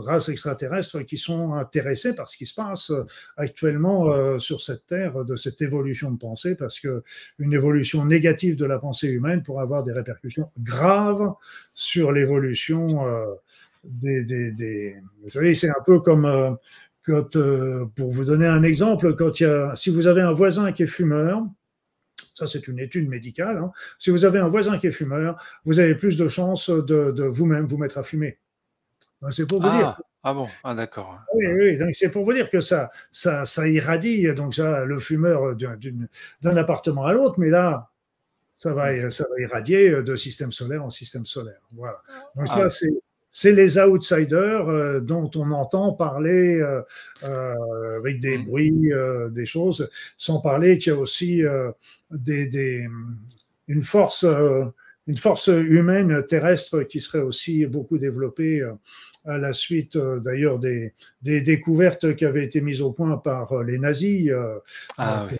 races 0.03 0.29
extraterrestres 0.29 1.01
qui 1.05 1.17
sont 1.17 1.53
intéressées 1.53 2.13
par 2.13 2.27
ce 2.27 2.37
qui 2.37 2.45
se 2.45 2.53
passe 2.53 2.91
actuellement 3.35 4.39
sur 4.39 4.61
cette 4.61 4.85
terre, 4.85 5.25
de 5.25 5.35
cette 5.35 5.61
évolution 5.61 6.11
de 6.11 6.17
pensée, 6.17 6.55
parce 6.55 6.79
que 6.79 7.03
une 7.39 7.53
évolution 7.53 8.05
négative 8.05 8.55
de 8.55 8.65
la 8.65 8.79
pensée 8.79 9.07
humaine 9.07 9.43
pourrait 9.43 9.63
avoir 9.63 9.83
des 9.83 9.93
répercussions 9.93 10.51
graves 10.59 11.33
sur 11.73 12.11
l'évolution 12.11 13.05
des, 13.83 14.23
des, 14.23 14.51
des, 14.51 14.95
Vous 15.23 15.29
savez, 15.29 15.55
c'est 15.55 15.69
un 15.69 15.83
peu 15.85 15.99
comme 15.99 16.57
quand, 17.05 17.37
pour 17.95 18.11
vous 18.11 18.25
donner 18.25 18.47
un 18.47 18.63
exemple, 18.63 19.15
quand 19.15 19.39
il 19.39 19.43
y 19.43 19.45
a, 19.45 19.75
si 19.75 19.89
vous 19.89 20.07
avez 20.07 20.21
un 20.21 20.33
voisin 20.33 20.71
qui 20.71 20.83
est 20.83 20.87
fumeur, 20.87 21.43
ça 22.33 22.47
c'est 22.47 22.67
une 22.67 22.79
étude 22.79 23.09
médicale, 23.09 23.57
hein. 23.57 23.71
si 23.97 24.09
vous 24.09 24.25
avez 24.25 24.39
un 24.39 24.47
voisin 24.47 24.77
qui 24.77 24.87
est 24.87 24.91
fumeur, 24.91 25.41
vous 25.65 25.79
avez 25.79 25.95
plus 25.95 26.17
de 26.17 26.27
chances 26.27 26.69
de, 26.69 27.23
vous-même 27.23 27.65
vous 27.65 27.77
mettre 27.77 27.97
à 27.97 28.03
fumer. 28.03 28.37
C'est 29.31 29.47
pour 29.47 29.61
vous 29.61 29.69
ah, 29.71 29.77
dire. 29.77 30.01
Ah 30.23 30.33
bon, 30.33 30.47
ah, 30.63 30.75
d'accord. 30.75 31.19
Oui, 31.33 31.45
oui, 31.47 31.77
donc 31.77 31.93
c'est 31.93 32.11
pour 32.11 32.23
vous 32.23 32.33
dire 32.33 32.49
que 32.49 32.59
ça, 32.59 32.91
ça, 33.11 33.45
ça 33.45 33.67
irradie, 33.67 34.31
donc 34.33 34.53
ça, 34.53 34.85
le 34.85 34.99
fumeur 34.99 35.55
d'un 35.55 36.57
appartement 36.57 37.05
à 37.05 37.13
l'autre, 37.13 37.39
mais 37.39 37.49
là, 37.49 37.89
ça 38.53 38.73
va, 38.73 39.09
ça 39.09 39.25
va 39.29 39.41
irradier 39.41 40.03
de 40.03 40.15
système 40.15 40.51
solaire 40.51 40.83
en 40.83 40.89
système 40.89 41.25
solaire. 41.25 41.61
Voilà. 41.71 42.01
Donc 42.35 42.47
ça, 42.47 42.65
ah. 42.65 42.69
c'est 42.69 42.91
c'est 43.31 43.51
les 43.51 43.77
outsiders 43.77 44.67
euh, 44.67 44.99
dont 44.99 45.29
on 45.35 45.51
entend 45.51 45.93
parler 45.93 46.59
euh, 46.59 46.81
euh, 47.23 47.97
avec 47.97 48.19
des 48.19 48.37
mmh. 48.37 48.45
bruits, 48.45 48.91
des 49.31 49.45
choses, 49.45 49.89
sans 50.17 50.39
parler 50.39 50.77
qu'il 50.77 50.93
y 50.93 50.95
a 50.95 50.99
aussi 50.99 51.43
des, 52.11 52.87
une 53.67 53.83
force 53.83 54.25
une 55.05 55.17
force 55.17 55.47
humaine 55.47 56.25
terrestre 56.25 56.83
qui 56.83 56.99
serait 56.99 57.21
aussi 57.21 57.65
beaucoup 57.65 57.97
développée 57.97 58.61
à 59.23 59.37
la 59.37 59.53
suite 59.53 59.97
d'ailleurs 59.97 60.59
des, 60.59 60.93
des, 61.21 61.41
découvertes 61.41 62.13
qui 62.15 62.25
avaient 62.25 62.43
été 62.43 62.59
mises 62.59 62.81
au 62.81 62.91
point 62.91 63.17
par 63.17 63.63
les 63.63 63.77
nazis. 63.77 64.31
Ah, 64.97 65.27
oui. 65.31 65.37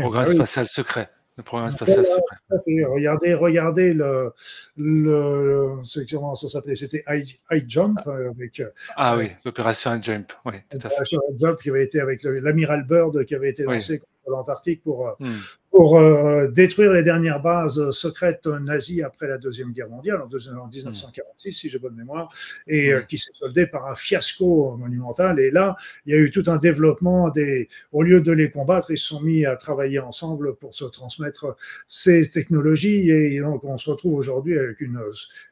Programme 0.00 0.26
ah 0.28 0.34
spatial 0.34 0.66
secret. 0.66 1.10
Le 1.38 1.44
programme 1.44 1.70
spatial 1.70 2.04
secret. 2.04 2.84
Regardez, 2.84 3.32
regardez 3.32 3.94
le, 3.94 4.32
le, 4.76 5.80
comment 6.10 6.34
ça 6.34 6.48
s'appelait 6.48 6.74
C'était 6.74 7.04
High, 7.08 7.64
Jump 7.68 8.00
ah. 8.04 8.10
avec. 8.30 8.60
Ah 8.96 9.16
oui, 9.16 9.30
l'opération 9.44 9.94
High 9.94 10.02
Jump, 10.02 10.32
oui, 10.44 10.54
tout 10.68 10.78
à 10.78 10.80
fait. 10.80 10.88
L'opération 10.88 11.20
High 11.30 11.38
Jump 11.38 11.60
qui 11.62 11.70
avait 11.70 11.84
été 11.84 12.00
avec 12.00 12.24
l'amiral 12.24 12.84
Bird 12.84 13.24
qui 13.24 13.36
avait 13.36 13.50
été 13.50 13.62
lancé 13.62 14.00
contre 14.00 14.10
l'Antarctique 14.26 14.82
pour, 14.82 15.16
hmm 15.20 15.26
pour 15.70 15.98
euh, 15.98 16.48
détruire 16.48 16.92
les 16.92 17.02
dernières 17.02 17.42
bases 17.42 17.90
secrètes 17.90 18.46
nazies 18.46 19.02
après 19.02 19.28
la 19.28 19.38
Deuxième 19.38 19.72
Guerre 19.72 19.90
mondiale, 19.90 20.22
en, 20.22 20.26
1946, 20.26 21.52
si 21.52 21.68
j'ai 21.68 21.78
bonne 21.78 21.94
mémoire, 21.94 22.32
et 22.66 22.92
euh, 22.92 23.02
qui 23.02 23.18
s'est 23.18 23.32
soldé 23.32 23.66
par 23.66 23.86
un 23.86 23.94
fiasco 23.94 24.76
monumental. 24.76 25.38
Et 25.38 25.50
là, 25.50 25.76
il 26.06 26.14
y 26.14 26.16
a 26.16 26.20
eu 26.20 26.30
tout 26.30 26.44
un 26.46 26.56
développement 26.56 27.30
des. 27.30 27.68
Au 27.92 28.02
lieu 28.02 28.20
de 28.20 28.32
les 28.32 28.50
combattre, 28.50 28.90
ils 28.90 28.98
se 28.98 29.08
sont 29.08 29.20
mis 29.20 29.44
à 29.44 29.56
travailler 29.56 29.98
ensemble 29.98 30.56
pour 30.56 30.74
se 30.74 30.84
transmettre 30.84 31.56
ces 31.86 32.30
technologies. 32.30 33.10
Et 33.10 33.40
donc, 33.40 33.62
on 33.64 33.76
se 33.76 33.90
retrouve 33.90 34.14
aujourd'hui 34.14 34.58
avec 34.58 34.80
une, 34.80 35.00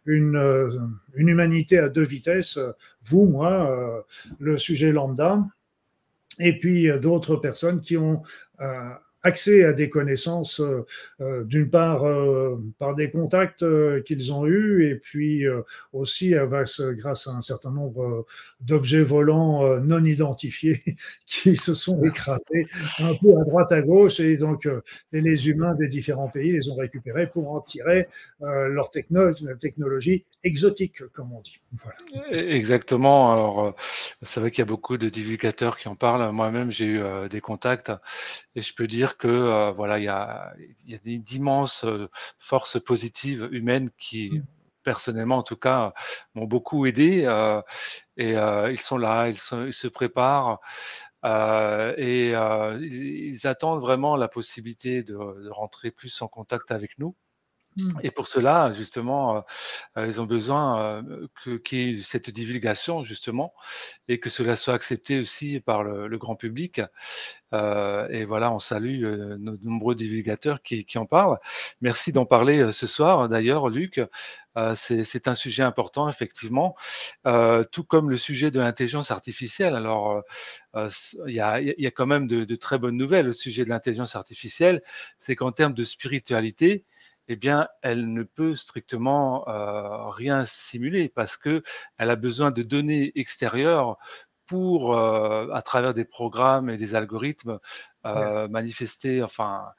une, 0.07 0.37
euh, 0.37 0.71
une 1.15 1.29
humanité 1.29 1.79
à 1.79 1.89
deux 1.89 2.05
vitesses. 2.05 2.59
Vous, 3.05 3.27
moi, 3.27 4.05
le 4.39 4.59
sujet 4.59 4.93
lambda 4.93 5.45
et 6.39 6.59
puis 6.59 6.89
d'autres 7.01 7.37
personnes 7.37 7.81
qui 7.81 7.97
ont 7.97 8.23
accès 9.27 9.65
à 9.65 9.73
des 9.73 9.89
connaissances, 9.89 10.61
euh, 10.61 10.87
euh, 11.21 11.43
d'une 11.45 11.69
part 11.69 12.05
euh, 12.05 12.57
par 12.79 12.95
des 12.95 13.11
contacts 13.11 13.65
qu'ils 14.05 14.33
ont 14.33 14.47
eus, 14.47 14.87
et 14.87 14.95
puis 14.95 15.45
aussi 15.93 16.35
grâce 16.53 17.27
à 17.27 17.31
un 17.31 17.41
certain 17.41 17.73
nombre 17.73 18.25
d'objets 18.61 19.03
volants 19.03 19.79
non 19.81 20.05
identifiés 20.05 20.81
qui 21.27 21.57
se 21.57 21.75
sont 21.75 22.01
écrasés 22.03 22.67
un 23.01 23.15
peu 23.15 23.37
à 23.39 23.45
droite 23.45 23.73
à 23.73 23.83
gauche, 23.83 24.21
et 24.21 24.37
donc 24.37 24.69
les 25.13 25.49
humains 25.49 25.75
des 25.75 25.89
différents 25.89 26.29
pays 26.29 26.53
les 26.53 26.69
ont 26.69 26.77
récupérés 26.77 27.27
pour 27.27 27.51
en 27.51 27.61
tirer 27.61 28.07
leur 28.41 28.91
techno 28.91 29.33
technologie 29.59 30.25
exotique, 30.45 31.05
comme 31.13 31.33
on 31.33 31.41
dit. 31.41 31.61
Exactement. 32.31 33.33
Alors, 33.33 33.75
c'est 34.23 34.41
vrai 34.41 34.51
qu'il 34.51 34.61
y 34.61 34.63
a 34.63 34.67
beaucoup 34.67 34.97
de 34.97 35.09
divulgateurs 35.09 35.79
qui 35.79 35.89
en 35.89 35.97
parlent. 35.97 36.31
Moi-même, 36.33 36.71
j'ai 36.71 36.87
eu 36.87 37.01
des 37.29 37.41
contacts 37.41 37.93
et 38.55 38.63
je 38.63 38.75
peux 38.75 38.87
dire 38.87 39.16
que 39.19 39.29
euh, 39.29 39.73
voilà, 39.73 39.99
il 39.99 40.05
y 40.05 40.09
a, 40.09 40.55
y 40.87 40.95
a 40.95 40.99
d'immenses 41.05 41.85
euh, 41.85 42.09
forces 42.39 42.83
positives 42.83 43.49
humaines 43.53 43.91
qui, 43.99 44.31
mmh. 44.31 44.45
personnellement 44.83 45.39
en 45.39 45.43
tout 45.43 45.57
cas, 45.57 45.93
m'ont 46.35 46.47
beaucoup 46.47 46.87
aidé. 46.87 47.25
Euh, 47.25 47.61
et 48.17 48.33
ils 48.71 48.81
sont 48.81 48.99
là, 48.99 49.29
ils, 49.29 49.39
ils 49.67 49.73
se 49.73 49.89
préparent. 49.89 50.61
et 51.25 52.31
ils, 52.31 53.47
attendent 53.47 53.81
vraiment 53.81 54.17
la 54.17 54.29
possibilité 54.29 55.03
de, 55.03 55.15
de, 55.15 55.51
rentrer 55.51 55.91
plus 55.91 56.23
en 56.23 56.29
contact 56.29 56.71
avec 56.71 56.99
nous. 56.99 57.15
Mmh. 57.77 58.01
Et 58.03 58.11
pour 58.11 58.27
cela, 58.27 58.73
justement, 58.73 59.45
euh, 59.99 60.07
ils 60.07 60.21
ont 60.21 60.27
besoin 60.27 60.81
euh, 60.81 61.27
que 61.45 61.57
qu'il 61.59 61.81
y 61.81 61.99
ait 61.99 62.03
cette 62.03 62.31
divulgation, 62.31 63.05
justement, 63.05 63.55
et 64.09 64.19
que 64.19 64.31
cela 64.31 64.57
soit 64.57 64.75
accepté 64.75 65.19
aussi 65.19 65.61
par 65.61 65.83
le, 65.83 66.09
le 66.09 66.19
grand 66.19 66.37
public. 66.37 66.81
Euh, 67.53 68.09
et 68.11 68.25
voilà, 68.25 68.53
on 68.53 68.59
salue 68.59 69.05
euh, 69.05 69.37
nos 69.39 69.57
nombreux 69.63 69.95
divulgateurs 69.95 70.63
qui, 70.63 70.85
qui 70.85 70.99
en 70.99 71.07
parlent. 71.07 71.39
Merci 71.81 72.13
d'en 72.13 72.27
parler 72.27 72.59
euh, 72.59 72.73
ce 72.73 72.87
soir, 72.87 73.29
d'ailleurs, 73.29 73.69
Luc. 73.69 74.01
C'est 74.75 75.29
un 75.29 75.35
sujet 75.35 75.63
important, 75.63 76.09
effectivement, 76.09 76.77
tout 77.73 77.85
comme 77.85 78.09
le 78.09 78.17
sujet 78.17 78.51
de 78.51 78.59
l'intelligence 78.59 79.11
artificielle. 79.11 79.75
Alors, 79.75 80.23
il 80.75 81.35
y 81.35 81.41
a, 81.41 81.61
y, 81.61 81.87
a, 81.87 81.91
quand 81.91 82.07
même 82.07 82.27
de, 82.27 82.45
de 82.45 82.57
très 82.57 82.79
bonnes 82.79 82.97
nouvelles 82.97 83.29
au 83.29 83.33
sujet 83.33 83.65
de 83.65 83.69
l'intelligence 83.69 84.17
artificielle. 84.17 84.83
C'est 85.19 85.37
qu'en 85.37 85.53
termes 85.53 85.75
de 85.75 85.85
spiritualité, 85.85 86.87
eh 87.29 87.37
bien, 87.37 87.69
elle 87.83 88.13
ne 88.13 88.23
peut 88.23 88.55
strictement 88.55 89.49
euh, 89.49 90.09
rien 90.11 90.45
simuler 90.45 91.09
parce 91.09 91.37
que 91.37 91.63
elle 91.99 92.11
a 92.11 92.17
besoin 92.17 92.51
de 92.51 92.63
données 92.63 93.13
extérieures 93.17 93.97
pour, 94.47 94.97
euh, 94.97 95.49
à 95.53 95.63
travers 95.63 95.93
des 95.93 96.05
programmes 96.05 96.71
et 96.71 96.77
des 96.77 96.95
algorithmes, 96.95 97.59
euh, 98.07 98.47
manifester, 98.49 99.23
enfin, 99.23 99.73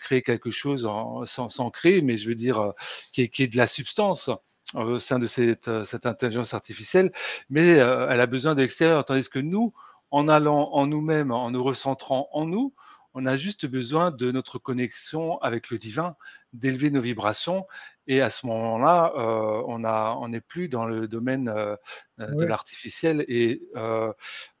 créer 0.00 0.22
quelque 0.22 0.52
chose 0.52 0.86
en, 0.86 1.26
sans, 1.26 1.48
sans, 1.48 1.70
créer, 1.70 2.00
mais 2.00 2.16
je 2.16 2.28
veux 2.28 2.36
dire, 2.36 2.74
qui 3.12 3.22
est, 3.22 3.28
qui 3.28 3.42
est 3.42 3.48
de 3.48 3.56
la 3.56 3.66
substance 3.66 4.30
au 4.74 5.00
sein 5.00 5.18
de 5.18 5.26
cette, 5.26 5.84
cette 5.84 6.06
intelligence 6.06 6.54
artificielle, 6.54 7.10
mais 7.50 7.66
elle 7.66 8.20
a 8.20 8.26
besoin 8.26 8.54
de 8.54 8.60
l'extérieur, 8.60 9.04
tandis 9.04 9.28
que 9.28 9.40
nous, 9.40 9.72
en 10.10 10.28
allant 10.28 10.70
en 10.72 10.86
nous-mêmes, 10.86 11.32
en 11.32 11.50
nous 11.50 11.62
recentrant 11.64 12.28
en 12.32 12.44
nous, 12.44 12.74
on 13.14 13.26
a 13.26 13.36
juste 13.36 13.66
besoin 13.66 14.10
de 14.10 14.30
notre 14.30 14.58
connexion 14.58 15.38
avec 15.38 15.70
le 15.70 15.78
divin, 15.78 16.16
d'élever 16.52 16.90
nos 16.90 17.00
vibrations. 17.00 17.66
Et 18.10 18.22
à 18.22 18.30
ce 18.30 18.46
moment-là, 18.46 19.12
euh, 19.16 19.62
on 19.66 19.84
a, 19.84 20.16
on 20.18 20.28
n'est 20.28 20.40
plus 20.40 20.68
dans 20.68 20.86
le 20.86 21.06
domaine 21.08 21.48
euh, 21.48 21.76
de 22.18 22.44
l'artificiel 22.46 23.22
et 23.28 23.60
euh, 23.76 24.12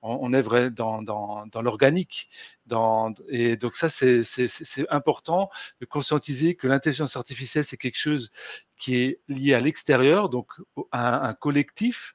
on, 0.02 0.34
est 0.34 0.42
vrai 0.42 0.70
dans, 0.70 1.02
dans, 1.02 1.46
dans 1.46 1.62
l'organique. 1.62 2.28
Dans, 2.66 3.14
et 3.28 3.56
donc 3.56 3.76
ça, 3.76 3.88
c'est, 3.88 4.20
important 4.90 5.48
de 5.80 5.86
conscientiser 5.86 6.56
que 6.56 6.66
l'intelligence 6.66 7.16
artificielle, 7.16 7.64
c'est 7.64 7.78
quelque 7.78 7.98
chose 7.98 8.30
qui 8.76 8.96
est 8.96 9.20
lié 9.28 9.54
à 9.54 9.60
l'extérieur, 9.60 10.28
donc 10.28 10.52
à 10.92 11.26
un, 11.26 11.32
collectif. 11.32 12.12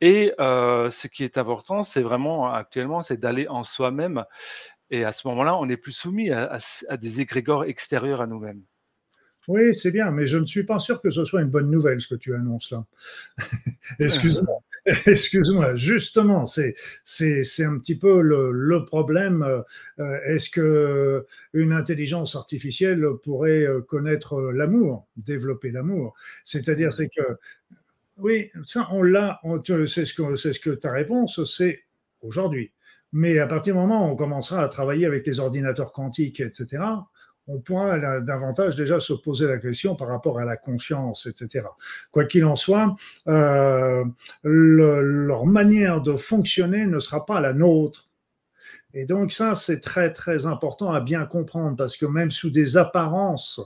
Et 0.00 0.32
ce 0.38 1.06
qui 1.06 1.22
est 1.22 1.38
important, 1.38 1.84
c'est 1.84 2.02
vraiment 2.02 2.52
actuellement, 2.52 3.02
c'est 3.02 3.18
d'aller 3.18 3.46
en 3.46 3.62
soi-même 3.62 4.24
et 4.92 5.04
à 5.04 5.10
ce 5.10 5.26
moment-là, 5.28 5.56
on 5.56 5.66
n'est 5.66 5.78
plus 5.78 5.92
soumis 5.92 6.30
à, 6.30 6.60
des 7.00 7.20
égrégores 7.20 7.64
extérieurs 7.64 8.20
à 8.20 8.26
nous-mêmes. 8.26 8.62
Oui, 9.48 9.74
c'est 9.74 9.90
bien, 9.90 10.12
mais 10.12 10.26
je 10.26 10.36
ne 10.36 10.44
suis 10.44 10.64
pas 10.64 10.78
sûr 10.78 11.00
que 11.00 11.10
ce 11.10 11.24
soit 11.24 11.40
une 11.40 11.48
bonne 11.48 11.70
nouvelle 11.70 12.00
ce 12.00 12.06
que 12.06 12.14
tu 12.14 12.34
annonces 12.34 12.70
là. 12.70 12.84
Excuse-moi. 13.98 14.58
Excuse-moi, 15.06 15.74
justement, 15.76 16.46
c'est 16.46 16.74
c'est 17.04 17.64
un 17.64 17.78
petit 17.78 17.96
peu 17.96 18.20
le, 18.20 18.84
problème. 18.84 19.42
Euh, 19.98 20.18
est-ce 20.26 20.50
que 20.50 21.24
une 21.54 21.72
intelligence 21.72 22.36
artificielle 22.36 23.04
pourrait 23.22 23.64
euh, 23.64 23.80
connaître 23.80 24.52
l'amour, 24.52 25.08
développer 25.16 25.70
l'amour? 25.70 26.14
C'est-à-dire, 26.44 26.92
c'est 26.92 27.08
que 27.08 27.38
oui, 28.18 28.50
ça 28.66 28.88
on 28.92 29.02
l'a. 29.02 29.40
C'est 29.86 30.04
ce 30.04 30.14
que 30.14 30.36
c'est 30.36 30.52
ce 30.52 30.60
que 30.60 30.70
ta 30.70 30.92
réponse, 30.92 31.42
c'est 31.44 31.82
aujourd'hui. 32.20 32.72
Mais 33.12 33.38
à 33.38 33.46
partir 33.46 33.74
du 33.74 33.80
moment 33.80 34.06
où 34.06 34.12
on 34.12 34.16
commencera 34.16 34.62
à 34.62 34.68
travailler 34.68 35.06
avec 35.06 35.26
les 35.26 35.40
ordinateurs 35.40 35.92
quantiques, 35.92 36.40
etc., 36.40 36.82
on 37.48 37.58
pourra 37.58 38.20
davantage 38.20 38.76
déjà 38.76 39.00
se 39.00 39.12
poser 39.12 39.46
la 39.46 39.58
question 39.58 39.96
par 39.96 40.08
rapport 40.08 40.38
à 40.38 40.44
la 40.44 40.56
conscience, 40.56 41.26
etc. 41.26 41.66
Quoi 42.12 42.24
qu'il 42.24 42.44
en 42.44 42.56
soit, 42.56 42.94
euh, 43.28 44.04
leur 44.44 45.46
manière 45.46 46.00
de 46.00 46.14
fonctionner 46.14 46.86
ne 46.86 47.00
sera 47.00 47.26
pas 47.26 47.40
la 47.40 47.52
nôtre, 47.52 48.08
Et 48.94 49.06
donc 49.06 49.32
ça, 49.32 49.54
c'est 49.54 49.80
très 49.80 50.12
très 50.12 50.46
important 50.46 50.92
à 50.92 51.00
bien 51.00 51.24
comprendre 51.24 51.76
parce 51.76 51.96
que 51.96 52.06
même 52.06 52.30
sous 52.30 52.50
des 52.50 52.76
apparences 52.76 53.60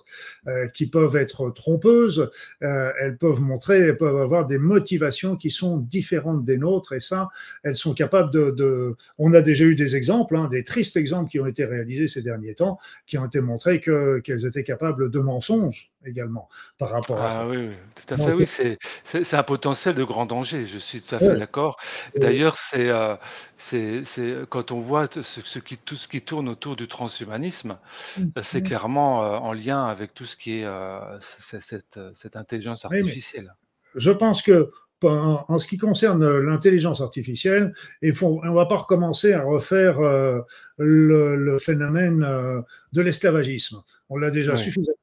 euh, 0.46 0.68
qui 0.68 0.86
peuvent 0.86 1.16
être 1.16 1.50
trompeuses, 1.50 2.30
euh, 2.62 2.92
elles 3.00 3.16
peuvent 3.16 3.40
montrer, 3.40 3.78
elles 3.78 3.96
peuvent 3.96 4.20
avoir 4.20 4.46
des 4.46 4.58
motivations 4.58 5.36
qui 5.36 5.50
sont 5.50 5.78
différentes 5.78 6.44
des 6.44 6.58
nôtres. 6.58 6.92
Et 6.92 7.00
ça, 7.00 7.28
elles 7.62 7.76
sont 7.76 7.94
capables 7.94 8.30
de... 8.32 8.50
de... 8.50 8.96
On 9.18 9.34
a 9.34 9.40
déjà 9.40 9.64
eu 9.64 9.74
des 9.74 9.96
exemples, 9.96 10.36
hein, 10.36 10.48
des 10.48 10.64
tristes 10.64 10.96
exemples 10.96 11.30
qui 11.30 11.40
ont 11.40 11.46
été 11.46 11.64
réalisés 11.64 12.08
ces 12.08 12.22
derniers 12.22 12.54
temps, 12.54 12.78
qui 13.06 13.18
ont 13.18 13.26
été 13.26 13.40
montrés 13.40 13.80
que 13.80 14.18
qu'elles 14.20 14.46
étaient 14.46 14.64
capables 14.64 15.10
de 15.10 15.18
mensonges 15.18 15.90
également 16.06 16.48
par 16.78 16.90
rapport 16.90 17.20
à 17.20 17.26
ah, 17.26 17.30
ça. 17.30 17.46
Oui, 17.46 17.56
oui, 17.56 17.74
tout 17.94 18.14
à 18.14 18.16
fait, 18.16 18.32
oui, 18.32 18.46
c'est 18.46 18.78
c'est 19.04 19.34
un 19.34 19.42
potentiel 19.42 19.94
de 19.94 20.04
grand 20.04 20.26
danger, 20.26 20.64
je 20.64 20.78
suis 20.78 21.02
tout 21.02 21.14
à 21.14 21.18
fait 21.18 21.36
d'accord. 21.36 21.76
D'ailleurs, 22.16 22.56
c'est 22.56 22.88
euh, 22.88 23.16
c'est 23.58 24.02
quand 24.48 24.70
on 24.70 24.80
voit 24.80 25.06
ce, 25.10 25.22
ce, 25.22 25.58
qui, 25.58 25.76
tout 25.78 25.96
ce 25.96 26.08
qui 26.08 26.22
tourne 26.22 26.48
autour 26.48 26.76
du 26.76 26.88
transhumanisme, 26.88 27.78
mmh, 28.16 28.22
euh, 28.22 28.40
c'est 28.42 28.60
mmh. 28.60 28.64
clairement 28.64 29.24
euh, 29.24 29.38
en 29.38 29.52
lien 29.52 29.84
avec 29.84 30.14
tout 30.14 30.26
ce 30.26 30.36
qui 30.36 30.60
est 30.60 30.64
euh, 30.64 31.00
cette, 31.20 31.98
cette, 32.14 32.36
intelligence 32.36 32.84
artificielle. 32.84 33.54
Je 33.94 34.10
pense 34.10 34.42
que 34.42 34.70
en, 35.04 35.58
ce 35.58 35.66
qui 35.66 35.76
concerne 35.76 36.38
l'intelligence 36.38 37.00
artificielle, 37.00 37.72
faut, 38.14 38.40
on 38.42 38.48
ne 38.48 38.54
va 38.54 38.66
pas 38.66 38.76
recommencer 38.76 39.32
à 39.32 39.42
refaire 39.42 40.00
euh, 40.00 40.40
le, 40.78 41.36
le, 41.36 41.58
phénomène 41.58 42.22
euh, 42.22 42.62
de 42.92 43.02
l'esclavagisme. 43.02 43.82
On 44.08 44.16
l'a 44.16 44.30
déjà 44.30 44.52
oui. 44.52 44.58
suffisamment 44.58 44.96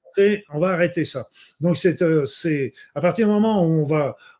on 0.50 0.60
va 0.60 0.70
arrêter 0.70 1.06
ça. 1.06 1.28
Donc 1.60 1.78
euh, 2.02 2.26
c'est 2.26 2.74
à 2.96 3.02
partir 3.02 3.28
du 3.28 3.34
moment 3.34 3.66
où 3.66 3.88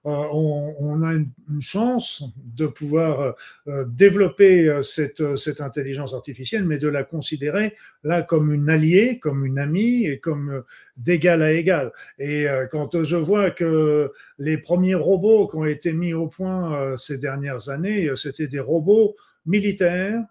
on 0.04 1.02
euh, 1.04 1.06
a 1.06 1.14
une, 1.14 1.30
une, 1.50 1.62
chance 1.62 2.24
de 2.36 2.68
pouvoir 2.68 3.36
euh, 3.68 3.86
développer 3.88 4.82
cette, 4.84 5.36
cette 5.38 5.62
intelligence 5.62 6.14
artificielle, 6.14 6.66
mais 6.66 6.78
de 6.78 6.88
la 6.88 7.04
considérer 7.04 7.74
là 8.04 8.22
comme 8.22 8.52
une 8.52 8.70
alliée, 8.70 9.20
comme 9.20 9.46
une 9.46 9.60
amie 9.60 10.06
et 10.06 10.20
comme 10.20 10.64
d'égal 10.98 11.42
à 11.42 11.52
égal. 11.52 11.92
Et 12.20 12.46
quand 12.72 13.04
je 13.04 13.16
vois 13.16 13.52
que 13.52 14.12
les 14.38 14.58
premiers 14.58 14.96
robots 14.96 15.48
qui 15.48 15.56
ont 15.56 15.66
été 15.66 15.94
mis 15.94 16.14
au 16.14 16.28
point 16.28 16.96
ces 16.98 17.18
dernières 17.18 17.70
années, 17.70 18.12
c'était 18.16 18.48
des 18.48 18.60
robots 18.60 19.16
militaires 19.46 20.22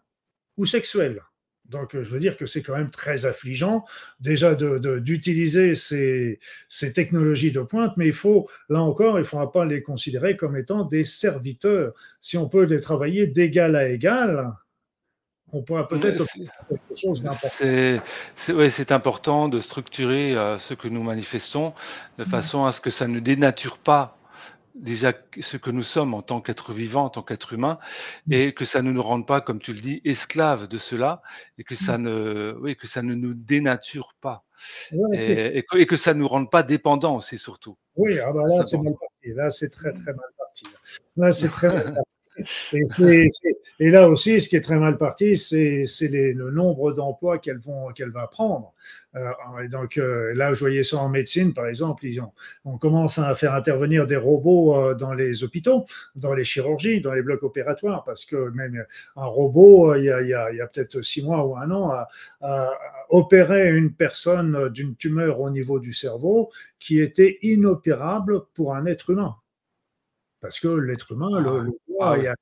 ou 0.56 0.66
sexuels. 0.66 1.22
Donc, 1.72 1.90
je 1.94 2.08
veux 2.08 2.20
dire 2.20 2.36
que 2.36 2.46
c'est 2.46 2.62
quand 2.62 2.76
même 2.76 2.90
très 2.90 3.26
affligeant 3.26 3.84
déjà 4.20 4.54
d'utiliser 4.54 5.62
de, 5.62 5.68
de, 5.70 5.74
ces, 5.74 6.38
ces, 6.68 6.92
technologies 6.92 7.50
de 7.50 7.62
pointe, 7.62 7.96
mais 7.96 8.06
il 8.06 8.12
faut, 8.12 8.48
là 8.68 8.82
encore, 8.82 9.16
il 9.18 9.22
ne 9.22 9.26
faudra 9.26 9.50
pas 9.50 9.64
les 9.64 9.82
considérer 9.82 10.36
comme 10.36 10.56
étant 10.56 10.84
des 10.84 11.04
serviteurs. 11.04 11.92
Si 12.20 12.36
on 12.36 12.48
peut 12.48 12.64
les 12.64 12.80
travailler 12.80 13.26
d'égal 13.26 13.74
à 13.74 13.88
égal, 13.88 14.52
on 15.52 15.62
pourra 15.62 15.86
peut-être 15.86 16.24
quelque 16.68 16.98
chose 16.98 17.20
d'important. 17.20 17.48
C'est 18.36 18.52
ouais, 18.52 18.92
important 18.92 19.48
de 19.48 19.60
structurer 19.60 20.36
euh, 20.36 20.58
ce 20.58 20.74
que 20.74 20.88
nous 20.88 21.02
manifestons 21.02 21.74
de 22.18 22.24
mmh. 22.24 22.28
façon 22.28 22.64
à 22.64 22.72
ce 22.72 22.80
que 22.80 22.90
ça 22.90 23.06
ne 23.06 23.20
dénature 23.20 23.78
pas 23.78 24.16
déjà 24.74 25.12
ce 25.40 25.56
que 25.56 25.70
nous 25.70 25.82
sommes 25.82 26.14
en 26.14 26.22
tant 26.22 26.40
qu'être 26.40 26.72
vivant, 26.72 27.04
en 27.04 27.10
tant 27.10 27.22
qu'être 27.22 27.52
humain, 27.52 27.78
mmh. 28.26 28.32
et 28.32 28.54
que 28.54 28.64
ça 28.64 28.82
ne 28.82 28.90
nous 28.90 29.02
rende 29.02 29.26
pas, 29.26 29.40
comme 29.40 29.60
tu 29.60 29.72
le 29.72 29.80
dis, 29.80 30.00
esclaves 30.04 30.68
de 30.68 30.78
cela, 30.78 31.22
et 31.58 31.64
que 31.64 31.74
ça 31.74 31.98
mmh. 31.98 32.02
ne, 32.02 32.56
oui, 32.60 32.76
que 32.76 32.86
ça 32.86 33.02
ne 33.02 33.14
nous 33.14 33.34
dénature 33.34 34.14
pas, 34.20 34.44
ouais, 34.92 35.18
et, 35.18 35.58
et, 35.58 35.62
que, 35.62 35.78
et, 35.78 35.86
que, 35.86 35.96
ça 35.96 36.14
nous 36.14 36.28
rende 36.28 36.50
pas 36.50 36.62
dépendants 36.62 37.16
aussi 37.16 37.38
surtout. 37.38 37.76
Oui, 37.96 38.18
ah 38.18 38.32
bah 38.32 38.44
là 38.48 38.62
c'est 38.64 38.78
mal 38.78 38.94
parti, 38.98 39.34
là 39.34 39.50
c'est 39.50 39.70
très 39.70 39.92
très 39.92 40.12
mal 40.12 40.30
parti. 40.38 40.66
Là 41.16 41.32
c'est 41.32 41.48
très 41.48 41.68
mal 41.68 41.94
parti. 41.94 42.18
Et, 42.38 42.44
c 42.86 43.04
est, 43.04 43.30
c 43.30 43.48
est, 43.48 43.60
et, 43.78 43.90
là 43.90 44.08
aussi, 44.08 44.40
ce 44.40 44.48
qui 44.48 44.56
est 44.56 44.62
très 44.62 44.78
mal 44.78 44.96
parti, 44.96 45.36
c'est 45.36 45.84
le 46.08 46.50
nombre 46.50 46.92
d'emplois 46.92 47.38
qu'elle 47.38 47.60
qu 47.60 48.04
va 48.10 48.26
prendre. 48.26 48.72
Euh, 49.14 49.30
et 49.62 49.68
donc 49.68 49.98
euh, 49.98 50.32
là, 50.34 50.54
je 50.54 50.60
voyais 50.60 50.84
ça 50.84 50.98
en 50.98 51.08
médecine, 51.08 51.52
par 51.52 51.66
exemple, 51.66 52.06
ils 52.06 52.20
ont, 52.20 52.32
on 52.64 52.78
commence 52.78 53.18
à 53.18 53.34
faire 53.34 53.54
intervenir 53.54 54.06
des 54.06 54.16
robots 54.16 54.76
euh, 54.76 54.94
dans 54.94 55.12
les 55.12 55.44
hôpitaux, 55.44 55.84
dans 56.16 56.32
les 56.32 56.44
chirurgies, 56.44 57.00
dans 57.00 57.12
les 57.12 57.22
blocs 57.22 57.42
opératoires, 57.42 58.04
parce 58.04 58.24
que 58.24 58.50
même 58.50 58.84
un 59.16 59.24
robot, 59.26 59.94
il 59.96 60.04
y 60.04 60.10
a, 60.10 60.22
y 60.22 60.32
a, 60.32 60.46
a 60.46 60.66
peut-être 60.66 61.02
six 61.02 61.22
mois 61.22 61.44
ou 61.44 61.56
un 61.56 61.70
an, 61.70 61.90
a, 61.90 62.08
a 62.40 62.72
opéré 63.10 63.70
une 63.70 63.92
personne 63.92 64.70
d'une 64.70 64.96
tumeur 64.96 65.40
au 65.40 65.50
niveau 65.50 65.78
du 65.78 65.92
cerveau 65.92 66.50
qui 66.78 67.00
était 67.00 67.38
inopérable 67.42 68.44
pour 68.54 68.74
un 68.74 68.86
être 68.86 69.10
humain. 69.10 69.36
Parce 70.40 70.58
que 70.58 70.68
l'être 70.68 71.12
humain, 71.12 71.38
le, 71.38 71.60
le 71.60 71.70
ah, 72.00 72.14
il, 72.16 72.24
y 72.24 72.26
a, 72.26 72.34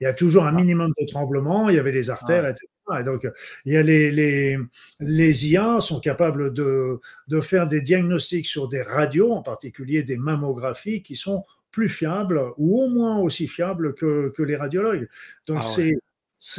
il, 0.00 0.04
y 0.04 0.06
a, 0.06 0.12
toujours 0.12 0.44
un 0.44 0.48
ah. 0.48 0.52
minimum 0.52 0.92
de 0.98 1.06
tremblement, 1.06 1.68
il 1.68 1.76
y 1.76 1.78
avait 1.78 1.92
les 1.92 2.10
artères, 2.10 2.44
ah. 2.44 2.50
etc. 2.50 2.66
Et 3.00 3.04
donc, 3.04 3.26
il 3.64 3.72
y 3.72 3.76
a 3.76 3.82
les, 3.82 4.10
les, 4.10 4.58
les 5.00 5.48
IA 5.48 5.80
sont 5.80 6.00
capables 6.00 6.52
de, 6.52 7.00
de 7.28 7.40
faire 7.40 7.66
des 7.66 7.80
diagnostics 7.80 8.46
sur 8.46 8.68
des 8.68 8.82
radios, 8.82 9.32
en 9.32 9.42
particulier 9.42 10.02
des 10.02 10.18
mammographies, 10.18 11.02
qui 11.02 11.16
sont 11.16 11.44
plus 11.70 11.88
fiables 11.88 12.40
ou 12.56 12.82
au 12.82 12.88
moins 12.88 13.18
aussi 13.18 13.48
fiables 13.48 13.94
que, 13.94 14.32
que 14.36 14.42
les 14.42 14.56
radiologues. 14.56 15.08
Donc, 15.46 15.58
ah 15.60 15.66
c'est 15.66 15.94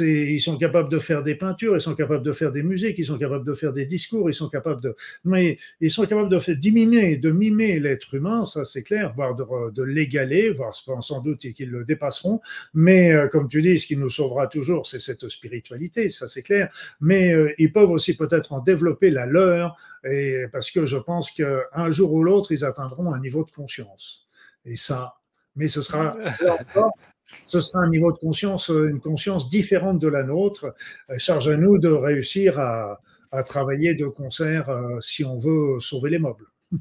ils 0.00 0.40
sont 0.40 0.56
capables 0.56 0.88
de 0.88 0.98
faire 0.98 1.22
des 1.22 1.34
peintures, 1.34 1.76
ils 1.76 1.80
sont 1.80 1.94
capables 1.94 2.24
de 2.24 2.32
faire 2.32 2.50
des 2.50 2.62
musiques, 2.62 2.98
ils 2.98 3.06
sont 3.06 3.18
capables 3.18 3.46
de 3.46 3.54
faire 3.54 3.72
des 3.72 3.86
discours, 3.86 4.28
ils 4.28 4.34
sont 4.34 4.48
capables 4.48 4.80
de, 4.80 4.96
mais 5.24 5.58
ils 5.80 5.90
sont 5.90 6.06
capables 6.06 6.28
de 6.28 6.38
faire 6.38 6.56
d'imimer, 6.56 7.16
de 7.16 7.30
mimer 7.30 7.78
l'être 7.78 8.14
humain, 8.14 8.44
ça 8.44 8.64
c'est 8.64 8.82
clair, 8.82 9.12
voire 9.14 9.34
de, 9.34 9.70
de 9.70 9.82
l'égaler, 9.82 10.50
voire 10.50 10.74
sans 10.74 11.20
doute 11.20 11.38
qu'ils 11.52 11.70
le 11.70 11.84
dépasseront. 11.84 12.40
Mais 12.74 13.12
euh, 13.12 13.28
comme 13.28 13.48
tu 13.48 13.62
dis, 13.62 13.78
ce 13.78 13.86
qui 13.86 13.96
nous 13.96 14.10
sauvera 14.10 14.48
toujours, 14.48 14.86
c'est 14.86 15.00
cette 15.00 15.28
spiritualité, 15.28 16.10
ça 16.10 16.26
c'est 16.28 16.42
clair. 16.42 16.68
Mais 17.00 17.32
euh, 17.32 17.52
ils 17.58 17.72
peuvent 17.72 17.90
aussi 17.90 18.16
peut-être 18.16 18.52
en 18.52 18.60
développer 18.60 19.10
la 19.10 19.26
leur, 19.26 19.76
et 20.04 20.46
parce 20.50 20.70
que 20.70 20.86
je 20.86 20.96
pense 20.96 21.30
qu'un 21.30 21.90
jour 21.90 22.12
ou 22.12 22.22
l'autre, 22.22 22.52
ils 22.52 22.64
atteindront 22.64 23.12
un 23.12 23.20
niveau 23.20 23.44
de 23.44 23.50
conscience. 23.50 24.26
Et 24.64 24.76
ça, 24.76 25.14
mais 25.54 25.68
ce 25.68 25.82
sera 25.82 26.16
ce 27.46 27.60
sera 27.60 27.82
un 27.82 27.88
niveau 27.88 28.12
de 28.12 28.18
conscience, 28.18 28.68
une 28.68 29.00
conscience 29.00 29.48
différente 29.48 29.98
de 29.98 30.08
la 30.08 30.22
nôtre. 30.22 30.74
Euh, 31.10 31.18
charge 31.18 31.48
à 31.48 31.56
nous 31.56 31.78
de 31.78 31.88
réussir 31.88 32.58
à, 32.58 33.00
à 33.30 33.42
travailler 33.42 33.94
de 33.94 34.06
concert 34.06 34.68
euh, 34.68 35.00
si 35.00 35.24
on 35.24 35.38
veut 35.38 35.80
sauver 35.80 36.10
les 36.10 36.18
meubles. 36.18 36.46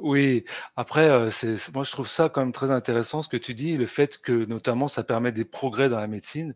Oui, 0.00 0.44
après, 0.76 1.08
euh, 1.08 1.30
c'est, 1.30 1.56
moi 1.72 1.84
je 1.84 1.92
trouve 1.92 2.08
ça 2.08 2.28
quand 2.28 2.40
même 2.40 2.52
très 2.52 2.72
intéressant 2.72 3.22
ce 3.22 3.28
que 3.28 3.36
tu 3.36 3.54
dis, 3.54 3.76
le 3.76 3.86
fait 3.86 4.18
que 4.18 4.44
notamment 4.44 4.88
ça 4.88 5.04
permet 5.04 5.30
des 5.30 5.44
progrès 5.44 5.88
dans 5.88 6.00
la 6.00 6.08
médecine. 6.08 6.54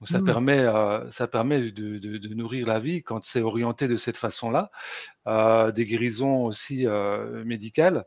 Donc, 0.00 0.08
ça, 0.08 0.20
mmh. 0.20 0.24
permet, 0.24 0.58
euh, 0.58 1.10
ça 1.10 1.26
permet 1.26 1.70
de, 1.70 1.98
de, 1.98 2.18
de, 2.18 2.34
nourrir 2.34 2.66
la 2.66 2.78
vie 2.78 3.02
quand 3.02 3.24
c'est 3.24 3.40
orienté 3.40 3.88
de 3.88 3.96
cette 3.96 4.18
façon-là, 4.18 4.70
euh, 5.26 5.72
des 5.72 5.86
guérisons 5.86 6.44
aussi 6.44 6.86
euh, 6.86 7.42
médicales. 7.44 8.04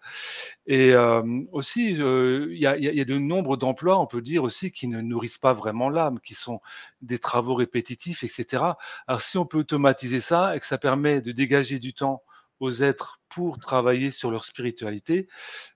Et 0.67 0.93
euh, 0.93 1.23
aussi, 1.51 1.93
il 1.93 2.57
y 2.57 2.67
a, 2.67 2.77
y, 2.77 3.01
a, 3.01 3.05
de 3.05 3.17
nombre 3.17 3.57
d'emplois, 3.57 3.99
on 3.99 4.05
peut 4.05 4.21
dire 4.21 4.43
aussi, 4.43 4.71
qui 4.71 4.87
ne 4.87 5.01
nourrissent 5.01 5.39
pas 5.39 5.53
vraiment 5.53 5.89
l'âme, 5.89 6.19
qui 6.19 6.35
sont 6.35 6.61
des 7.01 7.17
travaux 7.17 7.55
répétitifs, 7.55 8.23
etc. 8.23 8.63
Alors 9.07 9.21
si 9.21 9.39
on 9.39 9.47
peut 9.47 9.59
automatiser 9.59 10.19
ça 10.19 10.55
et 10.55 10.59
que 10.59 10.67
ça 10.67 10.77
permet 10.77 11.21
de 11.21 11.31
dégager 11.31 11.79
du 11.79 11.93
temps 11.95 12.21
aux 12.59 12.83
êtres 12.83 13.19
pour 13.37 13.59
travailler 13.59 14.09
sur 14.09 14.31
leur 14.31 14.43
spiritualité, 14.43 15.27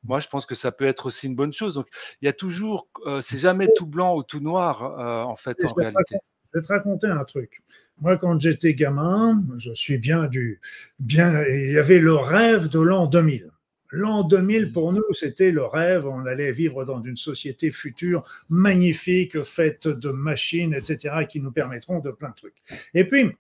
moi 0.04 0.20
je 0.20 0.28
pense 0.28 0.48
que 0.48 0.56
ça 0.56 0.72
peut 0.72 0.86
être 0.86 1.06
aussi 1.06 1.28
une 1.28 1.36
bonne 1.36 1.54
chose. 1.54 1.76
Donc 1.76 1.86
il 2.20 2.26
y 2.26 2.28
a 2.28 2.34
toujours, 2.34 2.88
euh, 3.06 3.22
c'est 3.22 3.38
jamais 3.38 3.68
tout 3.76 3.86
blanc 3.86 4.18
ou 4.18 4.24
tout 4.24 4.40
noir 4.40 4.82
euh, 4.82 5.22
en 5.22 5.36
fait 5.36 5.64
en 5.64 5.74
réalité. 5.76 6.16
Je 6.52 6.58
vais 6.60 6.66
te 6.66 6.74
raconter 6.74 7.06
un 7.06 7.24
truc. 7.24 7.62
Moi, 8.02 8.18
quand 8.18 8.42
j'étais 8.42 8.74
gamin, 8.74 9.44
je 9.60 9.72
suis 9.74 10.00
bien 10.00 10.26
du, 10.26 10.60
bien, 10.98 11.46
il 11.46 11.74
y 11.74 11.78
avait 11.78 12.00
le 12.00 12.16
rêve 12.16 12.68
de 12.68 12.80
l'an 12.80 13.06
2000. 13.06 13.52
L'an 13.92 14.24
2000, 14.24 14.72
pour 14.72 14.92
nous, 14.92 15.04
c'était 15.12 15.52
le 15.52 15.64
rêve. 15.64 16.08
On 16.08 16.26
allait 16.26 16.52
vivre 16.52 16.84
dans 16.84 17.02
une 17.04 17.16
société 17.16 17.70
future 17.70 18.24
magnifique, 18.50 19.44
faite 19.44 19.88
de 19.88 20.10
machines, 20.10 20.74
etc., 20.74 21.26
qui 21.30 21.40
nous 21.40 21.52
permettront 21.52 22.00
de 22.00 22.10
plein 22.10 22.30
de 22.30 22.36
trucs. 22.36 22.64
Et 22.96 23.06
puis, 23.06 23.32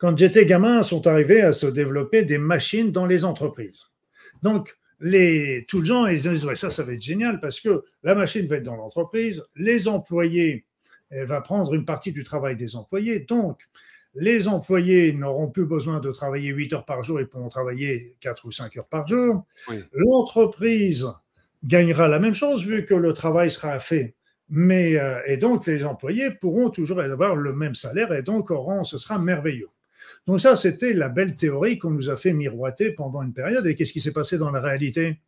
quand 0.00 0.16
j'étais 0.16 0.46
gamin, 0.46 0.82
sont 0.82 1.06
arrivés 1.06 1.42
à 1.42 1.52
se 1.52 1.66
développer 1.66 2.24
des 2.24 2.38
machines 2.38 2.90
dans 2.90 3.06
les 3.06 3.24
entreprises. 3.24 3.84
Donc, 4.42 4.76
les, 5.00 5.64
tout 5.68 5.78
le 5.78 5.84
gens, 5.84 6.06
ils 6.06 6.22
disent, 6.22 6.44
ouais, 6.44 6.54
ça, 6.54 6.70
ça 6.70 6.82
va 6.82 6.92
être 6.92 7.02
génial 7.02 7.40
parce 7.40 7.60
que 7.60 7.84
la 8.02 8.14
machine 8.14 8.46
va 8.46 8.56
être 8.56 8.62
dans 8.62 8.76
l'entreprise, 8.76 9.44
les 9.56 9.88
employés, 9.88 10.66
elle 11.10 11.26
va 11.26 11.40
prendre 11.40 11.74
une 11.74 11.84
partie 11.84 12.12
du 12.12 12.24
travail 12.24 12.56
des 12.56 12.76
employés. 12.76 13.20
Donc, 13.20 13.60
les 14.14 14.48
employés 14.48 15.12
n'auront 15.12 15.50
plus 15.50 15.66
besoin 15.66 16.00
de 16.00 16.10
travailler 16.10 16.48
8 16.48 16.72
heures 16.72 16.84
par 16.84 17.02
jour, 17.02 17.20
ils 17.20 17.26
pourront 17.26 17.48
travailler 17.48 18.16
4 18.20 18.46
ou 18.46 18.50
5 18.50 18.76
heures 18.78 18.88
par 18.88 19.06
jour. 19.06 19.44
Oui. 19.68 19.84
L'entreprise 19.92 21.06
gagnera 21.62 22.08
la 22.08 22.18
même 22.18 22.34
chose 22.34 22.64
vu 22.64 22.86
que 22.86 22.94
le 22.94 23.12
travail 23.12 23.50
sera 23.50 23.78
fait 23.78 24.14
mais, 24.50 24.98
euh, 24.98 25.20
et 25.26 25.36
donc, 25.36 25.64
les 25.66 25.84
employés 25.84 26.32
pourront 26.32 26.70
toujours 26.70 27.00
avoir 27.00 27.36
le 27.36 27.54
même 27.54 27.76
salaire 27.76 28.12
et 28.12 28.22
donc 28.22 28.50
auront, 28.50 28.82
ce 28.82 28.98
sera 28.98 29.18
merveilleux. 29.18 29.70
Donc 30.26 30.40
ça, 30.40 30.56
c'était 30.56 30.92
la 30.92 31.08
belle 31.08 31.34
théorie 31.34 31.78
qu'on 31.78 31.90
nous 31.90 32.10
a 32.10 32.16
fait 32.16 32.32
miroiter 32.32 32.90
pendant 32.92 33.22
une 33.22 33.32
période. 33.32 33.66
Et 33.66 33.74
qu'est-ce 33.74 33.92
qui 33.92 34.00
s'est 34.00 34.12
passé 34.12 34.38
dans 34.38 34.50
la 34.50 34.60
réalité? 34.60 35.20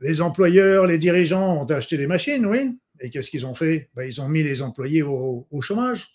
Les 0.00 0.20
employeurs, 0.20 0.86
les 0.86 0.98
dirigeants 0.98 1.62
ont 1.62 1.64
acheté 1.66 1.96
des 1.96 2.06
machines, 2.06 2.44
oui. 2.46 2.78
Et 3.00 3.10
qu'est-ce 3.10 3.30
qu'ils 3.30 3.46
ont 3.46 3.54
fait? 3.54 3.88
Ben, 3.94 4.04
Ils 4.04 4.20
ont 4.20 4.28
mis 4.28 4.42
les 4.42 4.62
employés 4.62 5.02
au, 5.02 5.46
au 5.50 5.60
chômage. 5.62 6.08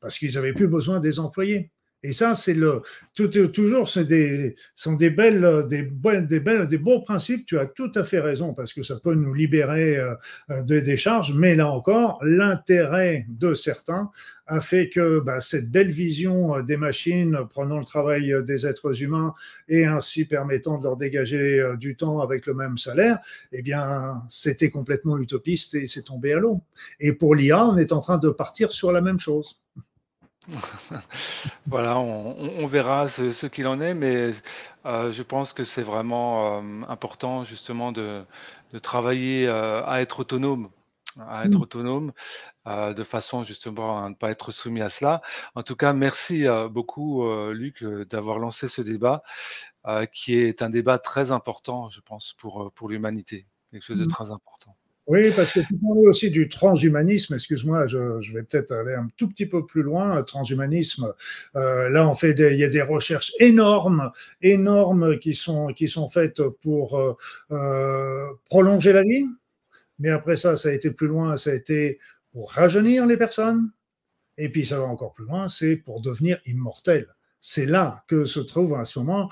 parce 0.00 0.18
qu'ils 0.18 0.34
n'avaient 0.34 0.52
plus 0.52 0.68
besoin 0.68 1.00
des 1.00 1.18
employés. 1.18 1.70
Et 2.04 2.12
ça, 2.12 2.36
c'est 2.36 2.54
le 2.54 2.82
tout, 3.14 3.26
toujours, 3.26 3.88
c'est 3.88 4.04
des 4.04 4.54
sont 4.76 4.94
des 4.94 5.10
belles, 5.10 5.66
des 5.68 5.82
des 5.82 6.40
belles, 6.40 6.68
des 6.68 6.78
principes. 7.04 7.44
Tu 7.44 7.58
as 7.58 7.66
tout 7.66 7.90
à 7.96 8.04
fait 8.04 8.20
raison 8.20 8.54
parce 8.54 8.72
que 8.72 8.84
ça 8.84 9.00
peut 9.02 9.14
nous 9.14 9.34
libérer 9.34 9.96
euh, 9.96 10.14
euh, 10.50 10.62
des 10.62 10.96
charges. 10.96 11.34
Mais 11.34 11.56
là 11.56 11.68
encore, 11.68 12.20
l'intérêt 12.22 13.26
de 13.28 13.52
certains 13.52 14.10
a 14.46 14.60
fait 14.60 14.88
que 14.88 15.18
bah, 15.18 15.40
cette 15.40 15.70
belle 15.72 15.90
vision 15.90 16.54
euh, 16.54 16.62
des 16.62 16.76
machines 16.76 17.36
prenant 17.50 17.78
le 17.78 17.84
travail 17.84 18.32
des 18.44 18.64
êtres 18.64 19.02
humains 19.02 19.34
et 19.68 19.84
ainsi 19.84 20.24
permettant 20.24 20.78
de 20.78 20.84
leur 20.84 20.96
dégager 20.96 21.60
du 21.78 21.96
temps 21.96 22.20
avec 22.20 22.46
le 22.46 22.54
même 22.54 22.78
salaire, 22.78 23.18
eh 23.50 23.62
bien, 23.62 24.22
c'était 24.28 24.70
complètement 24.70 25.18
utopiste 25.18 25.74
et 25.74 25.88
c'est 25.88 26.02
tombé 26.02 26.32
à 26.32 26.38
l'eau. 26.38 26.62
Et 27.00 27.12
pour 27.12 27.34
l'IA, 27.34 27.66
on 27.66 27.76
est 27.76 27.90
en 27.92 27.98
train 27.98 28.18
de 28.18 28.30
partir 28.30 28.70
sur 28.70 28.92
la 28.92 29.00
même 29.00 29.18
chose. 29.18 29.58
Voilà, 31.66 31.98
on, 31.98 32.66
verra 32.66 33.08
ce, 33.08 33.46
qu'il 33.46 33.66
en 33.66 33.80
est, 33.80 33.94
mais 33.94 34.32
euh, 34.86 35.10
je 35.12 35.22
pense 35.22 35.52
que 35.52 35.64
c'est 35.64 35.82
vraiment 35.82 36.62
euh, 36.62 36.82
important 36.88 37.44
justement 37.44 37.92
de, 37.92 38.24
travailler 38.82 39.46
euh, 39.46 39.84
à 39.86 40.00
être 40.00 40.20
autonome, 40.20 40.70
à 41.20 41.44
être 41.44 41.58
mmh. 41.58 41.62
autonome, 41.62 42.12
de 42.66 43.04
façon 43.04 43.44
justement 43.44 44.04
à 44.04 44.08
ne 44.08 44.14
pas 44.14 44.30
être 44.30 44.52
soumis 44.52 44.82
à 44.82 44.88
cela. 44.88 45.22
En 45.54 45.62
tout 45.62 45.76
cas, 45.76 45.92
merci 45.92 46.44
beaucoup, 46.70 47.26
Luc, 47.50 47.82
d'avoir 47.82 48.38
lancé 48.38 48.68
ce 48.68 48.82
débat, 48.82 49.22
qui 50.12 50.34
est 50.34 50.62
un 50.62 50.70
débat 50.70 50.98
très 50.98 51.32
important, 51.32 51.88
je 51.88 52.00
pense, 52.00 52.34
pour, 52.38 52.70
pour 52.72 52.88
l'humanité, 52.88 53.46
quelque 53.70 53.82
chose 53.82 54.00
de 54.00 54.04
mmh. 54.04 54.08
très 54.08 54.30
important. 54.30 54.76
Oui, 55.08 55.32
parce 55.34 55.52
que 55.54 55.60
tu 55.60 55.74
parlais 55.78 56.06
aussi 56.06 56.30
du 56.30 56.50
transhumanisme. 56.50 57.32
Excuse-moi, 57.32 57.86
je, 57.86 58.30
vais 58.34 58.42
peut-être 58.42 58.72
aller 58.72 58.92
un 58.92 59.08
tout 59.16 59.26
petit 59.26 59.46
peu 59.46 59.64
plus 59.64 59.82
loin. 59.82 60.22
Transhumanisme, 60.22 61.14
euh, 61.56 61.88
là, 61.88 62.06
on 62.06 62.14
fait 62.14 62.32
il 62.38 62.58
y 62.58 62.64
a 62.64 62.68
des 62.68 62.82
recherches 62.82 63.32
énormes, 63.40 64.12
énormes 64.42 65.18
qui 65.18 65.34
sont 65.34 65.68
qui 65.68 65.88
sont 65.88 66.10
faites 66.10 66.42
pour 66.60 66.98
euh, 66.98 67.14
euh, 67.52 68.26
prolonger 68.50 68.92
la 68.92 69.02
vie. 69.02 69.24
Mais 69.98 70.10
après 70.10 70.36
ça, 70.36 70.58
ça 70.58 70.68
a 70.68 70.72
été 70.72 70.90
plus 70.90 71.08
loin. 71.08 71.38
Ça 71.38 71.50
a 71.50 71.54
été 71.54 71.98
pour 72.32 72.52
rajeunir 72.52 73.06
les 73.06 73.16
personnes. 73.16 73.70
Et 74.36 74.50
puis 74.50 74.66
ça 74.66 74.78
va 74.78 74.84
encore 74.84 75.14
plus 75.14 75.24
loin, 75.24 75.48
c'est 75.48 75.76
pour 75.76 76.02
devenir 76.02 76.38
immortel. 76.46 77.08
C'est 77.40 77.66
là 77.66 78.04
que 78.08 78.24
se 78.24 78.40
trouve 78.40 78.74
à 78.74 78.84
ce 78.84 78.98
moment 78.98 79.30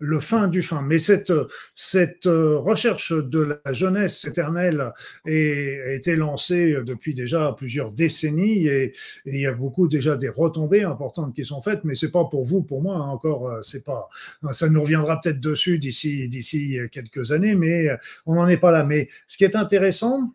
le 0.00 0.18
fin 0.18 0.48
du 0.48 0.62
fin. 0.62 0.82
Mais 0.82 0.98
cette, 0.98 1.32
cette 1.74 2.26
euh, 2.26 2.58
recherche 2.58 3.12
de 3.12 3.60
la 3.64 3.72
jeunesse 3.72 4.24
éternelle 4.24 4.80
a 4.80 5.92
été 5.92 6.16
lancée 6.16 6.76
depuis 6.84 7.14
déjà 7.14 7.54
plusieurs 7.56 7.92
décennies 7.92 8.66
et, 8.66 8.94
il 9.26 9.40
y 9.40 9.46
a 9.46 9.52
beaucoup 9.52 9.86
déjà 9.86 10.16
des 10.16 10.28
retombées 10.28 10.82
importantes 10.82 11.34
qui 11.34 11.44
sont 11.44 11.62
faites, 11.62 11.84
mais 11.84 11.94
c'est 11.94 12.10
pas 12.10 12.24
pour 12.24 12.44
vous, 12.44 12.62
pour 12.62 12.82
moi 12.82 12.96
hein, 12.96 13.08
encore, 13.08 13.48
euh, 13.48 13.62
c'est 13.62 13.84
pas, 13.84 14.08
ça 14.52 14.68
nous 14.68 14.80
reviendra 14.82 15.20
peut-être 15.20 15.40
dessus 15.40 15.78
d'ici, 15.78 16.28
d'ici 16.28 16.78
quelques 16.90 17.32
années, 17.32 17.54
mais 17.54 17.88
on 18.24 18.34
n'en 18.34 18.48
est 18.48 18.56
pas 18.56 18.70
là. 18.70 18.84
Mais 18.84 19.08
ce 19.26 19.36
qui 19.36 19.44
est 19.44 19.54
intéressant, 19.54 20.34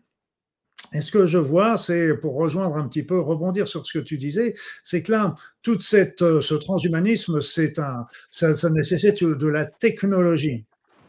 et 0.92 1.00
ce 1.00 1.10
que 1.10 1.26
je 1.26 1.38
vois, 1.38 1.76
c'est 1.76 2.16
pour 2.16 2.34
rejoindre 2.34 2.76
un 2.76 2.88
petit 2.88 3.02
peu, 3.02 3.20
rebondir 3.20 3.68
sur 3.68 3.86
ce 3.86 3.98
que 3.98 4.02
tu 4.02 4.18
disais, 4.18 4.54
c'est 4.84 5.02
que 5.02 5.12
là, 5.12 5.34
tout 5.62 5.80
cette, 5.80 6.22
euh, 6.22 6.40
ce 6.40 6.54
transhumanisme, 6.54 7.40
c'est 7.40 7.78
un, 7.78 8.06
ça, 8.30 8.52
nécessite 8.70 9.24
de 9.24 9.46
la 9.46 9.66
technologie. 9.66 10.64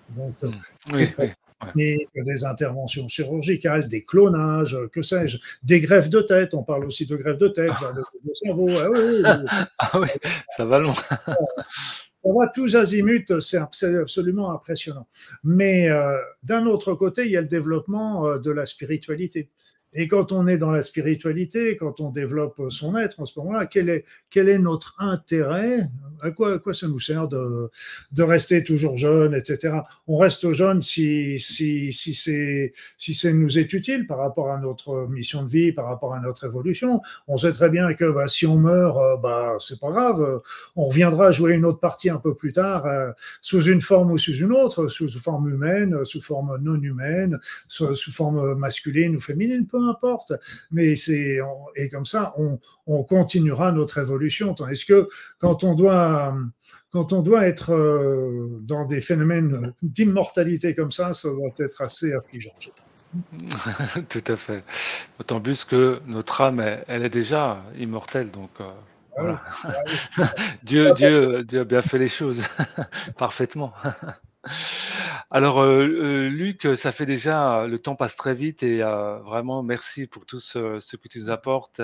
Donc, 0.10 0.36
euh, 0.44 0.52
mmh. 0.91 1.76
des 1.76 2.45
interventions 2.45 3.08
chirurgicales, 3.08 3.88
des 3.88 4.04
clonages, 4.04 4.78
que 4.91 5.02
sais-je, 5.02 5.38
des 5.64 5.80
greffes 5.80 6.10
de 6.10 6.22
tête. 6.22 6.54
On 6.54 6.64
parle 6.64 6.86
aussi 6.86 7.06
de 7.06 7.16
greffes 7.16 7.38
de 7.38 7.49
tête, 7.49 7.72
de, 7.95 8.34
cerveau. 8.34 8.68
Ah 8.70 8.90
oui, 8.90 9.22
ah 9.80 9.99
oui, 9.99 10.08
ça 10.56 10.66
va 10.66 10.80
loin. 10.80 10.94
on 12.24 12.34
voit 12.34 12.48
tous 12.48 12.76
azimuts, 12.76 13.40
c'est 13.41 13.58
absolument 13.58 14.52
impressionnant. 14.52 15.08
Mais 15.44 15.90
euh, 15.90 16.18
d'un 16.44 16.66
autre 16.66 16.94
côté, 16.94 17.26
il 17.26 17.32
y 17.32 17.38
a 17.38 17.41
le 17.41 17.48
développement 17.48 18.38
de 18.40 18.52
la 18.52 18.66
spiritualité. 18.66 19.49
Et 19.99 20.07
quand 20.07 20.32
on 20.32 20.45
est 20.45 20.60
dans 20.60 20.69
la 20.69 20.84
spiritualité, 20.84 21.76
quand 21.76 21.99
on 22.02 22.11
développe 22.11 22.61
son 22.69 22.95
être 22.95 23.19
en 23.19 23.26
ce 23.26 23.38
moment-là, 23.40 23.65
quel 23.65 23.90
est, 23.90 24.06
quel 24.30 24.48
est 24.48 24.60
notre 24.60 24.94
intérêt? 24.99 25.90
À 26.22 26.30
quoi, 26.30 26.53
à 26.53 26.60
quoi 26.60 26.76
ça 26.76 26.88
nous 26.88 26.99
sert 26.99 27.28
de, 27.28 27.69
de 28.11 28.24
rester 28.24 28.64
toujours 28.64 28.95
jeune, 28.95 29.34
etc. 29.34 29.80
On 30.07 30.18
reste 30.18 30.52
jeune 30.53 30.84
si, 30.84 31.40
si, 31.40 31.91
si 31.94 32.14
c'est 32.14 32.74
si 32.98 33.15
c'est 33.15 33.34
nous 33.34 33.57
est 33.57 33.74
utile 33.74 34.06
par 34.06 34.19
rapport 34.19 34.52
à 34.52 34.60
notre 34.60 35.07
mission 35.07 35.44
de 35.44 35.49
vie, 35.49 35.72
par 35.72 35.86
rapport 35.86 36.14
à 36.14 36.19
notre 36.19 36.45
évolution. 36.45 37.02
On 37.28 37.38
sait 37.38 37.52
très 37.52 37.69
bien 37.69 37.94
que 37.94 38.11
bah, 38.11 38.28
si 38.28 38.45
on 38.45 38.57
meurt, 38.57 38.98
euh, 38.98 39.18
bah 39.18 39.57
c'est 39.60 39.80
pas 39.80 39.91
grave. 39.91 40.41
On 40.76 40.86
reviendra 40.86 41.32
jouer 41.32 41.53
une 41.53 41.65
autre 41.65 41.80
partie 41.80 42.11
un 42.11 42.19
peu 42.19 42.36
plus 42.36 42.52
tard, 42.52 42.86
euh, 42.86 43.11
sous 43.41 43.64
une 43.64 43.82
forme 43.82 44.11
ou 44.11 44.19
sous 44.19 44.36
une 44.36 44.53
autre, 44.53 44.88
sous 44.88 45.10
forme 45.19 45.49
humaine, 45.49 46.06
sous 46.06 46.22
forme 46.22 46.57
non 46.61 46.80
humaine, 46.82 47.40
sous, 47.68 47.95
forme 48.11 48.56
masculine 48.56 49.15
ou 49.15 49.19
féminine 49.19 49.65
peu 49.65 49.87
importe. 49.88 50.34
Mais 50.72 50.96
c'est 50.96 51.40
et 51.76 51.90
comme 51.90 52.06
ça, 52.06 52.34
on, 52.38 52.60
on 52.86 53.04
continuera 53.04 53.72
notre 53.72 53.98
évolution. 53.98 54.56
Est-ce 54.70 54.86
que 54.86 55.08
quand 55.40 55.64
on 55.64 55.76
doit 55.76 56.36
quand 56.92 57.14
on 57.14 57.22
doit 57.22 57.46
être 57.46 57.74
euh, 57.74 58.60
dans 58.62 58.86
des 58.86 59.02
phénomènes 59.02 59.74
d'immortalité 59.82 60.74
comme 60.74 60.92
ça, 60.92 61.14
ça 61.14 61.30
doit 61.30 61.52
être 61.60 61.82
assez 61.82 62.14
affligeant. 62.14 62.54
Tout 64.10 64.24
à 64.28 64.36
fait. 64.36 64.64
Autant 65.20 65.42
plus 65.42 65.66
que 65.66 66.02
notre 66.08 66.42
âme, 66.42 66.60
elle, 66.88 67.04
est 67.04 67.10
déjà 67.10 67.64
immortelle, 67.78 68.32
donc 68.32 68.50
euh, 68.62 68.66
ah 69.18 69.22
voilà. 69.22 69.42
Ah 70.18 70.34
Dieu, 70.64 70.92
Dieu, 70.96 71.44
Dieu 71.44 71.62
a 71.62 71.64
bien 71.66 71.82
fait 71.82 71.98
les 71.98 72.08
choses 72.08 72.44
parfaitement. 73.18 73.74
Alors, 75.30 75.60
euh, 75.60 75.86
euh, 75.88 76.30
Luc, 76.30 76.68
ça 76.76 76.91
fait 76.91 77.06
déjà, 77.06 77.68
le 77.68 77.80
temps 77.80 77.95
passe 77.95 78.15
très 78.15 78.34
vite 78.34 78.64
et 78.64 78.82
euh, 78.82 79.18
vraiment 79.19 79.61
merci 79.61 80.07
pour 80.07 80.26
tout 80.26 80.40
ce, 80.40 80.80
que 80.95 81.07
tu 81.07 81.19
nous 81.19 81.30
apportes. 81.30 81.82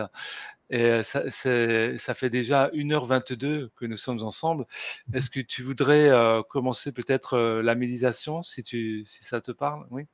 Et 0.70 1.04
ça, 1.04 1.24
fait 1.30 2.30
déjà 2.30 2.70
1h22 2.70 3.70
que 3.76 3.86
nous 3.86 3.98
sommes 3.98 4.24
ensemble. 4.24 4.66
Est-ce 5.14 5.30
que 5.30 5.40
tu 5.40 5.62
voudrais 5.62 6.10
commencer 6.50 6.92
peut-être 6.92 7.38
la 7.38 7.76
méditation, 7.76 8.42
si, 8.42 8.64
si 8.64 9.24
ça 9.24 9.40
te 9.42 9.52
parle? 9.52 9.86
Oui. 9.92 10.08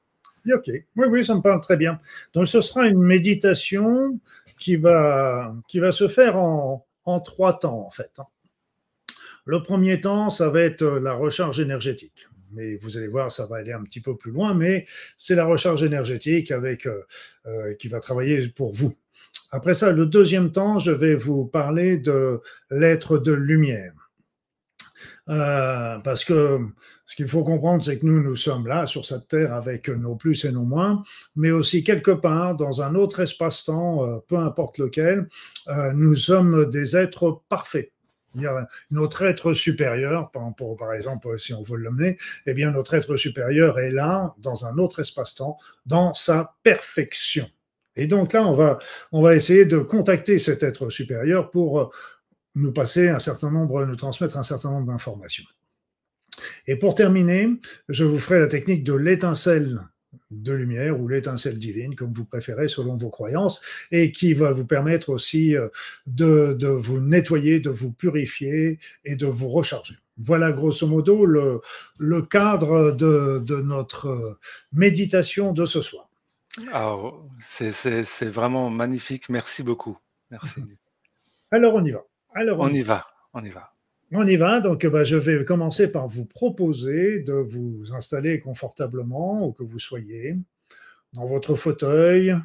Ok, 0.51 0.67
oui, 0.67 1.07
oui, 1.09 1.25
ça 1.25 1.35
me 1.35 1.41
parle 1.41 1.61
très 1.61 1.77
bien. 1.77 1.99
Donc, 2.33 2.47
ce 2.47 2.61
sera 2.61 2.87
une 2.87 2.99
méditation 2.99 4.19
qui 4.57 4.75
va, 4.75 5.53
qui 5.67 5.79
va 5.79 5.91
se 5.91 6.07
faire 6.07 6.37
en, 6.37 6.85
en 7.05 7.19
trois 7.19 7.59
temps, 7.59 7.85
en 7.85 7.91
fait. 7.91 8.11
Hein. 8.19 8.27
Le 9.45 9.61
premier 9.61 10.01
temps, 10.01 10.29
ça 10.29 10.49
va 10.49 10.61
être 10.61 10.83
la 10.83 11.13
recharge 11.13 11.59
énergétique 11.59 12.28
mais 12.51 12.75
vous 12.77 12.97
allez 12.97 13.07
voir, 13.07 13.31
ça 13.31 13.45
va 13.45 13.57
aller 13.57 13.71
un 13.71 13.83
petit 13.83 14.01
peu 14.01 14.15
plus 14.15 14.31
loin, 14.31 14.53
mais 14.53 14.85
c'est 15.17 15.35
la 15.35 15.45
recharge 15.45 15.83
énergétique 15.83 16.51
avec, 16.51 16.85
euh, 16.85 17.01
euh, 17.45 17.73
qui 17.75 17.87
va 17.87 17.99
travailler 17.99 18.49
pour 18.49 18.73
vous. 18.73 18.93
Après 19.51 19.73
ça, 19.73 19.91
le 19.91 20.05
deuxième 20.05 20.51
temps, 20.51 20.79
je 20.79 20.91
vais 20.91 21.15
vous 21.15 21.45
parler 21.45 21.97
de 21.97 22.41
l'être 22.71 23.17
de 23.17 23.31
lumière. 23.31 23.93
Euh, 25.29 25.99
parce 25.99 26.25
que 26.25 26.59
ce 27.05 27.15
qu'il 27.15 27.27
faut 27.27 27.43
comprendre, 27.43 27.83
c'est 27.83 27.99
que 27.99 28.05
nous, 28.05 28.21
nous 28.21 28.35
sommes 28.35 28.65
là 28.65 28.87
sur 28.87 29.05
cette 29.05 29.27
terre 29.27 29.53
avec 29.53 29.87
nos 29.87 30.15
plus 30.15 30.43
et 30.45 30.51
nos 30.51 30.63
moins, 30.63 31.03
mais 31.35 31.51
aussi 31.51 31.83
quelque 31.83 32.11
part 32.11 32.55
dans 32.55 32.81
un 32.81 32.95
autre 32.95 33.19
espace-temps, 33.19 34.21
peu 34.27 34.37
importe 34.37 34.79
lequel, 34.79 35.27
nous 35.93 36.15
sommes 36.15 36.69
des 36.71 36.97
êtres 36.97 37.41
parfaits. 37.47 37.91
Notre 38.91 39.23
être 39.23 39.53
supérieur, 39.53 40.31
par, 40.31 40.53
par 40.77 40.93
exemple, 40.93 41.37
si 41.39 41.53
on 41.53 41.63
veut 41.63 41.77
l'emmener, 41.77 42.17
eh 42.45 42.53
bien, 42.53 42.71
notre 42.71 42.93
être 42.93 43.15
supérieur 43.17 43.79
est 43.79 43.91
là, 43.91 44.35
dans 44.37 44.65
un 44.65 44.77
autre 44.77 44.99
espace-temps, 44.99 45.57
dans 45.85 46.13
sa 46.13 46.55
perfection. 46.63 47.49
Et 47.95 48.07
donc 48.07 48.33
là, 48.33 48.47
on 48.47 48.53
va, 48.53 48.79
on 49.11 49.21
va 49.21 49.35
essayer 49.35 49.65
de 49.65 49.77
contacter 49.79 50.39
cet 50.39 50.63
être 50.63 50.89
supérieur 50.89 51.49
pour 51.49 51.79
euh, 51.79 51.89
nous 52.55 52.71
passer 52.71 53.09
un 53.09 53.19
certain 53.19 53.51
nombre, 53.51 53.85
nous 53.85 53.95
transmettre 53.95 54.37
un 54.37 54.43
certain 54.43 54.71
nombre 54.71 54.87
d'informations. 54.87 55.45
Et 56.67 56.77
pour 56.77 56.95
terminer, 56.95 57.49
je 57.89 58.05
vous 58.05 58.19
ferai 58.19 58.39
la 58.39 58.47
technique 58.47 58.83
de 58.83 58.93
l'étincelle 58.93 59.81
de 60.31 60.53
lumière 60.53 60.99
ou 60.99 61.07
l'étincelle 61.07 61.57
divine, 61.57 61.95
comme 61.95 62.13
vous 62.13 62.25
préférez, 62.25 62.67
selon 62.67 62.97
vos 62.97 63.09
croyances, 63.09 63.61
et 63.91 64.11
qui 64.11 64.33
va 64.33 64.51
vous 64.51 64.65
permettre 64.65 65.09
aussi 65.09 65.55
euh, 65.55 65.67
de, 66.07 66.67
vous 66.67 66.99
nettoyer, 66.99 67.59
de 67.59 67.69
vous 67.69 67.91
purifier 67.91 68.79
et 69.05 69.15
de 69.15 69.25
vous 69.25 69.49
recharger. 69.49 69.95
Voilà 70.17 70.51
grosso 70.51 70.85
modo 70.85 71.25
le, 71.25 71.61
le 71.97 72.21
cadre 72.21 72.91
de, 72.91 73.61
notre 73.61 74.37
méditation 74.73 75.53
de 75.53 75.65
ce 75.65 75.81
soir. 75.81 76.09
Ah, 76.73 76.97
c'est 77.39 78.25
vraiment 78.25 78.69
magnifique. 78.69 79.29
Merci 79.29 79.63
beaucoup. 79.63 79.97
Merci. 80.29 80.61
Alors 81.51 81.75
on 81.75 81.85
y 81.85 81.91
va. 81.91 82.03
Alors 82.35 82.59
on 82.59 82.69
y 82.69 82.81
va. 82.81 83.05
On 83.33 83.43
y 83.43 83.49
va. 83.49 83.71
On 84.11 84.25
y 84.25 84.37
va, 84.37 84.59
donc 84.59 84.87
bah, 84.87 85.03
je 85.03 85.15
vais 85.15 85.45
commencer 85.45 85.91
par 85.91 86.07
vous 86.07 86.25
proposer 86.25 87.19
de 87.19 87.33
vous 87.33 87.93
installer 87.93 88.39
confortablement 88.39 89.45
où 89.45 89.53
que 89.53 89.61
vous 89.61 89.77
soyez, 89.77 90.35
dans 91.13 91.27
votre 91.27 91.53
fauteuil, 91.53 92.35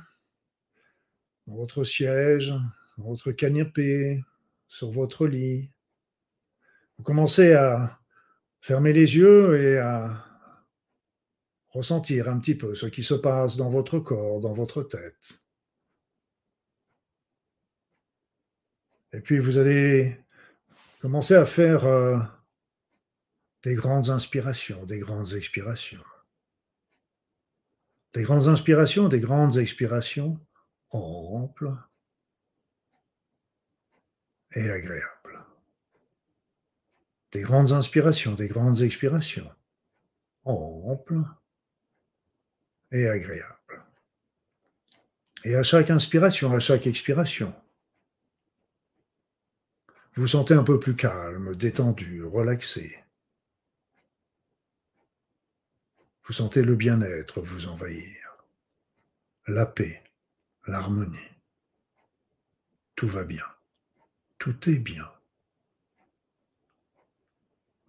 dans 1.47 1.55
votre 1.55 1.85
siège, 1.85 2.53
sur 2.95 3.05
votre 3.05 3.33
canapé, 3.33 4.23
sur 4.69 4.91
votre 4.91 5.27
lit. 5.27 5.71
Vous 6.99 7.05
commencez 7.05 7.55
à 7.55 7.99
fermer 8.61 8.93
les 8.93 9.17
yeux 9.17 9.59
et 9.59 9.79
à 9.79 10.23
ressentir 11.71 12.29
un 12.29 12.39
petit 12.41 12.55
peu 12.55 12.75
ce 12.75 12.87
qui 12.87 13.03
se 13.03 13.15
passe 13.15 13.57
dans 13.57 13.71
votre 13.71 13.99
corps, 13.99 14.41
dans 14.41 14.53
votre 14.53 14.83
tête. 14.83 15.41
Et 19.15 19.21
puis 19.21 19.39
vous 19.39 19.57
allez 19.57 20.24
commencer 21.05 21.35
à 21.35 21.45
faire 21.45 21.85
euh, 21.85 22.19
des 23.63 23.75
grandes 23.75 24.09
inspirations, 24.09 24.87
des 24.87 25.01
grandes 25.01 25.35
expirations. 25.35 26.03
Des 28.15 28.23
grandes 28.23 28.49
inspirations, 28.49 29.09
des 29.09 29.21
grandes 29.21 29.59
expirations 29.59 30.41
amples 30.93 31.75
et 34.55 34.71
agréables. 34.71 35.45
Des 37.33 37.43
grandes 37.43 37.73
inspirations, 37.73 38.35
des 38.35 38.49
grandes 38.49 38.81
expirations 38.81 39.51
amples 40.47 41.21
et 42.93 43.07
agréables. 43.09 43.85
Et 45.45 45.55
à 45.55 45.63
chaque 45.63 45.91
inspiration, 45.91 46.51
à 46.55 46.61
chaque 46.61 46.87
expiration, 46.87 47.55
vous 50.17 50.29
sentez 50.29 50.55
un 50.55 50.63
peu 50.63 50.79
plus 50.79 50.95
calme, 50.95 51.57
détendu, 51.57 52.23
relaxé. 52.23 52.99
Vous 56.27 56.33
sentez 56.33 56.63
le 56.63 56.77
bien-être 56.77 57.41
vous 57.41 57.67
envahir, 57.67 58.37
la 59.47 59.67
paix, 59.67 60.03
l'harmonie. 60.67 61.19
Tout 62.95 63.09
va 63.09 63.25
bien, 63.25 63.45
tout 64.39 64.71
est 64.71 64.79
bien. 64.79 65.11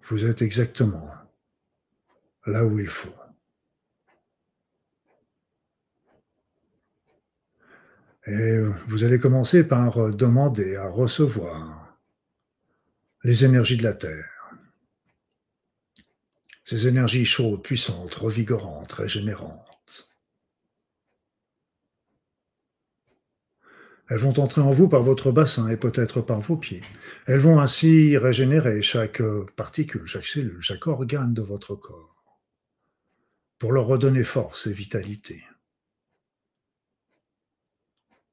Vous 0.09 0.25
êtes 0.25 0.41
exactement 0.41 1.11
là 2.45 2.65
où 2.65 2.79
il 2.79 2.87
faut. 2.87 3.13
Et 8.27 8.59
vous 8.87 9.03
allez 9.03 9.19
commencer 9.19 9.67
par 9.67 10.11
demander 10.13 10.75
à 10.75 10.89
recevoir 10.89 11.84
les 13.25 13.43
énergies 13.43 13.77
de 13.77 13.81
la 13.81 13.95
Terre. 13.95 14.51
Ces 16.63 16.87
énergies 16.87 17.25
chaudes, 17.25 17.63
puissantes, 17.63 18.13
revigorantes, 18.13 18.91
régénérantes. 18.91 20.11
Elles 24.07 24.19
vont 24.19 24.39
entrer 24.39 24.61
en 24.61 24.69
vous 24.69 24.87
par 24.87 25.01
votre 25.01 25.31
bassin 25.31 25.67
et 25.69 25.77
peut-être 25.77 26.21
par 26.21 26.39
vos 26.39 26.55
pieds. 26.55 26.81
Elles 27.25 27.39
vont 27.39 27.59
ainsi 27.59 28.15
régénérer 28.15 28.83
chaque 28.83 29.23
particule, 29.55 30.05
chaque 30.05 30.27
cellule, 30.27 30.61
chaque 30.61 30.85
organe 30.85 31.33
de 31.33 31.41
votre 31.41 31.73
corps, 31.73 32.39
pour 33.57 33.71
leur 33.71 33.87
redonner 33.87 34.23
force 34.23 34.67
et 34.67 34.73
vitalité. 34.73 35.43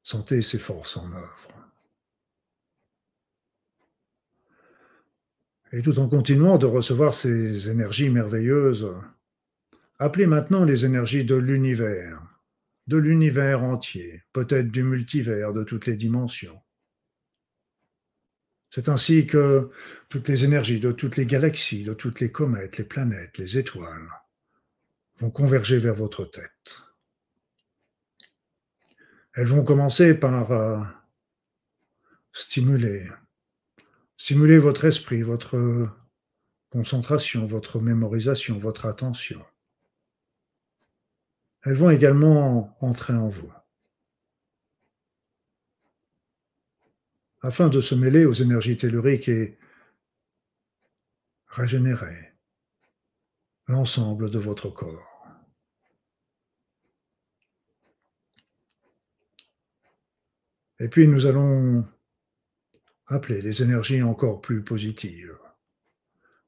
Sentez 0.03 0.43
ces 0.43 0.59
forces 0.59 0.99
en 0.99 1.11
œuvre. 1.13 1.62
Et 5.73 5.81
tout 5.81 5.99
en 5.99 6.09
continuant 6.09 6.59
de 6.59 6.67
recevoir 6.67 7.15
ces 7.15 7.71
énergies 7.71 8.11
merveilleuses, 8.11 8.93
appelez 9.99 10.27
maintenant 10.27 10.65
les 10.65 10.85
énergies 10.85 11.25
de 11.25 11.35
l'univers, 11.35 12.21
de 12.89 12.99
l'univers 12.99 13.63
entier, 13.63 14.23
peut-être 14.33 14.71
du 14.71 14.83
multivers, 14.83 15.53
de 15.55 15.65
toutes 15.65 15.87
les 15.87 15.97
dimensions. 15.97 16.61
C'est 18.69 18.89
ainsi 18.89 19.27
que 19.27 19.71
toutes 20.09 20.29
les 20.29 20.45
énergies 20.45 20.81
de 20.81 20.93
toutes 20.93 21.17
les 21.17 21.27
galaxies, 21.27 21.85
de 21.85 21.95
toutes 21.95 22.21
les 22.21 22.33
comètes, 22.33 22.79
les 22.79 22.85
planètes, 22.85 23.39
les 23.39 23.59
étoiles 23.59 24.09
vont 25.21 25.31
converger 25.31 25.79
vers 25.79 25.95
votre 25.95 26.25
tête. 26.25 26.83
Elles 29.35 29.47
vont 29.47 29.65
commencer 29.65 30.15
par 30.15 30.53
euh, 30.53 30.83
stimuler, 32.33 33.09
Simulez 34.25 34.61
votre 34.61 34.85
esprit, 34.85 35.23
votre 35.23 35.91
concentration, 36.71 37.45
votre 37.45 37.81
mémorisation, 37.81 38.57
votre 38.57 38.87
attention. 38.87 39.45
Elles 41.65 41.75
vont 41.75 41.91
également 41.91 42.77
entrer 42.81 43.15
en 43.15 43.29
vous. 43.29 43.53
Afin 47.41 47.69
de 47.69 47.81
se 47.81 47.97
mêler 47.97 48.25
aux 48.25 48.33
énergies 48.33 48.77
telluriques 48.77 49.29
et 49.29 49.59
régénérer 51.49 52.33
l'ensemble 53.67 54.31
de 54.31 54.39
votre 54.39 54.69
corps. 54.69 55.27
Et 60.79 60.87
puis 60.87 61.09
nous 61.09 61.27
allons 61.27 61.85
Appelez 63.07 63.43
les 63.43 63.63
énergies 63.63 64.03
encore 64.03 64.41
plus 64.41 64.63
positives. 64.63 65.37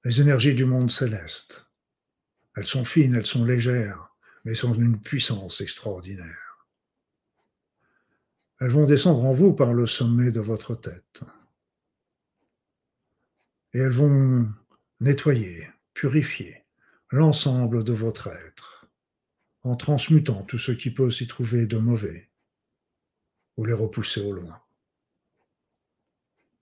Les 0.05 0.21
énergies 0.21 0.55
du 0.55 0.65
monde 0.65 0.91
céleste. 0.91 1.67
Elles 2.57 2.67
sont 2.67 2.85
fines, 2.85 3.15
elles 3.15 3.27
sont 3.27 3.45
légères, 3.45 4.15
mais 4.45 4.55
sont 4.55 4.73
d'une 4.73 5.01
puissance 5.01 5.61
extraordinaire. 5.61 6.69
Elles 8.61 8.71
vont 8.71 8.87
descendre 8.87 9.25
en 9.25 9.33
vous 9.33 9.53
par 9.53 9.73
le 9.73 9.87
sommet 9.87 10.31
de 10.31 10.41
votre 10.41 10.75
tête. 10.75 11.23
Et 13.73 13.79
elles 13.79 13.91
vont 13.91 14.49
nettoyer, 15.01 15.69
purifier 15.93 16.65
l'ensemble 17.11 17.83
de 17.83 17.93
votre 17.93 18.29
être, 18.29 18.87
en 19.63 19.77
transmutant 19.77 20.45
tout 20.45 20.59
ce 20.59 20.73
qui 20.73 20.91
peut 20.91 21.11
s'y 21.11 21.27
trouver 21.27 21.67
de 21.67 21.79
mauvais, 21.79 22.31
ou 23.57 23.65
les 23.65 23.73
repousser 23.73 24.21
au 24.21 24.33
loin. 24.33 24.64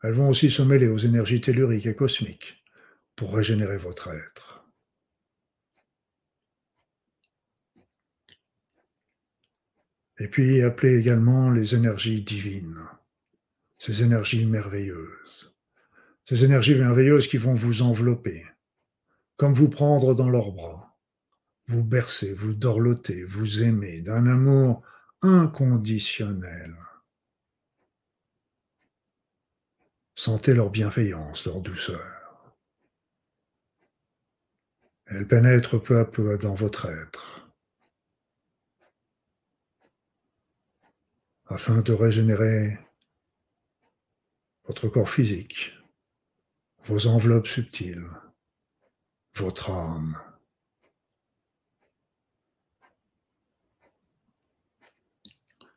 Elles 0.03 0.15
vont 0.15 0.29
aussi 0.29 0.51
se 0.51 0.63
mêler 0.63 0.89
aux 0.89 0.99
énergies 0.99 1.41
telluriques 1.41 1.87
et 1.87 1.95
cosmiques 1.95 2.65
pour 3.15 3.35
régénérer 3.35 3.77
votre 3.77 4.09
être. 4.09 4.65
Et 10.19 10.29
puis 10.29 10.63
appelez 10.63 10.99
également 10.99 11.51
les 11.51 11.75
énergies 11.75 12.23
divines, 12.23 12.81
ces 13.79 14.03
énergies 14.03 14.47
merveilleuses, 14.47 15.53
ces 16.25 16.45
énergies 16.45 16.75
merveilleuses 16.75 17.27
qui 17.29 17.39
vont 17.39 17.55
vous 17.55 17.83
envelopper, 17.83 18.47
comme 19.37 19.55
vous 19.55 19.69
prendre 19.69 20.15
dans 20.15 20.29
leurs 20.29 20.53
bras, 20.53 20.97
vous 21.67 21.83
bercer, 21.83 22.35
vous 22.35 22.55
dorloter, 22.55 23.25
vous 23.25 23.63
aimer 23.63 24.01
d'un 24.01 24.27
amour 24.27 24.83
inconditionnel. 25.23 26.77
Sentez 30.15 30.53
leur 30.55 30.71
bienveillance, 30.71 31.47
leur 31.47 31.63
douceur. 31.63 32.55
Elle 35.07 35.27
pénètre 35.27 35.83
peu 35.83 35.99
à 35.99 36.05
peu 36.05 36.39
dans 36.39 36.55
votre 36.55 36.87
être, 36.87 37.49
afin 41.47 41.81
de 41.83 41.93
régénérer 41.93 42.79
votre 44.65 44.89
corps 44.89 45.09
physique, 45.09 45.73
vos 46.85 47.07
enveloppes 47.07 47.47
subtiles, 47.47 48.09
votre 49.35 49.71
âme. 49.71 50.21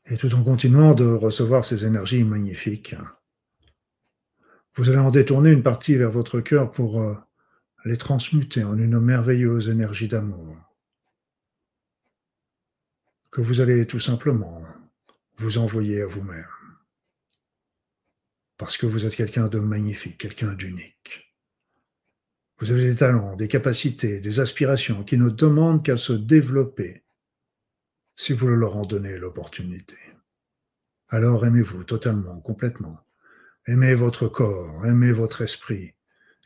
Et 0.06 0.18
tout 0.18 0.34
en 0.36 0.44
continuant 0.44 0.94
de 0.94 1.06
recevoir 1.06 1.66
ces 1.66 1.84
énergies 1.84 2.24
magnifiques, 2.24 2.95
vous 4.76 4.89
allez 4.89 4.99
en 4.99 5.11
détourner 5.11 5.52
une 5.52 5.64
partie 5.64 5.95
vers 5.95 6.11
votre 6.11 6.41
cœur 6.41 6.72
pour 6.72 7.02
euh, 7.02 7.15
les 7.85 7.97
transmuter 7.97 8.64
en 8.64 8.77
une 8.77 8.99
merveilleuse 8.99 9.69
énergie 9.69 10.07
d'amour 10.07 10.57
que 13.31 13.41
vous 13.41 13.60
allez 13.60 13.85
tout 13.85 13.99
simplement 13.99 14.64
vous 15.38 15.57
envoyer 15.57 16.02
à 16.02 16.06
vous-même. 16.06 16.47
Parce 18.57 18.77
que 18.77 18.85
vous 18.85 19.06
êtes 19.06 19.15
quelqu'un 19.15 19.47
de 19.47 19.60
magnifique, 19.60 20.18
quelqu'un 20.18 20.53
d'unique. 20.53 21.35
Vous 22.60 22.72
avez 22.72 22.89
des 22.89 22.95
talents, 22.95 23.35
des 23.35 23.49
capacités, 23.49 24.22
des 24.22 24.39
aspirations 24.39 25.03
qui 25.03 25.18
ne 25.18 25.30
demandent 25.30 25.84
qu'à 25.84 25.97
se 25.97 26.14
développer 26.14 27.03
si 28.15 28.31
vous 28.31 28.47
leur 28.47 28.77
en 28.77 28.85
donnez 28.85 29.18
l'opportunité. 29.18 29.97
Alors 31.10 31.45
aimez-vous 31.45 31.84
totalement, 31.84 32.39
complètement, 32.39 33.05
Aimez 33.67 33.95
votre 33.95 34.27
corps, 34.27 34.85
aimez 34.85 35.11
votre 35.11 35.41
esprit, 35.41 35.95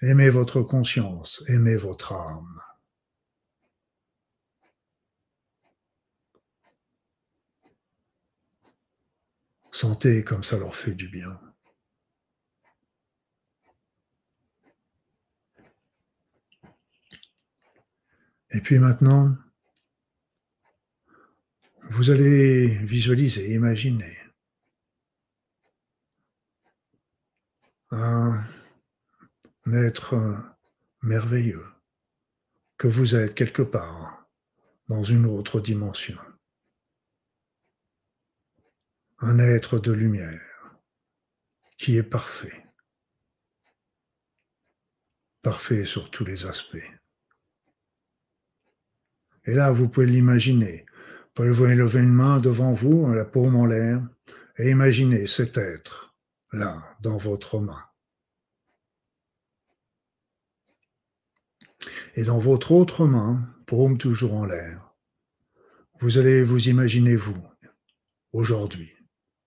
aimez 0.01 0.29
votre 0.29 0.61
conscience, 0.61 1.43
aimez 1.49 1.75
votre 1.75 2.13
âme. 2.13 2.61
Sentez 9.71 10.23
comme 10.23 10.43
ça 10.43 10.57
leur 10.57 10.75
fait 10.75 10.95
du 10.95 11.09
bien. 11.09 11.39
Et 18.51 18.61
puis 18.61 18.79
maintenant, 18.79 19.37
vous 21.91 22.11
allez 22.11 22.67
visualiser, 22.67 23.53
imaginer 23.53 24.18
un 27.91 28.44
être 29.66 30.16
merveilleux 31.02 31.66
que 32.78 32.88
vous 32.88 33.16
êtes 33.16 33.36
quelque 33.36 33.61
part 33.61 34.28
dans 34.88 35.03
une 35.03 35.26
autre 35.26 35.60
dimension. 35.60 36.18
Un 39.20 39.40
être 39.40 39.80
de 39.80 39.91
lumière 39.91 40.78
qui 41.78 41.98
est 41.98 42.03
parfait. 42.03 42.66
Parfait 45.41 45.86
sur 45.86 46.10
tous 46.11 46.26
les 46.26 46.45
aspects. 46.45 46.78
Et 49.45 49.53
là, 49.53 49.72
vous 49.72 49.90
pouvez 49.90 50.06
l'imaginer. 50.06 50.86
Vous 51.36 51.53
pouvez 51.53 51.76
lever 51.76 52.02
une 52.02 52.14
main 52.14 52.40
devant 52.40 52.74
vous, 52.74 53.11
la 53.14 53.26
paume 53.26 53.56
en 53.56 53.66
l'air, 53.66 54.02
et 54.57 54.70
imaginer 54.70 55.26
cet 55.28 55.57
être 55.57 56.09
là, 56.51 56.95
dans 57.01 57.17
votre 57.17 57.59
main. 57.59 57.84
Et 62.15 62.23
dans 62.23 62.39
votre 62.39 62.71
autre 62.71 63.05
main, 63.05 63.47
paume 63.65 63.97
toujours 63.97 64.34
en 64.34 64.45
l'air, 64.45 64.93
vous 65.99 66.17
allez 66.17 66.43
vous 66.43 66.69
imaginer 66.69 67.15
vous, 67.15 67.41
aujourd'hui, 68.31 68.93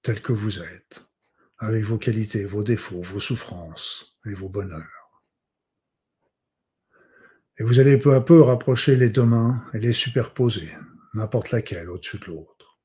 tel 0.02 0.20
que 0.20 0.32
vous 0.32 0.60
êtes, 0.60 1.04
avec 1.58 1.84
vos 1.84 1.98
qualités, 1.98 2.44
vos 2.44 2.62
défauts, 2.62 3.02
vos 3.02 3.20
souffrances 3.20 4.18
et 4.26 4.34
vos 4.34 4.48
bonheurs. 4.48 5.22
Et 7.58 7.64
vous 7.64 7.78
allez 7.78 7.98
peu 7.98 8.14
à 8.14 8.20
peu 8.20 8.40
rapprocher 8.42 8.96
les 8.96 9.10
deux 9.10 9.24
mains 9.24 9.64
et 9.74 9.78
les 9.78 9.92
superposer, 9.92 10.72
n'importe 11.14 11.50
laquelle 11.50 11.90
au-dessus 11.90 12.18
de 12.18 12.26
l'autre. 12.26 12.80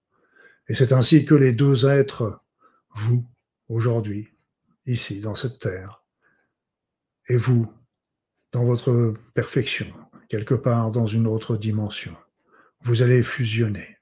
Et 0.68 0.74
c'est 0.74 0.92
ainsi 0.92 1.26
que 1.26 1.36
les 1.36 1.54
deux 1.54 1.86
êtres, 1.86 2.44
vous, 2.96 3.26
aujourd'hui, 3.70 4.34
ici, 4.86 5.20
dans 5.20 5.36
cette 5.36 5.60
terre, 5.60 6.04
et 7.28 7.38
vous, 7.38 7.72
dans 8.52 8.64
votre 8.64 9.14
perfection, 9.34 9.94
quelque 10.30 10.54
part 10.54 10.92
dans 10.92 11.08
une 11.08 11.28
autre 11.28 11.58
dimension, 11.58 12.16
vous 12.82 13.02
allez 13.02 13.24
fusionner. 13.24 13.98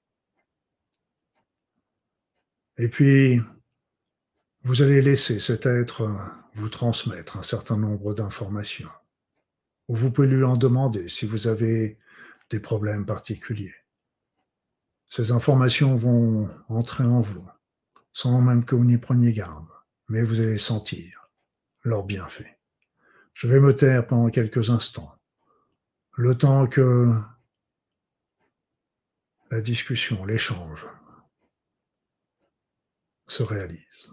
Et 2.77 2.87
puis, 2.87 3.39
vous 4.63 4.81
allez 4.81 5.01
laisser 5.01 5.39
cet 5.39 5.65
être 5.65 6.07
vous 6.55 6.69
transmettre 6.69 7.37
un 7.37 7.41
certain 7.41 7.77
nombre 7.77 8.13
d'informations 8.13 8.89
ou 9.87 9.95
vous 9.95 10.11
pouvez 10.11 10.27
lui 10.27 10.43
en 10.43 10.57
demander 10.57 11.07
si 11.07 11.25
vous 11.25 11.47
avez 11.47 11.97
des 12.49 12.59
problèmes 12.59 13.05
particuliers. 13.05 13.75
Ces 15.09 15.31
informations 15.31 15.95
vont 15.95 16.49
entrer 16.67 17.03
en 17.03 17.21
vous, 17.21 17.45
sans 18.15 18.39
même 18.39 18.63
que 18.63 18.75
vous 18.75 18.85
n'y 18.85 18.97
preniez 18.97 19.33
garde, 19.33 19.67
mais 20.07 20.23
vous 20.23 20.39
allez 20.39 20.57
sentir 20.57 21.29
leur 21.83 22.05
bienfait. 22.05 22.57
Je 23.33 23.45
vais 23.45 23.59
me 23.59 23.75
taire 23.75 24.07
pendant 24.07 24.29
quelques 24.29 24.69
instants, 24.69 25.13
le 26.13 26.37
temps 26.37 26.65
que 26.65 27.13
la 29.51 29.59
discussion, 29.59 30.23
l'échange 30.23 30.87
se 33.27 33.43
réalise. 33.43 34.09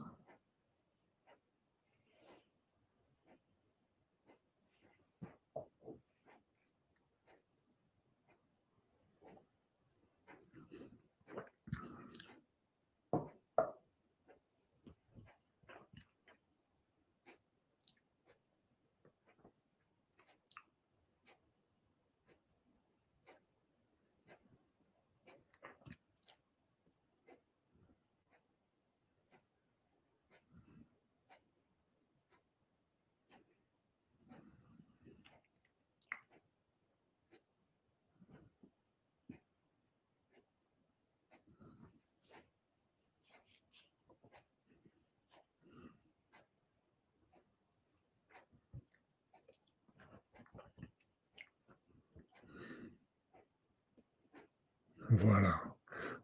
Voilà. 55.13 55.61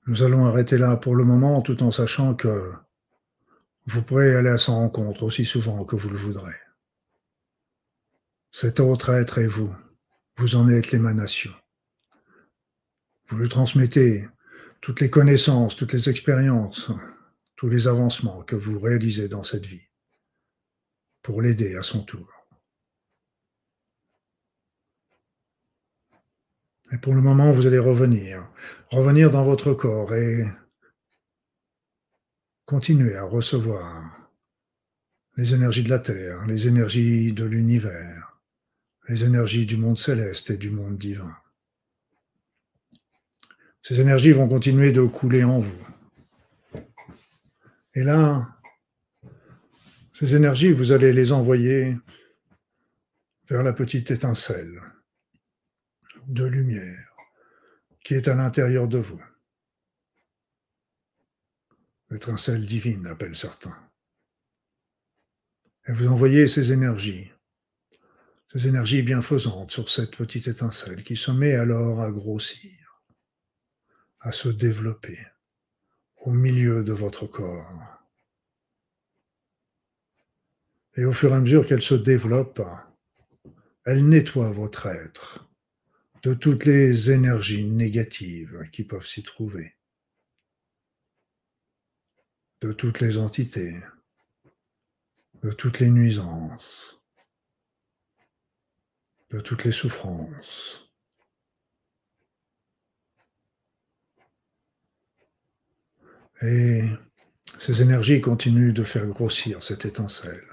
Nous 0.07 0.23
allons 0.23 0.47
arrêter 0.47 0.79
là 0.79 0.97
pour 0.97 1.15
le 1.15 1.23
moment, 1.23 1.61
tout 1.61 1.83
en 1.83 1.91
sachant 1.91 2.35
que 2.35 2.73
vous 3.85 4.01
pourrez 4.03 4.35
aller 4.35 4.49
à 4.49 4.57
sa 4.57 4.73
rencontre 4.73 5.25
aussi 5.25 5.45
souvent 5.45 5.85
que 5.85 5.95
vous 5.95 6.09
le 6.09 6.17
voudrez. 6.17 6.57
Cet 8.51 8.81
autre 8.81 9.11
être 9.11 9.39
est 9.39 9.47
vous. 9.47 9.75
Vous 10.39 10.57
en 10.57 10.71
êtes 10.71 10.91
l'émanation. 10.91 11.53
Vous 13.29 13.37
lui 13.37 13.51
transmettez 13.51 14.27
toutes 14.81 15.01
les 15.01 15.11
connaissances, 15.11 15.77
toutes 15.77 15.93
les 15.93 16.09
expériences, 16.09 16.91
tous 17.57 17.69
les 17.69 17.89
avancements 17.89 18.43
que 18.43 18.57
vous 18.57 18.79
réalisez 18.79 19.29
dans 19.29 19.43
cette 19.43 19.67
vie 19.67 19.87
pour 21.21 21.43
l'aider 21.43 21.77
à 21.77 21.83
son 21.83 22.05
tour. 22.05 22.38
Et 26.93 26.99
pour 26.99 27.15
le 27.15 27.21
moment, 27.21 27.53
vous 27.53 27.67
allez 27.67 27.79
revenir, 27.79 28.49
revenir 28.91 29.31
dans 29.31 29.45
votre 29.45 29.75
corps 29.75 30.15
et 30.15 30.47
continuer 32.65 33.17
à 33.17 33.25
recevoir 33.25 34.31
les 35.37 35.55
énergies 35.55 35.83
de 35.83 35.91
la 35.91 35.99
Terre, 35.99 36.47
les 36.47 36.67
énergies 36.67 37.33
de 37.33 37.45
l'univers, 37.45 38.39
les 39.09 39.25
énergies 39.25 39.67
du 39.67 39.77
monde 39.77 39.99
céleste 39.99 40.51
et 40.51 40.57
du 40.57 40.71
monde 40.71 40.97
divin. 40.97 41.37
Ces 43.83 44.01
énergies 44.01 44.33
vont 44.33 44.49
continuer 44.49 44.91
de 44.91 45.03
couler 45.03 45.45
en 45.45 45.61
vous. 45.61 45.87
Et 47.95 48.03
là, 48.03 48.49
ces 50.13 50.35
énergies, 50.35 50.73
vous 50.73 50.93
allez 50.93 51.13
les 51.13 51.33
envoyer 51.33 51.97
vers 53.49 53.63
la 53.63 53.73
petite 53.73 54.11
étincelle 54.11 54.81
de 56.29 56.45
lumière 56.45 57.17
qui 58.05 58.15
est 58.15 58.29
à 58.29 58.35
l'intérieur 58.35 58.87
de 58.87 58.99
vous. 58.99 59.21
L'étincelle 62.11 62.65
divine, 62.65 63.07
appellent 63.07 63.37
certains. 63.37 63.77
Et 65.87 65.93
vous 65.93 66.07
envoyez 66.07 66.49
ces 66.49 66.73
énergies, 66.73 67.31
ces 68.47 68.69
énergies 68.69 69.03
bienfaisantes 69.03 69.71
sur 69.71 69.89
cette 69.89 70.17
petite 70.17 70.49
étincelle 70.49 71.03
qui 71.03 71.17
se 71.17 71.31
met 71.31 71.55
alors 71.55 72.01
à 72.01 72.11
grossir, 72.11 73.03
à 74.21 74.33
se 74.33 74.49
développer 74.49 75.19
au 76.17 76.31
milieu 76.31 76.85
de 76.85 76.93
votre 76.93 77.27
corps. 77.27 77.73
Et 80.95 81.05
au 81.05 81.13
fur 81.13 81.33
et 81.33 81.37
à 81.37 81.41
mesure 81.41 81.67
qu'elle 81.67 81.83
se 81.83 81.95
développe, 81.95 82.61
elle 83.85 84.09
nettoie 84.09 84.51
votre 84.51 84.87
être 84.87 85.48
de 86.23 86.35
toutes 86.35 86.65
les 86.65 87.11
énergies 87.11 87.65
négatives 87.65 88.69
qui 88.73 88.85
peuvent 88.85 89.07
s'y 89.07 89.23
trouver, 89.23 89.77
de 92.61 92.73
toutes 92.73 93.01
les 93.01 93.19
entités, 93.19 93.81
de 95.43 95.53
toutes 95.53 95.79
les 95.79 95.91
nuisances, 95.91 97.01
de 99.31 99.41
toutes 99.41 99.65
les 99.65 99.73
souffrances. 99.73 100.91
Et 106.43 106.83
ces 107.59 107.83
énergies 107.83 108.21
continuent 108.21 108.73
de 108.73 108.85
faire 108.85 109.07
grossir 109.07 109.63
cette 109.63 109.85
étincelle, 109.85 110.47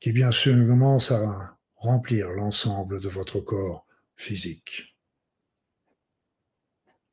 qui 0.00 0.12
bien 0.12 0.30
sûr 0.30 0.54
commence 0.66 1.10
à 1.10 1.58
remplir 1.76 2.30
l'ensemble 2.30 3.00
de 3.00 3.08
votre 3.08 3.40
corps 3.40 3.83
physique. 4.16 4.96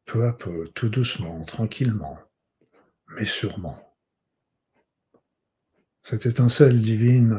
Peu 0.05 0.25
à 0.25 0.33
peu, 0.33 0.67
tout 0.69 0.89
doucement, 0.89 1.43
tranquillement, 1.45 2.17
mais 3.09 3.25
sûrement, 3.25 3.91
Cette 6.03 6.25
étincelle 6.25 6.81
divine 6.81 7.37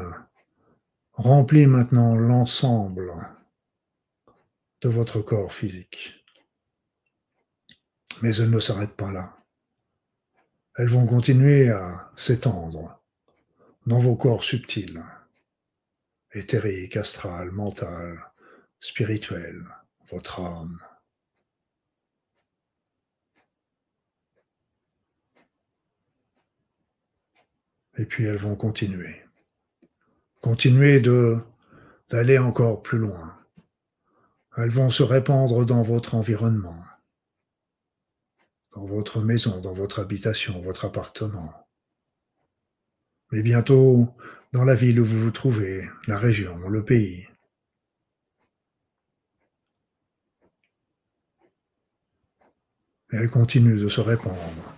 remplit 1.15 1.67
maintenant 1.67 2.15
l'ensemble 2.15 3.13
de 4.81 4.89
votre 4.89 5.21
corps 5.21 5.53
physique. 5.53 6.25
Mais 8.23 8.37
elles 8.37 8.51
ne 8.51 8.61
s'arrêtent 8.61 8.97
pas 8.97 9.11
là. 9.11 9.37
Elles 10.77 10.89
vont 10.89 11.07
continuer 11.07 11.71
à 11.71 12.13
s'étendre 12.17 13.03
dans 13.85 13.99
vos 13.99 14.17
corps 14.17 14.45
subtils, 14.45 15.03
éthériques, 16.33 16.97
astral, 16.97 17.51
mental, 17.51 18.32
spirituel, 18.83 19.65
votre 20.11 20.41
âme. 20.41 20.81
Et 27.97 28.05
puis 28.05 28.25
elles 28.25 28.37
vont 28.37 28.57
continuer. 28.57 29.23
Continuer 30.41 30.99
de 30.99 31.39
d'aller 32.11 32.39
encore 32.39 32.83
plus 32.83 32.99
loin. 32.99 33.39
Elles 34.57 34.71
vont 34.71 34.91
se 34.91 35.05
répandre 35.05 35.65
dans 35.65 35.83
votre 35.83 36.15
environnement, 36.15 36.85
dans 38.75 38.85
votre 38.85 39.23
maison, 39.23 39.61
dans 39.61 39.73
votre 39.73 40.01
habitation, 40.01 40.61
votre 40.61 40.85
appartement. 40.85 41.55
Mais 43.31 43.43
bientôt 43.43 44.13
dans 44.53 44.65
la 44.65 44.75
ville 44.75 45.01
où 45.01 45.05
vous 45.05 45.21
vous 45.21 45.31
trouvez, 45.31 45.89
la 46.07 46.19
région, 46.19 46.69
le 46.69 46.85
pays. 46.85 47.29
Elles 53.13 53.31
continuent 53.31 53.81
de 53.81 53.89
se 53.89 54.01
répandre 54.01 54.73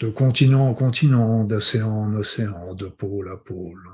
de 0.00 0.10
continent 0.10 0.68
en 0.68 0.74
continent, 0.74 1.44
d'océan 1.44 1.90
en 1.90 2.14
océan, 2.14 2.74
de 2.74 2.88
pôle 2.88 3.30
à 3.30 3.36
pôle. 3.36 3.88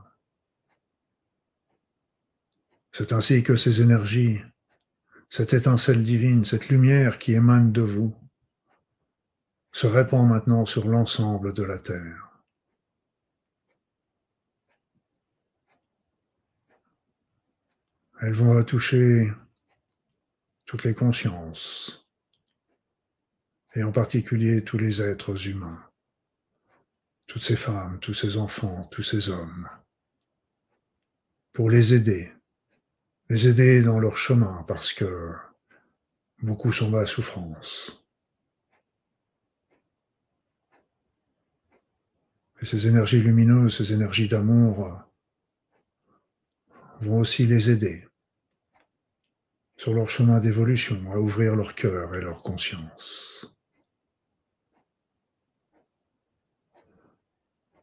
C'est 2.90 3.12
ainsi 3.12 3.42
que 3.42 3.54
ces 3.54 3.82
énergies, 3.82 4.40
cette 5.28 5.52
étincelle 5.52 6.02
divine, 6.02 6.44
cette 6.44 6.68
lumière 6.68 7.18
qui 7.18 7.34
émane 7.34 7.70
de 7.70 7.82
vous, 7.82 8.12
se 9.72 9.86
répand 9.86 10.28
maintenant 10.28 10.64
sur 10.64 10.88
l'ensemble 10.88 11.52
de 11.52 11.62
la 11.62 11.78
Terre. 11.78 12.28
Elles 18.20 18.34
vont 18.34 18.62
toucher 18.64 19.32
toutes 20.66 20.82
les 20.82 20.94
consciences, 20.94 21.99
et 23.74 23.82
en 23.82 23.92
particulier 23.92 24.64
tous 24.64 24.78
les 24.78 25.02
êtres 25.02 25.48
humains 25.48 25.90
toutes 27.30 27.44
ces 27.44 27.54
femmes, 27.54 28.00
tous 28.00 28.12
ces 28.12 28.38
enfants, 28.38 28.82
tous 28.90 29.04
ces 29.04 29.30
hommes, 29.30 29.68
pour 31.52 31.70
les 31.70 31.94
aider, 31.94 32.32
les 33.28 33.46
aider 33.46 33.82
dans 33.82 34.00
leur 34.00 34.16
chemin 34.16 34.64
parce 34.64 34.92
que 34.92 35.32
beaucoup 36.42 36.72
sont 36.72 36.90
dans 36.90 36.98
la 36.98 37.06
souffrance. 37.06 38.04
Et 42.60 42.64
ces 42.64 42.88
énergies 42.88 43.22
lumineuses, 43.22 43.76
ces 43.76 43.92
énergies 43.92 44.26
d'amour 44.26 45.00
vont 47.00 47.20
aussi 47.20 47.46
les 47.46 47.70
aider 47.70 48.08
sur 49.76 49.94
leur 49.94 50.10
chemin 50.10 50.40
d'évolution 50.40 51.12
à 51.12 51.18
ouvrir 51.18 51.54
leur 51.54 51.76
cœur 51.76 52.12
et 52.16 52.20
leur 52.20 52.42
conscience. 52.42 53.49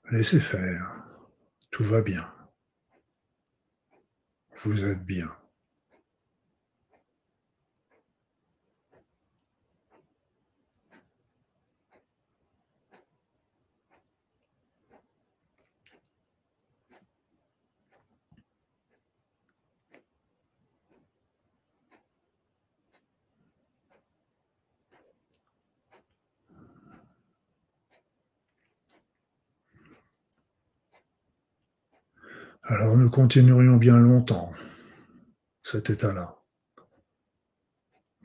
Laissez 0.09 0.39
faire. 0.39 0.89
Tout 1.69 1.83
va 1.83 2.01
bien. 2.01 2.33
Vous 4.63 4.85
êtes 4.85 5.03
bien. 5.03 5.29
Alors 32.69 32.97
nous 32.97 33.09
continuerions 33.09 33.77
bien 33.77 33.97
longtemps 33.97 34.51
cet 35.63 35.89
état-là. 35.89 36.35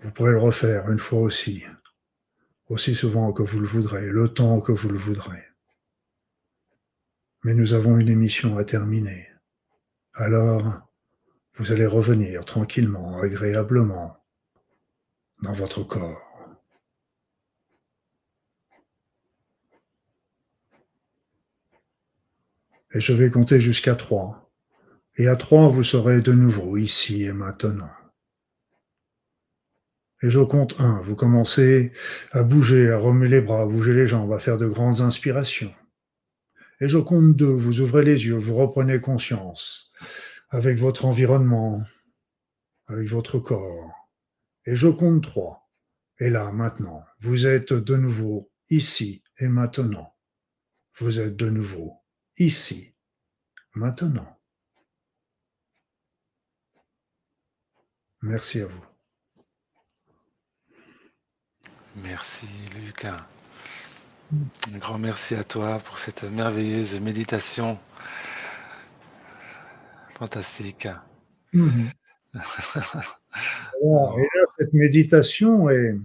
Vous 0.03 0.11
pourrez 0.11 0.33
le 0.33 0.41
refaire 0.41 0.91
une 0.91 0.99
fois 0.99 1.21
aussi, 1.21 1.63
aussi 2.67 2.97
souvent 2.97 3.33
que 3.33 3.45
vous 3.45 3.61
le 3.61 3.69
voudrez, 3.69 4.09
le 4.09 4.35
temps 4.35 4.61
que 4.61 4.73
vous 4.73 4.89
le 4.89 4.99
voudrez. 4.99 5.45
Mais 7.45 7.55
nous 7.55 7.73
avons 7.73 7.97
une 7.99 8.09
émission 8.09 8.59
à 8.59 8.65
terminer. 8.65 9.29
Alors, 10.15 10.89
vous 11.55 11.71
allez 11.71 11.87
revenir 11.87 12.45
tranquillement, 12.45 13.19
agréablement, 13.19 14.17
dans 15.43 15.53
votre 15.53 15.85
corps. 15.85 16.32
Et 22.95 23.01
je 23.01 23.13
vais 23.13 23.31
compter 23.31 23.61
jusqu'à 23.61 23.95
trois. 23.95 24.51
Et 25.17 25.29
à 25.29 25.37
trois, 25.37 25.69
vous 25.69 25.83
serez 25.83 26.21
de 26.21 26.33
nouveau 26.33 26.77
ici 26.77 27.25
et 27.25 27.33
maintenant. 27.33 27.91
Et 30.23 30.31
je 30.31 30.41
compte 30.41 30.77
un, 30.79 31.01
vous 31.01 31.17
commencez 31.17 31.93
à 32.31 32.43
bouger, 32.43 32.91
à 32.91 32.99
remuer 32.99 33.29
les 33.29 33.41
bras, 33.41 33.63
à 33.63 33.67
bouger 33.67 33.93
les 33.93 34.07
jambes, 34.07 34.33
à 34.33 34.39
faire 34.39 34.57
de 34.57 34.67
grandes 34.69 35.01
inspirations. 35.01 35.75
Et 36.81 36.89
je 36.89 36.99
compte 36.99 37.37
deux, 37.37 37.53
vous 37.53 37.81
ouvrez 37.81 38.05
les 38.05 38.27
yeux, 38.27 38.37
vous 38.37 38.55
reprenez 38.55 39.01
conscience 39.01 39.91
avec 40.51 40.79
votre 40.79 41.05
environnement, 41.05 41.83
avec 42.87 43.09
votre 43.09 43.39
corps. 43.39 43.91
Et 44.67 44.77
je 44.77 44.89
compte 44.89 45.23
trois. 45.23 45.69
Et 46.21 46.31
là, 46.31 46.53
maintenant, 46.53 47.03
vous 47.21 47.47
êtes 47.47 47.73
de 47.73 47.97
nouveau 47.97 48.51
ici 48.71 49.25
et 49.39 49.49
maintenant. 49.49 50.15
Vous 50.99 51.19
êtes 51.19 51.37
de 51.37 51.51
nouveau 51.51 52.02
ici, 52.39 52.95
maintenant. 53.75 54.39
Merci 58.23 58.61
à 58.61 58.67
vous. 58.67 58.85
Merci 61.97 62.47
Lucas. 62.75 63.27
Un 64.73 64.79
grand 64.79 64.99
merci 64.99 65.35
à 65.35 65.45
toi 65.45 65.79
pour 65.81 65.99
cette 65.99 66.23
merveilleuse 66.23 66.95
méditation. 67.01 67.79
Fantastique. 70.15 70.89
Mhm. 71.53 71.91
et 72.35 72.39
là, 73.85 74.47
cette 74.59 74.73
méditation 74.73 75.69
est, 75.69 75.99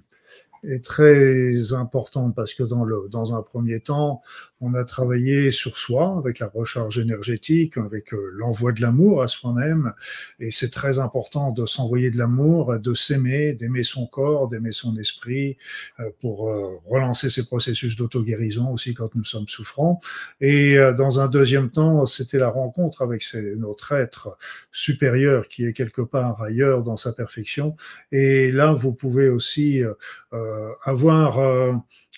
est 0.64 0.84
très 0.84 1.74
important 1.74 2.32
parce 2.32 2.54
que 2.54 2.64
dans, 2.64 2.84
le, 2.84 3.08
dans 3.10 3.36
un 3.36 3.42
premier 3.42 3.80
temps, 3.80 4.22
on 4.60 4.74
a 4.74 4.84
travaillé 4.84 5.52
sur 5.52 5.78
soi 5.78 6.18
avec 6.18 6.40
la 6.40 6.48
recharge 6.48 6.98
énergétique, 6.98 7.78
avec 7.78 8.14
euh, 8.14 8.32
l'envoi 8.34 8.72
de 8.72 8.82
l'amour 8.82 9.22
à 9.22 9.28
soi-même. 9.28 9.94
Et 10.40 10.50
c'est 10.50 10.72
très 10.72 10.98
important 10.98 11.52
de 11.52 11.66
s'envoyer 11.66 12.10
de 12.10 12.18
l'amour, 12.18 12.80
de 12.80 12.94
s'aimer, 12.96 13.54
d'aimer 13.54 13.84
son 13.84 14.08
corps, 14.08 14.48
d'aimer 14.48 14.72
son 14.72 14.98
esprit 14.98 15.58
euh, 16.00 16.10
pour 16.20 16.50
euh, 16.50 16.78
relancer 16.88 17.30
ces 17.30 17.46
processus 17.46 17.96
d'auto-guérison 17.96 18.72
aussi 18.72 18.96
quand 18.96 19.14
nous 19.14 19.26
sommes 19.26 19.48
souffrants. 19.48 20.02
Et 20.42 20.78
dans 20.98 21.20
un 21.20 21.28
deuxième 21.28 21.70
temps, 21.70 22.06
c'était 22.06 22.40
la 22.40 22.50
rencontre 22.50 23.02
avec 23.02 23.24
notre 23.58 23.92
être 23.94 24.38
supérieur 24.72 25.48
qui 25.48 25.66
est 25.66 25.74
quelque 25.74 26.02
part 26.02 26.42
ailleurs 26.42 26.84
dans 26.84 26.98
sa 26.98 27.14
perfection. 27.14 27.76
Et 28.12 28.52
là, 28.52 28.74
vous 28.74 28.94
pouvez 28.94 29.30
aussi 29.30 29.82
avoir 30.84 31.40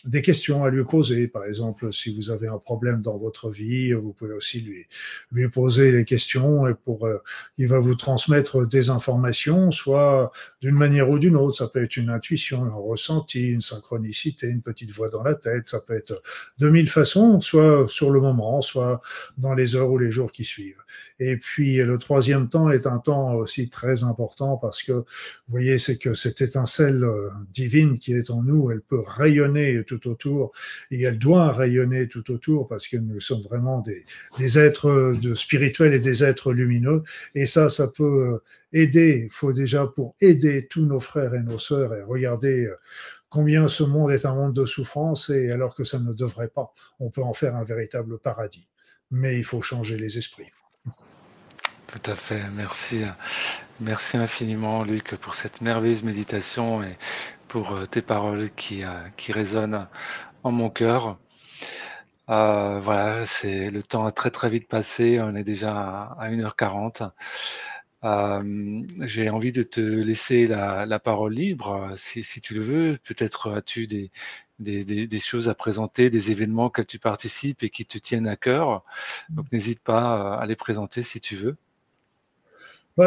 des 0.06 0.22
questions 0.22 0.64
à 0.64 0.70
lui 0.70 0.84
poser. 0.84 1.28
Par 1.28 1.46
exemple, 1.46 1.92
si 1.92 2.16
vous 2.16 2.30
avez 2.30 2.48
un 2.48 2.58
problème 2.58 3.02
dans 3.02 3.18
votre 3.18 3.50
vie, 3.50 3.94
vous 3.94 4.14
pouvez 4.14 4.34
aussi 4.34 4.62
lui, 4.62 4.86
lui 5.32 5.50
poser 5.50 5.92
des 5.92 6.06
questions 6.06 6.68
et 6.68 6.74
pour, 6.74 7.06
euh, 7.06 7.18
il 7.58 7.68
va 7.68 7.80
vous 7.80 7.96
transmettre 7.96 8.68
des 8.68 8.90
informations, 8.90 9.72
soit 9.72 10.32
d'une 10.62 10.76
manière 10.76 11.10
ou 11.10 11.20
d'une 11.20 11.36
autre. 11.36 11.58
Ça 11.58 11.68
peut 11.68 11.84
être 11.84 11.98
une 11.98 12.10
intuition, 12.10 12.64
un 12.64 12.70
ressenti, 12.70 13.50
une 13.50 13.62
synchronicité, 13.62 14.48
une 14.48 14.62
petite 14.62 14.92
voix 14.92 15.10
dans 15.10 15.24
la 15.24 15.36
tête. 15.36 15.68
Ça 15.68 15.80
peut 15.80 15.96
être 15.96 16.22
de 16.60 16.70
mille 16.70 16.90
façons, 16.90 17.42
soit 17.42 17.86
sur 17.90 18.12
le 18.12 18.22
moment, 18.22 18.62
soit 18.62 19.02
dans 19.38 19.54
les 19.54 19.76
heures 19.76 19.92
ou 19.92 19.98
les 19.98 20.12
jours 20.12 20.32
qui 20.32 20.46
suivent. 20.46 20.84
Et 21.20 21.38
puis, 21.38 21.78
le 21.78 21.98
troisième 21.98 22.48
temps 22.48 22.70
est 22.70 22.88
un 22.88 23.00
temps 23.00 23.34
aussi 23.34 23.70
très 23.70 24.04
important 24.04 24.58
parce 24.58 24.82
que, 24.84 24.94
vous 24.94 25.06
voyez, 25.50 25.78
c'est 25.78 25.98
que 25.98 26.14
cette 26.14 26.42
étincelle 26.42 27.04
euh, 27.04 27.30
divine 27.52 28.00
qui 28.00 28.14
est 28.14 28.30
en 28.30 28.42
nous, 28.42 28.72
elle 28.72 28.82
peut 28.82 29.02
rayonner 29.06 29.84
tout 29.90 30.07
autour 30.07 30.52
et 30.91 31.02
elle 31.02 31.18
doit 31.18 31.52
rayonner 31.52 32.07
tout 32.07 32.32
autour 32.32 32.68
parce 32.68 32.88
que 32.88 32.98
nous 32.98 33.20
sommes 33.20 33.41
vraiment 33.41 33.80
des, 33.82 34.06
des 34.38 34.60
êtres 34.60 35.18
spirituels 35.36 35.94
et 35.94 35.99
des 35.99 36.24
êtres 36.24 36.53
lumineux. 36.53 37.03
Et 37.34 37.45
ça, 37.45 37.70
ça 37.70 37.88
peut 37.88 38.40
aider. 38.72 39.24
Il 39.26 39.32
faut 39.32 39.53
déjà 39.53 39.88
pour 39.88 40.16
aider 40.22 40.68
tous 40.68 40.86
nos 40.86 40.99
frères 40.99 41.34
et 41.34 41.41
nos 41.41 41.60
sœurs 41.60 41.94
et 41.95 42.03
regarder 42.03 42.70
combien 43.30 43.68
ce 43.68 43.84
monde 43.84 44.11
est 44.11 44.26
un 44.26 44.36
monde 44.36 44.56
de 44.56 44.66
souffrance 44.66 45.30
et 45.30 45.52
alors 45.52 45.76
que 45.76 45.84
ça 45.84 45.99
ne 45.99 46.14
devrait 46.14 46.49
pas. 46.49 46.72
On 46.99 47.10
peut 47.10 47.24
en 47.24 47.34
faire 47.34 47.56
un 47.56 47.64
véritable 47.64 48.20
paradis. 48.20 48.68
Mais 49.11 49.38
il 49.38 49.44
faut 49.44 49.61
changer 49.61 49.98
les 49.98 50.18
esprits. 50.20 50.52
Tout 51.88 52.11
à 52.11 52.16
fait. 52.16 52.44
Merci. 52.52 53.03
Merci 53.80 54.18
infiniment, 54.18 54.84
Luc, 54.84 55.16
pour 55.16 55.34
cette 55.34 55.61
merveilleuse 55.61 56.03
méditation 56.03 56.84
et 56.84 56.98
pour 57.50 57.72
euh, 57.74 57.86
tes 57.86 58.02
paroles 58.02 58.52
qui, 58.56 58.84
euh, 58.84 59.10
qui 59.18 59.34
résonnent 59.34 59.88
en 60.44 60.52
mon 60.52 60.70
cœur. 60.70 61.20
Euh, 62.30 62.80
voilà, 62.80 63.26
c'est 63.26 63.72
le 63.72 63.84
temps 63.84 64.06
a 64.06 64.12
très 64.12 64.32
très 64.32 64.50
vite 64.50 64.68
passé. 64.70 65.20
On 65.22 65.36
est 65.36 65.44
déjà 65.44 65.74
à 66.20 66.30
1h40. 66.30 67.12
Euh, 68.06 68.84
J'ai 69.02 69.30
envie 69.30 69.52
de 69.52 69.64
te 69.64 69.82
laisser 69.82 70.48
la, 70.48 71.00
parole 71.00 71.34
libre, 71.34 71.94
si, 71.98 72.24
si, 72.24 72.40
tu 72.42 72.54
le 72.54 72.62
veux. 72.62 72.98
Peut-être 73.04 73.52
as-tu 73.52 73.88
des, 73.88 74.12
des, 74.60 74.84
des, 74.86 75.08
des, 75.08 75.20
choses 75.20 75.50
à 75.50 75.56
présenter, 75.56 76.10
des 76.10 76.32
événements 76.32 76.66
auxquels 76.66 76.86
tu 76.86 77.00
participes 77.00 77.64
et 77.64 77.70
qui 77.70 77.86
te 77.86 77.98
tiennent 77.98 78.28
à 78.28 78.36
cœur. 78.38 78.84
Donc 79.30 79.52
n'hésite 79.52 79.82
pas 79.84 80.36
à 80.36 80.46
les 80.46 80.56
présenter 80.56 81.02
si 81.04 81.20
tu 81.20 81.36
veux. 81.36 81.58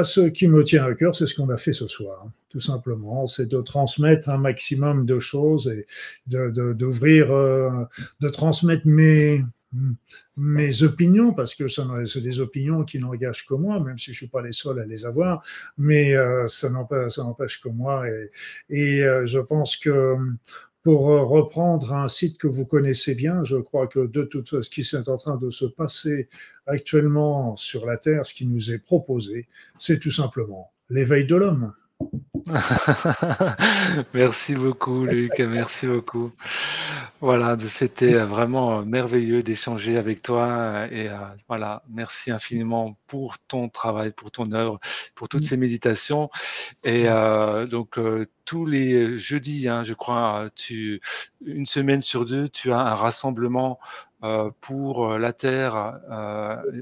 Ce 0.03 0.21
qui 0.21 0.49
me 0.49 0.65
tient 0.65 0.85
à 0.85 0.95
cœur, 0.95 1.15
c'est 1.15 1.27
ce 1.27 1.35
qu'on 1.35 1.51
a 1.51 1.57
fait 1.57 1.73
ce 1.73 1.87
soir, 1.87 2.23
hein, 2.25 2.31
tout 2.49 2.61
simplement. 2.61 3.27
C'est 3.27 3.47
de 3.47 3.61
transmettre 3.61 4.31
un 4.31 4.39
maximum 4.39 5.05
de 5.05 5.19
choses 5.19 5.69
et 5.69 5.87
d'ouvrir, 6.27 7.27
de, 7.29 7.33
euh, 7.33 7.85
de 8.21 8.29
transmettre 8.29 8.87
mes, 8.87 9.45
mes 10.37 10.83
opinions, 10.83 11.33
parce 11.33 11.55
que 11.55 11.67
c'est 11.69 12.21
des 12.21 12.41
opinions 12.41 12.85
qui 12.85 12.99
n'engagent 12.99 13.47
que 13.47 13.55
moi, 13.55 13.81
même 13.81 13.99
si 13.99 14.13
je 14.13 14.19
suis 14.19 14.29
pas 14.29 14.43
les 14.43 14.53
seuls 14.53 14.81
à 14.81 14.87
les 14.87 15.05
avoir, 15.05 15.43
mais 15.79 16.15
euh, 16.15 16.47
ça 16.49 16.71
n'empêche 16.71 17.61
que 17.61 17.69
moi. 17.69 18.09
Et, 18.09 18.31
et 18.71 19.03
euh, 19.05 19.27
je 19.27 19.39
pense 19.39 19.77
que 19.77 20.17
pour 20.83 21.11
euh, 21.11 21.23
reprendre 21.23 21.93
un 21.93 22.09
site 22.09 22.39
que 22.39 22.47
vous 22.49 22.65
connaissez 22.65 23.15
bien, 23.15 23.45
je 23.45 23.57
crois 23.57 23.87
que 23.87 24.07
de 24.07 24.23
tout 24.25 24.45
ce 24.45 24.69
qui 24.69 24.81
est 24.81 25.09
en 25.09 25.17
train 25.17 25.37
de 25.37 25.51
se 25.51 25.65
passer 25.65 26.29
actuellement 26.67 27.57
sur 27.57 27.87
la 27.87 27.97
Terre, 27.99 28.27
ce 28.27 28.35
qui 28.35 28.47
nous 28.47 28.71
est 28.71 28.79
proposé, 28.79 29.49
c'est 29.79 30.01
tout 30.01 30.11
simplement 30.11 30.73
l'éveil 30.91 31.27
de 31.27 31.37
l'homme. 31.37 31.73
merci 34.15 34.55
beaucoup, 34.55 35.05
Luc. 35.05 35.39
Merci 35.39 35.87
beaucoup. 35.87 36.33
Voilà, 37.21 37.57
c'était 37.69 38.15
vraiment 38.15 38.85
merveilleux 38.85 39.43
d'échanger 39.43 39.97
avec 39.97 40.23
toi. 40.23 40.87
Et 40.91 41.09
euh, 41.09 41.17
voilà, 41.49 41.83
merci 41.89 42.31
infiniment 42.31 42.97
pour 43.07 43.39
ton 43.39 43.69
travail, 43.69 44.11
pour 44.11 44.31
ton 44.31 44.53
œuvre, 44.53 44.81
pour 45.15 45.29
toutes 45.29 45.45
ces 45.45 45.57
méditations. 45.57 46.31
Et 46.85 47.09
euh, 47.09 47.67
donc, 47.67 47.99
euh, 47.99 48.27
tous 48.45 48.67
les 48.67 49.19
jeudis, 49.19 49.69
hein, 49.69 49.83
je 49.85 49.95
crois, 49.95 50.51
tu, 50.57 51.01
une 51.45 51.67
semaine 51.67 52.01
sur 52.01 52.25
deux, 52.25 52.49
tu 52.49 52.73
as 52.73 52.81
un 52.81 52.95
rassemblement 52.95 53.79
pour 54.61 55.19
la 55.19 55.33
Terre. 55.33 55.99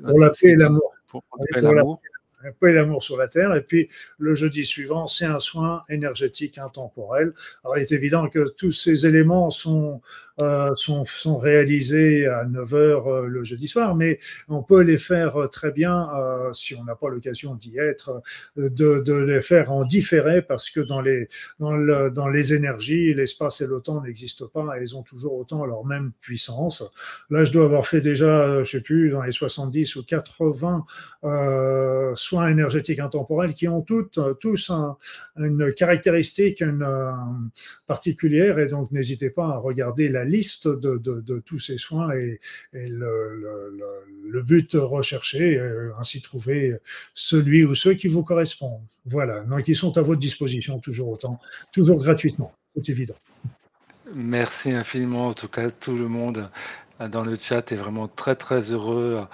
pour 0.05 0.21
la 0.21 0.31
paix 0.31 0.49
et 0.49 0.57
l'amour. 0.57 0.93
Pour, 1.09 1.23
pour, 1.23 1.45
l'amour 1.61 2.01
un 2.45 2.53
peu 2.53 2.71
l'amour 2.73 3.03
sur 3.03 3.17
la 3.17 3.29
Terre. 3.29 3.55
Et 3.55 3.63
puis 3.63 3.89
le 4.19 4.35
jeudi 4.35 4.65
suivant, 4.65 5.07
c'est 5.07 5.27
un 5.27 5.41
soin 5.41 5.83
énergétique 5.89 6.59
intemporel. 6.59 7.33
Alors 7.65 7.79
il 7.79 7.83
est 7.83 7.93
évident 7.93 8.29
que 8.29 8.49
tous 8.57 8.73
ces 8.73 9.07
éléments 9.07 9.51
sont 9.51 10.01
euh, 10.41 10.75
sont, 10.77 11.05
sont, 11.05 11.37
réalisés 11.37 12.27
à 12.27 12.45
9 12.45 12.75
heures 12.75 13.07
euh, 13.09 13.27
le 13.27 13.45
jeudi 13.45 13.69
soir, 13.69 13.95
mais 13.95 14.19
on 14.49 14.63
peut 14.63 14.81
les 14.81 14.99
faire 14.99 15.37
euh, 15.37 15.47
très 15.49 15.73
bien, 15.73 16.09
si 16.53 16.75
on 16.75 16.85
n'a 16.85 16.95
pas 16.95 17.09
l'occasion 17.09 17.55
d'y 17.55 17.79
être, 17.79 18.23
de, 18.57 19.13
les 19.13 19.43
faire 19.43 19.73
en 19.73 19.85
différé 19.85 20.43
parce 20.43 20.71
que 20.71 20.81
dans 20.81 21.01
les, 21.01 21.29
dans, 21.59 21.77
le, 21.77 22.11
dans 22.11 22.29
les 22.29 22.55
énergies, 22.55 23.15
l'espace 23.15 23.61
et 23.61 23.67
le 23.67 23.81
temps 23.81 24.01
n'existent 24.03 24.47
pas 24.47 24.79
et 24.79 24.83
ils 24.83 24.97
ont 24.97 25.03
toujours 25.03 25.35
autant 25.35 25.65
leur 25.65 25.85
même 25.85 26.13
puissance. 26.21 26.83
Là, 27.31 27.45
je 27.45 27.53
dois 27.53 27.65
avoir 27.65 27.87
fait 27.87 28.01
déjà, 28.01 28.63
je 28.63 28.71
sais 28.71 28.81
plus, 28.81 29.11
dans 29.11 29.23
les 29.23 29.33
70 29.33 29.97
ou 29.97 30.05
80 30.05 30.85
euh, 31.25 32.15
soins 32.17 32.49
énergétiques 32.49 32.99
intemporels 32.99 33.55
qui 33.55 33.69
ont 33.69 33.83
toutes, 33.83 34.19
tous 34.41 34.71
un, 34.71 34.97
une 35.37 35.73
caractéristique 35.73 36.65
particulière 37.87 38.59
et 38.59 38.67
donc 38.67 38.91
n'hésitez 38.91 39.31
pas 39.31 39.47
à 39.47 39.59
regarder 39.59 40.09
la 40.09 40.25
liste 40.31 40.69
de, 40.69 41.39
tous 41.45 41.59
ces 41.59 41.79
soins 41.79 42.11
et, 42.13 42.39
le, 42.73 43.73
le, 44.25 44.43
but 44.43 44.71
recherché, 44.75 45.59
euh, 45.59 45.93
ainsi 45.99 46.23
trouver 46.23 46.77
celui 47.15 47.65
ou 47.65 47.75
ceux 47.75 47.95
qui 47.95 48.09
vous 48.09 48.23
correspondent. 48.23 48.87
Voilà, 49.07 49.41
donc 49.43 49.69
ils 49.69 49.77
sont 49.77 49.97
à 49.99 50.03
votre 50.03 50.21
disposition 50.21 50.79
toujours 50.79 51.09
autant, 51.09 51.39
toujours 51.73 51.99
gratuitement, 51.99 52.53
c'est 52.73 52.89
évident. 52.89 53.17
Merci 54.13 54.73
infiniment, 54.73 55.29
en 55.29 55.35
tout 55.35 55.49
cas 55.49 55.71
tout 55.71 55.97
le 55.97 56.09
monde 56.09 56.49
dans 57.09 57.25
le 57.25 57.37
chat 57.37 57.73
est 57.73 57.77
vraiment 57.77 58.09
très 58.09 58.37
très 58.37 58.61
heureux 58.73 59.27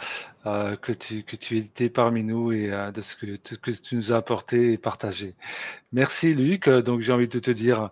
euh, 0.47 0.77
que 0.77 0.93
tu 0.93 1.25
que 1.25 1.37
tu 1.37 1.59
étais 1.59 1.91
parmi 1.91 2.23
nous 2.23 2.53
et 2.53 2.73
euh, 2.73 2.93
de 2.93 3.01
ce 3.01 3.17
que, 3.17 3.37
que 3.37 3.71
tu 3.73 3.97
nous 3.97 4.13
as 4.13 4.17
apporté 4.17 4.73
et 4.73 4.79
partagé. 4.79 5.35
Merci 5.93 6.35
Luc. 6.35 6.69
Donc 6.69 7.01
j'ai 7.01 7.13
envie 7.13 7.29
de 7.29 7.39
te 7.39 7.51
dire 7.51 7.91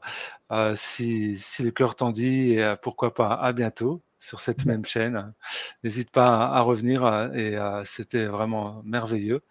euh, 0.53 0.75
si, 0.77 1.37
si 1.37 1.63
le 1.65 1.71
cœur 1.73 1.97
t'en 1.97 2.11
dit 2.13 2.53
et 2.53 2.63
euh, 2.63 2.77
pourquoi 2.77 3.13
pas 3.13 3.35
à 3.35 3.53
bientôt 3.53 4.03
sur 4.21 4.41
cette 4.41 4.67
même 4.67 4.85
chaîne. 4.85 5.35
N'hésite 5.83 6.11
pas 6.11 6.47
à, 6.47 6.59
à 6.59 6.61
revenir 6.61 7.05
euh, 7.05 7.33
et 7.33 7.59
c'était 7.85 8.27
vraiment 8.27 8.83
merveilleux. 8.85 9.43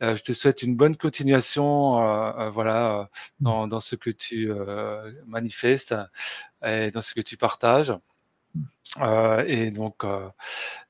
je 0.00 0.22
te 0.22 0.32
souhaite 0.32 0.62
une 0.62 0.76
bonne 0.76 0.96
continuation, 0.96 2.50
voilà, 2.50 3.08
dans, 3.40 3.66
dans, 3.68 3.80
ce 3.80 3.96
que 3.96 4.10
tu 4.10 4.50
manifestes 5.26 5.94
et 6.64 6.90
dans 6.90 7.02
ce 7.02 7.14
que 7.14 7.20
tu 7.20 7.36
partages. 7.36 7.92
Euh, 9.00 9.44
et 9.46 9.70
donc, 9.70 10.04
euh, 10.04 10.28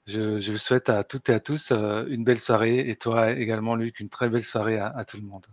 je, 0.06 0.38
je, 0.38 0.52
vous 0.52 0.58
souhaite 0.58 0.88
à 0.88 1.02
toutes 1.04 1.28
et 1.28 1.34
à 1.34 1.40
tous 1.40 1.72
euh, 1.72 2.04
une 2.08 2.24
belle 2.24 2.38
soirée 2.38 2.88
et 2.88 2.96
toi 2.96 3.32
également, 3.32 3.74
Luc, 3.74 4.00
une 4.00 4.08
très 4.08 4.28
belle 4.28 4.42
soirée 4.42 4.78
à, 4.78 4.88
à, 4.88 5.04
tout 5.04 5.16
le 5.16 5.24
monde. 5.24 5.46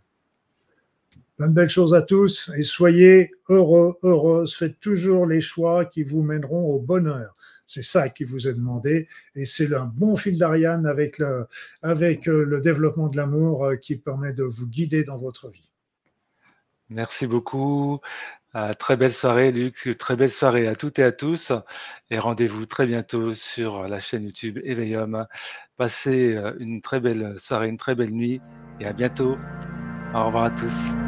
Plein 1.38 1.50
de 1.50 1.54
belles 1.54 1.70
choses 1.70 1.96
à 1.96 2.02
tous 2.02 2.52
et 2.58 2.64
soyez 2.64 3.32
heureux, 3.50 3.98
heureuses. 4.04 4.56
Faites 4.56 4.80
toujours 4.80 5.26
les 5.26 5.42
choix 5.42 5.86
qui 5.86 6.04
vous 6.04 6.22
mèneront 6.22 6.66
au 6.74 6.80
bonheur. 6.80 7.36
C'est 7.66 7.82
ça 7.82 8.10
qui 8.10 8.24
vous 8.24 8.48
est 8.48 8.54
demandé 8.54 9.08
et 9.36 9.46
c'est 9.46 9.74
un 9.74 9.86
bon 9.86 10.16
fil 10.16 10.38
d'Ariane 10.38 10.86
avec 10.86 11.18
le, 11.18 11.48
avec 11.82 12.28
le 12.28 12.60
développement 12.60 13.08
de 13.08 13.18
l'amour 13.18 13.72
qui 13.82 13.96
permet 13.96 14.34
de 14.34 14.44
vous 14.44 14.68
guider 14.68 15.04
dans 15.04 15.18
votre 15.18 15.50
vie. 15.50 15.70
Merci 16.90 17.26
beaucoup. 17.26 18.00
Très 18.78 18.98
belle 18.98 19.14
soirée, 19.14 19.52
Luc. 19.52 19.90
Très 19.98 20.16
belle 20.16 20.30
soirée 20.30 20.68
à 20.68 20.76
toutes 20.76 21.00
et 21.00 21.04
à 21.04 21.12
tous. 21.12 21.52
Et 22.12 22.20
rendez-vous 22.20 22.68
très 22.68 22.86
bientôt 22.86 23.34
sur 23.34 23.88
la 23.88 24.00
chaîne 24.00 24.26
YouTube 24.26 24.60
Éveillum. 24.64 25.26
Passez 25.76 26.36
euh, 26.36 26.54
une 26.60 26.82
très 26.82 27.00
belle 27.00 27.40
soirée, 27.40 27.68
une 27.68 27.78
très 27.78 27.96
belle 27.96 28.12
nuit. 28.12 28.42
Et 28.80 28.86
à 28.86 28.94
bientôt. 28.94 29.38
Au 30.14 30.26
revoir 30.26 30.44
à 30.44 30.52
tous. 30.52 31.03